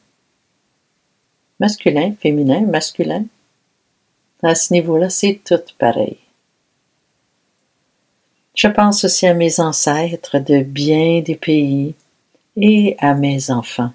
Masculin, 1.58 2.14
féminin, 2.20 2.66
masculin. 2.66 3.24
À 4.42 4.54
ce 4.54 4.74
niveau-là, 4.74 5.08
c'est 5.08 5.40
tout 5.44 5.62
pareil. 5.78 6.18
Je 8.54 8.68
pense 8.68 9.04
aussi 9.04 9.26
à 9.26 9.34
mes 9.34 9.58
ancêtres 9.58 10.38
de 10.38 10.62
bien 10.62 11.20
des 11.20 11.34
pays 11.34 11.94
et 12.56 12.96
à 12.98 13.14
mes 13.14 13.50
enfants. 13.50 13.92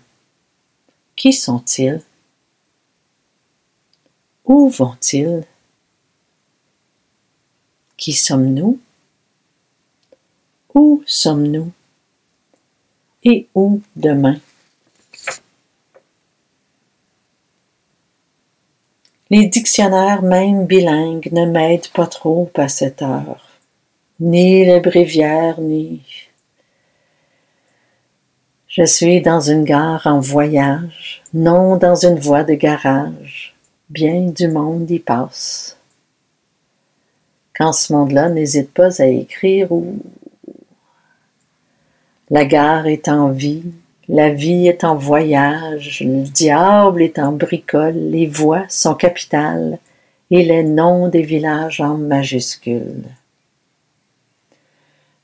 Qui 1.15 1.31
sont-ils? 1.31 2.01
Où 4.45 4.69
vont-ils? 4.69 5.43
Qui 7.95 8.13
sommes-nous? 8.13 8.79
Où 10.73 11.03
sommes-nous? 11.05 11.71
Et 13.23 13.47
où 13.55 13.81
demain? 13.95 14.39
Les 19.29 19.45
dictionnaires 19.45 20.21
même 20.21 20.65
bilingues 20.65 21.29
ne 21.31 21.45
m'aident 21.45 21.89
pas 21.89 22.07
trop 22.07 22.49
à 22.55 22.67
cette 22.67 23.01
heure, 23.01 23.48
ni 24.19 24.65
les 24.65 24.79
bréviaires, 24.79 25.59
ni... 25.59 26.01
Je 28.67 28.83
suis 28.83 29.21
dans 29.21 29.41
une 29.41 29.63
gare 29.63 30.05
en 30.05 30.19
voyage, 30.19 31.23
non 31.33 31.77
dans 31.77 31.95
une 31.95 32.19
voie 32.19 32.43
de 32.43 32.53
garage. 32.53 33.55
Bien 33.89 34.27
du 34.27 34.47
monde 34.47 34.89
y 34.91 34.99
passe. 34.99 35.75
Quand 37.57 37.73
ce 37.73 37.91
monde-là 37.91 38.29
n'hésite 38.29 38.71
pas 38.71 39.01
à 39.01 39.07
écrire 39.07 39.71
ou 39.71 39.97
la 42.29 42.45
gare 42.45 42.85
est 42.85 43.07
en 43.07 43.29
vie, 43.29 43.63
la 44.07 44.29
vie 44.29 44.67
est 44.67 44.83
en 44.83 44.95
voyage, 44.95 46.01
le 46.05 46.21
diable 46.23 47.01
est 47.01 47.17
en 47.17 47.31
bricole, 47.31 47.95
les 47.95 48.27
voix 48.27 48.65
sont 48.69 48.93
capitales 48.93 49.79
et 50.29 50.43
les 50.43 50.63
noms 50.63 51.09
des 51.09 51.23
villages 51.23 51.81
en 51.81 51.97
majuscules. 51.97 53.03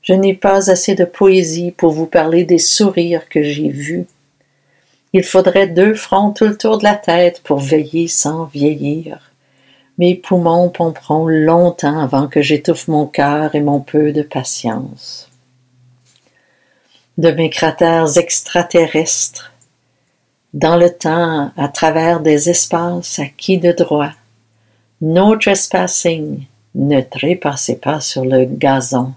Je 0.06 0.14
n'ai 0.14 0.34
pas 0.34 0.70
assez 0.70 0.94
de 0.94 1.04
poésie 1.04 1.70
pour 1.70 1.92
vous 1.92 2.06
parler 2.06 2.44
des 2.44 2.58
sourires 2.58 3.28
que 3.28 3.42
j'ai 3.42 3.68
vus. 3.68 4.06
Il 5.12 5.22
faudrait 5.22 5.66
deux 5.66 5.94
fronts 5.94 6.30
tout 6.30 6.46
le 6.46 6.56
tour 6.56 6.78
de 6.78 6.84
la 6.84 6.94
tête 6.94 7.42
pour 7.42 7.58
veiller 7.58 8.08
sans 8.08 8.44
vieillir. 8.44 9.32
Mes 9.98 10.14
poumons 10.14 10.70
pomperont 10.70 11.26
longtemps 11.26 11.98
avant 11.98 12.28
que 12.28 12.42
j'étouffe 12.42 12.88
mon 12.88 13.06
cœur 13.06 13.54
et 13.54 13.60
mon 13.60 13.80
peu 13.80 14.12
de 14.12 14.22
patience 14.22 15.28
de 17.18 17.30
mes 17.30 17.48
cratères 17.48 18.18
extraterrestres, 18.18 19.52
dans 20.52 20.76
le 20.76 20.90
temps, 20.90 21.50
à 21.56 21.68
travers 21.68 22.20
des 22.20 22.50
espaces 22.50 23.18
acquis 23.18 23.58
de 23.58 23.72
droit. 23.72 24.12
No 25.00 25.36
trespassing, 25.36 26.44
ne 26.74 27.00
trépassez 27.00 27.76
pas 27.76 28.00
sur 28.00 28.24
le 28.24 28.44
gazon. 28.44 29.12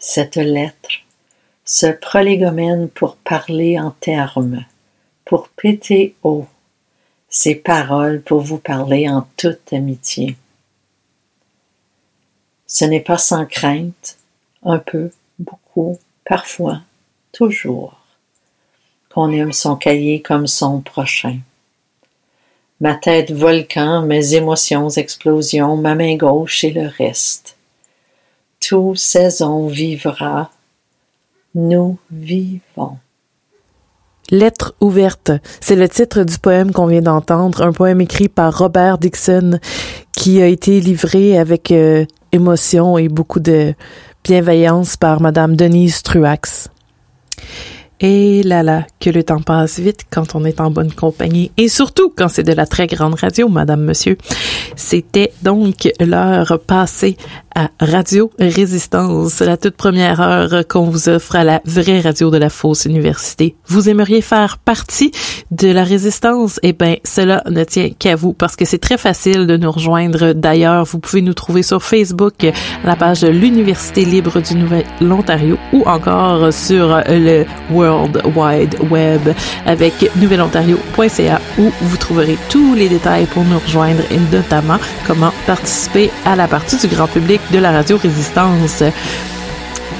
Cette 0.00 0.36
lettre, 0.36 0.90
ce 1.64 1.86
prolégomène 1.86 2.88
pour 2.88 3.16
parler 3.16 3.80
en 3.80 3.90
termes, 3.90 4.64
pour 5.24 5.48
péter 5.48 6.14
haut, 6.22 6.46
ces 7.28 7.56
paroles 7.56 8.22
pour 8.22 8.40
vous 8.40 8.58
parler 8.58 9.08
en 9.08 9.26
toute 9.36 9.72
amitié. 9.72 10.36
Ce 12.68 12.84
n'est 12.84 13.00
pas 13.00 13.18
sans 13.18 13.44
crainte, 13.44 14.16
un 14.62 14.78
peu, 14.78 15.10
beaucoup, 15.40 15.98
parfois, 16.24 16.80
toujours, 17.32 17.98
qu'on 19.12 19.32
aime 19.32 19.52
son 19.52 19.74
cahier 19.74 20.22
comme 20.22 20.46
son 20.46 20.80
prochain. 20.80 21.38
Ma 22.80 22.94
tête 22.94 23.32
volcan, 23.32 24.02
mes 24.02 24.34
émotions 24.34 24.90
explosion, 24.90 25.76
ma 25.76 25.96
main 25.96 26.16
gauche 26.16 26.62
et 26.62 26.70
le 26.70 26.86
reste. 26.86 27.57
Tout 28.68 28.96
saison 28.96 29.66
vivra, 29.66 30.50
nous 31.54 31.96
vivons. 32.10 32.98
Lettre 34.30 34.74
ouverte, 34.82 35.30
c'est 35.58 35.74
le 35.74 35.88
titre 35.88 36.22
du 36.22 36.38
poème 36.38 36.72
qu'on 36.72 36.84
vient 36.84 37.00
d'entendre, 37.00 37.62
un 37.62 37.72
poème 37.72 38.02
écrit 38.02 38.28
par 38.28 38.58
Robert 38.58 38.98
Dixon 38.98 39.58
qui 40.14 40.42
a 40.42 40.46
été 40.46 40.82
livré 40.82 41.38
avec 41.38 41.70
euh, 41.70 42.04
émotion 42.30 42.98
et 42.98 43.08
beaucoup 43.08 43.40
de 43.40 43.72
bienveillance 44.22 44.98
par 44.98 45.22
Madame 45.22 45.56
Denise 45.56 46.02
Truax. 46.02 46.68
Et 48.00 48.44
là 48.44 48.62
là, 48.62 48.86
que 49.00 49.10
le 49.10 49.24
temps 49.24 49.40
passe 49.40 49.80
vite 49.80 50.02
quand 50.08 50.36
on 50.36 50.44
est 50.44 50.60
en 50.60 50.70
bonne 50.70 50.92
compagnie 50.92 51.50
et 51.56 51.68
surtout 51.68 52.12
quand 52.16 52.28
c'est 52.28 52.44
de 52.44 52.52
la 52.52 52.64
très 52.64 52.86
grande 52.86 53.14
radio, 53.14 53.48
madame, 53.48 53.82
monsieur. 53.82 54.16
C'était 54.76 55.32
donc 55.42 55.88
l'heure 55.98 56.60
passée 56.64 57.16
à 57.56 57.70
Radio 57.80 58.30
Résistance, 58.38 59.40
la 59.40 59.56
toute 59.56 59.74
première 59.76 60.20
heure 60.20 60.62
qu'on 60.68 60.84
vous 60.84 61.08
offre 61.08 61.34
à 61.34 61.42
la 61.42 61.60
vraie 61.64 62.00
radio 62.00 62.30
de 62.30 62.36
la 62.36 62.50
fausse 62.50 62.84
université. 62.84 63.56
Vous 63.66 63.88
aimeriez 63.88 64.20
faire 64.20 64.58
partie 64.58 65.10
de 65.50 65.68
la 65.68 65.82
résistance? 65.82 66.60
Eh 66.62 66.72
bien, 66.72 66.96
cela 67.02 67.42
ne 67.50 67.64
tient 67.64 67.90
qu'à 67.90 68.14
vous 68.14 68.32
parce 68.32 68.54
que 68.54 68.64
c'est 68.64 68.78
très 68.78 68.96
facile 68.96 69.48
de 69.48 69.56
nous 69.56 69.72
rejoindre. 69.72 70.34
D'ailleurs, 70.34 70.84
vous 70.84 71.00
pouvez 71.00 71.20
nous 71.20 71.34
trouver 71.34 71.64
sur 71.64 71.82
Facebook, 71.82 72.46
la 72.84 72.94
page 72.94 73.22
de 73.22 73.28
l'Université 73.28 74.04
libre 74.04 74.40
du 74.40 74.54
Nouvel-Ontario 74.54 75.58
ou 75.72 75.82
encore 75.84 76.52
sur 76.52 77.02
le 77.08 77.44
World 77.72 77.87
Wide 77.88 78.76
Web 78.90 79.34
avec 79.66 80.10
nouvelontario.ca 80.16 81.40
où 81.58 81.72
vous 81.80 81.96
trouverez 81.96 82.38
tous 82.48 82.74
les 82.74 82.88
détails 82.88 83.26
pour 83.26 83.44
nous 83.44 83.58
rejoindre 83.58 84.02
et 84.10 84.18
notamment 84.32 84.78
comment 85.06 85.32
participer 85.46 86.10
à 86.24 86.36
la 86.36 86.48
partie 86.48 86.76
du 86.76 86.88
grand 86.88 87.06
public 87.06 87.40
de 87.52 87.58
la 87.58 87.72
radio 87.72 87.96
Résistance. 87.96 88.82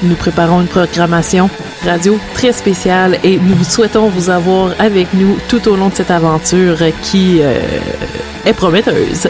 Nous 0.02 0.14
préparons 0.14 0.60
une 0.60 0.68
programmation 0.68 1.50
radio 1.84 2.18
très 2.34 2.52
spéciale 2.52 3.18
et 3.24 3.38
nous 3.38 3.64
souhaitons 3.64 4.08
vous 4.08 4.30
avoir 4.30 4.72
avec 4.78 5.12
nous 5.14 5.36
tout 5.48 5.66
au 5.68 5.76
long 5.76 5.88
de 5.88 5.94
cette 5.94 6.10
aventure 6.10 6.78
qui 7.02 7.40
euh, 7.40 7.58
est 8.44 8.52
prometteuse. 8.52 9.28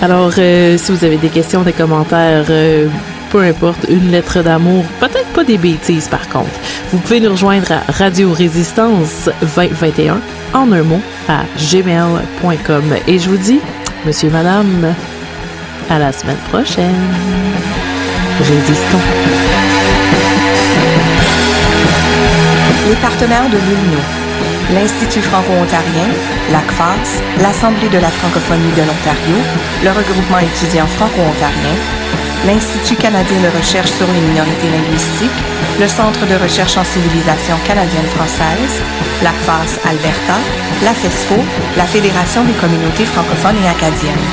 Alors, 0.00 0.32
euh, 0.38 0.76
si 0.76 0.92
vous 0.92 1.04
avez 1.04 1.16
des 1.16 1.28
questions, 1.28 1.62
des 1.62 1.72
commentaires, 1.72 2.46
euh, 2.50 2.86
peu 3.30 3.42
importe, 3.42 3.86
une 3.88 4.10
lettre 4.10 4.42
d'amour, 4.42 4.84
peut-être 4.98 5.28
pas 5.32 5.44
des 5.44 5.56
bêtises 5.56 6.08
par 6.08 6.28
contre, 6.28 6.50
vous 6.92 6.98
pouvez 6.98 7.20
nous 7.20 7.30
rejoindre 7.30 7.72
à 7.72 7.92
Radio 7.92 8.32
Résistance 8.32 9.30
2021 9.56 10.20
en 10.52 10.72
un 10.72 10.82
mot 10.82 11.00
à 11.28 11.44
gmail.com. 11.56 12.84
Et 13.06 13.18
je 13.18 13.30
vous 13.30 13.36
dis, 13.36 13.60
monsieur, 14.04 14.30
madame, 14.30 14.94
à 15.88 15.98
la 15.98 16.12
semaine 16.12 16.36
prochaine. 16.50 16.94
Résistons. 18.38 18.98
Les 22.88 22.96
partenaires 22.96 23.48
de 23.48 23.56
l'UNO, 23.56 24.00
l'Institut 24.74 25.20
franco-ontarien, 25.20 26.08
l'ACFAS, 26.50 27.22
l'Assemblée 27.40 27.88
de 27.88 27.98
la 27.98 28.08
francophonie 28.08 28.72
de 28.72 28.82
l'Ontario, 28.82 29.36
le 29.84 29.90
regroupement 29.90 30.38
étudiant 30.38 30.86
franco-ontarien, 30.86 31.76
l'Institut 32.46 32.96
canadien 32.96 33.40
de 33.40 33.56
recherche 33.56 33.90
sur 33.90 34.06
les 34.06 34.20
minorités 34.20 34.70
linguistiques, 34.70 35.42
le 35.78 35.88
Centre 35.88 36.26
de 36.26 36.36
recherche 36.42 36.76
en 36.76 36.84
civilisation 36.84 37.56
canadienne-française, 37.66 38.82
l'ACFAS 39.22 39.80
Alberta, 39.88 40.38
la 40.82 40.94
FESFO, 40.94 41.36
la 41.76 41.84
Fédération 41.84 42.44
des 42.44 42.54
communautés 42.54 43.06
francophones 43.06 43.62
et 43.64 43.68
acadiennes 43.68 44.26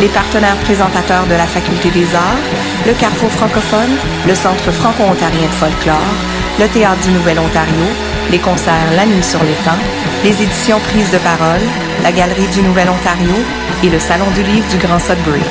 les 0.00 0.08
partenaires 0.08 0.56
présentateurs 0.58 1.26
de 1.26 1.34
la 1.34 1.46
Faculté 1.46 1.90
des 1.90 2.14
Arts, 2.14 2.46
le 2.86 2.92
Carrefour 2.92 3.30
francophone, 3.30 3.96
le 4.26 4.34
Centre 4.34 4.70
franco-ontarien 4.70 5.46
de 5.46 5.54
folklore, 5.54 6.14
le 6.58 6.68
Théâtre 6.68 7.00
du 7.02 7.10
Nouvel-Ontario, 7.10 7.86
les 8.30 8.38
concerts 8.38 8.92
La 8.94 9.06
Nuit 9.06 9.24
sur 9.24 9.42
l'étang, 9.42 9.78
les 10.22 10.42
éditions 10.42 10.78
Prises 10.80 11.10
de 11.10 11.18
parole, 11.18 11.66
la 12.02 12.12
Galerie 12.12 12.46
du 12.48 12.62
Nouvel-Ontario 12.62 13.34
et 13.82 13.88
le 13.88 13.98
Salon 13.98 14.30
du 14.34 14.42
Livre 14.42 14.68
du 14.68 14.76
Grand 14.76 14.98
Sudbury. 14.98 15.42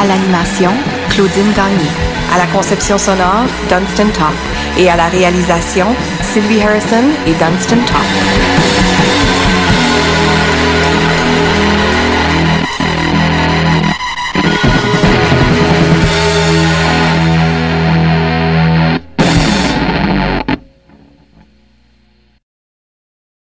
À 0.00 0.06
l'animation, 0.06 0.70
Claudine 1.10 1.52
Gagné. 1.54 1.88
À 2.34 2.38
la 2.38 2.46
conception 2.46 2.98
sonore, 2.98 3.46
Dunstan 3.68 4.08
Top. 4.12 4.34
Et 4.76 4.90
à 4.90 4.96
la 4.96 5.06
réalisation, 5.06 5.86
Sylvie 6.22 6.62
Harrison 6.62 7.04
et 7.26 7.32
Dunstan 7.34 7.76
Top. 7.86 8.83